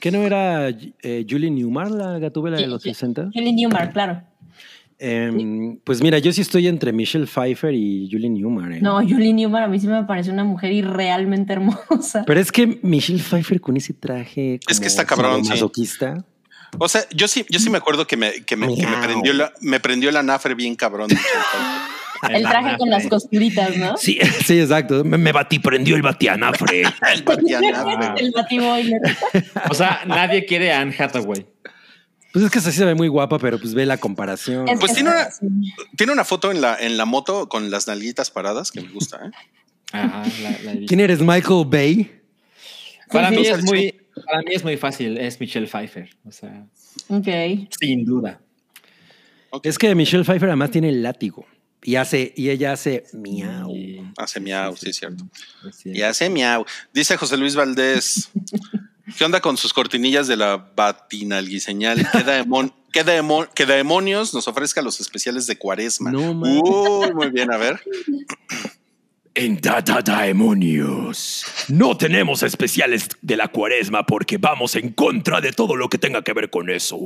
¿Que 0.00 0.10
no 0.10 0.22
era 0.22 0.68
eh, 0.68 1.26
Julie 1.28 1.50
Newmar, 1.50 1.90
la 1.90 2.18
gatúbela 2.18 2.56
de 2.56 2.66
los 2.66 2.82
60? 2.82 3.30
Julie 3.34 3.52
Newmar, 3.52 3.92
claro. 3.92 4.22
Em, 5.00 5.78
pues 5.84 6.02
mira, 6.02 6.18
yo 6.18 6.32
sí 6.32 6.40
estoy 6.40 6.66
entre 6.66 6.92
Michelle 6.92 7.26
Pfeiffer 7.26 7.72
y 7.72 8.08
Julie 8.10 8.30
Newmar. 8.30 8.72
¿eh? 8.72 8.80
No, 8.80 8.96
Julie 8.96 9.32
Newmar 9.32 9.64
a 9.64 9.68
mí 9.68 9.78
sí 9.78 9.86
me 9.86 10.04
parece 10.04 10.30
una 10.30 10.44
mujer 10.44 10.72
irrealmente 10.72 11.52
hermosa. 11.52 12.24
Pero 12.26 12.40
es 12.40 12.50
que 12.50 12.80
Michelle 12.82 13.22
Pfeiffer 13.22 13.60
con 13.60 13.76
ese 13.76 13.94
traje. 13.94 14.58
Es 14.68 14.80
que 14.80 14.86
está 14.86 15.04
cabrón, 15.04 15.44
sí. 15.44 15.50
masoquista. 15.50 16.24
O 16.78 16.88
sea, 16.88 17.02
yo 17.14 17.28
sí, 17.28 17.46
yo 17.48 17.58
sí 17.60 17.70
me 17.70 17.78
acuerdo 17.78 18.06
que 18.06 18.16
me, 18.16 18.44
que 18.44 18.56
me, 18.56 18.66
que 18.74 18.82
me 18.82 18.90
Miau. 18.90 19.02
prendió 19.02 19.32
la, 19.32 19.52
me 19.60 19.80
prendió 19.80 20.10
la 20.10 20.22
nafre 20.22 20.54
bien 20.54 20.74
cabrón. 20.74 21.08
El 22.30 22.42
traje 22.42 22.76
con 22.78 22.88
las 22.90 23.06
costuritas, 23.06 23.76
¿no? 23.76 23.96
Sí, 23.96 24.18
sí, 24.46 24.60
exacto. 24.60 25.04
Me, 25.04 25.18
me 25.18 25.32
batí, 25.32 25.58
prendió 25.58 25.96
el 25.96 26.02
batianafre. 26.02 26.82
El 27.14 27.22
Batiana, 27.22 28.14
El 28.16 28.32
batiboiler. 28.32 29.00
O 29.70 29.74
sea, 29.74 30.00
nadie 30.06 30.44
quiere 30.44 30.72
a 30.72 30.80
Anne 30.80 30.94
Hathaway. 30.98 31.46
Pues 32.32 32.44
es 32.44 32.50
que 32.50 32.58
así 32.58 32.72
se 32.72 32.84
ve 32.84 32.94
muy 32.94 33.08
guapa, 33.08 33.38
pero 33.38 33.58
pues 33.58 33.72
ve 33.74 33.86
la 33.86 33.96
comparación. 33.96 34.68
Es 34.68 34.78
Pues 34.78 34.92
tiene 34.94 35.10
una-. 35.10 35.28
Tiene 35.96 36.12
una 36.12 36.24
foto 36.24 36.50
en 36.50 36.60
la, 36.60 36.76
en 36.78 36.96
la 36.96 37.04
moto 37.06 37.48
con 37.48 37.70
las 37.70 37.86
nalguitas 37.88 38.30
paradas 38.30 38.70
que 38.70 38.80
me 38.82 38.88
gusta. 38.90 39.18
¿eh? 39.26 39.30
Ajá, 39.92 40.22
la- 40.42 40.72
la. 40.74 40.86
¿Quién 40.86 41.00
eres, 41.00 41.20
Michael 41.20 41.64
Bay? 41.66 42.12
Para 43.10 43.30
Sí, 43.30 43.36
mí 43.36 43.44
sí. 43.44 43.50
es 43.50 43.64
muy, 43.64 43.94
para 44.26 44.42
mí 44.42 44.50
es 44.52 44.62
muy 44.62 44.76
fácil, 44.76 45.16
es 45.16 45.40
Michelle 45.40 45.66
Pfeiffer. 45.66 46.10
O 46.26 46.30
sea, 46.32 46.66
Ok. 47.08 47.26
sin 47.80 48.04
duda. 48.04 48.40
Es 49.62 49.78
que 49.78 49.94
Michelle 49.94 50.24
Pfeiffer 50.24 50.50
además 50.50 50.70
tiene 50.70 50.90
el 50.90 51.02
látigo 51.02 51.46
y 51.82 51.96
hace 51.96 52.32
y 52.36 52.50
ella 52.50 52.72
hace 52.72 53.04
miau. 53.12 53.72
Hace 54.16 54.40
miau, 54.40 54.76
sí, 54.76 54.90
es 54.90 54.96
cierto. 54.96 55.24
sí. 55.72 55.90
Y 55.94 56.02
hace 56.02 56.28
miau. 56.30 56.64
Dice 56.92 57.16
José 57.16 57.36
Luis 57.36 57.54
Valdés. 57.54 58.30
¿Qué 59.16 59.24
onda 59.24 59.40
con 59.40 59.56
sus 59.56 59.72
cortinillas 59.72 60.26
de 60.26 60.36
la 60.36 60.56
batinalguiseñal? 60.76 62.06
¿Qué, 62.12 62.18
demon- 62.26 62.74
qué, 62.92 63.04
demo- 63.04 63.48
qué 63.54 63.64
demonios 63.64 64.34
nos 64.34 64.46
ofrezca 64.48 64.82
los 64.82 65.00
especiales 65.00 65.46
de 65.46 65.56
cuaresma? 65.56 66.10
No. 66.12 66.32
Uy, 66.32 67.12
muy 67.14 67.30
bien, 67.30 67.50
a 67.50 67.56
ver. 67.56 67.80
En 69.34 69.60
Data 69.60 70.02
Demonios. 70.02 71.44
No 71.68 71.96
tenemos 71.96 72.42
especiales 72.42 73.08
de 73.22 73.36
la 73.36 73.48
cuaresma 73.48 74.04
porque 74.04 74.36
vamos 74.36 74.74
en 74.74 74.90
contra 74.92 75.40
de 75.40 75.52
todo 75.52 75.76
lo 75.76 75.88
que 75.88 75.96
tenga 75.96 76.22
que 76.22 76.32
ver 76.32 76.50
con 76.50 76.68
eso. 76.68 76.98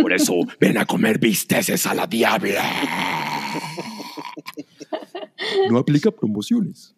Por 0.00 0.12
eso, 0.12 0.34
ven 0.60 0.76
a 0.78 0.84
comer 0.86 1.18
bisteces 1.18 1.86
a 1.86 1.94
la 1.94 2.06
diabla. 2.06 3.37
No 5.70 5.78
aplica 5.78 6.10
promociones. 6.10 6.94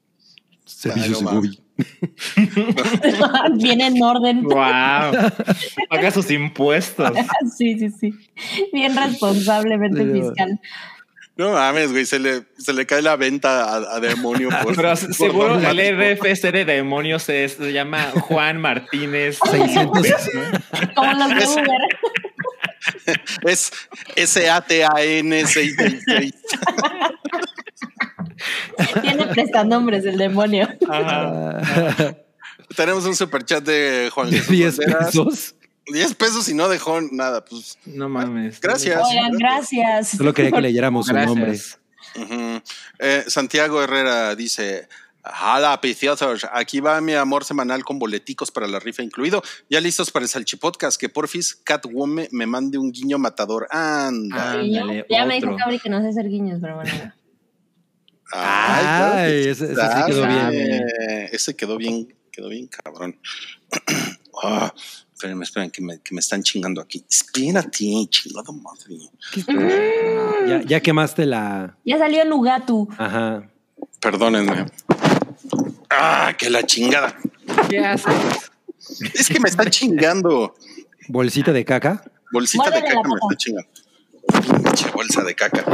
Servicios 0.64 1.22
no 1.22 1.32
Gobi. 1.32 1.58
Viene 3.56 3.86
en 3.88 4.02
orden. 4.02 4.42
Wow. 4.42 4.52
Paga 5.88 6.10
sus 6.12 6.30
impuestos. 6.30 7.10
Sí, 7.56 7.78
sí, 7.78 7.90
sí. 7.90 8.14
Bien 8.72 8.96
responsablemente 8.96 10.02
Sí, 10.04 10.20
fiscal. 10.20 10.60
No 11.36 11.52
mames, 11.52 11.90
güey, 11.90 12.04
se 12.04 12.18
le, 12.18 12.44
se 12.58 12.72
le 12.74 12.84
cae 12.84 13.00
la 13.00 13.16
venta 13.16 13.64
a, 13.64 13.96
a 13.96 14.00
demonio. 14.00 14.50
Por, 14.62 14.76
Pero 14.76 14.88
por 14.90 15.14
seguro 15.14 15.58
el 15.58 15.96
RFC 16.18 16.52
de 16.52 16.64
demonios 16.66 17.22
se 17.22 17.48
llama 17.72 18.10
Juan 18.14 18.60
Martínez. 18.60 19.38
600. 19.50 20.06
Como 20.94 21.12
los 21.14 21.28
de 21.30 21.38
Es- 21.38 21.50
Uber. 21.56 21.80
Es 23.44 23.72
S-A-T-A-N 24.16 25.46
666. 25.46 26.34
Tiene 29.44 29.52
prestanombres 29.52 30.04
el 30.04 30.18
demonio. 30.18 30.68
Ajá. 30.88 32.16
Tenemos 32.76 33.04
un 33.04 33.16
superchat 33.16 33.64
de 33.64 34.10
Juan 34.12 34.30
De 34.30 34.36
Jesús 34.38 34.50
10 34.50 34.78
Banderas. 34.78 35.06
pesos. 35.06 35.54
10 35.92 36.14
pesos 36.14 36.48
y 36.48 36.54
no 36.54 36.68
dejó 36.68 37.00
nada. 37.00 37.44
Pues 37.44 37.78
No 37.84 38.08
mames. 38.08 38.60
Gracias. 38.60 39.00
Oigan, 39.04 39.32
gracias. 39.32 40.10
Solo 40.10 40.32
quería 40.32 40.52
que 40.52 40.60
leyéramos 40.60 41.06
su 41.06 41.12
nombre. 41.14 41.58
Eh, 42.98 43.24
Santiago 43.26 43.82
Herrera 43.82 44.34
dice: 44.36 44.88
Hola, 45.42 45.80
piciosos. 45.80 46.46
Aquí 46.52 46.80
va 46.80 47.00
mi 47.00 47.14
amor 47.14 47.44
semanal 47.44 47.84
con 47.84 47.98
boleticos 47.98 48.50
para 48.50 48.66
la 48.66 48.78
rifa 48.78 49.02
incluido. 49.02 49.42
Ya 49.68 49.80
listos 49.80 50.10
para 50.10 50.24
el 50.24 50.28
Salchipodcast. 50.28 51.00
Que 51.00 51.08
porfis 51.08 51.56
Catwoman 51.56 52.28
me 52.30 52.46
mande 52.46 52.78
un 52.78 52.92
guiño 52.92 53.18
matador. 53.18 53.66
Anda. 53.70 54.52
Ah. 54.52 54.62
Ya 55.08 55.24
me 55.24 55.34
dijo. 55.40 55.56
Cabri 55.56 55.78
que 55.78 55.88
no 55.90 56.00
sé 56.02 56.08
hacer 56.08 56.28
guiños, 56.28 56.58
pero 56.60 56.76
bueno. 56.76 56.90
Ay, 58.32 59.32
ese- 59.48 59.50
ese 59.50 59.66
sí 59.66 59.72
está, 59.72 60.06
quedó 60.06 60.26
bien. 60.26 60.84
Ese 61.32 61.56
quedó 61.56 61.76
bien, 61.76 62.14
quedó 62.30 62.48
bien 62.48 62.66
cabrón. 62.68 63.18
Ah, 64.42 64.72
espérenme, 65.12 65.44
esperen, 65.44 65.70
que 65.70 65.82
me, 65.82 66.00
que 66.00 66.14
me 66.14 66.20
están 66.20 66.42
chingando 66.42 66.80
aquí. 66.80 67.04
Espérate, 67.10 68.06
chingado 68.08 68.54
madre. 68.54 68.96
Ya, 70.48 70.62
ya 70.64 70.80
quemaste 70.80 71.26
la. 71.26 71.76
Ya 71.84 71.98
salió 71.98 72.24
Nugatu. 72.24 72.88
Ajá. 72.96 73.50
Perdónenme. 74.00 74.64
Ah, 75.90 76.32
que 76.38 76.48
la 76.48 76.62
chingada. 76.64 77.14
¿Qué 77.68 77.80
haces? 77.80 78.14
Es 79.12 79.28
que 79.28 79.40
me 79.40 79.50
está 79.50 79.68
chingando. 79.68 80.54
Bolsita 81.08 81.52
de 81.52 81.66
caca. 81.66 82.02
Bolsita 82.32 82.70
de 82.70 82.80
caca 82.82 83.02
me 83.06 83.14
está 83.14 83.36
chingando. 83.36 83.68
Pinche 84.64 84.90
bolsa 84.90 85.22
de 85.22 85.34
caca. 85.34 85.64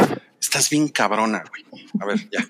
Estás 0.47 0.71
bien 0.71 0.87
cabrona, 0.87 1.43
güey. 1.49 1.87
A 2.01 2.07
ver, 2.07 2.21
ya. 2.31 2.47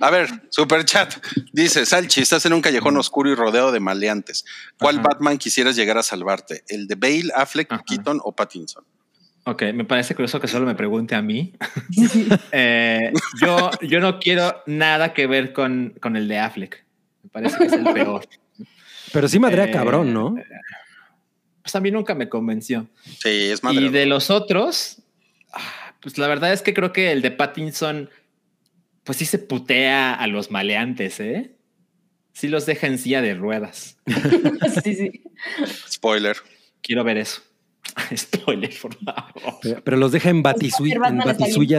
A 0.00 0.10
ver, 0.10 0.30
super 0.48 0.86
chat. 0.86 1.12
Dice, 1.52 1.84
Salchi, 1.84 2.22
estás 2.22 2.46
en 2.46 2.54
un 2.54 2.62
callejón 2.62 2.96
oscuro 2.96 3.28
y 3.30 3.34
rodeado 3.34 3.72
de 3.72 3.78
maleantes. 3.78 4.46
¿Cuál 4.78 5.00
Ajá. 5.00 5.08
Batman 5.10 5.36
quisieras 5.36 5.76
llegar 5.76 5.98
a 5.98 6.02
salvarte? 6.02 6.64
¿El 6.66 6.86
de 6.86 6.94
Bale, 6.94 7.30
Affleck, 7.36 7.70
Ajá. 7.70 7.84
Keaton 7.86 8.20
o 8.24 8.34
Pattinson? 8.34 8.84
Ok, 9.44 9.64
me 9.74 9.84
parece 9.84 10.14
curioso 10.14 10.40
que 10.40 10.48
solo 10.48 10.64
me 10.64 10.74
pregunte 10.74 11.14
a 11.14 11.20
mí. 11.20 11.52
Eh, 12.52 13.12
yo, 13.42 13.70
yo 13.82 14.00
no 14.00 14.18
quiero 14.18 14.62
nada 14.66 15.12
que 15.12 15.26
ver 15.26 15.52
con, 15.52 15.92
con 16.00 16.16
el 16.16 16.26
de 16.26 16.38
Affleck. 16.38 16.86
Me 17.22 17.28
parece 17.28 17.58
que 17.58 17.64
es 17.66 17.72
el 17.74 17.84
peor. 17.84 18.26
Pero 19.12 19.28
sí 19.28 19.38
madrea 19.38 19.66
Eh, 19.66 19.70
cabrón, 19.72 20.14
¿no? 20.14 20.36
Pues 21.60 21.74
a 21.76 21.80
mí 21.80 21.90
nunca 21.90 22.14
me 22.14 22.30
convenció. 22.30 22.88
Sí, 23.04 23.50
es 23.50 23.62
madre. 23.62 23.82
Y 23.82 23.88
de 23.90 24.06
los 24.06 24.30
otros, 24.30 25.02
ah, 25.52 25.83
pues 26.04 26.18
la 26.18 26.28
verdad 26.28 26.52
es 26.52 26.60
que 26.60 26.74
creo 26.74 26.92
que 26.92 27.12
el 27.12 27.22
de 27.22 27.30
Pattinson, 27.30 28.10
pues 29.04 29.16
sí 29.16 29.24
se 29.24 29.38
putea 29.38 30.12
a 30.12 30.26
los 30.26 30.50
maleantes, 30.50 31.18
¿eh? 31.18 31.56
Sí 32.34 32.48
los 32.48 32.66
deja 32.66 32.88
en 32.88 32.98
silla 32.98 33.22
de 33.22 33.34
ruedas. 33.34 33.96
sí, 34.84 34.94
sí. 34.94 35.22
Spoiler. 35.90 36.36
Quiero 36.82 37.04
ver 37.04 37.16
eso. 37.16 37.40
Spoiler, 38.14 38.70
por 38.82 38.94
favor. 39.02 39.58
Pero, 39.62 39.82
pero 39.82 39.96
los 39.96 40.12
deja 40.12 40.28
en, 40.28 40.42
batisuilla 40.42 41.00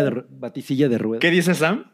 de, 0.03 0.23
batisilla 0.27 0.89
de 0.89 0.97
ruedas. 0.97 1.21
¿Qué 1.21 1.29
dice 1.29 1.53
Sam? 1.53 1.91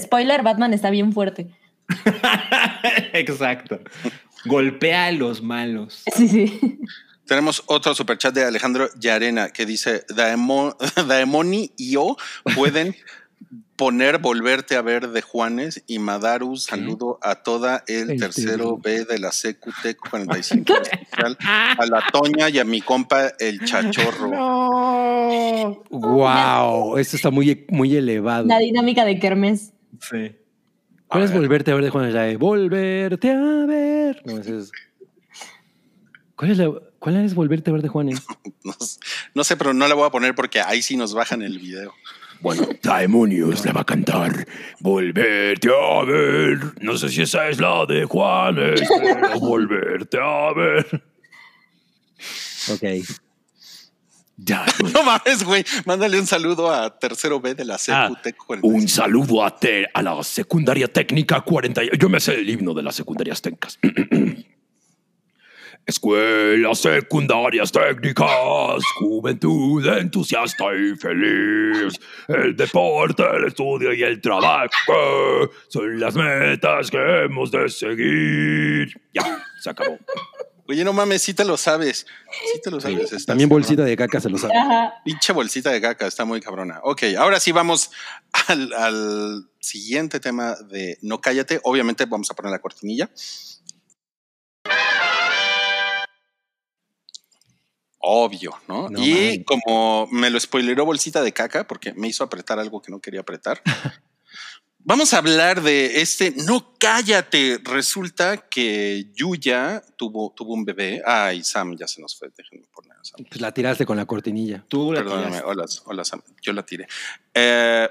Spoiler, 0.00 0.42
Batman 0.42 0.74
está 0.74 0.90
bien 0.90 1.12
fuerte. 1.12 1.46
Exacto. 3.12 3.78
Golpea 4.46 5.06
a 5.06 5.12
los 5.12 5.42
malos. 5.42 6.02
Sí, 6.12 6.26
sí. 6.26 6.80
Tenemos 7.26 7.62
otro 7.66 7.94
superchat 7.94 8.34
de 8.34 8.44
Alejandro 8.44 8.88
Yarena 8.98 9.50
que 9.50 9.64
dice: 9.66 10.04
Daemo- 10.08 10.76
Daemoni 11.08 11.72
y 11.76 11.92
yo 11.92 12.16
pueden 12.54 12.94
poner 13.76 14.18
volverte 14.18 14.76
a 14.76 14.82
ver 14.82 15.08
de 15.08 15.22
Juanes 15.22 15.82
y 15.86 15.98
mandar 15.98 16.42
un 16.44 16.56
saludo 16.58 17.18
a 17.22 17.36
toda 17.36 17.82
el 17.88 18.10
El 18.12 18.20
tercero. 18.20 18.76
B 18.78 19.04
de 19.04 19.18
la 19.18 19.30
CQT 19.30 19.96
45 20.10 20.72
especial, 20.74 21.36
a 21.40 21.84
la 21.86 22.04
Toña 22.12 22.48
y 22.48 22.58
a 22.58 22.64
mi 22.64 22.80
compa 22.80 23.32
el 23.38 23.64
Chachorro. 23.64 24.30
Wow, 25.90 26.96
esto 26.98 27.16
está 27.16 27.30
muy, 27.30 27.66
muy 27.70 27.96
elevado. 27.96 28.46
La 28.46 28.58
dinámica 28.58 29.04
de 29.04 29.18
Kermes. 29.18 29.72
Sí. 30.00 30.36
¿Cuál 31.08 31.22
A 31.22 31.24
es 31.26 31.30
ver. 31.30 31.40
volverte 31.40 31.70
a 31.70 31.74
ver 31.74 31.84
de 31.84 31.90
Juan? 31.90 32.12
La 32.12 32.22
de 32.22 32.36
volverte 32.36 33.30
a 33.30 33.66
ver. 33.66 34.22
No, 34.24 34.38
es- 34.38 34.70
¿Cuál 36.36 36.50
es, 36.52 36.58
la- 36.58 36.72
¿Cuál 37.02 37.16
es 37.24 37.34
volverte 37.34 37.70
a 37.70 37.72
ver 37.72 37.82
de 37.82 37.88
Juanes? 37.88 38.22
No, 39.34 39.42
sé, 39.42 39.56
pero 39.56 39.74
no 39.74 39.88
la 39.88 39.94
voy 39.94 40.06
a 40.06 40.10
poner 40.10 40.36
porque 40.36 40.60
ahí 40.60 40.82
sí 40.82 40.96
nos 40.96 41.14
bajan 41.14 41.42
el 41.42 41.58
video. 41.58 41.92
Bueno, 42.40 42.68
Daemonios 42.80 43.64
la 43.64 43.72
va 43.72 43.80
a 43.80 43.84
cantar. 43.84 44.46
Volverte 44.78 45.68
a 45.68 46.04
ver. 46.04 46.60
No 46.80 46.96
sé 46.96 47.08
si 47.08 47.22
esa 47.22 47.48
es 47.48 47.60
la 47.60 47.84
de 47.86 48.04
Juanes, 48.04 48.82
pero 49.00 49.40
volverte 49.40 50.16
a 50.20 50.52
ver. 50.54 51.02
Ok. 52.72 52.82
Daemon- 54.36 54.92
No 54.94 55.02
mames, 55.02 55.42
güey. 55.44 55.64
Mándale 55.84 56.20
un 56.20 56.26
saludo 56.28 56.70
a 56.72 56.96
tercero 56.98 57.40
B 57.40 57.54
de 57.56 57.64
la 57.64 57.74
Ah, 57.88 58.10
CQT 58.10 58.36
45. 58.36 58.68
Un 58.68 58.88
saludo 58.88 59.44
a, 59.44 59.56
te- 59.58 59.86
a 59.92 60.02
la 60.02 60.22
secundaria 60.22 60.86
técnica 60.86 61.40
40. 61.40 61.82
Yo 61.98 62.08
me 62.08 62.20
sé 62.20 62.34
el 62.34 62.48
himno 62.48 62.74
de 62.74 62.82
las 62.84 62.94
secundarias 62.94 63.42
técnicas. 63.42 63.78
Escuelas 65.84 66.78
secundarias 66.78 67.72
técnicas, 67.72 68.82
juventud 69.00 69.84
entusiasta 69.86 70.64
y 70.74 70.96
feliz. 70.96 71.98
El 72.28 72.54
deporte, 72.56 73.24
el 73.34 73.46
estudio 73.46 73.92
y 73.92 74.02
el 74.04 74.20
trabajo 74.20 74.70
son 75.68 75.98
las 75.98 76.14
metas 76.14 76.88
que 76.88 77.24
hemos 77.24 77.50
de 77.50 77.68
seguir. 77.68 79.00
Ya, 79.12 79.44
se 79.60 79.70
acabó. 79.70 79.98
Oye, 80.68 80.84
no 80.84 80.92
mames, 80.92 81.20
sí 81.20 81.34
te 81.34 81.44
lo 81.44 81.56
sabes. 81.56 82.06
Sí 82.52 82.60
te 82.62 82.70
lo 82.70 82.80
sabes. 82.80 83.10
También 83.26 83.48
cabrón. 83.48 83.62
bolsita 83.62 83.82
de 83.82 83.96
caca 83.96 84.20
se 84.20 84.30
lo 84.30 84.38
sabe. 84.38 84.56
Ajá. 84.56 84.94
Pinche 85.04 85.32
bolsita 85.32 85.70
de 85.70 85.80
caca, 85.80 86.06
está 86.06 86.24
muy 86.24 86.40
cabrona. 86.40 86.80
Ok, 86.84 87.02
ahora 87.18 87.40
sí 87.40 87.50
vamos 87.50 87.90
al, 88.48 88.72
al 88.72 89.50
siguiente 89.58 90.20
tema 90.20 90.54
de 90.70 90.96
No 91.02 91.20
Cállate. 91.20 91.60
Obviamente 91.64 92.04
vamos 92.06 92.30
a 92.30 92.34
poner 92.34 92.52
la 92.52 92.60
cortinilla. 92.60 93.10
Obvio, 98.04 98.52
¿no? 98.66 98.88
No 98.90 98.98
y 99.00 99.44
como 99.44 100.08
me 100.10 100.28
lo 100.28 100.38
spoileró 100.40 100.84
bolsita 100.84 101.22
de 101.22 101.32
caca 101.32 101.66
porque 101.68 101.92
me 101.94 102.08
hizo 102.08 102.24
apretar 102.24 102.58
algo 102.58 102.82
que 102.82 102.90
no 102.90 103.00
quería 103.00 103.20
apretar. 103.20 103.62
Vamos 104.84 105.14
a 105.14 105.18
hablar 105.18 105.62
de 105.62 106.00
este 106.02 106.32
No 106.48 106.74
Cállate. 106.80 107.60
Resulta 107.62 108.38
que 108.48 109.06
Yuya 109.14 109.80
tuvo, 109.96 110.32
tuvo 110.36 110.54
un 110.54 110.64
bebé. 110.64 111.00
Ay, 111.06 111.44
Sam 111.44 111.76
ya 111.76 111.86
se 111.86 112.00
nos 112.00 112.18
fue. 112.18 112.28
Déjenme 112.36 112.66
poner 112.74 112.90
a 112.98 113.04
Sam. 113.04 113.24
Pues 113.28 113.40
la 113.40 113.54
tiraste 113.54 113.86
con 113.86 113.96
la 113.96 114.04
cortinilla. 114.06 114.64
Tú 114.66 114.92
la 114.92 114.98
Perdóname, 114.98 115.26
tiraste. 115.36 115.46
hola, 115.48 115.64
hola 115.84 116.04
Sam, 116.04 116.20
yo 116.40 116.52
la 116.52 116.64
tiré. 116.66 116.88
Eh, 117.32 117.88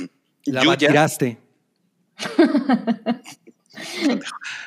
La 0.44 0.62
Yuya- 0.62 0.76
tiraste. 0.76 1.38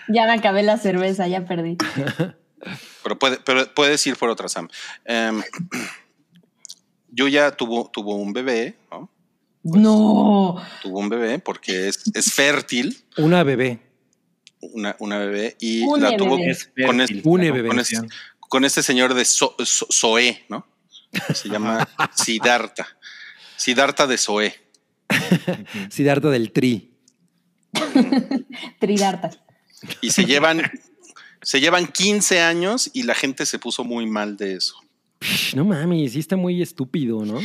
Ya 0.10 0.26
me 0.26 0.34
acabé 0.34 0.64
la 0.64 0.78
cerveza, 0.78 1.28
ya 1.28 1.46
perdí. 1.46 1.78
pero, 3.04 3.18
puede, 3.20 3.38
pero 3.38 3.74
puedes 3.74 4.06
ir 4.08 4.16
por 4.16 4.30
otra 4.30 4.50
Sam. 4.50 4.68
Em, 5.06 5.42
Yuya 7.10 7.52
tuvo, 7.52 7.90
tuvo 7.92 8.16
un 8.16 8.34
bebé, 8.34 8.76
¿no? 8.92 9.10
No. 9.64 10.62
Tuvo 10.82 11.00
un 11.00 11.10
bebé 11.10 11.40
porque 11.40 11.88
es, 11.90 12.04
es 12.14 12.34
fértil, 12.34 13.04
Una 13.18 13.44
bebé. 13.44 13.80
una, 14.62 14.96
una 15.00 15.18
bebé, 15.20 15.56
y 15.60 15.82
Une 15.84 16.10
la 16.12 16.18
tuvo 16.18 16.38
bebé. 16.38 16.52
Es 16.52 16.70
con, 16.86 17.02
este, 17.02 17.22
bebé. 17.24 17.68
con, 17.68 17.80
este, 17.80 17.98
con 18.40 18.66
este 18.66 18.84
señor 18.84 19.14
de 19.14 19.26
So- 19.26 19.56
So- 19.66 19.88
Zoé, 19.92 20.46
¿no? 20.50 20.66
Se 21.34 21.50
llama 21.50 21.88
Siddhartha. 22.16 22.88
Siddhartha 23.58 24.08
de 24.08 24.18
Zoé. 24.18 24.56
Siddhartha 25.90 26.30
del 26.30 26.52
Tri. 26.52 26.94
Tridarta. 28.80 29.32
Y 30.02 30.12
se 30.12 30.26
llevan, 30.26 30.62
se 31.48 31.62
llevan 31.62 31.88
15 31.88 32.42
años 32.42 32.92
y 32.94 33.04
la 33.04 33.16
gente 33.16 33.46
se 33.46 33.58
puso 33.58 33.86
muy 33.86 34.06
mal 34.06 34.36
de 34.36 34.56
eso. 34.56 34.76
No 35.56 35.64
mames, 35.64 36.12
sí 36.12 36.20
está 36.20 36.36
muy 36.36 36.62
estúpido, 36.62 37.24
¿no? 37.24 37.40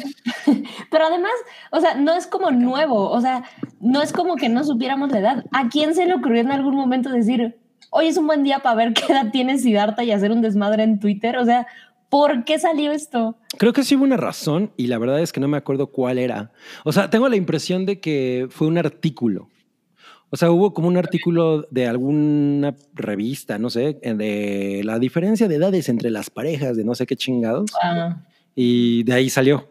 Pero 0.91 1.07
además, 1.07 1.31
o 1.71 1.81
sea, 1.81 1.95
no 1.95 2.13
es 2.13 2.27
como 2.27 2.51
nuevo, 2.51 3.09
o 3.09 3.21
sea, 3.21 3.45
no 3.81 4.03
es 4.03 4.13
como 4.13 4.35
que 4.35 4.49
no 4.49 4.65
supiéramos 4.65 5.13
la 5.13 5.21
edad. 5.21 5.45
¿A 5.53 5.69
quién 5.69 5.95
se 5.95 6.05
le 6.05 6.15
ocurrió 6.15 6.41
en 6.41 6.51
algún 6.51 6.75
momento 6.75 7.11
decir, 7.11 7.61
hoy 7.91 8.09
es 8.09 8.17
un 8.17 8.27
buen 8.27 8.43
día 8.43 8.59
para 8.59 8.75
ver 8.75 8.93
qué 8.93 9.13
edad 9.13 9.31
tiene 9.31 9.57
Siddhartha 9.57 10.03
y 10.03 10.11
hacer 10.11 10.33
un 10.33 10.43
desmadre 10.43 10.83
en 10.83 10.99
Twitter? 10.99 11.37
O 11.37 11.45
sea, 11.45 11.69
¿por 12.09 12.43
qué 12.43 12.59
salió 12.59 12.91
esto? 12.91 13.39
Creo 13.57 13.73
que 13.73 13.85
sí 13.85 13.95
hubo 13.95 14.03
una 14.03 14.17
razón 14.17 14.73
y 14.77 14.89
la 14.89 14.99
verdad 14.99 15.21
es 15.21 15.33
que 15.33 15.39
no 15.39 15.47
me 15.47 15.59
acuerdo 15.59 15.93
cuál 15.93 16.19
era. 16.19 16.51
O 16.83 16.91
sea, 16.91 17.09
tengo 17.09 17.29
la 17.29 17.37
impresión 17.37 17.87
de 17.87 18.01
que 18.01 18.49
fue 18.51 18.67
un 18.67 18.79
artículo. 18.79 19.52
O 20.35 20.37
sea, 20.39 20.51
hubo 20.51 20.73
como 20.73 20.89
un 20.89 20.97
artículo 20.97 21.67
de 21.71 21.87
alguna 21.87 22.75
revista, 22.95 23.59
no 23.59 23.69
sé, 23.69 23.99
de 24.03 24.81
la 24.83 24.99
diferencia 24.99 25.47
de 25.47 25.57
edades 25.57 25.89
entre 25.91 26.09
las 26.11 26.31
parejas 26.31 26.75
de 26.77 26.85
no 26.85 26.95
sé 26.95 27.07
qué 27.07 27.17
chingados. 27.17 27.71
Ah, 27.83 28.17
Y 28.55 29.03
de 29.05 29.13
ahí 29.13 29.29
salió. 29.31 29.69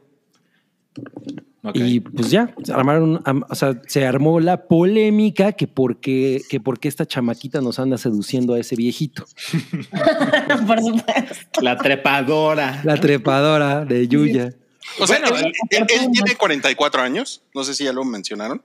Ok. 1.64 1.76
Y 1.76 2.00
pues 2.00 2.32
ya, 2.32 2.54
se 2.64 2.74
armaron, 2.74 3.22
o 3.50 3.56
sea, 3.56 3.80
se 3.88 4.06
armó 4.06 4.40
la 4.40 4.66
polémica 4.68 5.52
que 5.52 5.68
por 5.68 6.00
qué, 6.00 6.42
que 6.50 6.60
por 6.60 6.80
qué 6.80 6.88
esta 6.88 7.06
chamaquita 7.06 7.62
nos 7.62 7.78
anda 7.78 7.98
seduciendo 8.00 8.56
a 8.56 8.60
ese 8.60 8.76
viejito. 8.76 9.26
por 10.68 10.80
supuesto. 10.80 11.62
La 11.62 11.78
trepadora. 11.78 12.82
La 12.84 12.98
trepadora 12.98 13.86
de 13.86 14.08
Yuya. 14.08 14.54
O 15.00 15.06
sea, 15.08 15.20
Bueno, 15.20 15.38
él, 15.38 15.52
él- 15.70 15.86
él 15.88 16.12
tiene 16.12 16.36
44 16.36 17.02
años, 17.02 17.44
no 17.54 17.64
sé 17.64 17.74
si 17.76 17.84
ya 17.84 17.94
lo 17.94 18.04
mencionaron, 18.04 18.62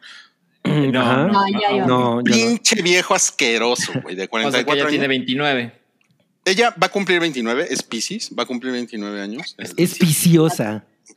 No, 0.92 1.00
Ajá. 1.00 1.26
No, 1.28 1.48
ya, 1.48 1.76
ya. 1.76 1.86
No, 1.86 2.16
no. 2.16 2.22
Pinche 2.22 2.82
viejo 2.82 3.14
asqueroso, 3.14 3.92
güey, 4.02 4.14
de 4.16 4.24
O 4.24 4.50
sea, 4.50 4.60
que 4.60 4.64
44 4.64 4.72
ella 4.74 4.82
años. 4.82 4.90
tiene 4.90 5.08
29. 5.08 5.72
Ella 6.44 6.74
va 6.80 6.86
a 6.86 6.90
cumplir 6.90 7.18
29, 7.20 7.66
es 7.70 7.82
Pisces, 7.82 8.30
va 8.38 8.44
a 8.44 8.46
cumplir 8.46 8.72
29 8.72 9.20
años. 9.20 9.54
Es. 9.58 9.74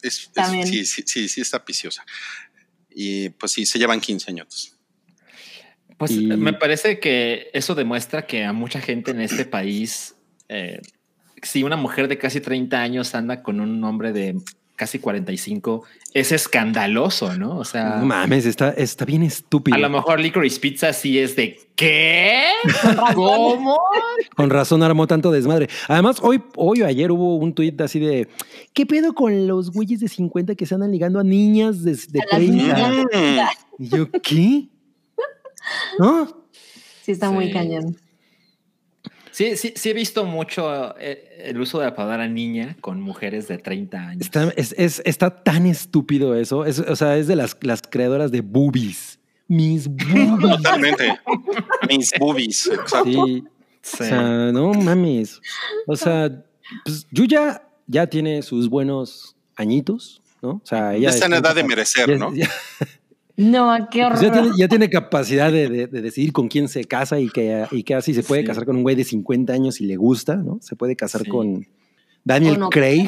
Es- 0.01 0.39
sí, 0.65 0.85
sí, 0.85 1.03
sí, 1.05 1.27
sí, 1.29 1.41
está 1.41 1.63
piciosa. 1.63 2.03
Y 2.89 3.29
pues 3.29 3.51
sí, 3.51 3.65
se 3.65 3.77
llevan 3.79 3.99
15 4.01 4.31
años. 4.31 4.75
Pues 5.97 6.11
Y- 6.11 6.25
me 6.25 6.53
parece 6.53 6.99
que 6.99 7.49
eso 7.53 7.75
demuestra 7.75 8.25
que 8.25 8.43
a 8.45 8.53
mucha 8.53 8.81
gente 8.81 9.11
en 9.11 9.21
este 9.21 9.45
país, 9.45 10.15
eh, 10.47 10.79
si 11.43 11.63
una 11.63 11.75
mujer 11.75 12.07
de 12.07 12.17
casi 12.17 12.39
30 12.41 12.81
años 12.81 13.13
anda 13.15 13.43
con 13.43 13.59
un 13.59 13.83
hombre 13.83 14.11
de 14.13 14.35
casi 14.79 14.97
45, 14.97 15.83
es 16.13 16.31
escandaloso, 16.31 17.35
¿no? 17.35 17.57
O 17.57 17.65
sea, 17.65 17.97
No 17.97 18.05
mames, 18.05 18.45
está, 18.45 18.69
está 18.69 19.03
bien 19.03 19.23
estúpido. 19.23 19.75
a 19.75 19.79
lo 19.79 19.89
mejor 19.89 20.21
Licorice 20.21 20.57
Pizza 20.57 20.93
sí 20.93 21.19
es 21.19 21.35
de 21.35 21.59
¿qué? 21.75 22.45
¿Cómo? 23.13 23.77
Con 24.37 24.49
razón 24.49 24.81
armó 24.81 25.05
tanto 25.05 25.31
desmadre. 25.31 25.67
Además, 25.89 26.19
hoy, 26.21 26.41
hoy 26.55 26.81
o 26.81 26.85
ayer 26.87 27.11
hubo 27.11 27.35
un 27.35 27.53
tuit 27.53 27.79
así 27.81 27.99
de 27.99 28.29
¿qué 28.73 28.85
pedo 28.85 29.13
con 29.13 29.47
los 29.47 29.69
güeyes 29.71 29.99
de 29.99 30.07
50 30.07 30.55
que 30.55 30.65
se 30.65 30.75
andan 30.75 30.91
ligando 30.93 31.19
a 31.19 31.23
niñas 31.25 31.83
de, 31.83 31.91
de 31.95 32.21
A 32.21 32.39
las 32.39 32.47
30? 32.47 32.89
niñas. 32.89 33.05
Mm. 33.77 33.83
Y 33.83 33.89
yo, 33.89 34.09
¿qué? 34.23 34.69
¿No? 35.99 36.25
Sí, 37.03 37.11
está 37.11 37.29
muy 37.31 37.51
cañón. 37.51 37.97
Sí, 39.39 39.55
sí, 39.55 39.73
sí 39.73 39.89
he 39.89 39.93
visto 39.93 40.25
mucho 40.25 40.93
eh, 40.99 41.43
el 41.45 41.61
uso 41.61 41.79
de 41.79 41.85
la 41.85 41.95
palabra 41.95 42.27
niña 42.27 42.75
con 42.81 42.99
mujeres 42.99 43.47
de 43.47 43.57
30 43.57 43.97
años. 43.97 44.21
Está, 44.25 44.51
es- 44.57 44.75
es- 44.77 45.01
está 45.05 45.29
tan 45.43 45.65
estúpido 45.65 46.35
eso. 46.35 46.65
Es- 46.65 46.79
o 46.79 46.93
sea, 46.97 47.15
es 47.15 47.27
de 47.27 47.37
las, 47.37 47.55
las 47.61 47.81
creadoras 47.81 48.31
de 48.31 48.41
boobies. 48.41 49.17
Mis 49.47 49.87
boobies. 49.87 50.57
Totalmente. 50.57 51.17
Mis 51.87 52.11
boobies. 52.19 52.67
exacto. 52.67 53.05
Sí. 53.27 53.43
Sí. 53.81 54.03
O 54.03 54.05
sea, 54.07 54.21
no 54.51 54.73
mames. 54.73 55.39
O 55.87 55.95
sea, 55.95 56.29
pues 56.83 57.07
Yuya 57.09 57.63
ya 57.87 58.07
tiene 58.07 58.41
sus 58.41 58.67
buenos 58.69 59.37
añitos, 59.55 60.21
¿no? 60.41 60.49
O 60.49 60.61
sea, 60.65 60.95
ella 60.95 61.03
Ya 61.11 61.15
está 61.15 61.27
en 61.27 61.33
edad 61.35 61.55
de 61.55 61.63
merecer, 61.63 62.09
ya- 62.09 62.17
¿no? 62.17 62.35
ya- 62.35 62.49
No, 63.39 63.87
qué 63.89 64.05
pues 64.07 64.19
horror. 64.19 64.21
ya, 64.21 64.31
tiene, 64.41 64.49
ya 64.57 64.67
tiene 64.67 64.89
capacidad 64.89 65.51
de, 65.51 65.69
de- 65.69 65.87
de 65.87 66.01
decidir 66.01 66.33
con 66.33 66.47
quién 66.49 66.67
se 66.67 66.83
casa 66.85 67.19
y 67.19 67.29
que, 67.29 67.65
y 67.71 67.83
que 67.83 67.95
así 67.95 68.13
se 68.13 68.23
puede 68.23 68.41
Sí. 68.41 68.47
casar 68.47 68.65
con 68.65 68.75
un 68.75 68.83
güey 68.83 68.95
de 68.95 69.03
50 69.05 69.53
años 69.53 69.79
y 69.81 69.85
le 69.85 69.95
gusta, 69.95 70.35
¿no? 70.35 70.57
Se 70.61 70.75
puede 70.75 70.95
casar 70.95 71.23
Sí. 71.23 71.29
con 71.29 71.65
Daniel 72.23 72.59
no. 72.59 72.69
Craig, 72.69 73.07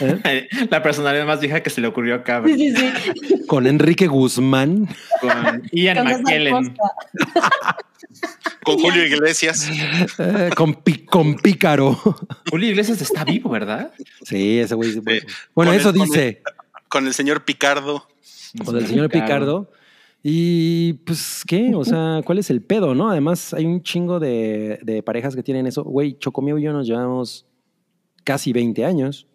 ¿eh? 0.00 0.48
La 0.70 0.82
personalidad 0.82 1.26
más 1.26 1.40
vieja 1.40 1.62
que 1.62 1.70
se 1.70 1.80
le 1.80 1.86
ocurrió 1.86 2.14
acá. 2.16 2.42
Sí, 2.44 2.74
sí, 2.76 2.90
sí. 3.26 3.46
con 3.46 3.66
Enrique 3.66 4.06
Guzmán, 4.08 4.86
Con 5.22 5.62
Ian 5.72 5.96
Con 5.96 6.06
McKellen. 6.22 6.76
Con 8.64 8.78
Julio 8.80 9.06
Iglesias. 9.06 9.68
eh, 10.18 10.50
con, 10.56 10.74
Pi- 10.74 11.04
con 11.06 11.36
Pícaro. 11.36 11.98
Julio 12.50 12.68
Iglesias 12.70 13.00
está 13.00 13.24
vivo, 13.24 13.48
¿verdad? 13.50 13.92
Sí, 14.24 14.58
ese 14.58 14.74
güey. 14.74 14.92
Sí. 14.92 15.00
Bueno, 15.54 15.70
Con 15.70 15.80
eso 15.80 15.90
el- 15.90 15.96
con 15.96 16.08
dice. 16.08 16.42
Con 16.88 17.06
el 17.06 17.14
señor 17.14 17.44
Picardo. 17.44 18.06
O 18.66 18.72
del 18.72 18.86
señor 18.86 19.08
Picardo. 19.10 19.70
Y 20.22 20.94
pues, 21.04 21.42
¿qué? 21.46 21.72
O 21.74 21.84
sea, 21.84 22.22
¿cuál 22.24 22.38
es 22.38 22.50
el 22.50 22.60
pedo, 22.62 22.94
no? 22.94 23.08
Además, 23.10 23.54
hay 23.54 23.64
un 23.64 23.82
chingo 23.82 24.18
de, 24.18 24.80
de 24.82 25.02
parejas 25.02 25.36
que 25.36 25.42
tienen 25.42 25.66
eso. 25.66 25.84
Güey, 25.84 26.18
Chocomio 26.18 26.58
y 26.58 26.62
yo 26.62 26.72
nos 26.72 26.86
llevamos 26.86 27.46
casi 28.24 28.52
20 28.52 28.84
años. 28.84 29.26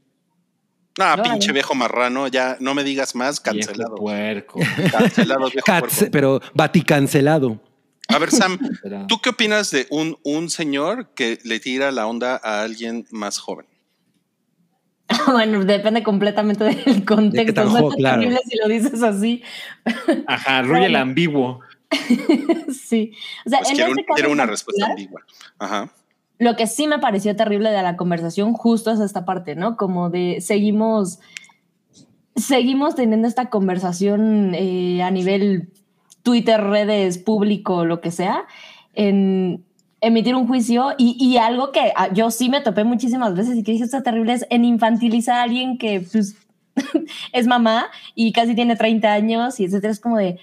Ah, 0.99 1.19
pinche 1.23 1.51
viejo 1.51 1.73
marrano, 1.73 2.27
ya 2.27 2.55
no 2.59 2.75
me 2.75 2.83
digas 2.83 3.15
más, 3.15 3.41
Viejo 3.41 3.65
cancelado. 3.67 3.95
puerco. 3.95 4.59
Cancelado, 4.91 5.49
viejo 5.49 5.65
Cats, 5.65 5.95
puerco. 5.97 6.11
pero 6.11 6.41
Vaticancelado. 6.53 7.59
A 8.09 8.19
ver, 8.19 8.29
Sam, 8.29 8.59
¿tú 9.07 9.17
qué 9.19 9.29
opinas 9.29 9.71
de 9.71 9.87
un, 9.89 10.19
un 10.23 10.49
señor 10.51 11.13
que 11.15 11.39
le 11.45 11.59
tira 11.59 11.91
la 11.91 12.05
onda 12.05 12.39
a 12.43 12.61
alguien 12.61 13.07
más 13.09 13.39
joven? 13.39 13.65
Bueno, 15.31 15.63
depende 15.63 16.03
completamente 16.03 16.63
del 16.63 17.05
contexto. 17.05 17.65
No 17.65 17.89
es 17.89 17.95
claro. 17.95 18.21
terrible 18.21 18.39
si 18.45 18.57
lo 18.57 18.67
dices 18.67 19.03
así. 19.03 19.43
Ajá, 20.27 20.61
Ruy 20.63 20.85
el 20.85 20.95
ambiguo. 20.95 21.59
sí. 22.71 23.13
O 23.45 23.49
sea, 23.49 23.59
Pues 23.59 23.69
en 23.71 23.75
quiero, 23.75 23.91
este 23.91 24.05
caso 24.05 24.15
quiero 24.15 24.31
una 24.31 24.45
respuesta 24.45 24.85
ambigua. 24.87 25.21
Ajá. 25.59 25.91
Lo 26.39 26.55
que 26.55 26.67
sí 26.67 26.87
me 26.87 26.99
pareció 26.99 27.35
terrible 27.35 27.69
de 27.69 27.81
la 27.83 27.95
conversación 27.95 28.53
justo 28.53 28.91
es 28.91 28.99
esta 28.99 29.25
parte, 29.25 29.55
¿no? 29.55 29.77
Como 29.77 30.09
de 30.09 30.41
seguimos, 30.41 31.19
seguimos 32.35 32.95
teniendo 32.95 33.27
esta 33.27 33.49
conversación 33.49 34.53
eh, 34.55 35.03
a 35.03 35.11
nivel 35.11 35.69
Twitter, 36.23 36.61
redes, 36.61 37.17
público, 37.17 37.85
lo 37.85 38.01
que 38.01 38.11
sea, 38.11 38.45
en 38.93 39.63
emitir 40.03 40.35
un 40.35 40.47
juicio 40.47 40.91
y, 40.97 41.15
y 41.19 41.37
algo 41.37 41.71
que 41.71 41.93
ah, 41.95 42.13
yo 42.13 42.29
sí 42.29 42.49
me 42.49 42.61
topé 42.61 42.83
muchísimas 42.83 43.33
veces 43.33 43.57
y 43.57 43.63
que 43.63 43.71
dije 43.71 43.85
está 43.85 44.03
terrible 44.03 44.33
es 44.33 44.45
en 44.49 44.65
infantilizar 44.65 45.37
a 45.37 45.43
alguien 45.43 45.77
que 45.77 46.05
pues, 46.11 46.35
es 47.31 47.47
mamá 47.47 47.87
y 48.13 48.33
casi 48.33 48.53
tiene 48.53 48.75
30 48.75 49.11
años 49.11 49.59
y 49.59 49.65
etcétera. 49.65 49.91
Es 49.91 49.99
como 49.99 50.17
de, 50.17 50.39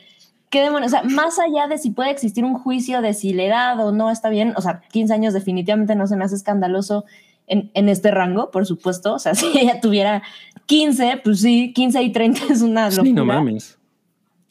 ¿Qué 0.51 0.63
demonios? 0.63 0.93
O 0.93 0.97
sea, 0.97 1.03
más 1.05 1.39
allá 1.39 1.69
de 1.69 1.79
si 1.79 1.91
puede 1.91 2.11
existir 2.11 2.45
un 2.45 2.55
juicio 2.55 3.03
de 3.03 3.15
si 3.15 3.33
la 3.33 3.45
edad 3.45 3.87
o 3.87 3.93
no 3.93 4.11
está 4.11 4.31
bien, 4.31 4.53
o 4.57 4.61
sea, 4.61 4.83
15 4.91 5.15
años 5.15 5.33
definitivamente 5.33 5.95
no 5.95 6.09
se 6.09 6.17
me 6.17 6.25
hace 6.25 6.35
escandaloso 6.35 7.05
en, 7.47 7.71
en 7.75 7.89
este 7.89 8.11
rango, 8.11 8.51
por 8.51 8.67
supuesto. 8.67 9.15
O 9.15 9.19
sea, 9.21 9.35
si 9.37 9.47
ella 9.57 9.81
tuviera 9.81 10.23
15, 10.67 11.21
pues 11.23 11.41
sí, 11.43 11.73
15 11.73 12.03
y 12.03 12.11
30 12.11 12.41
es 12.51 12.63
una 12.63 12.91
locura. 12.91 13.05
Sí, 13.05 13.13
no 13.13 13.25
mames. 13.25 13.79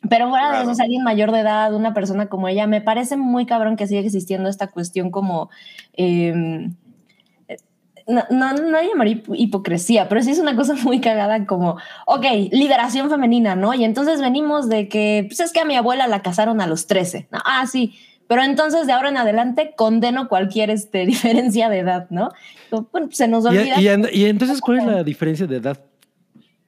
Pero 0.08 0.30
fuera 0.30 0.46
de 0.46 0.52
Claro. 0.52 0.64
eso, 0.64 0.72
es 0.72 0.80
alguien 0.80 1.04
mayor 1.04 1.32
de 1.32 1.40
edad, 1.42 1.74
una 1.74 1.94
persona 1.94 2.28
como 2.28 2.48
ella, 2.48 2.68
me 2.68 2.80
parece 2.82 3.18
muy 3.18 3.46
cabrón 3.46 3.76
que 3.76 3.86
siga 3.88 4.00
existiendo 4.02 4.48
esta 4.50 4.68
cuestión 4.68 5.12
como... 5.12 5.50
eh, 5.94 6.70
no, 8.08 8.24
no, 8.32 8.54
no 8.54 8.82
llamaría 8.82 9.14
hip- 9.18 9.36
hipocresía, 9.36 10.10
pero 10.10 10.24
sí 10.24 10.32
es 10.32 10.40
una 10.40 10.56
cosa 10.56 10.74
muy 10.84 11.00
cagada 11.00 11.46
como, 11.46 11.78
ok, 12.08 12.26
liberación 12.52 13.10
femenina, 13.10 13.56
¿no? 13.56 13.74
Y 13.76 13.84
entonces 13.84 14.20
venimos 14.20 14.68
de 14.68 14.88
que, 14.88 15.26
pues 15.28 15.40
es 15.42 15.52
que 15.52 15.60
a 15.60 15.66
mi 15.66 15.76
abuela 15.76 16.08
la 16.08 16.22
casaron 16.24 16.60
a 16.62 16.66
los 16.68 16.88
13, 16.88 17.28
¿no? 17.32 17.40
Ah, 17.46 17.68
sí, 17.68 17.94
pero 18.28 18.42
entonces 18.42 18.88
de 18.88 18.94
ahora 18.94 19.10
en 19.10 19.18
adelante 19.18 19.74
condeno 19.76 20.28
cualquier 20.28 20.72
este, 20.72 21.06
diferencia 21.06 21.70
de 21.70 21.80
edad, 21.80 22.08
¿no? 22.10 22.30
Bueno, 22.92 23.10
se 23.12 23.28
nos 23.28 23.44
Y, 23.46 23.50
olvida. 23.50 23.80
y 23.80 23.88
and- 23.90 24.10
y 24.12 24.26
entonces, 24.26 24.60
¿cuál 24.62 24.80
es 24.80 24.86
la 24.86 25.04
diferencia 25.04 25.46
de 25.46 25.58
edad 25.58 25.80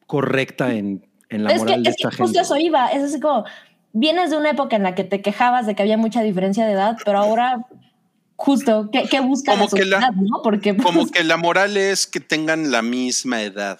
correcta 0.05 0.73
en, 0.73 1.07
en 1.31 1.43
la 1.43 1.49
es 1.51 1.55
que, 1.59 1.65
moral 1.65 1.83
de 1.83 1.89
es 1.89 1.95
que 1.95 2.03
esta 2.07 2.09
justo 2.23 2.25
gente? 2.25 2.39
eso 2.41 2.57
iba, 2.57 2.87
es 2.89 3.03
así 3.03 3.19
como, 3.19 3.45
vienes 3.93 4.29
de 4.29 4.37
una 4.37 4.51
época 4.51 4.75
en 4.75 4.83
la 4.83 4.93
que 4.95 5.03
te 5.03 5.21
quejabas 5.21 5.65
de 5.65 5.73
que 5.75 5.81
había 5.81 5.97
mucha 5.97 6.21
diferencia 6.21 6.65
de 6.65 6.73
edad, 6.73 6.97
pero 7.03 7.17
ahora 7.17 7.65
justo, 8.35 8.89
¿qué, 8.91 9.03
qué 9.09 9.19
busca 9.19 9.53
Como 9.53 9.65
la 9.65 9.69
que 9.77 9.85
la- 9.85 10.11
no? 10.11 10.41
Porque 10.43 10.73
pues, 10.73 10.85
Como 10.85 11.07
que 11.07 11.23
la 11.23 11.37
moral 11.37 11.77
es 11.77 12.07
que 12.07 12.19
tengan 12.19 12.71
la 12.71 12.81
misma 12.81 13.41
edad. 13.41 13.79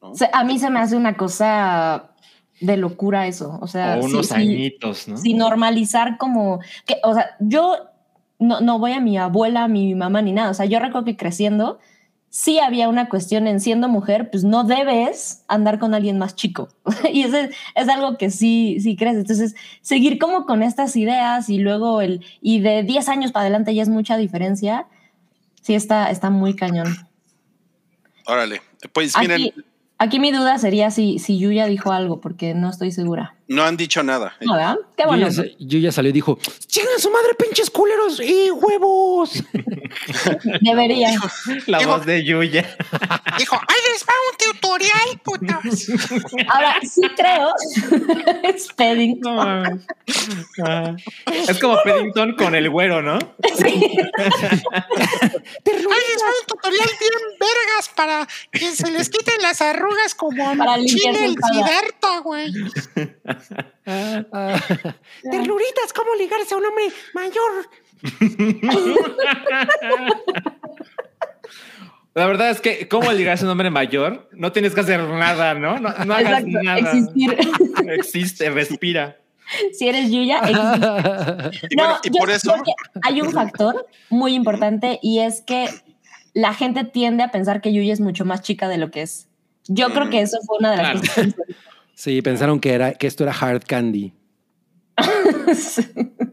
¿no? 0.00 0.14
se- 0.14 0.30
a 0.32 0.42
mí 0.44 0.58
se 0.58 0.70
me 0.70 0.80
hace 0.80 0.96
una 0.96 1.16
cosa 1.16 2.10
de 2.60 2.76
locura 2.76 3.26
eso, 3.26 3.58
o 3.60 3.66
sea, 3.66 3.98
O 4.00 4.04
unos 4.04 4.30
añitos, 4.32 5.08
¿no? 5.08 5.16
sin 5.16 5.38
normalizar 5.38 6.16
como 6.18 6.60
que, 6.86 6.96
o 7.04 7.12
sea, 7.14 7.36
yo 7.40 7.76
no, 8.38 8.60
no 8.60 8.78
voy 8.78 8.92
a 8.92 9.00
mi 9.00 9.16
abuela, 9.18 9.64
a 9.64 9.68
mi 9.68 9.94
mamá 9.94 10.20
ni 10.22 10.32
nada. 10.32 10.50
O 10.50 10.54
sea, 10.54 10.66
yo 10.66 10.78
recuerdo 10.80 11.04
que 11.04 11.16
creciendo 11.16 11.78
sí 12.32 12.58
había 12.58 12.88
una 12.88 13.10
cuestión 13.10 13.46
en 13.46 13.60
siendo 13.60 13.90
mujer, 13.90 14.30
pues 14.30 14.42
no 14.42 14.64
debes 14.64 15.44
andar 15.48 15.78
con 15.78 15.92
alguien 15.92 16.18
más 16.18 16.34
chico. 16.34 16.70
y 17.12 17.24
eso 17.24 17.36
es, 17.36 17.54
es 17.74 17.88
algo 17.90 18.16
que 18.16 18.30
sí, 18.30 18.78
sí 18.80 18.96
crees. 18.96 19.16
Entonces, 19.16 19.54
seguir 19.82 20.18
como 20.18 20.46
con 20.46 20.62
estas 20.62 20.96
ideas 20.96 21.50
y 21.50 21.58
luego 21.58 22.00
el, 22.00 22.24
y 22.40 22.60
de 22.60 22.84
10 22.84 23.08
años 23.10 23.32
para 23.32 23.42
adelante 23.42 23.74
ya 23.74 23.82
es 23.82 23.90
mucha 23.90 24.16
diferencia. 24.16 24.86
Sí, 25.60 25.74
está, 25.74 26.10
está 26.10 26.30
muy 26.30 26.56
cañón. 26.56 27.06
Órale. 28.24 28.62
Pues 28.94 29.12
miren, 29.18 29.42
Aquí, 29.42 29.54
aquí 29.98 30.18
mi 30.18 30.32
duda 30.32 30.56
sería 30.56 30.90
si, 30.90 31.18
si 31.18 31.38
Yuya 31.38 31.66
dijo 31.66 31.92
algo, 31.92 32.22
porque 32.22 32.54
no 32.54 32.70
estoy 32.70 32.92
segura. 32.92 33.36
No 33.48 33.64
han 33.64 33.76
dicho 33.76 34.02
nada. 34.02 34.34
No, 34.40 34.54
¿verdad? 34.54 34.76
Qué 34.96 35.04
bueno. 35.06 35.28
Yo 35.28 35.28
ya, 35.28 35.32
sa- 35.42 35.48
yo 35.58 35.78
ya 35.78 35.92
salió 35.92 36.08
y 36.10 36.12
dijo, 36.12 36.38
¡Chingan 36.66 36.94
a 36.96 37.00
su 37.00 37.10
madre, 37.10 37.34
pinches 37.38 37.70
culeros 37.70 38.20
y 38.20 38.50
huevos! 38.50 39.42
Debería. 40.60 41.10
La 41.66 41.84
voz 41.86 42.04
de 42.06 42.24
Yuya. 42.24 42.62
Dijo, 43.38 43.56
ahí 43.56 43.76
les 43.92 44.04
va 44.06 44.12
un 44.30 44.36
tutorial, 44.52 45.20
putos. 45.22 45.88
Ahora 46.48 46.74
sí 46.82 47.02
creo. 47.16 47.52
es 48.42 48.68
Paddington. 48.74 49.84
Ah. 50.64 50.96
Es 51.26 51.58
como 51.58 51.76
Paddington 51.84 52.34
con 52.36 52.54
el 52.54 52.70
güero, 52.70 53.02
¿no? 53.02 53.14
Ahí 53.14 53.20
les 56.08 56.22
va 56.22 56.28
un 56.40 56.46
tutorial 56.46 56.88
bien 56.98 57.12
vergas 57.38 57.88
para 57.96 58.26
que 58.50 58.70
se 58.74 58.90
les 58.90 59.08
quiten 59.08 59.40
las 59.42 59.60
arrugas 59.62 60.14
como 60.14 60.50
a 60.50 60.54
Para 60.54 60.76
Chile 60.84 61.24
el. 61.26 61.34
Siddhartha, 61.36 62.18
güey. 62.20 62.52
Ternuritas, 65.30 65.92
¿cómo 65.94 66.14
ligarse 66.18 66.54
a 66.54 66.58
un 66.58 66.64
hombre 66.66 66.84
mayor? 67.14 67.68
La 72.14 72.26
verdad 72.26 72.50
es 72.50 72.60
que, 72.60 72.88
¿cómo 72.88 73.10
ligarse 73.12 73.44
a 73.44 73.46
un 73.46 73.52
hombre 73.52 73.70
mayor? 73.70 74.28
No 74.32 74.52
tienes 74.52 74.74
que 74.74 74.82
hacer 74.82 75.00
nada, 75.02 75.54
¿no? 75.54 75.78
No, 75.78 75.88
no 76.04 76.14
hagas 76.14 76.42
Exacto, 76.44 76.62
nada. 76.62 76.78
existir. 76.78 77.38
Existe, 77.88 78.50
respira. 78.50 79.16
si 79.72 79.88
eres 79.88 80.10
Yuya. 80.10 80.40
X. 80.40 80.50
Y 81.70 81.76
bueno, 81.76 81.96
y 82.02 82.10
yo 82.10 82.18
por 82.18 82.30
eso- 82.30 82.52
creo 82.52 82.64
que 82.64 82.72
hay 83.02 83.22
un 83.22 83.32
factor 83.32 83.86
muy 84.10 84.34
importante 84.34 84.98
y 85.02 85.20
es 85.20 85.40
que 85.40 85.68
la 86.34 86.52
gente 86.52 86.84
tiende 86.84 87.22
a 87.22 87.30
pensar 87.30 87.62
que 87.62 87.72
Yuya 87.72 87.94
es 87.94 88.00
mucho 88.00 88.26
más 88.26 88.42
chica 88.42 88.68
de 88.68 88.76
lo 88.78 88.90
que 88.90 89.00
es. 89.02 89.28
Yo 89.68 89.90
creo 89.94 90.10
que 90.10 90.20
eso 90.20 90.36
fue 90.46 90.58
una 90.58 90.72
de 90.72 90.76
las 90.82 91.00
Claro. 91.00 91.30
cosas. 91.30 91.34
Sí, 91.94 92.20
pensaron 92.22 92.58
que, 92.60 92.72
era, 92.72 92.94
que 92.94 93.06
esto 93.06 93.22
era 93.24 93.32
hard 93.32 93.64
candy. 93.66 94.12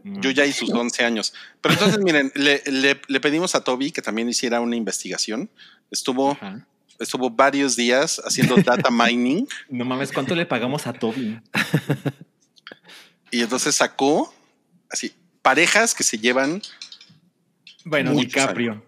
Yo 0.04 0.30
ya 0.30 0.44
y 0.44 0.52
sus 0.52 0.70
11 0.70 1.04
años. 1.04 1.32
Pero 1.60 1.74
entonces, 1.74 1.98
miren, 2.00 2.32
le, 2.34 2.62
le- 2.66 3.00
le 3.06 3.20
pedimos 3.20 3.54
a 3.54 3.62
Toby 3.64 3.90
que 3.92 4.02
también 4.02 4.28
hiciera 4.28 4.60
una 4.60 4.76
investigación. 4.76 5.48
Estuvo, 5.90 6.32
Ajá. 6.32 6.66
estuvo 6.98 7.30
varios 7.30 7.76
días 7.76 8.20
haciendo 8.24 8.56
data 8.56 8.90
mining 8.92 9.46
No 9.68 9.84
mames, 9.84 10.12
¿cuánto 10.12 10.34
le 10.34 10.46
pagamos 10.46 10.86
a 10.86 10.92
Toby? 10.92 11.40
y 13.30 13.40
entonces 13.42 13.74
sacó 13.76 14.32
así 14.90 15.12
parejas 15.42 15.94
que 15.94 16.02
se 16.04 16.18
llevan. 16.18 16.60
Bueno, 17.84 18.12
DiCaprio. 18.12 18.84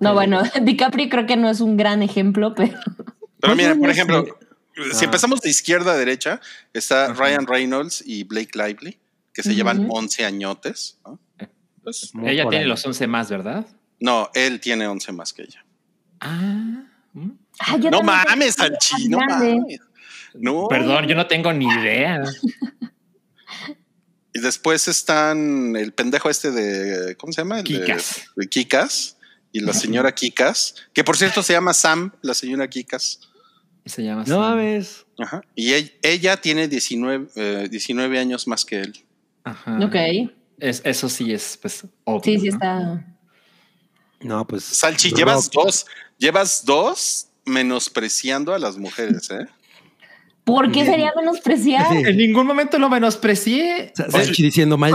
No, 0.00 0.14
bueno, 0.14 0.42
DiCaprio 0.62 1.08
creo 1.08 1.26
que 1.26 1.36
no 1.36 1.48
es 1.50 1.60
un 1.60 1.76
gran 1.76 2.02
ejemplo, 2.02 2.54
pero 2.54 2.78
Pero 3.40 3.54
miren, 3.54 3.78
por 3.80 3.90
ejemplo? 3.90 4.24
Si 4.74 4.82
Ah. 5.02 5.04
empezamos 5.04 5.40
de 5.40 5.50
izquierda 5.50 5.92
a 5.92 5.96
derecha, 5.96 6.40
está 6.72 7.06
Ajá. 7.06 7.14
Ryan 7.14 7.46
Reynolds 7.46 8.02
y 8.06 8.24
Blake 8.24 8.50
Lively, 8.54 8.98
que 9.32 9.42
se 9.42 9.50
Ujú. 9.50 9.56
llevan 9.56 9.86
11 9.90 10.24
añotes. 10.24 10.98
¿no? 11.04 11.18
Pues, 11.82 12.12
Ella 12.24 12.42
tiene 12.48 12.64
ahí. 12.64 12.68
los 12.68 12.84
11 12.86 13.06
más, 13.06 13.28
¿verdad? 13.30 13.66
no, 14.00 14.30
él 14.34 14.60
tiene 14.60 14.86
11 14.86 15.12
más 15.12 15.32
que 15.32 15.42
ella. 15.42 15.64
Ah. 16.20 16.84
¿mm? 17.12 17.30
Ah, 17.58 17.76
yo 17.76 17.90
No 17.90 18.02
mames, 18.02 18.54
Salchi, 18.54 19.08
no 19.08 19.18
mames. 19.18 19.80
No. 20.34 20.66
Perdón, 20.68 21.06
yo 21.06 21.14
no 21.14 21.26
tengo 21.26 21.52
ni 21.52 21.66
idea. 21.66 22.22
Y 24.34 24.40
después 24.40 24.88
están 24.88 25.76
el 25.76 25.92
pendejo 25.92 26.30
este 26.30 26.50
de. 26.50 27.16
¿Cómo 27.16 27.32
se 27.34 27.42
llama? 27.42 27.58
El 27.60 27.64
de- 27.64 27.80
Kikas. 27.80 28.22
De, 28.36 28.48
Kikas. 28.48 29.16
Y 29.52 29.60
la 29.60 29.74
señora 29.74 30.14
Kikas. 30.14 30.74
Que 30.94 31.04
por 31.04 31.18
cierto 31.18 31.42
se 31.42 31.52
llama 31.52 31.74
Sam, 31.74 32.12
la 32.22 32.32
señora 32.32 32.66
Kikas. 32.68 33.20
Se 33.84 34.02
llama 34.02 34.24
No 34.26 34.40
mames. 34.40 35.06
Ajá. 35.18 35.42
Y 35.54 35.72
ella, 35.74 35.90
ella 36.02 36.36
tiene 36.36 36.68
19, 36.68 37.28
eh, 37.36 37.68
19 37.70 38.18
años 38.18 38.46
más 38.46 38.64
que 38.64 38.80
él. 38.80 39.04
Ajá. 39.44 39.78
Ok. 39.84 39.96
Es, 40.58 40.80
eso 40.84 41.08
sí 41.08 41.32
es, 41.32 41.58
pues, 41.60 41.84
obvio. 42.04 42.22
Sí, 42.22 42.38
sí 42.38 42.48
¿no? 42.48 42.54
está. 42.54 43.16
No, 44.20 44.46
pues. 44.46 44.64
Salchi, 44.64 45.12
llevas 45.12 45.50
dos. 45.50 45.86
Llevas 46.18 46.64
dos 46.64 47.28
menospreciando 47.44 48.54
a 48.54 48.58
las 48.58 48.76
mujeres, 48.76 49.28
¿eh? 49.30 49.48
¿Por 50.44 50.72
qué 50.72 50.84
sería 50.84 51.12
menospreciar? 51.16 51.86
Sí. 51.92 52.02
En 52.04 52.16
ningún 52.16 52.46
momento 52.46 52.78
lo 52.78 52.88
menosprecié. 52.90 53.92
Salchi 53.94 54.42
diciendo 54.42 54.76
mal- 54.76 54.92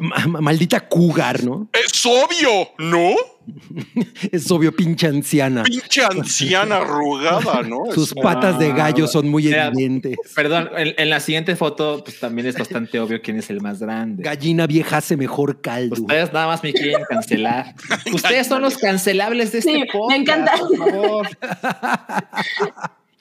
mal- 0.00 0.26
ma- 0.28 0.40
maldita 0.40 0.88
cougar, 0.88 1.44
¿no? 1.44 1.68
Es 1.72 2.04
obvio, 2.04 2.68
¿no? 2.78 3.14
Es 4.32 4.50
obvio, 4.50 4.74
pinche 4.76 5.06
anciana. 5.06 5.62
Pinche 5.62 6.04
anciana 6.04 6.78
arrugada, 6.78 7.62
¿no? 7.62 7.84
Sus 7.94 8.08
Es- 8.08 8.22
patas 8.22 8.58
de 8.58 8.72
gallo 8.72 9.06
son 9.06 9.28
muy 9.28 9.46
evidentes. 9.50 10.18
Perdón, 10.34 10.68
en, 10.76 10.94
en 10.98 11.08
la 11.10 11.20
siguiente 11.20 11.54
foto, 11.56 12.02
pues 12.04 12.18
también 12.20 12.46
es 12.48 12.58
bastante 12.58 12.98
obvio 13.00 13.22
quién 13.22 13.38
es 13.38 13.48
el 13.50 13.60
más 13.62 13.78
grande. 13.80 14.22
Gallina 14.24 14.66
vieja 14.66 14.98
hace 14.98 15.16
mejor 15.16 15.60
caldo. 15.62 15.94
Ustedes 15.94 16.32
nada 16.32 16.48
más 16.48 16.62
me 16.62 16.72
quieren 16.74 17.04
cancelar. 17.08 17.74
Ustedes 18.12 18.46
son 18.48 18.60
los 18.62 18.76
cancelables 18.76 19.52
de 19.52 19.58
este 19.60 19.72
Sí, 19.72 19.78
me 19.80 19.86
podcast, 19.86 20.20
encanta. 20.20 20.52
Por 20.58 20.76
favor. 20.76 21.28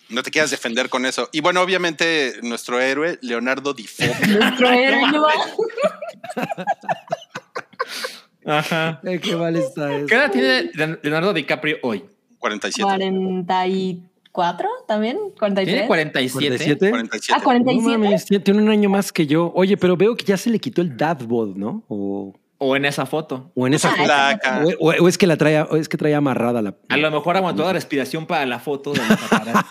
No 0.09 0.23
te 0.23 0.31
quieras 0.31 0.51
defender 0.51 0.89
con 0.89 1.05
eso. 1.05 1.29
Y 1.31 1.41
bueno, 1.41 1.61
obviamente, 1.61 2.35
nuestro 2.41 2.79
héroe, 2.79 3.19
Leonardo 3.21 3.73
DiFo. 3.73 4.03
Nuestro 4.27 4.69
héroe, 4.69 5.11
¿no? 5.11 5.25
Ajá. 8.45 9.01
Qué 9.21 9.35
mal 9.35 9.55
está 9.55 9.93
eso. 9.95 10.07
¿Qué 10.07 10.15
edad 10.15 10.31
tiene 10.31 10.71
Leonardo 11.03 11.33
DiCaprio 11.33 11.77
hoy? 11.83 12.05
47. 12.39 12.85
44 13.45 14.69
también, 14.87 15.17
43. 15.37 15.65
Tiene 15.65 15.87
47. 15.87 16.37
47. 16.37 16.89
47. 16.89 17.33
Ah, 17.33 17.37
No 17.39 17.43
47. 17.43 17.97
mames, 17.97 18.25
tiene 18.25 18.43
tiene 18.43 18.61
un 18.61 18.69
año 18.69 18.89
más 18.89 19.11
que 19.11 19.27
yo. 19.27 19.51
Oye, 19.55 19.75
pero 19.75 19.97
veo 19.97 20.15
que 20.15 20.23
ya 20.23 20.37
se 20.37 20.49
le 20.49 20.59
quitó 20.59 20.81
el 20.81 20.95
dad 20.95 21.17
bod, 21.25 21.55
¿no? 21.55 21.83
O, 21.89 22.33
O 22.59 22.75
en 22.75 22.85
esa 22.85 23.05
foto. 23.05 23.51
o 23.55 23.67
en 23.67 23.75
esa 23.75 23.89
Ah, 23.89 23.91
foto. 23.91 24.03
Flaca. 24.05 24.63
O, 24.79 24.89
o- 24.89 25.03
o 25.03 25.07
es 25.07 25.17
que 25.17 25.27
la 25.27 25.37
trae, 25.37 25.61
o 25.61 25.75
es 25.75 25.87
que 25.87 25.97
trae 25.97 26.15
amarrada 26.15 26.61
la. 26.63 26.75
A 26.89 26.97
lo 26.97 27.11
mejor 27.11 27.37
aguantó 27.37 27.63
la 27.63 27.73
respiración 27.73 28.25
para 28.25 28.45
la 28.47 28.57
foto 28.59 28.93
de 28.93 28.99
la 28.99 29.07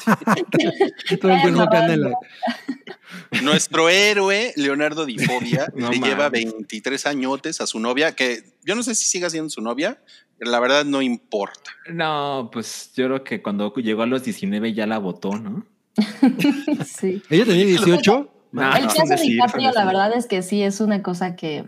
Nuestro 3.43 3.89
héroe, 3.89 4.53
Leonardo 4.57 5.07
Difobia, 5.07 5.67
No 5.75 5.91
le 5.91 5.99
lleva 5.99 6.25
mames. 6.25 6.45
23 6.45 7.07
añotes 7.07 7.61
a 7.61 7.67
su 7.67 7.79
novia, 7.81 8.15
que 8.15 8.43
yo 8.65 8.75
no 8.75 8.83
sé 8.83 8.95
si 8.95 9.07
siga 9.07 9.31
siendo 9.31 9.51
su 9.51 9.61
novia, 9.63 9.99
pero 10.39 10.51
la 10.51 10.61
verdad 10.61 10.85
no 10.85 11.03
importa. 11.03 11.71
No, 11.93 12.51
pues 12.53 12.93
yo 12.95 13.07
creo 13.07 13.25
que 13.25 13.43
cuando 13.43 13.73
llegó 13.75 14.03
a 14.03 14.07
los 14.07 14.25
19 14.25 14.73
ya 14.75 14.87
la 14.87 14.99
votó, 14.99 15.37
¿no? 15.37 15.67
Sí. 16.87 17.23
Ella 17.31 17.45
tenía 17.45 17.65
18. 17.67 18.33
No, 18.53 18.77
el 18.77 18.83
no, 18.85 18.89
caso 18.89 19.03
de 19.07 19.17
DiCaprio, 19.17 19.73
la 19.73 19.85
verdad 19.85 20.13
es 20.17 20.27
que 20.27 20.43
sí 20.43 20.63
es 20.63 20.81
una 20.81 21.03
cosa 21.03 21.37
que, 21.37 21.65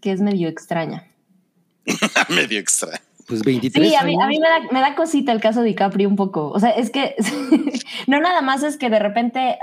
que 0.00 0.12
es 0.12 0.20
medio 0.20 0.48
extraña. 0.48 1.04
Medio 2.28 2.58
extra. 2.58 3.00
Pues 3.26 3.42
23. 3.44 3.88
Sí, 3.88 3.94
a 3.94 4.02
mí, 4.02 4.16
a 4.20 4.26
mí 4.26 4.40
me, 4.40 4.48
da, 4.48 4.60
me 4.72 4.80
da 4.80 4.96
cosita 4.96 5.30
el 5.30 5.40
caso 5.40 5.60
de 5.60 5.68
DiCaprio 5.68 6.08
un 6.08 6.16
poco. 6.16 6.48
O 6.50 6.58
sea, 6.58 6.70
es 6.70 6.90
que 6.90 7.14
no 8.08 8.20
nada 8.20 8.42
más 8.42 8.62
es 8.64 8.76
que 8.76 8.90
de 8.90 8.98
repente 8.98 9.50
eh, 9.50 9.56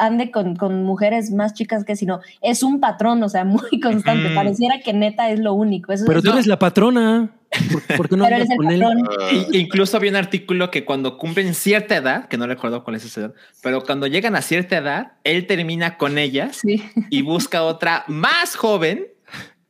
ande 0.00 0.30
con, 0.32 0.56
con 0.56 0.82
mujeres 0.82 1.30
más 1.30 1.54
chicas 1.54 1.84
que 1.84 1.94
sino 1.94 2.20
es 2.40 2.62
un 2.64 2.80
patrón, 2.80 3.22
o 3.22 3.28
sea, 3.28 3.44
muy 3.46 3.78
constante. 3.80 4.30
Pareciera 4.34 4.80
que 4.80 4.92
neta 4.92 5.30
es 5.30 5.38
lo 5.38 5.54
único. 5.54 5.92
Eso 5.92 6.04
Pero 6.06 6.18
es- 6.18 6.24
tú 6.24 6.32
eres 6.32 6.46
la 6.46 6.58
patrona. 6.58 7.30
¿Por, 7.70 7.96
por 7.98 8.08
qué 8.08 8.16
no 8.16 8.26
eres 8.26 8.48
el 8.50 8.56
con 8.56 8.70
él? 8.70 8.82
Uh, 8.82 9.52
I- 9.52 9.58
incluso 9.60 9.96
había 9.98 10.10
un 10.10 10.16
artículo 10.16 10.70
que 10.70 10.84
cuando 10.84 11.16
cumplen 11.18 11.54
cierta 11.54 11.96
edad, 11.96 12.26
que 12.26 12.38
no 12.38 12.46
recuerdo 12.46 12.82
cuál 12.82 12.96
es 12.96 13.04
esa 13.04 13.20
edad, 13.20 13.34
pero 13.62 13.82
cuando 13.84 14.06
llegan 14.06 14.34
a 14.36 14.42
cierta 14.42 14.78
edad, 14.78 15.12
él 15.22 15.46
termina 15.46 15.96
con 15.98 16.16
ellas 16.18 16.56
Sí. 16.62 16.82
y 17.10 17.22
busca 17.22 17.62
otra 17.62 18.04
más 18.08 18.56
joven. 18.56 19.06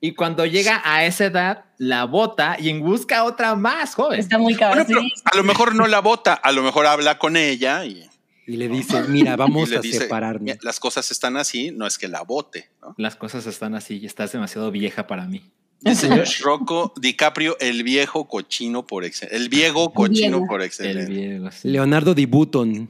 Y 0.04 0.14
cuando 0.14 0.44
llega 0.44 0.82
a 0.84 1.04
esa 1.06 1.26
edad, 1.26 1.64
la 1.78 2.06
bota 2.06 2.56
y 2.58 2.76
busca 2.80 3.22
otra 3.22 3.54
más 3.54 3.94
joven. 3.94 4.18
Está 4.18 4.36
muy 4.36 4.56
cabrón. 4.56 4.84
bueno, 4.88 5.00
pero 5.00 5.00
sí. 5.02 5.22
a 5.32 5.36
lo 5.36 5.44
mejor 5.44 5.76
no 5.76 5.86
la 5.86 6.00
vota, 6.00 6.34
a 6.34 6.50
lo 6.50 6.64
mejor 6.64 6.86
habla 6.86 7.18
con 7.18 7.36
ella 7.36 7.84
y, 7.84 8.04
Y 8.48 8.56
le 8.56 8.66
dice, 8.68 9.04
mira, 9.04 9.36
vamos 9.36 9.70
a 9.72 9.78
dice, 9.80 10.00
separarnos. 10.00 10.42
"Mira, 10.42 10.58
las 10.62 10.80
cosas 10.80 11.08
están 11.12 11.36
así, 11.36 11.70
no 11.70 11.86
es 11.86 11.98
que 11.98 12.08
la 12.08 12.22
vote. 12.22 12.68
¿no? 12.82 12.96
Las 12.98 13.14
cosas 13.14 13.46
están 13.46 13.76
así 13.76 13.98
y 14.02 14.06
estás 14.06 14.32
demasiado 14.32 14.72
vieja 14.72 15.06
para 15.06 15.24
mí. 15.26 15.44
Dice 15.80 16.08
Josh 16.08 16.40
Rocco, 16.42 16.92
DiCaprio, 17.00 17.56
el 17.60 17.84
viejo 17.84 18.26
cochino 18.26 18.84
por 18.84 19.04
excelencia. 19.04 19.36
El 19.38 19.48
viejo 19.48 19.92
cochino 19.92 20.44
por 20.48 20.62
El 20.62 20.66
excelencia. 20.66 21.50
sí. 21.52 21.68
Leonardo 21.68 22.12
Di 22.14 22.26
Button. 22.26 22.88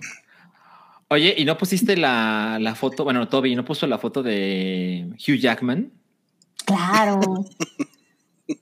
Oye, 1.09 1.35
¿y 1.37 1.45
no 1.45 1.59
pusiste 1.59 1.95
la, 1.97 2.57
la 2.59 2.75
foto? 2.75 3.05
Bueno, 3.05 3.29
Toby, 3.29 3.55
¿no 3.55 3.67
puso 3.67 3.87
la 3.87 3.99
foto 3.99 4.23
de 4.23 5.09
Hugh 5.27 5.37
Jackman? 5.39 5.93
Claro. 6.65 7.45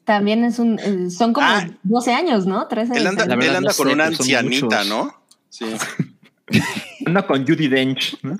También 0.04 0.44
es 0.44 0.58
un. 0.58 0.78
eh, 0.78 1.10
Son 1.10 1.32
como 1.32 1.46
Ah. 1.46 1.66
12 1.82 2.12
años, 2.12 2.46
¿no? 2.46 2.66
13. 2.68 2.96
Él 2.96 3.06
anda, 3.06 3.24
él 3.24 3.32
anda 3.32 3.60
no 3.60 3.66
con 3.74 3.86
sé, 3.88 3.92
una 3.92 4.06
ancianita. 4.06 4.84
¿no? 4.84 5.14
Sí. 5.48 5.66
Anda 7.06 7.26
con 7.26 7.46
Judy 7.46 7.68
Dench. 7.68 8.16
¿no? 8.22 8.36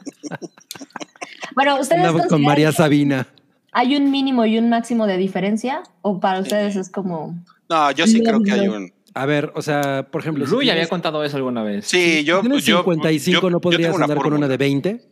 Bueno, 1.55 1.81
ustedes 1.81 2.05
Andaba 2.05 2.27
con 2.27 2.43
María 2.43 2.73
Sabina. 2.73 3.27
¿Hay 3.73 3.97
un 3.97 4.11
mínimo 4.11 4.45
y 4.47 4.59
un 4.59 4.69
máximo 4.69 5.07
de 5.07 5.17
diferencia? 5.17 5.83
¿O 6.03 6.19
para 6.21 6.41
ustedes 6.41 6.75
es 6.77 6.91
como.? 6.91 7.37
No, 7.69 7.91
yo 7.93 8.07
sí 8.07 8.21
creo 8.23 8.43
que 8.43 8.53
hay 8.53 8.69
un. 8.69 8.93
A 9.15 9.27
ver, 9.27 9.53
o 9.55 9.63
sea, 9.63 10.07
por 10.11 10.21
ejemplo. 10.23 10.45
si 10.45 10.51
Rui 10.51 10.65
tienes- 10.65 10.73
había 10.83 10.89
contado 10.89 11.23
eso 11.25 11.37
alguna 11.37 11.63
vez. 11.63 11.87
Sí, 11.87 12.25
yo. 12.25 12.39
si 12.43 12.49
tienes 12.49 12.65
yo 12.65 12.79
55, 12.79 13.41
yo- 13.43 13.51
¿no 13.51 13.61
podrías 13.61 13.95
una 13.95 14.05
andar 14.07 14.19
con 14.19 14.33
una 14.33 14.49
de 14.49 14.57
20? 14.57 15.03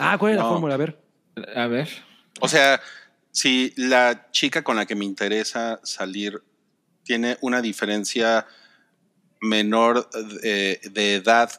Ah, 0.00 0.16
¿cuál 0.18 0.32
es 0.32 0.38
la 0.38 0.44
fórmula? 0.44 0.74
A 0.74 0.76
ver. 0.76 1.00
A 1.56 1.66
ver. 1.68 1.88
O 2.40 2.48
sea, 2.48 2.80
si 3.30 3.72
la 3.76 4.30
chica 4.30 4.62
con 4.62 4.76
la 4.76 4.86
que 4.86 4.94
me 4.94 5.04
interesa 5.04 5.80
salir 5.82 6.42
tiene 7.04 7.38
una 7.40 7.62
diferencia 7.62 8.46
menor 9.40 10.10
de, 10.42 10.80
de 10.90 11.14
edad 11.14 11.50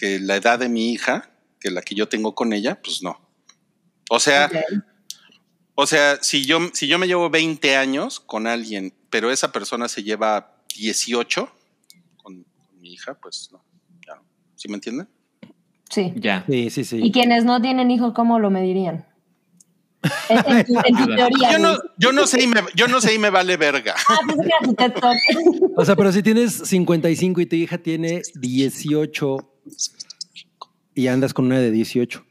que 0.00 0.18
la 0.18 0.36
edad 0.36 0.58
de 0.58 0.70
mi 0.70 0.92
hija, 0.92 1.30
que 1.60 1.70
la 1.70 1.82
que 1.82 1.94
yo 1.94 2.08
tengo 2.08 2.34
con 2.34 2.54
ella, 2.54 2.80
pues 2.82 3.02
no. 3.02 3.20
O 4.08 4.18
sea, 4.18 4.50
o 5.74 5.86
sea, 5.86 6.16
si 6.22 6.46
yo, 6.46 6.58
si 6.72 6.88
yo 6.88 6.98
me 6.98 7.06
llevo 7.06 7.28
20 7.28 7.76
años 7.76 8.18
con 8.18 8.46
alguien, 8.46 8.94
pero 9.10 9.30
esa 9.30 9.52
persona 9.52 9.88
se 9.88 10.02
lleva 10.02 10.56
18 10.74 11.52
con, 12.16 12.44
con 12.44 12.80
mi 12.80 12.94
hija, 12.94 13.14
pues 13.20 13.50
no. 13.52 13.62
Ya. 14.06 14.22
¿Sí 14.56 14.68
me 14.68 14.76
entienden? 14.76 15.08
Sí. 15.90 16.12
Ya. 16.16 16.44
Sí, 16.48 16.70
sí, 16.70 16.84
sí. 16.84 17.00
Y 17.02 17.12
quienes 17.12 17.44
no 17.44 17.60
tienen 17.60 17.90
hijos, 17.90 18.14
¿cómo 18.14 18.38
lo 18.38 18.50
medirían? 18.50 19.06
En, 20.28 20.38
en 20.56 20.64
tu, 20.66 20.72
en 20.84 20.96
tu 21.06 21.14
teoría. 21.16 21.52
Yo 21.52 21.58
no, 21.58 21.76
yo 21.98 22.12
no 22.12 22.26
sé 22.26 22.42
y 22.42 22.46
me, 22.46 22.60
yo 22.74 22.88
no 22.88 23.00
sé 23.00 23.14
y 23.14 23.18
me 23.18 23.30
vale 23.30 23.56
verga. 23.56 23.94
Ah, 24.08 24.18
Talk. 24.76 25.16
O 25.76 25.84
sea, 25.84 25.96
pero 25.96 26.12
si 26.12 26.22
tienes 26.22 26.52
55 26.54 27.40
y 27.42 27.46
tu 27.46 27.56
hija 27.56 27.78
tiene 27.78 28.22
18 28.34 29.36
y 30.94 31.06
andas 31.06 31.32
con 31.34 31.46
una 31.46 31.58
de 31.58 31.70
18. 31.70 32.24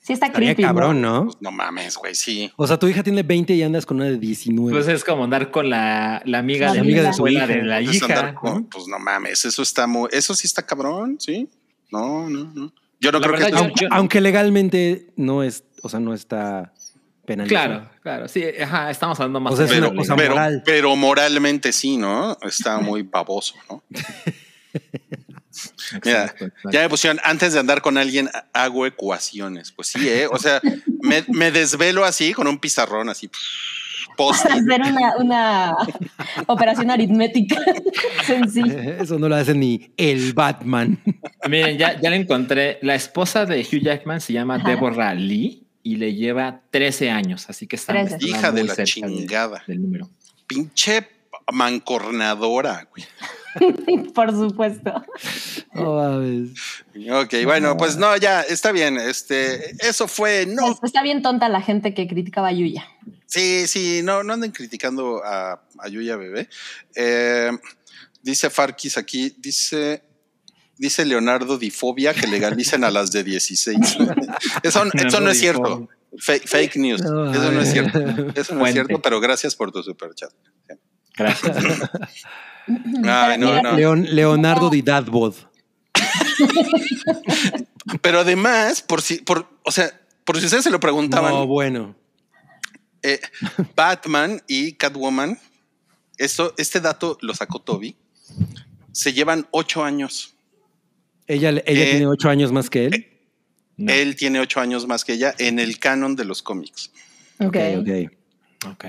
Sí 0.00 0.12
está 0.12 0.26
Estaría 0.26 0.48
creepy, 0.54 0.62
¿no? 0.62 0.68
cabrón, 0.68 1.00
¿no? 1.00 1.24
Pues 1.24 1.36
no 1.40 1.50
mames, 1.50 1.96
güey, 1.96 2.14
sí. 2.14 2.52
O 2.56 2.66
sea, 2.66 2.78
tu 2.78 2.86
hija 2.88 3.02
tiene 3.02 3.22
20 3.22 3.54
y 3.54 3.62
andas 3.62 3.86
con 3.86 3.96
una 3.96 4.06
de 4.06 4.18
19. 4.18 4.70
Pues 4.70 4.86
es 4.88 5.02
como 5.02 5.24
andar 5.24 5.50
con 5.50 5.70
la, 5.70 6.20
la 6.26 6.40
amiga 6.40 6.66
La 6.66 6.72
de 6.74 6.80
amiga 6.80 7.02
la 7.02 7.08
de 7.08 7.14
su 7.14 7.26
hija. 7.26 7.46
de 7.46 7.62
la 7.62 7.80
Pues 7.82 8.02
andar 8.02 8.18
hija. 8.24 8.34
con- 8.34 8.54
¿no? 8.64 8.68
pues 8.68 8.86
no 8.86 8.98
mames, 8.98 9.46
eso 9.46 9.62
está 9.62 9.86
muy, 9.86 10.10
eso 10.12 10.34
sí 10.34 10.46
está 10.46 10.62
cabrón, 10.66 11.16
sí. 11.18 11.48
No, 11.90 12.28
no, 12.28 12.52
no. 12.54 12.72
Yo 13.04 13.12
no 13.12 13.18
La 13.20 13.26
creo 13.26 13.32
verdad, 13.38 13.46
que 13.48 13.52
yo- 13.52 13.58
aunque, 13.58 13.88
aunque 13.90 14.20
legalmente 14.20 15.12
no 15.16 15.42
es, 15.42 15.64
o 15.82 15.88
sea, 15.88 16.00
no 16.00 16.14
está 16.14 16.72
penalizado. 17.26 17.66
Claro, 17.66 17.90
claro. 18.02 18.28
Sí, 18.28 18.42
ajá, 18.62 18.90
estamos 18.90 19.18
hablando 19.20 19.40
más 19.40 19.52
O 19.52 19.56
sea, 19.56 19.66
es 19.66 19.72
pero, 19.72 19.94
cosa 19.94 20.16
pero- 20.16 20.34
moral. 20.34 20.62
pero 20.64 20.96
moralmente 20.96 21.72
sí, 21.72 21.96
¿no? 21.96 22.36
Está 22.42 22.78
muy 22.78 23.02
baboso, 23.02 23.54
¿no? 23.68 23.82
Mira, 26.04 26.22
Exacto, 26.24 26.44
exacto. 26.46 26.70
Ya 26.72 26.80
me 26.80 26.88
pusieron, 26.88 27.20
antes 27.22 27.52
de 27.52 27.60
andar 27.60 27.80
con 27.80 27.96
alguien, 27.96 28.28
hago 28.52 28.86
ecuaciones. 28.86 29.70
Pues 29.70 29.88
sí, 29.88 30.08
¿eh? 30.08 30.26
O 30.30 30.38
sea, 30.38 30.60
me, 31.02 31.24
me 31.28 31.52
desvelo 31.52 32.04
así 32.04 32.32
con 32.34 32.48
un 32.48 32.58
pizarrón, 32.58 33.08
así. 33.08 33.30
Post. 34.16 34.46
Hacer 34.50 34.80
una, 34.82 35.16
una 35.18 35.76
operación 36.46 36.90
aritmética 36.90 37.56
sencilla. 38.26 38.96
Eso 39.00 39.18
no 39.18 39.28
lo 39.28 39.36
hace 39.36 39.54
ni 39.54 39.90
el 39.96 40.32
Batman. 40.32 40.98
Miren, 41.48 41.78
ya, 41.78 42.00
ya 42.00 42.10
la 42.10 42.16
encontré. 42.16 42.78
La 42.82 42.94
esposa 42.94 43.46
de 43.46 43.60
Hugh 43.60 43.82
Jackman 43.82 44.20
se 44.20 44.32
llama 44.32 44.56
Ajá. 44.56 44.68
Deborah 44.68 45.14
Lee 45.14 45.66
y 45.82 45.96
le 45.96 46.14
lleva 46.14 46.62
13 46.70 47.10
años, 47.10 47.48
así 47.48 47.66
que 47.66 47.76
está, 47.76 47.92
13. 47.92 48.14
está 48.16 48.26
Hija 48.26 48.52
de 48.52 48.64
la 48.64 48.76
chingada. 48.84 49.62
del 49.66 49.82
número. 49.82 50.08
Pinche 50.46 51.06
mancornadora, 51.52 52.88
güey. 52.90 53.04
Por 54.14 54.30
supuesto. 54.32 54.92
Ok, 55.74 57.34
bueno, 57.44 57.76
pues 57.76 57.96
no, 57.96 58.16
ya, 58.16 58.42
está 58.42 58.72
bien. 58.72 58.98
Este, 58.98 59.72
eso 59.86 60.08
fue, 60.08 60.46
no, 60.46 60.78
Está 60.82 61.02
bien 61.02 61.22
tonta 61.22 61.48
la 61.48 61.60
gente 61.60 61.94
que 61.94 62.06
criticaba 62.06 62.48
a 62.48 62.52
Yuya. 62.52 62.86
Sí, 63.26 63.66
sí, 63.66 64.00
no, 64.04 64.22
no 64.22 64.34
anden 64.34 64.52
criticando 64.52 65.22
a, 65.24 65.60
a 65.78 65.88
Yuya 65.88 66.16
Bebé. 66.16 66.48
Eh, 66.94 67.50
dice 68.22 68.50
Farkis 68.50 68.96
aquí, 68.96 69.34
dice, 69.38 70.04
dice 70.76 71.04
Leonardo 71.04 71.58
Difobia 71.58 72.14
que 72.14 72.26
legalicen 72.26 72.84
a 72.84 72.90
las 72.90 73.10
de 73.10 73.24
16. 73.24 73.78
Eso, 74.62 74.84
eso 74.92 75.20
no 75.20 75.30
es 75.30 75.38
cierto. 75.38 75.88
Fake, 76.16 76.46
fake 76.46 76.76
news. 76.76 77.02
No, 77.02 77.32
Eso 77.32 77.50
no 77.50 77.60
es 77.60 77.72
cierto. 77.72 77.98
Eso 78.34 78.54
no 78.54 78.64
es 78.66 78.72
cierto, 78.72 79.02
pero 79.02 79.20
gracias 79.20 79.56
por 79.56 79.72
tu 79.72 79.82
superchat. 79.82 80.30
Gracias. 81.16 81.56
Ay, 83.04 83.38
no, 83.38 83.60
no. 83.62 83.72
Leon- 83.76 84.06
Leonardo 84.14 84.70
di 84.70 84.82
Dadbod. 84.82 85.34
Pero 88.02 88.20
además, 88.20 88.82
por 88.82 89.02
si, 89.02 89.18
por, 89.18 89.48
o 89.64 89.70
sea, 89.70 89.90
por 90.24 90.38
si 90.38 90.46
ustedes 90.46 90.64
se 90.64 90.70
lo 90.70 90.80
preguntaban, 90.80 91.32
No, 91.32 91.46
bueno. 91.46 91.94
eh, 93.02 93.20
Batman 93.76 94.42
y 94.46 94.72
Catwoman, 94.72 95.38
esto, 96.16 96.54
este 96.56 96.80
dato 96.80 97.18
lo 97.20 97.34
sacó 97.34 97.60
Toby, 97.60 97.96
se 98.92 99.12
llevan 99.12 99.46
ocho 99.50 99.84
años. 99.84 100.34
Ella, 101.26 101.50
ella 101.50 101.62
Eh, 101.66 101.90
tiene 101.90 102.06
ocho 102.06 102.28
años 102.28 102.52
más 102.52 102.70
que 102.70 102.86
él. 102.86 103.06
No. 103.76 103.92
Él 103.92 104.14
tiene 104.16 104.40
ocho 104.40 104.60
años 104.60 104.86
más 104.86 105.04
que 105.04 105.14
ella 105.14 105.34
en 105.38 105.58
el 105.58 105.78
canon 105.78 106.16
de 106.16 106.24
los 106.24 106.42
cómics. 106.42 106.90
Ok. 107.40 107.56
Ok, 107.80 108.70
ok. 108.70 108.84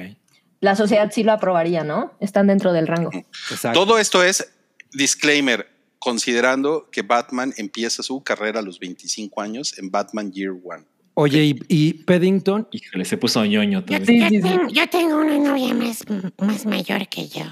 La 0.62 0.76
sociedad 0.76 1.12
sí 1.14 1.24
lo 1.24 1.32
aprobaría, 1.34 1.84
¿no? 1.84 2.14
Están 2.20 2.48
dentro 2.48 2.74
del 2.74 2.88
rango. 2.88 3.12
Exacto. 3.14 3.80
Todo 3.80 4.00
esto 4.00 4.24
es 4.24 4.52
disclaimer, 4.94 5.68
considerando 6.00 6.90
que 6.92 7.02
Batman 7.02 7.54
empieza 7.58 8.04
su 8.04 8.24
carrera 8.24 8.60
a 8.60 8.64
los 8.64 8.80
25 8.80 9.42
años 9.42 9.78
en 9.78 9.92
Batman 9.92 10.32
Year 10.32 10.52
One. 10.52 10.86
Oye, 11.16 11.44
y, 11.44 11.60
y 11.70 11.94
Paddington, 11.94 12.68
Híjole, 12.72 13.06
se 13.06 13.18
puso 13.18 13.46
ñoño 13.46 13.86
Yo, 13.86 13.98
yo 14.00 14.04
tengo, 14.04 14.68
yo 14.68 14.90
tengo 14.90 15.18
una 15.18 15.38
novia 15.38 15.74
más, 15.74 16.04
más 16.38 16.66
mayor 16.66 17.08
que 17.08 17.28
yo. 17.30 17.46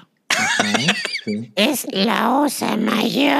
Sí. 1.25 1.51
Es 1.55 1.87
la 1.91 2.37
osa 2.39 2.75
mayor. 2.75 3.37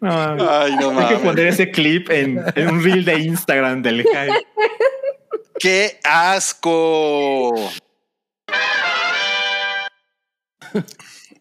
No, 0.00 0.50
Ay, 0.50 0.76
no 0.76 0.98
Hay 0.98 1.08
que 1.14 1.22
poner 1.22 1.46
ese 1.48 1.70
clip 1.70 2.10
en, 2.10 2.42
en 2.54 2.68
un 2.68 2.82
reel 2.82 3.04
de 3.04 3.18
Instagram 3.20 3.82
del 3.82 4.02
hype. 4.02 4.46
¡Qué 5.58 6.00
asco! 6.04 7.54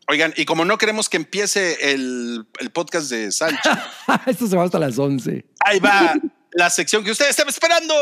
Oigan, 0.08 0.34
y 0.36 0.46
como 0.46 0.66
no 0.66 0.78
queremos 0.78 1.08
que 1.08 1.18
empiece 1.18 1.94
el, 1.94 2.46
el 2.60 2.70
podcast 2.72 3.10
de 3.10 3.32
Salcha, 3.32 3.90
esto 4.26 4.46
se 4.48 4.58
va 4.58 4.64
hasta 4.66 4.78
las 4.78 5.00
11. 5.00 5.46
ahí 5.66 5.80
va 5.80 6.16
la 6.52 6.70
sección 6.70 7.04
que 7.04 7.12
ustedes 7.12 7.32
estaban 7.32 7.50
esperando. 7.50 7.96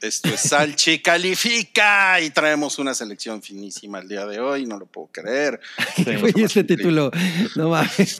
Esto 0.00 0.30
es 0.30 0.40
Salchi 0.40 1.00
Califica 1.00 2.20
y 2.20 2.30
traemos 2.30 2.78
una 2.78 2.94
selección 2.94 3.42
finísima 3.42 3.98
el 3.98 4.08
día 4.08 4.24
de 4.24 4.40
hoy, 4.40 4.64
no 4.64 4.78
lo 4.78 4.86
puedo 4.86 5.08
creer. 5.12 5.60
Oye, 6.22 6.44
este 6.44 6.64
título, 6.64 7.10
no 7.56 7.68
mames. 7.68 8.18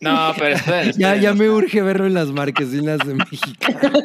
No, 0.00 0.34
pero 0.38 0.56
esperen, 0.56 0.92
Ya, 0.98 1.14
esperen. 1.14 1.22
ya 1.22 1.32
me 1.34 1.48
urge 1.48 1.80
verlo 1.80 2.06
en 2.06 2.12
las 2.14 2.28
marquesinas 2.28 2.98
de 2.98 3.14
México. 3.14 3.58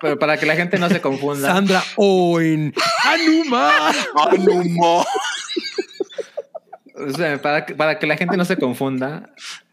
Pero 0.00 0.16
para 0.18 0.38
que 0.38 0.46
la 0.46 0.54
gente 0.54 0.78
no 0.78 0.88
se 0.88 1.00
confunda. 1.00 1.52
Sandra 1.52 1.82
Owen. 1.96 2.72
¡Anuma! 3.04 3.92
Sea, 7.16 7.40
para, 7.42 7.66
que- 7.66 7.74
para 7.74 7.98
que 7.98 8.06
la 8.06 8.16
gente 8.16 8.36
no 8.36 8.44
se 8.44 8.56
confunda, 8.56 9.30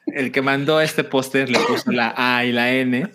el 0.08 0.32
que 0.32 0.42
mandó 0.42 0.82
este 0.82 1.04
póster 1.04 1.50
le 1.50 1.60
puso 1.60 1.92
la 1.92 2.14
A 2.18 2.44
y 2.44 2.52
la 2.52 2.72
N. 2.72 3.12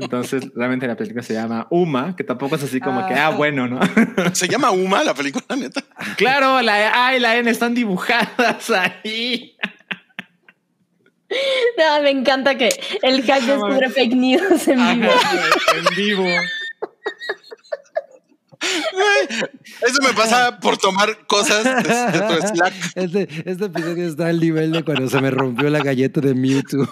Entonces, 0.00 0.44
realmente 0.54 0.86
la 0.86 0.96
película 0.96 1.22
se 1.22 1.34
llama 1.34 1.66
Uma, 1.70 2.14
que 2.16 2.24
tampoco 2.24 2.56
es 2.56 2.62
así 2.62 2.80
como 2.80 3.06
que, 3.06 3.14
ah, 3.14 3.30
bueno, 3.30 3.66
¿no? 3.66 3.80
Se 4.32 4.48
llama 4.48 4.70
Uma 4.70 5.02
la 5.04 5.14
película, 5.14 5.44
neta. 5.56 5.82
claro, 6.16 6.60
la 6.62 7.06
A 7.06 7.16
y 7.16 7.20
la 7.20 7.36
N 7.36 7.50
están 7.50 7.74
dibujadas 7.74 8.70
ahí. 8.70 9.56
No, 11.76 12.02
me 12.02 12.10
encanta 12.10 12.56
que 12.56 12.70
el 13.02 13.22
hack 13.22 13.42
descubre 13.42 13.90
fake 13.90 14.14
news 14.14 14.66
en 14.68 15.00
vivo. 15.00 15.12
en 15.76 15.96
vivo. 15.96 16.26
Eso 19.86 20.02
me 20.02 20.12
pasa 20.14 20.58
por 20.58 20.76
tomar 20.78 21.26
cosas 21.26 21.64
de, 21.64 21.70
de 21.72 22.20
tu 22.26 22.46
Slack. 22.54 22.74
Este, 22.94 23.28
este 23.44 23.64
episodio 23.66 24.08
está 24.08 24.26
al 24.28 24.40
nivel 24.40 24.72
de 24.72 24.82
cuando 24.84 25.08
se 25.08 25.20
me 25.20 25.30
rompió 25.30 25.70
la 25.70 25.80
galleta 25.80 26.20
de 26.20 26.34
Mewtwo. 26.34 26.88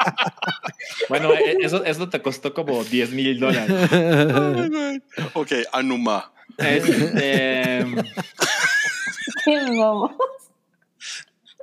Bueno, 1.08 1.32
e- 1.34 1.56
eso, 1.60 1.84
eso 1.84 2.08
te 2.08 2.22
costó 2.22 2.54
como 2.54 2.84
10 2.84 3.10
mil 3.12 3.38
dólares. 3.40 3.90
Ok, 5.34 5.52
Anuma. 5.72 6.32
Este. 6.58 7.84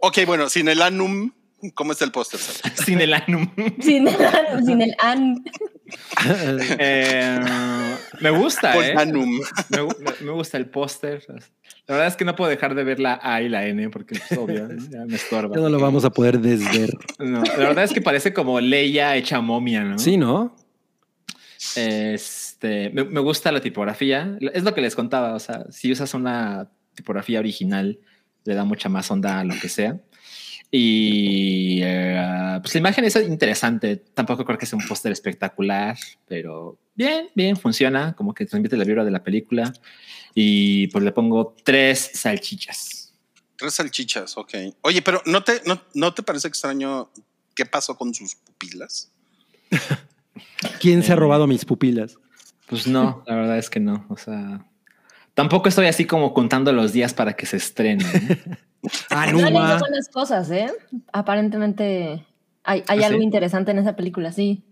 Ok, 0.02 0.20
bueno, 0.26 0.50
sin 0.50 0.68
el 0.68 0.82
Anum, 0.82 1.32
¿cómo 1.74 1.92
está 1.92 2.06
el 2.06 2.12
póster? 2.12 2.40
Sara? 2.40 2.76
sin 2.76 3.02
el 3.02 3.14
anum. 3.14 3.50
Sin, 3.82 4.08
sin 4.66 4.82
el 4.82 4.96
an. 5.00 5.44
Eh, 6.80 7.40
me 8.22 8.30
gusta, 8.32 8.74
¿eh? 8.86 8.94
Me, 9.70 9.82
gu- 9.82 9.98
me- 10.00 10.26
me 10.26 10.32
gusta 10.32 10.58
el 10.58 10.66
póster. 10.68 11.24
La 11.88 11.96
verdad 11.96 12.08
es 12.08 12.16
que 12.16 12.26
no 12.26 12.36
puedo 12.36 12.50
dejar 12.50 12.76
de 12.76 12.84
ver 12.84 13.00
la 13.00 13.20
A 13.22 13.42
y 13.42 13.50
la 13.50 13.66
N 13.66 13.90
porque 13.90 14.16
es 14.16 14.38
obvio, 14.38 14.68
¿no? 14.68 14.76
ya 14.90 15.06
me 15.06 15.16
estorba. 15.16 15.56
Ya 15.56 15.62
no 15.62 15.70
lo 15.70 15.80
vamos 15.80 16.04
a 16.06 16.10
poder 16.10 16.40
desver. 16.40 16.90
No, 17.20 17.42
la 17.44 17.56
verdad 17.58 17.84
es 17.86 17.94
que 17.94 18.02
parece 18.02 18.34
como 18.34 18.60
Leia 18.60 19.16
hecha 19.16 19.40
momia, 19.42 19.84
¿no? 19.84 19.98
Sí, 19.98 20.18
¿no? 20.18 20.56
Este, 21.76 22.90
me, 22.92 23.04
me 23.04 23.20
gusta 23.20 23.52
la 23.52 23.62
tipografía. 23.62 24.38
Es 24.54 24.64
lo 24.64 24.74
que 24.74 24.82
les 24.82 24.96
contaba. 24.96 25.34
O 25.34 25.40
sea, 25.40 25.66
si 25.70 25.92
usas 25.92 26.14
una 26.14 26.70
tipografía 26.96 27.40
original, 27.40 28.00
le 28.46 28.54
da 28.54 28.64
mucha 28.64 28.90
más 28.90 29.10
onda 29.12 29.40
a 29.40 29.44
lo 29.44 29.54
que 29.60 29.70
sea. 29.70 29.98
Y 30.70 31.80
eh, 31.82 32.60
pues 32.62 32.74
la 32.76 32.80
imagen 32.80 33.06
es 33.06 33.16
interesante. 33.16 33.98
Tampoco 34.14 34.44
creo 34.46 34.58
que 34.58 34.66
sea 34.66 34.78
un 34.78 34.86
póster 34.86 35.12
espectacular, 35.12 35.98
pero 36.28 36.78
bien, 36.96 37.30
bien, 37.36 37.56
funciona. 37.56 38.14
Como 38.14 38.34
que 38.34 38.46
transmite 38.46 38.76
la 38.76 38.84
vibra 38.84 39.06
de 39.06 39.12
la 39.12 39.24
película. 39.24 39.72
Y 40.36 40.88
pues 40.88 41.04
le 41.04 41.12
pongo 41.12 41.56
tres 41.64 42.12
salchichas. 42.14 43.14
Tres 43.56 43.74
salchichas, 43.74 44.38
ok. 44.38 44.54
Oye, 44.82 45.02
pero 45.02 45.22
¿no 45.26 45.44
te, 45.44 45.62
no, 45.66 45.82
¿no 45.94 46.14
te 46.14 46.22
parece 46.22 46.48
extraño 46.48 47.10
qué 47.56 47.66
pasó 47.66 47.98
con 47.98 48.14
sus 48.14 48.36
pupilas? 48.36 49.12
¿Quién 50.80 51.02
se 51.02 51.14
ha 51.14 51.16
robado 51.16 51.48
mis 51.48 51.66
pupilas? 51.66 52.18
Pues 52.68 52.86
no, 52.88 53.24
la 53.26 53.36
verdad 53.36 53.58
es 53.58 53.70
que 53.70 53.80
no. 53.80 54.06
O 54.10 54.18
sea, 54.18 54.66
tampoco 55.34 55.70
estoy 55.70 55.88
así 55.88 56.06
como 56.06 56.34
contando 56.34 56.74
los 56.74 56.92
días 56.92 57.14
para 57.14 57.34
que 57.34 57.46
se 57.46 57.58
estrene. 57.58 58.06
¿no? 58.84 58.90
No 59.10 59.18
Anuma. 59.48 59.78
buenas 59.80 60.10
cosas, 60.10 60.50
¿eh? 60.52 60.72
Aparentemente 61.14 62.26
hay, 62.64 62.84
hay 62.88 63.04
¿Ah, 63.04 63.08
algo 63.08 63.20
sí? 63.20 63.24
interesante 63.24 63.72
en 63.72 63.80
esa 63.80 63.96
película, 63.96 64.32
sí. 64.32 64.64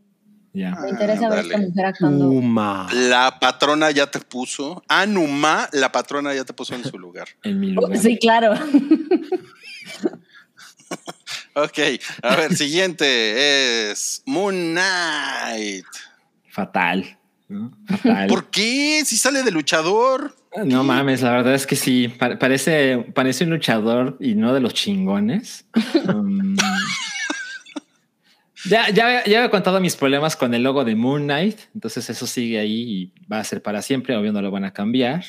Ya. 0.53 0.71
Me 0.75 0.89
interesa 0.89 1.27
ver 1.29 1.39
esta 1.45 1.57
mujer 1.57 1.85
actuando. 1.85 2.29
Uma. 2.29 2.87
La 2.93 3.39
patrona 3.41 3.91
ya 3.91 4.07
te 4.09 4.19
puso. 4.19 4.81
Anuma, 4.87 5.67
la 5.73 5.91
patrona 5.91 6.33
ya 6.33 6.45
te 6.45 6.53
puso 6.53 6.73
en 6.75 6.83
su 6.85 6.97
lugar. 6.97 7.27
En 7.43 7.59
mi 7.59 7.71
Oh, 7.75 7.81
lugar. 7.81 7.97
Sí, 7.97 8.17
claro. 8.17 8.53
Ok, 11.57 11.79
a 12.21 12.35
ver, 12.35 12.53
siguiente 12.55 13.89
es 13.91 14.21
Moon 14.25 14.73
Knight. 14.73 15.85
Fatal. 16.49 17.17
¿no? 17.47 17.71
Fatal. 17.87 18.27
¿Por 18.27 18.49
qué? 18.49 19.03
Si 19.05 19.15
sale 19.17 19.41
de 19.41 19.51
luchador. 19.51 20.35
No 20.63 20.83
mames, 20.83 21.21
la 21.21 21.31
verdad 21.31 21.53
es 21.53 21.67
que 21.67 21.75
sí. 21.75 22.07
pa- 22.07 22.39
parece, 22.39 22.97
parece 23.13 23.43
un 23.43 23.49
luchador 23.49 24.17
y 24.19 24.35
no 24.35 24.53
de 24.53 24.61
los 24.61 24.73
chingones. 24.73 25.65
Um, 26.07 26.55
ya, 28.69 28.89
ya, 28.89 29.23
ya 29.25 29.45
he 29.45 29.49
contado 29.49 29.79
mis 29.81 29.95
problemas 29.95 30.35
con 30.35 30.53
el 30.53 30.63
logo 30.63 30.85
de 30.85 30.95
Moon 30.95 31.23
Knight. 31.23 31.59
Entonces 31.73 32.09
eso 32.09 32.25
sigue 32.25 32.59
ahí 32.59 32.81
y 32.81 33.11
va 33.31 33.39
a 33.39 33.43
ser 33.43 33.61
para 33.61 33.81
siempre. 33.81 34.15
Obvio 34.15 34.31
no 34.31 34.41
lo 34.41 34.49
van 34.51 34.63
a 34.63 34.71
cambiar. 34.71 35.25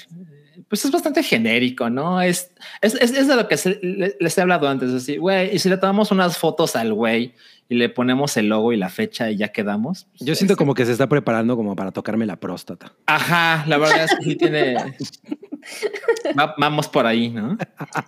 Pues 0.69 0.85
es 0.85 0.91
bastante 0.91 1.23
genérico, 1.23 1.91
¿no? 1.91 2.20
Es, 2.23 2.51
es, 2.83 2.95
es, 2.95 3.12
es 3.12 3.28
de 3.28 3.37
lo 3.37 3.49
que 3.49 3.57
se- 3.57 3.78
le- 3.83 4.16
les 4.19 4.37
he 4.39 4.41
hablado 4.41 4.69
antes. 4.69 4.93
Así, 4.93 5.16
güey, 5.16 5.55
y 5.55 5.59
si 5.59 5.69
le 5.69 5.77
tomamos 5.77 6.11
unas 6.11 6.39
fotos 6.39 6.77
al 6.77 6.93
güey 6.95 7.35
y 7.69 7.74
le 7.74 7.89
ponemos 7.89 8.37
el 8.37 8.49
logo 8.49 8.73
y 8.73 8.77
la 8.77 8.89
fecha 8.89 9.31
y 9.31 9.37
ya 9.37 9.49
quedamos. 9.49 10.07
Yo 10.20 10.35
siento 10.35 10.57
como 10.57 10.74
que 10.74 10.87
se 10.87 10.93
está 10.93 11.09
preparando 11.09 11.57
como 11.57 11.74
para 11.77 11.91
tocarme 11.93 12.24
la 12.27 12.37
próstata. 12.37 12.93
Ajá, 13.07 13.65
la 13.66 13.77
verdad 13.78 14.05
es 14.05 14.15
que 14.16 14.24
sí 14.24 14.37
tiene. 14.37 14.77
Va- 16.39 16.55
vamos 16.59 16.89
por 16.89 17.07
ahí, 17.07 17.28
¿no? 17.31 17.57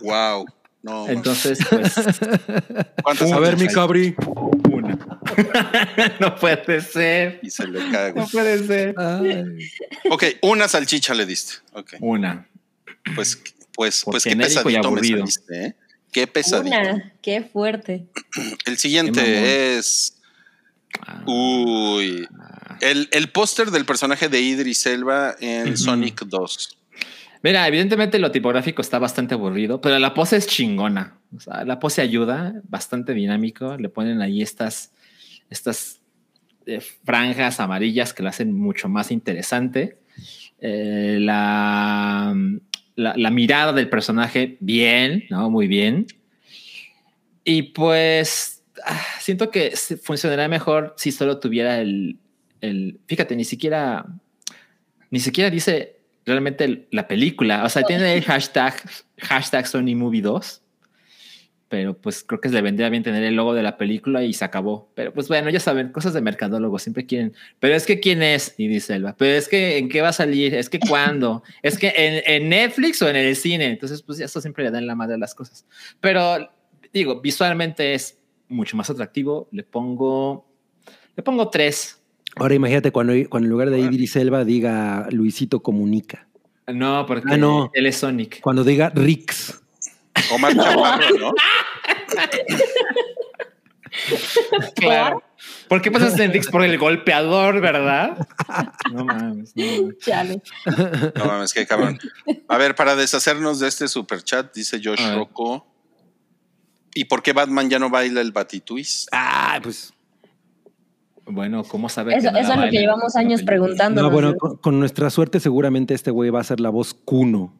Wow. 0.01 0.47
No, 0.83 1.09
Entonces, 1.09 1.59
pues, 1.69 1.93
¿cuántas 3.03 3.33
A 3.33 3.39
ver, 3.41 3.57
mi 3.57 3.65
hay? 3.67 3.75
cabri. 3.75 4.15
una. 4.71 4.97
no 6.21 6.37
puede 6.37 6.81
ser. 6.81 7.41
Y 7.43 7.51
se 7.51 7.67
le 7.67 7.91
cae. 7.91 8.13
No 8.15 8.27
puede 8.29 8.65
ser. 8.67 8.95
Ok, 10.11 10.25
una 10.43 10.69
salchicha 10.69 11.15
le 11.15 11.27
diste. 11.27 11.55
Ok, 11.73 11.95
Una. 12.01 12.49
pues, 13.15 13.43
pues, 13.75 14.05
Por 14.05 14.13
pues 14.13 14.25
qué 14.25 14.37
pesadito 14.37 14.91
me 14.93 15.03
saliste, 15.03 15.67
¿eh? 15.67 15.75
Qué 16.13 16.27
pesadito. 16.27 16.69
Una, 16.77 17.13
qué 17.23 17.43
fuerte. 17.43 18.07
El 18.65 18.79
siguiente 18.79 19.77
es. 19.77 20.15
Ah, 21.07 21.23
Uy. 21.27 22.27
El, 22.81 23.09
el 23.11 23.31
póster 23.31 23.71
del 23.71 23.85
personaje 23.85 24.29
de 24.29 24.41
Idris 24.41 24.87
Elba 24.87 25.35
en. 25.41 25.77
Sonic 25.77 26.23
2. 26.25 26.78
Mira, 27.43 27.67
evidentemente 27.69 28.19
lo 28.19 28.31
tipográfico 28.31 28.83
está 28.83 28.99
bastante 28.99 29.35
aburrido, 29.35 29.81
pero 29.81 29.99
la 29.99 30.13
pose 30.13 30.37
es 30.37 30.47
chingona. 30.47 31.19
O 31.37 31.41
sea, 31.41 31.65
la 31.65 31.79
pose 31.79 32.01
ayuda, 32.03 32.55
bastante 32.69 33.15
dinámico. 33.15 33.77
Le 33.77 33.89
ponen 33.89 34.21
ahí 34.21 34.43
estas, 34.43 34.93
estas 35.49 36.01
eh, 36.67 36.81
franjas 37.05 37.61
amarillas 37.61 38.13
que 38.13 38.23
lo 38.23 38.29
hacen 38.29 38.53
mucho 38.53 38.89
más 38.89 39.13
interesante. 39.13 39.99
Eh, 40.61 41.19
la, 41.21 42.35
la, 42.97 43.31
mirada 43.31 43.73
del 43.73 43.89
personaje, 43.89 44.57
bien, 44.59 45.25
¿no? 45.31 45.49
Muy 45.49 45.69
bien. 45.69 46.07
Y 47.45 47.63
pues 47.63 48.65
ah, 48.85 49.01
siento 49.21 49.51
que 49.51 49.75
funcionaría 50.03 50.49
mejor 50.49 50.95
si 50.97 51.13
solo 51.13 51.39
tuviera 51.39 51.81
el, 51.81 52.19
el. 52.61 52.99
Fíjate, 53.07 53.37
ni 53.37 53.45
siquiera. 53.45 54.05
Ni 55.11 55.21
siquiera 55.21 55.49
dice 55.49 55.98
realmente 56.29 56.87
la 56.91 57.09
película. 57.09 57.65
O 57.65 57.69
sea, 57.69 57.83
tiene 57.83 58.15
el 58.15 58.23
hashtag, 58.25 58.75
hashtag 59.19 59.67
Sony 59.67 59.97
Movie 59.97 60.23
2. 60.23 60.63
Pero 61.69 61.99
pues 61.99 62.25
creo 62.25 62.41
que 62.41 62.49
le 62.49 62.63
vendría 62.63 62.89
bien 62.89 63.03
tener 63.03 63.23
el 63.23 63.35
logo 63.35 63.53
de 63.53 63.63
la 63.63 63.77
película 63.77 64.23
y 64.23 64.33
se 64.33 64.45
acabó. 64.45 64.91
Pero 64.95 65.13
pues 65.13 65.29
bueno, 65.29 65.51
ya 65.51 65.61
saben, 65.61 65.91
cosas 65.93 66.15
de 66.15 66.23
mercadólogo 66.23 66.79
siempre 66.79 67.05
quieren. 67.05 67.35
Pero 67.61 67.75
es 67.75 67.85
que 67.85 68.01
quién 68.01 68.23
es, 68.23 68.55
y 68.57 68.69
dice 68.69 68.95
Elba. 68.95 69.15
Pero 69.19 69.37
es 69.37 69.49
que 69.49 69.77
en 69.77 69.91
qué 69.91 70.01
va 70.01 70.09
a 70.09 70.15
salir, 70.15 70.55
es 70.55 70.71
que 70.71 70.79
cuándo, 70.79 71.43
es 71.63 71.77
que 71.77 71.93
en, 71.95 72.23
en 72.25 72.49
Netflix 72.49 73.03
o 73.03 73.09
en 73.09 73.17
el 73.17 73.37
cine. 73.37 73.67
Entonces, 73.67 74.03
pues 74.03 74.19
eso 74.21 74.41
siempre 74.41 74.65
le 74.65 74.71
dan 74.71 74.87
la 74.87 74.95
madre 74.95 75.17
a 75.17 75.19
las 75.19 75.35
cosas. 75.35 75.67
Pero 76.01 76.51
digo, 76.93 77.21
visualmente 77.21 77.93
es 77.93 78.19
mucho 78.49 78.77
más 78.77 78.89
atractivo. 78.89 79.49
Le 79.53 79.63
pongo, 79.63 80.47
le 81.17 81.23
pongo 81.23 81.51
tres. 81.51 81.98
Ahora 82.39 82.55
imagínate 82.55 82.91
cuando, 82.93 83.13
cuando 83.29 83.47
en 83.47 83.51
lugar 83.51 83.71
de 83.71 83.81
Idris 83.81 84.17
Elba 84.17 84.45
diga 84.45 85.09
Luisito 85.11 85.61
Comunica. 85.63 86.27
No, 86.67 87.05
porque 87.07 87.33
Ah, 87.33 87.37
no. 87.37 87.71
él 87.73 87.87
es 87.87 87.97
Sonic. 87.97 88.41
Cuando 88.41 88.63
diga 88.65 88.91
Rix. 88.95 89.61
Omar 90.33 90.55
Chaparro, 90.55 91.19
¿no? 91.19 91.33
Claro. 94.77 95.23
¿Por 95.69 95.83
qué 95.83 95.91
pasas 95.91 96.19
en 96.21 96.33
Rix 96.33 96.49
por 96.49 96.63
el 96.63 96.79
golpeador, 96.79 97.61
verdad? 97.61 98.27
No 98.93 99.05
mames, 99.05 99.53
no 99.55 99.65
mames. 99.67 99.99
Chale. 99.99 100.43
No 101.15 101.25
mames, 101.27 101.53
qué 101.53 101.67
cabrón. 101.67 101.99
A 102.49 102.57
ver, 102.59 102.75
para 102.75 102.97
deshacernos 102.97 103.61
de 103.61 103.69
este 103.69 103.87
super 103.89 104.23
chat, 104.23 104.55
dice 104.55 104.81
Josh. 104.83 105.01
Rocco. 105.15 105.67
¿Y 106.95 107.05
por 107.05 107.23
qué 107.23 107.33
Batman 107.33 107.69
ya 107.69 107.79
no 107.79 107.91
baila 107.91 108.21
el 108.21 108.33
Batitwist? 108.33 109.09
Ah, 109.13 109.61
pues. 109.63 109.93
Bueno, 111.31 111.63
¿cómo 111.65 111.89
sabe 111.89 112.15
Eso, 112.17 112.33
que 112.33 112.41
eso 112.41 112.53
es 112.55 112.59
lo 112.59 112.65
que 112.71 112.79
llevamos 112.79 113.15
años 113.17 113.43
preguntando. 113.43 114.03
No, 114.03 114.11
bueno, 114.11 114.35
con, 114.37 114.57
con 114.57 114.79
nuestra 114.81 115.11
suerte, 115.11 115.41
seguramente 115.41 115.95
este 115.95 116.11
güey 116.11 116.31
va 116.31 116.41
a 116.41 116.45
ser 116.45 116.61
la 116.61 116.71
voz 116.71 116.95
Kuno. 116.95 117.53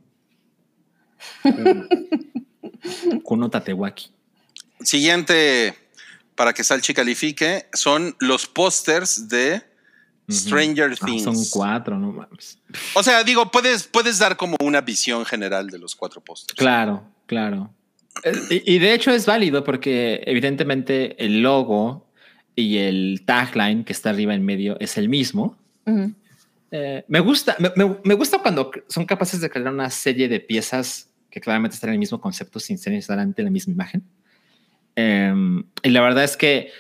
Kuno 3.23 3.51
Tatewaki. 3.51 4.07
Siguiente, 4.81 5.75
para 6.35 6.53
que 6.53 6.65
Salchi 6.65 6.95
califique, 6.95 7.67
son 7.73 8.15
los 8.21 8.47
pósters 8.47 9.29
de 9.29 9.63
Stranger 10.31 10.93
Ah, 11.01 11.07
Things. 11.07 11.23
son 11.25 11.37
cuatro, 11.51 11.99
no 11.99 12.13
mames. 12.13 12.59
O 12.95 13.03
sea, 13.03 13.25
digo, 13.25 13.51
puedes, 13.51 13.85
puedes 13.85 14.19
dar 14.19 14.37
como 14.37 14.57
una 14.61 14.81
visión 14.81 15.25
general 15.25 15.69
de 15.69 15.79
los 15.79 15.97
cuatro 15.97 16.21
pósters. 16.21 16.57
Claro, 16.57 17.03
claro. 17.27 17.71
Eh, 18.25 18.63
Y, 18.67 18.75
y 18.75 18.79
de 18.79 18.95
hecho 18.95 19.11
es 19.11 19.27
válido 19.27 19.65
porque 19.65 20.23
evidentemente 20.27 21.23
el 21.25 21.41
logo 21.43 22.08
y 22.61 22.79
el 22.79 23.23
tagline 23.25 23.85
que 23.85 23.93
está 23.93 24.11
arriba 24.11 24.35
en 24.35 24.45
medio 24.45 24.77
es 24.81 24.99
el 24.99 25.09
mismo. 25.09 25.57
Ujú. 25.87 26.13
Eh, 26.73 27.05
me 27.09 27.21
gusta, 27.21 27.57
me, 27.59 27.71
me- 27.77 27.97
me 28.05 28.15
gusta 28.15 28.39
cuando 28.41 28.71
son 28.89 29.07
capaces 29.07 29.41
de 29.41 29.49
crear 29.49 29.73
una 29.73 29.91
serie 29.91 30.29
de 30.29 30.41
piezas 30.41 31.09
que 31.31 31.41
claramente 31.41 31.75
están 31.75 31.91
en 31.91 31.95
el 31.95 31.99
mismo 32.01 32.21
concepto 32.21 32.59
sin 32.59 32.77
ser 32.77 32.93
necesariamente 32.95 33.43
la 33.43 33.51
misma 33.51 33.73
imagen. 33.75 34.03
Em, 34.97 35.65
y 35.83 35.91
la 35.91 36.01
verdad 36.01 36.25
es 36.25 36.37
que 36.37 36.71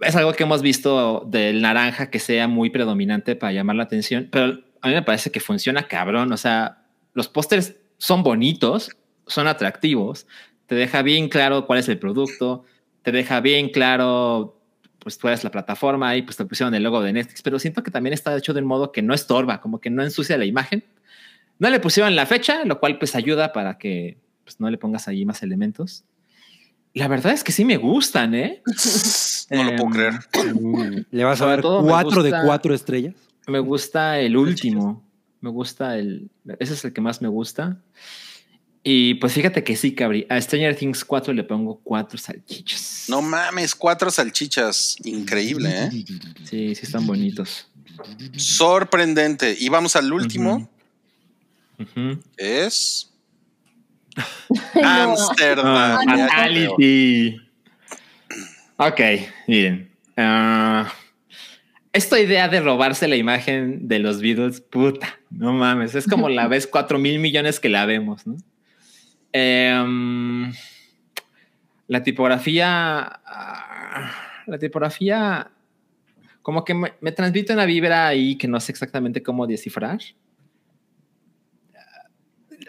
es 0.00 0.16
algo 0.16 0.32
que 0.32 0.44
hemos 0.44 0.62
visto 0.62 1.26
del 1.30 1.60
naranja 1.60 2.10
que 2.10 2.18
sea 2.18 2.48
muy 2.48 2.70
predominante 2.70 3.36
para 3.36 3.52
llamar 3.52 3.76
la 3.76 3.82
atención, 3.84 4.28
pero 4.30 4.58
a 4.80 4.88
mí 4.88 4.94
me 4.94 5.02
parece 5.02 5.30
que 5.30 5.40
funciona 5.40 5.86
cabrón. 5.88 6.32
O 6.32 6.36
sea, 6.36 6.84
los 7.14 7.28
pósters 7.28 7.74
son 7.98 8.22
bonitos, 8.22 8.90
son 9.26 9.48
atractivos, 9.48 10.26
te 10.66 10.74
deja 10.74 11.02
bien 11.02 11.28
claro 11.28 11.66
cuál 11.66 11.78
es 11.80 11.88
el 11.88 11.98
producto, 11.98 12.64
te 13.02 13.12
deja 13.12 13.40
bien 13.40 13.68
claro 13.70 14.55
pues 15.06 15.18
tú 15.18 15.28
eres 15.28 15.44
la 15.44 15.52
plataforma 15.52 16.16
y 16.16 16.22
pues 16.22 16.36
te 16.36 16.44
pusieron 16.44 16.74
el 16.74 16.82
logo 16.82 17.00
de 17.00 17.12
Netflix, 17.12 17.40
pero 17.40 17.60
siento 17.60 17.84
que 17.84 17.92
también 17.92 18.12
está 18.12 18.36
hecho 18.36 18.52
de 18.52 18.60
un 18.60 18.66
modo 18.66 18.90
que 18.90 19.02
no 19.02 19.14
estorba, 19.14 19.60
como 19.60 19.80
que 19.80 19.88
no 19.88 20.02
ensucia 20.02 20.36
la 20.36 20.46
imagen. 20.46 20.82
No 21.60 21.70
le 21.70 21.78
pusieron 21.78 22.16
la 22.16 22.26
fecha, 22.26 22.64
lo 22.64 22.80
cual 22.80 22.98
pues 22.98 23.14
ayuda 23.14 23.52
para 23.52 23.78
que 23.78 24.18
pues, 24.42 24.58
no 24.58 24.68
le 24.68 24.78
pongas 24.78 25.06
ahí 25.06 25.24
más 25.24 25.44
elementos. 25.44 26.02
La 26.92 27.06
verdad 27.06 27.32
es 27.34 27.44
que 27.44 27.52
sí 27.52 27.64
me 27.64 27.76
gustan, 27.76 28.34
¿eh? 28.34 28.62
No 29.52 29.62
lo 29.62 29.76
puedo 29.76 29.84
Em, 29.86 29.92
creer. 29.92 30.54
Mm, 30.60 31.04
¿Le 31.12 31.22
vas 31.24 31.40
a 31.40 31.46
dar 31.46 31.62
cuatro 31.62 32.24
de 32.24 32.30
gusta- 32.30 32.44
cuatro 32.44 32.74
estrellas? 32.74 33.14
Me 33.46 33.60
gusta 33.60 34.18
el 34.18 34.36
último. 34.36 35.04
Me 35.40 35.50
gusta 35.50 35.96
el. 35.96 36.30
Ese 36.58 36.74
es 36.74 36.84
el 36.84 36.92
que 36.92 37.00
más 37.00 37.22
me 37.22 37.28
gusta. 37.28 37.78
Y 38.88 39.14
pues 39.14 39.32
fíjate 39.32 39.64
que 39.64 39.74
sí, 39.74 39.96
cabrí. 39.96 40.28
A 40.28 40.40
Stranger 40.40 40.76
Things 40.76 41.04
4 41.04 41.34
le 41.34 41.42
pongo 41.42 41.80
cuatro 41.82 42.16
salchichas. 42.16 43.06
No 43.08 43.20
mames, 43.20 43.74
cuatro 43.74 44.12
salchichas. 44.12 44.94
Increíble, 45.02 45.70
¿eh? 45.72 45.90
Sí, 46.44 46.72
sí 46.72 46.80
están 46.84 47.04
bonitos. 47.04 47.66
Sorprendente. 48.36 49.56
Y 49.58 49.68
vamos 49.70 49.96
al 49.96 50.12
último. 50.12 50.70
Es. 52.36 53.12
Amsterdam. 54.80 55.98
Fatality. 56.06 57.40
Ok, 58.76 59.00
miren. 59.48 59.90
Ah, 60.16 60.92
esta 61.92 62.20
idea 62.20 62.46
de 62.46 62.60
robarse 62.60 63.08
la 63.08 63.16
imagen 63.16 63.88
de 63.88 63.98
los 63.98 64.20
Beatles, 64.20 64.60
puta, 64.60 65.18
no 65.30 65.52
mames, 65.52 65.96
es 65.96 66.06
como 66.06 66.28
la 66.28 66.46
vez 66.48 66.68
cuatro 66.68 67.00
mil 67.00 67.18
millones 67.18 67.58
que 67.58 67.68
la 67.68 67.84
vemos, 67.84 68.28
¿no? 68.28 68.36
Em, 69.38 70.50
la 71.88 72.02
tipografía, 72.02 73.20
ah, 73.26 74.10
la 74.46 74.58
tipografía, 74.58 75.50
como 76.40 76.64
que 76.64 76.72
me, 76.72 76.94
me 77.02 77.12
transmite 77.12 77.52
una 77.52 77.66
vibra 77.66 78.06
ahí 78.06 78.36
que 78.36 78.48
no 78.48 78.58
sé 78.60 78.72
exactamente 78.72 79.22
cómo 79.22 79.46
descifrar. 79.46 79.98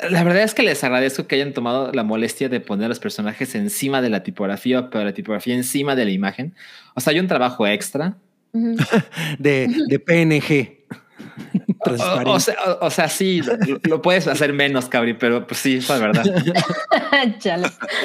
La 0.10 0.26
verdad 0.26 0.44
es 0.44 0.54
que 0.54 0.62
les 0.62 0.84
agradezco 0.84 1.26
que 1.26 1.36
hayan 1.36 1.54
tomado 1.54 1.94
la 1.94 2.04
molestia 2.04 2.50
de 2.50 2.60
poner 2.60 2.90
los 2.90 3.00
personajes 3.00 3.56
encima 3.56 4.02
de 4.02 4.10
la 4.10 4.24
tipografía, 4.24 4.90
pero 4.90 5.06
la 5.06 5.14
tipografía 5.14 5.56
encima 5.56 5.96
de 5.96 6.04
la 6.04 6.12
imagen. 6.12 6.54
O 6.96 7.00
sea, 7.00 7.14
hay 7.14 7.20
un 7.20 7.28
trabajo 7.28 7.66
extra. 7.66 8.18
De, 9.40 9.68
de 9.88 10.00
PNG. 10.00 10.77
O, 11.80 12.32
o 12.34 12.40
sea, 12.40 12.56
o- 12.82 12.88
o 12.88 12.90
sea, 12.90 13.08
sí, 13.08 13.42
lo, 13.42 13.80
lo 13.84 14.02
puedes 14.02 14.28
hacer 14.28 14.52
menos, 14.52 14.90
Cabri, 14.90 15.14
pero 15.14 15.46
pues 15.48 15.60
sí, 15.60 15.76
es 15.76 15.88
verdad. 15.88 16.24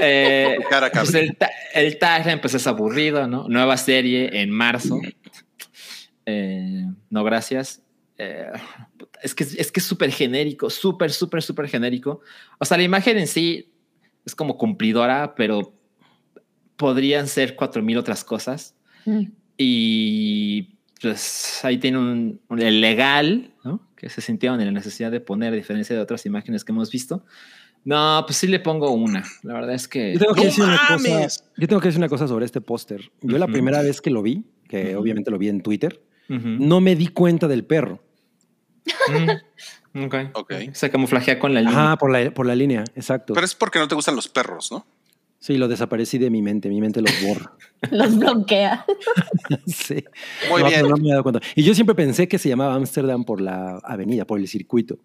Eh, 0.00 0.58
Cara, 0.70 0.90
pues 0.92 1.14
el, 1.14 1.36
ta- 1.36 1.50
el 1.74 1.98
tagline 1.98 2.40
pues 2.40 2.54
es 2.54 2.66
aburrido, 2.66 3.26
¿no? 3.26 3.48
Nueva 3.48 3.76
serie 3.76 4.40
en 4.42 4.50
marzo. 4.50 5.00
Eh, 6.26 6.84
no, 7.10 7.24
gracias. 7.24 7.82
Eh, 8.18 8.46
es 9.22 9.34
que 9.34 9.44
es 9.44 9.72
que 9.72 9.80
es 9.80 9.86
súper 9.86 10.12
genérico, 10.12 10.70
súper, 10.70 11.10
súper, 11.10 11.42
súper 11.42 11.68
genérico. 11.68 12.20
O 12.58 12.64
sea, 12.64 12.76
la 12.76 12.82
imagen 12.84 13.18
en 13.18 13.26
sí 13.26 13.72
es 14.24 14.34
como 14.34 14.56
cumplidora, 14.58 15.34
pero 15.34 15.74
podrían 16.76 17.26
ser 17.26 17.56
cuatro 17.56 17.82
mil 17.82 17.98
otras 17.98 18.22
cosas. 18.22 18.74
Mm. 19.06 19.24
Y 19.58 20.76
pues 21.02 21.60
ahí 21.64 21.78
tiene 21.78 21.98
un, 21.98 22.40
un- 22.48 22.80
legal, 22.80 23.52
¿no? 23.64 23.86
Que 23.96 24.08
se 24.08 24.20
sintieron 24.20 24.60
en 24.60 24.66
la 24.66 24.72
necesidad 24.72 25.10
de 25.10 25.20
poner, 25.20 25.52
a 25.52 25.56
diferencia 25.56 25.94
de 25.94 26.00
otras 26.02 26.24
imágenes 26.26 26.64
que 26.64 26.72
hemos 26.72 26.90
visto. 26.90 27.24
No, 27.84 28.22
pues 28.26 28.36
sí 28.36 28.46
le 28.46 28.60
pongo 28.60 28.90
una. 28.92 29.24
La 29.42 29.54
verdad 29.54 29.74
es 29.74 29.88
que. 29.88 30.12
Yo 30.14 30.20
tengo, 30.20 30.34
que 30.34 30.40
¡No 30.40 30.46
decir 30.46 30.64
una 30.64 30.80
cosa, 30.88 31.44
yo 31.56 31.68
tengo 31.68 31.80
que 31.80 31.88
decir 31.88 31.98
una 31.98 32.08
cosa 32.08 32.28
sobre 32.28 32.44
este 32.46 32.60
póster. 32.60 33.10
Yo 33.20 33.38
la 33.38 33.48
primera 33.48 33.82
vez 33.82 34.00
que 34.00 34.10
lo 34.10 34.22
vi, 34.22 34.44
que 34.68 34.94
obviamente 34.96 35.30
lo 35.30 35.38
vi 35.38 35.48
en 35.48 35.62
Twitter, 35.62 36.00
no 36.28 36.80
me 36.80 36.94
di 36.96 37.08
cuenta 37.08 37.48
del 37.48 37.64
perro. 37.64 38.02
Mm, 39.94 40.04
ok. 40.04 40.14
Ok. 40.34 40.52
Se 40.72 40.90
camuflajea 40.90 41.38
con 41.38 41.54
la 41.54 41.60
línea. 41.60 41.78
Ajá, 41.86 41.96
por 41.98 42.10
la, 42.10 42.32
por 42.32 42.46
la 42.46 42.54
línea, 42.54 42.84
exacto. 42.94 43.34
Pero 43.34 43.44
es 43.44 43.54
porque 43.54 43.78
no 43.78 43.88
te 43.88 43.94
gustan 43.94 44.16
los 44.16 44.28
perros, 44.28 44.70
¿no? 44.72 44.86
Sí, 45.42 45.56
lo 45.56 45.66
desaparecí 45.66 46.18
de 46.18 46.30
mi 46.30 46.40
mente, 46.40 46.68
mi 46.68 46.80
mente 46.80 47.00
los 47.02 47.10
borra. 47.20 47.52
Los 47.90 48.16
bloquea. 48.16 48.84
sí. 49.66 50.04
Muy 50.48 50.62
No, 50.62 50.68
bien. 50.68 50.82
pero 50.82 50.88
no 50.90 50.96
me 51.02 51.08
he 51.08 51.10
dado 51.10 51.24
cuenta. 51.24 51.40
Y 51.56 51.64
yo 51.64 51.74
siempre 51.74 51.96
pensé 51.96 52.28
que 52.28 52.38
se 52.38 52.48
llamaba 52.48 52.76
Ámsterdam 52.76 53.24
por 53.24 53.40
la 53.40 53.78
avenida, 53.82 54.24
por 54.24 54.38
el 54.38 54.46
circuito. 54.46 54.98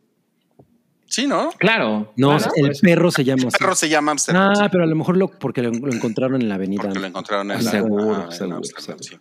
Sí, 1.07 1.25
¿no? 1.25 1.49
Claro. 1.57 2.13
No, 2.17 2.37
claro, 2.37 2.51
el 2.55 2.65
pues, 2.67 2.81
perro 2.81 3.09
se 3.09 3.23
llama 3.23 3.43
El 3.45 3.51
perro 3.57 3.73
se 3.73 3.89
llama 3.89 4.11
Amsterdam. 4.11 4.53
Ah, 4.59 4.69
pero 4.71 4.83
a 4.83 4.87
lo 4.87 4.95
mejor 4.95 5.17
lo, 5.17 5.27
porque 5.27 5.63
lo, 5.63 5.71
lo 5.71 5.91
encontraron 5.91 6.39
en 6.39 6.49
la 6.49 6.55
avenida. 6.55 6.83
Porque 6.83 6.99
lo 6.99 7.07
encontraron 7.07 7.49
en, 7.49 7.57
Ah, 7.57 7.61
la- 7.63 7.71
seguro, 7.71 8.25
en 8.25 8.31
seguro, 8.31 8.57
Amsterdam, 8.57 8.99
seguro. 8.99 9.03
sí. 9.03 9.17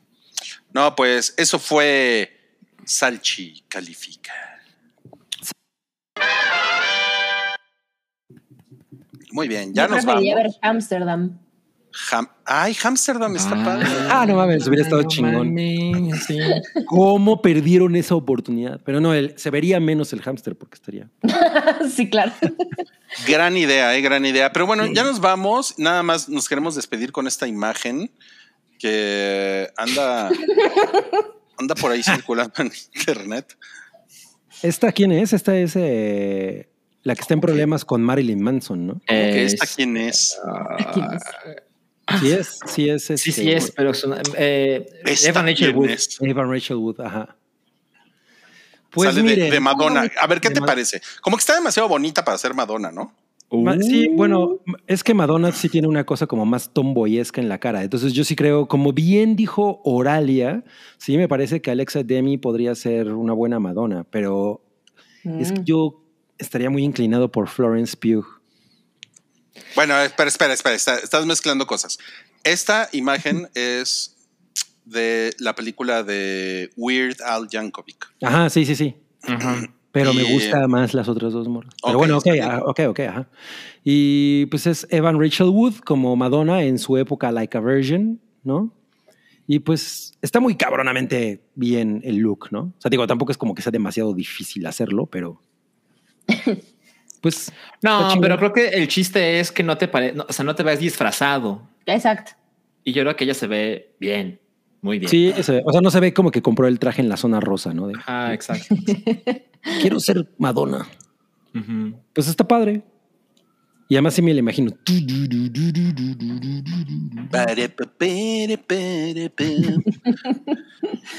No, 0.75 0.95
pues 0.95 1.33
eso 1.39 1.59
fue 1.59 2.59
Salchi 2.85 3.65
Califica. 3.69 4.33
Muy 9.37 9.49
bien, 9.49 9.75
ya 9.75 9.87
Yo 9.87 9.95
nos 9.95 10.05
vamos. 10.07 10.25
ver 10.25 10.47
Amsterdam. 10.63 11.39
Ham- 12.11 12.29
Ay, 12.45 12.77
Amsterdam 12.85 13.37
está 13.37 13.55
Ah, 13.59 13.65
padre. 13.65 13.87
Ah, 14.11 14.27
no 14.27 14.35
mames, 14.37 14.67
hubiera 14.67 14.83
estado 14.83 15.03
no 15.03 15.09
chingón. 15.09 15.49
mames, 15.55 16.25
sí. 16.25 16.39
¿Cómo 16.87 17.41
perdieron 17.43 17.97
esa 17.97 18.15
oportunidad? 18.15 18.81
Pero 18.85 19.01
no, 19.01 19.13
el- 19.15 19.39
se 19.39 19.51
vería 19.51 19.79
menos 19.79 20.13
el 20.15 20.21
hámster 20.23 20.57
porque 20.57 20.75
estaría. 20.77 21.09
sí, 21.95 22.09
claro. 22.09 22.33
Gran 23.29 23.57
idea, 23.57 23.95
eh, 23.97 24.01
gran 24.01 24.25
idea. 24.27 24.53
Pero 24.53 24.67
bueno, 24.67 24.87
ya 24.87 25.05
nos 25.05 25.21
vamos. 25.21 25.79
Nada 25.79 26.03
más 26.03 26.29
nos 26.31 26.49
queremos 26.49 26.75
despedir 26.75 27.13
con 27.13 27.27
esta 27.27 27.47
imagen 27.47 28.11
que 28.79 29.71
anda, 29.77 30.31
anda 31.59 31.75
por 31.77 31.91
ahí 31.93 32.03
circulando 32.03 32.53
en 32.59 32.73
internet. 32.95 33.57
¿Esta 34.63 34.93
quién 34.93 35.13
es? 35.13 35.33
Esta 35.33 35.57
es 35.57 35.75
eh, 35.77 36.69
la 37.07 37.15
que 37.15 37.21
está 37.21 37.35
en 37.35 37.41
problemas 37.41 37.85
con 37.85 38.03
Marilyn 38.03 38.43
Manson, 38.43 38.85
¿no? 38.87 39.01
Esta 39.07 39.65
quién 39.67 39.97
es. 39.97 40.37
¿Quién 40.93 41.07
es? 41.13 41.23
Sí 42.21 42.31
es, 42.33 42.59
sí 42.67 42.89
es. 42.91 43.05
Sí, 43.05 43.13
este, 43.31 43.33
sí 43.43 43.53
es, 43.53 43.71
pero 43.71 43.91
es 43.93 44.03
una- 44.05 44.21
eh, 44.37 44.87
¿Esta 45.05 45.29
Evan 45.31 45.47
Rachel 45.47 45.67
quién 45.69 45.77
Wood. 45.79 45.91
es? 45.91 46.19
Evan 46.21 46.51
Rachel 46.51 46.77
Wood, 46.77 47.01
ajá. 47.01 47.37
Pues 48.91 49.11
Sale 49.11 49.23
de- 49.23 49.29
miren, 49.37 49.51
de, 49.51 49.61
Madonna. 49.61 50.11
A 50.21 50.27
ver, 50.27 50.41
¿qué 50.41 50.51
te 50.51 50.61
parece? 50.61 51.01
Como 51.21 51.37
que 51.37 51.41
está 51.43 51.55
demasiado 51.55 51.89
bonita 51.89 52.25
para 52.25 52.39
ser 52.39 52.55
Madonna, 52.55 52.91
¿no? 52.91 53.13
Ma- 53.53 53.77
Sí, 53.81 54.09
Uh. 54.09 54.17
bueno, 54.17 54.59
es 54.89 55.05
que 55.05 55.15
Madonna 55.15 55.53
sí 55.53 55.69
tiene 55.69 55.87
una 55.87 56.05
cosa 56.05 56.27
como 56.27 56.45
más 56.47 56.71
tomboyesca 56.73 57.41
en 57.41 57.49
la 57.49 57.59
cara. 57.59 57.85
Entonces 57.85 58.13
yo 58.13 58.25
sí 58.25 58.35
creo, 58.35 58.67
como 58.67 58.93
bien 58.93 59.37
dijo 59.37 59.81
Oralia, 59.85 60.65
sí 60.99 61.17
me 61.17 61.29
parece 61.29 61.61
que 61.61 61.71
Alexa 61.71 62.03
Demi 62.03 62.39
podría 62.39 62.75
ser 62.75 63.13
una 63.13 63.33
buena 63.35 63.61
Madonna, 63.61 64.05
pero 64.11 64.63
es 65.25 65.53
que 65.53 65.61
Mm. 65.61 65.65
yo 65.65 66.03
estaría 66.39 66.71
muy 66.71 66.85
inclinado 66.85 67.31
por 67.31 67.49
Florence 67.49 67.97
Pugh. 67.97 68.25
Bueno, 69.75 69.99
espera, 70.01 70.29
espera, 70.29 70.53
espera. 70.55 70.75
está- 70.75 70.99
estás 70.99 71.27
mezclando 71.27 71.67
cosas. 71.67 71.99
Esta 72.45 72.89
imagen 72.93 73.49
es 73.55 74.17
de 74.85 75.35
la 75.39 75.55
película 75.55 76.03
de 76.03 76.71
Weird 76.77 77.21
Al 77.23 77.49
Yankovic. 77.49 78.07
Ajá, 78.23 78.49
sí, 78.51 78.65
sí, 78.65 78.77
sí. 78.77 78.97
Ajá. 79.23 79.67
Pero 79.93 80.13
Y- 80.13 80.17
me 80.17 80.25
gusta 80.33 80.69
más 80.69 80.93
las 80.95 81.09
otras 81.09 81.33
dos 81.33 81.49
morras. 81.49 81.75
Pero 81.83 81.95
Ok, 81.95 81.99
bueno, 81.99 82.19
ok, 82.19 82.27
ah, 82.43 82.61
ok, 82.65 82.81
ok, 82.89 83.01
ajá. 83.01 83.29
Y 83.83 84.47
pues 84.47 84.67
es 84.67 84.87
Evan 84.91 85.19
Rachel 85.21 85.49
Wood 85.49 85.77
como 85.79 86.15
Madonna 86.17 86.63
en 86.63 86.79
su 86.79 86.97
época 86.99 87.33
Like 87.33 87.57
a 87.57 87.61
Virgin, 87.61 88.21
¿no? 88.45 88.73
Y 89.47 89.61
pues 89.61 90.13
está 90.23 90.39
muy 90.41 90.57
cabronamente 90.57 91.41
bien 91.55 92.03
el 92.05 92.17
look, 92.17 92.49
¿no? 92.51 92.75
O 92.77 92.81
sea, 92.81 92.91
digo, 92.91 93.07
tampoco 93.07 93.33
es 93.33 93.39
como 93.39 93.55
que 93.55 93.63
sea 93.63 93.73
demasiado 93.73 94.13
difícil 94.13 94.67
hacerlo, 94.67 95.07
pero 95.07 95.41
pues 97.21 97.53
No, 97.83 98.09
pero 98.21 98.37
creo 98.39 98.53
que 98.53 98.69
el 98.69 98.89
chiste 98.89 99.41
es 99.41 99.51
que 99.53 99.63
no 99.63 99.77
te 99.79 99.89
pare, 99.89 100.13
no, 100.13 100.27
o 100.29 100.33
sea, 100.33 100.45
no 100.45 100.55
te 100.55 100.63
ves 100.63 100.79
disfrazado. 100.81 101.63
Exacto. 101.87 102.33
Y 102.85 102.93
yo 102.93 103.03
creo 103.03 103.17
que 103.17 103.25
ella 103.25 103.35
se 103.35 103.47
ve 103.47 103.95
bien, 103.99 104.41
muy 104.81 104.99
bien. 104.99 105.11
sí, 105.11 105.33
se- 105.43 105.63
o 105.65 105.73
sea, 105.73 105.81
no 105.81 105.91
se 105.91 106.01
ve 106.01 106.13
como 106.15 106.31
que 106.31 106.43
compró 106.43 106.67
el 106.69 106.79
traje 106.79 107.01
en 107.03 107.09
la 107.09 107.17
zona 107.17 107.41
rosa, 107.41 107.73
¿no? 107.75 107.89
De, 107.89 107.95
Ah, 108.07 108.31
exacto. 108.33 108.75
quiero 109.81 109.99
ser 110.01 110.29
Madonna. 110.39 110.87
Pues 112.13 112.29
está 112.29 112.47
padre. 112.47 112.83
Y 113.89 113.95
además 113.95 114.15
sí 114.15 114.21
me 114.23 114.33
lo 114.35 114.41
imagino. 114.41 114.73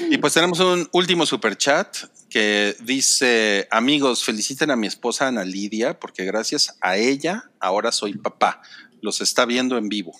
Y 0.09 0.17
pues 0.17 0.33
tenemos 0.33 0.59
un 0.59 0.87
último 0.91 1.25
super 1.25 1.55
chat 1.55 1.95
que 2.29 2.75
dice: 2.83 3.67
Amigos, 3.71 4.23
feliciten 4.23 4.71
a 4.71 4.75
mi 4.75 4.87
esposa 4.87 5.27
Ana 5.27 5.43
Lidia, 5.43 5.99
porque 5.99 6.25
gracias 6.25 6.77
a 6.81 6.97
ella 6.97 7.49
ahora 7.59 7.91
soy 7.91 8.13
papá. 8.17 8.61
Los 9.01 9.21
está 9.21 9.45
viendo 9.45 9.77
en 9.77 9.89
vivo. 9.89 10.13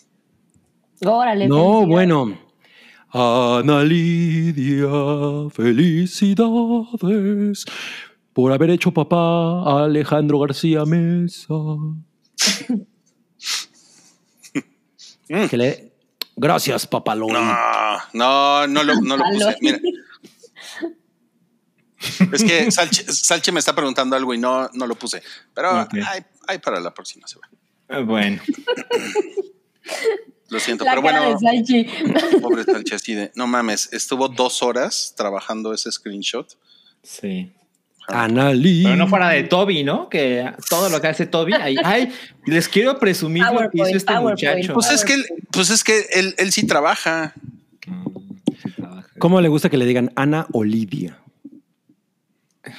Órale. 1.04 1.48
No, 1.48 1.86
bueno. 1.86 2.40
Ana 3.10 3.84
Lidia, 3.84 4.88
felicidades 5.52 7.66
por 8.34 8.52
haber 8.52 8.70
hecho 8.72 8.92
papá 8.94 9.64
a 9.64 9.86
Alejandro 9.86 10.40
García 10.40 10.86
Mesa. 10.86 11.54
Que 15.50 15.58
le- 15.58 15.92
Gracias, 16.36 16.86
papalón. 16.88 17.34
No, 17.34 17.42
no, 18.14 18.68
no 18.68 18.84
lo, 18.84 19.02
no 19.02 19.18
lo 19.18 19.24
puse. 19.32 19.58
Mira. 19.62 19.80
Es 22.32 22.44
que 22.44 22.72
Salchi, 22.72 23.04
Salchi 23.08 23.52
me 23.52 23.60
está 23.60 23.74
preguntando 23.76 24.16
algo 24.16 24.34
y 24.34 24.38
no, 24.38 24.70
no 24.74 24.88
lo 24.88 24.96
puse. 24.96 25.22
Pero 25.54 25.88
hay, 25.92 26.22
hay 26.48 26.58
para 26.60 26.80
la 26.80 26.94
próxima 26.94 27.28
semana. 27.28 27.52
Eh, 27.90 28.02
Bueno, 28.04 28.42
Lo 30.50 30.60
siento, 30.60 30.86
La 30.86 30.92
pero 30.92 31.02
bueno. 31.02 31.38
Salchi. 31.40 31.86
Pobre 32.42 32.64
Salchi, 32.64 32.94
así 32.96 33.14
de, 33.14 33.32
no 33.36 33.48
mames, 33.48 33.90
estuvo 33.92 34.30
dos 34.30 34.64
horas 34.64 35.14
trabajando 35.18 35.74
ese 35.74 35.92
screenshot. 35.92 36.48
sí. 37.04 37.52
Ana 38.10 38.54
Lidia. 38.54 38.88
Pero 38.92 38.96
no 38.96 39.10
fuera 39.10 39.28
de 39.32 39.44
Toby, 39.44 39.84
¿no? 39.84 40.08
Que 40.08 40.50
todo 40.70 40.88
lo 40.88 41.02
que 41.02 41.08
hace 41.08 41.26
Toby, 41.26 41.52
ay, 41.56 42.10
les 42.46 42.70
quiero 42.70 42.98
presumir 43.00 43.44
lo 43.44 43.70
que 43.70 43.80
hizo 43.80 43.98
este 43.98 44.14
PowerPoint. 44.14 44.40
muchacho. 44.60 44.74
Pues 44.76 44.92
es 44.92 45.04
que, 45.04 45.14
él- 45.16 45.26
pues 45.52 45.70
es 45.72 45.84
que 45.84 46.06
él, 46.14 46.34
él 46.38 46.54
sí 46.54 46.66
trabaja. 46.66 47.34
Mm, 47.86 48.06
sí 48.64 48.72
trabaja. 48.78 49.10
¿Cómo 49.20 49.42
le 49.42 49.50
gusta 49.50 49.70
que 49.70 49.76
le 49.76 49.86
digan 49.86 50.14
Ana 50.16 50.48
o 50.54 50.64
Lidia? 50.64 51.20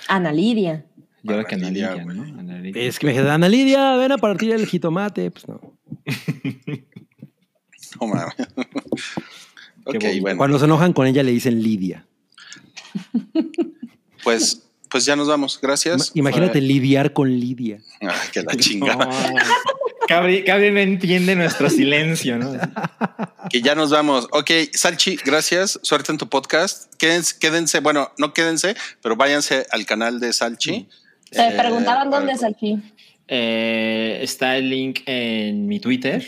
Ana 0.08 0.32
Lidia. 0.32 0.84
Yo 1.22 1.32
creo 1.34 1.44
que 1.44 1.54
Ana 1.54 1.70
Lidia, 1.70 1.90
Lidia, 1.92 2.04
güey. 2.04 2.16
¿no? 2.16 2.38
Ana 2.40 2.58
Lidia. 2.58 2.82
Es 2.82 2.98
que 2.98 3.06
me 3.06 3.12
dijeron, 3.12 3.30
Ana 3.32 3.48
Lidia, 3.48 3.96
ven 3.96 4.12
a 4.12 4.18
partir 4.18 4.52
el 4.52 4.66
jitomate. 4.66 5.30
Pues 5.30 5.46
no. 5.48 5.60
No 8.00 8.06
mames. 8.06 8.34
ok, 9.84 9.94
bonito. 9.94 10.20
bueno, 10.20 10.38
Cuando 10.38 10.58
se 10.58 10.66
enojan 10.66 10.92
con 10.92 11.06
ella 11.06 11.22
le 11.22 11.32
dicen 11.32 11.62
Lidia. 11.62 12.06
pues, 14.22 14.68
pues 14.90 15.04
ya 15.06 15.16
nos 15.16 15.26
vamos. 15.28 15.58
Gracias. 15.60 16.12
Imagínate 16.14 16.60
lidiar 16.60 17.12
con 17.12 17.30
Lidia. 17.30 17.80
Ay, 18.00 18.28
que 18.32 18.42
la 18.42 18.54
chinga. 18.56 18.94
No. 18.96 19.08
Cabri, 20.08 20.42
Cabri 20.44 20.70
no 20.72 20.80
entiende 20.80 21.36
nuestro 21.36 21.68
silencio, 21.70 22.38
¿no? 22.38 22.52
Que 23.50 23.62
ya 23.62 23.74
nos 23.74 23.90
vamos. 23.90 24.26
Ok, 24.32 24.50
Salchi, 24.72 25.16
gracias. 25.24 25.78
Suerte 25.82 26.12
en 26.12 26.18
tu 26.18 26.28
podcast. 26.28 26.92
Quédense, 26.96 27.36
quédense, 27.38 27.80
bueno, 27.80 28.12
no 28.18 28.32
quédense, 28.34 28.74
pero 29.02 29.16
váyanse 29.16 29.66
al 29.70 29.86
canal 29.86 30.18
de 30.20 30.32
Salchi. 30.32 30.88
Te 31.30 31.46
Eh, 31.48 31.54
preguntaban 31.56 32.10
dónde 32.10 32.32
es 32.32 32.40
Salchi. 32.40 32.76
Eh, 33.26 34.18
está 34.22 34.56
el 34.56 34.68
link 34.70 35.00
en 35.06 35.66
mi 35.66 35.80
Twitter. 35.80 36.24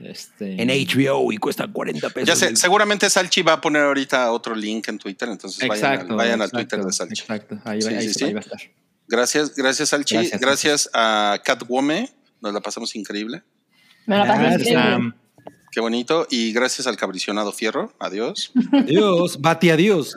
Este, 0.00 0.60
En 0.62 0.68
HBO 0.68 1.32
y 1.32 1.38
cuesta 1.38 1.66
40 1.66 2.10
pesos. 2.10 2.28
Ya 2.28 2.36
sé, 2.36 2.54
seguramente 2.56 3.08
Salchi 3.10 3.42
va 3.42 3.54
a 3.54 3.60
poner 3.60 3.82
ahorita 3.82 4.30
otro 4.32 4.54
link 4.54 4.88
en 4.88 4.98
Twitter, 4.98 5.28
entonces 5.28 5.66
vayan, 5.68 6.00
al, 6.00 6.06
vayan 6.16 6.40
al 6.40 6.48
exacto, 6.48 6.56
Twitter 6.58 6.84
de 6.84 6.92
Salchi. 6.92 7.20
Exacto. 7.22 7.58
Ahí, 7.64 7.80
va- 7.80 7.88
Sí, 7.90 7.94
ahí 7.96 8.02
sí, 8.02 8.06
está, 8.08 8.18
sí. 8.18 8.24
ahí 8.26 8.32
va 8.34 8.38
a 8.40 8.42
estar. 8.42 8.60
Gracias, 9.08 9.54
gracias 9.56 9.88
Salchi. 9.88 10.14
Gracias, 10.16 10.40
Gracias, 10.40 10.90
a 10.92 11.40
Catwome, 11.44 12.10
nos 12.40 12.52
la 12.52 12.60
pasamos 12.60 12.94
increíble. 12.96 13.42
Me 14.06 14.16
la 14.16 14.26
pasé 14.26 14.54
increíble. 14.54 14.72
Sam. 14.72 15.14
Qué 15.70 15.80
bonito. 15.80 16.26
Y 16.30 16.52
gracias 16.52 16.86
al 16.86 16.96
cabricionado 16.96 17.52
Fierro. 17.52 17.92
Adiós. 18.00 18.52
Adiós, 18.72 19.40
Bati, 19.40 19.70
adiós. 19.70 20.16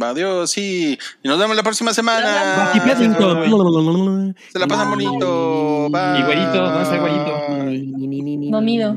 Adiós, 0.00 0.50
sí. 0.50 0.98
Y 1.22 1.28
nos 1.28 1.38
vemos 1.38 1.56
la 1.56 1.62
próxima 1.62 1.94
semana. 1.94 2.72
Bati 2.74 2.80
Paddington. 2.80 4.34
Se 4.52 4.58
la 4.58 4.66
pasan 4.66 4.90
bonito. 4.90 5.88
Bye. 5.90 6.18
Y 6.18 6.22
güerito. 6.22 6.70
Domido. 8.50 8.96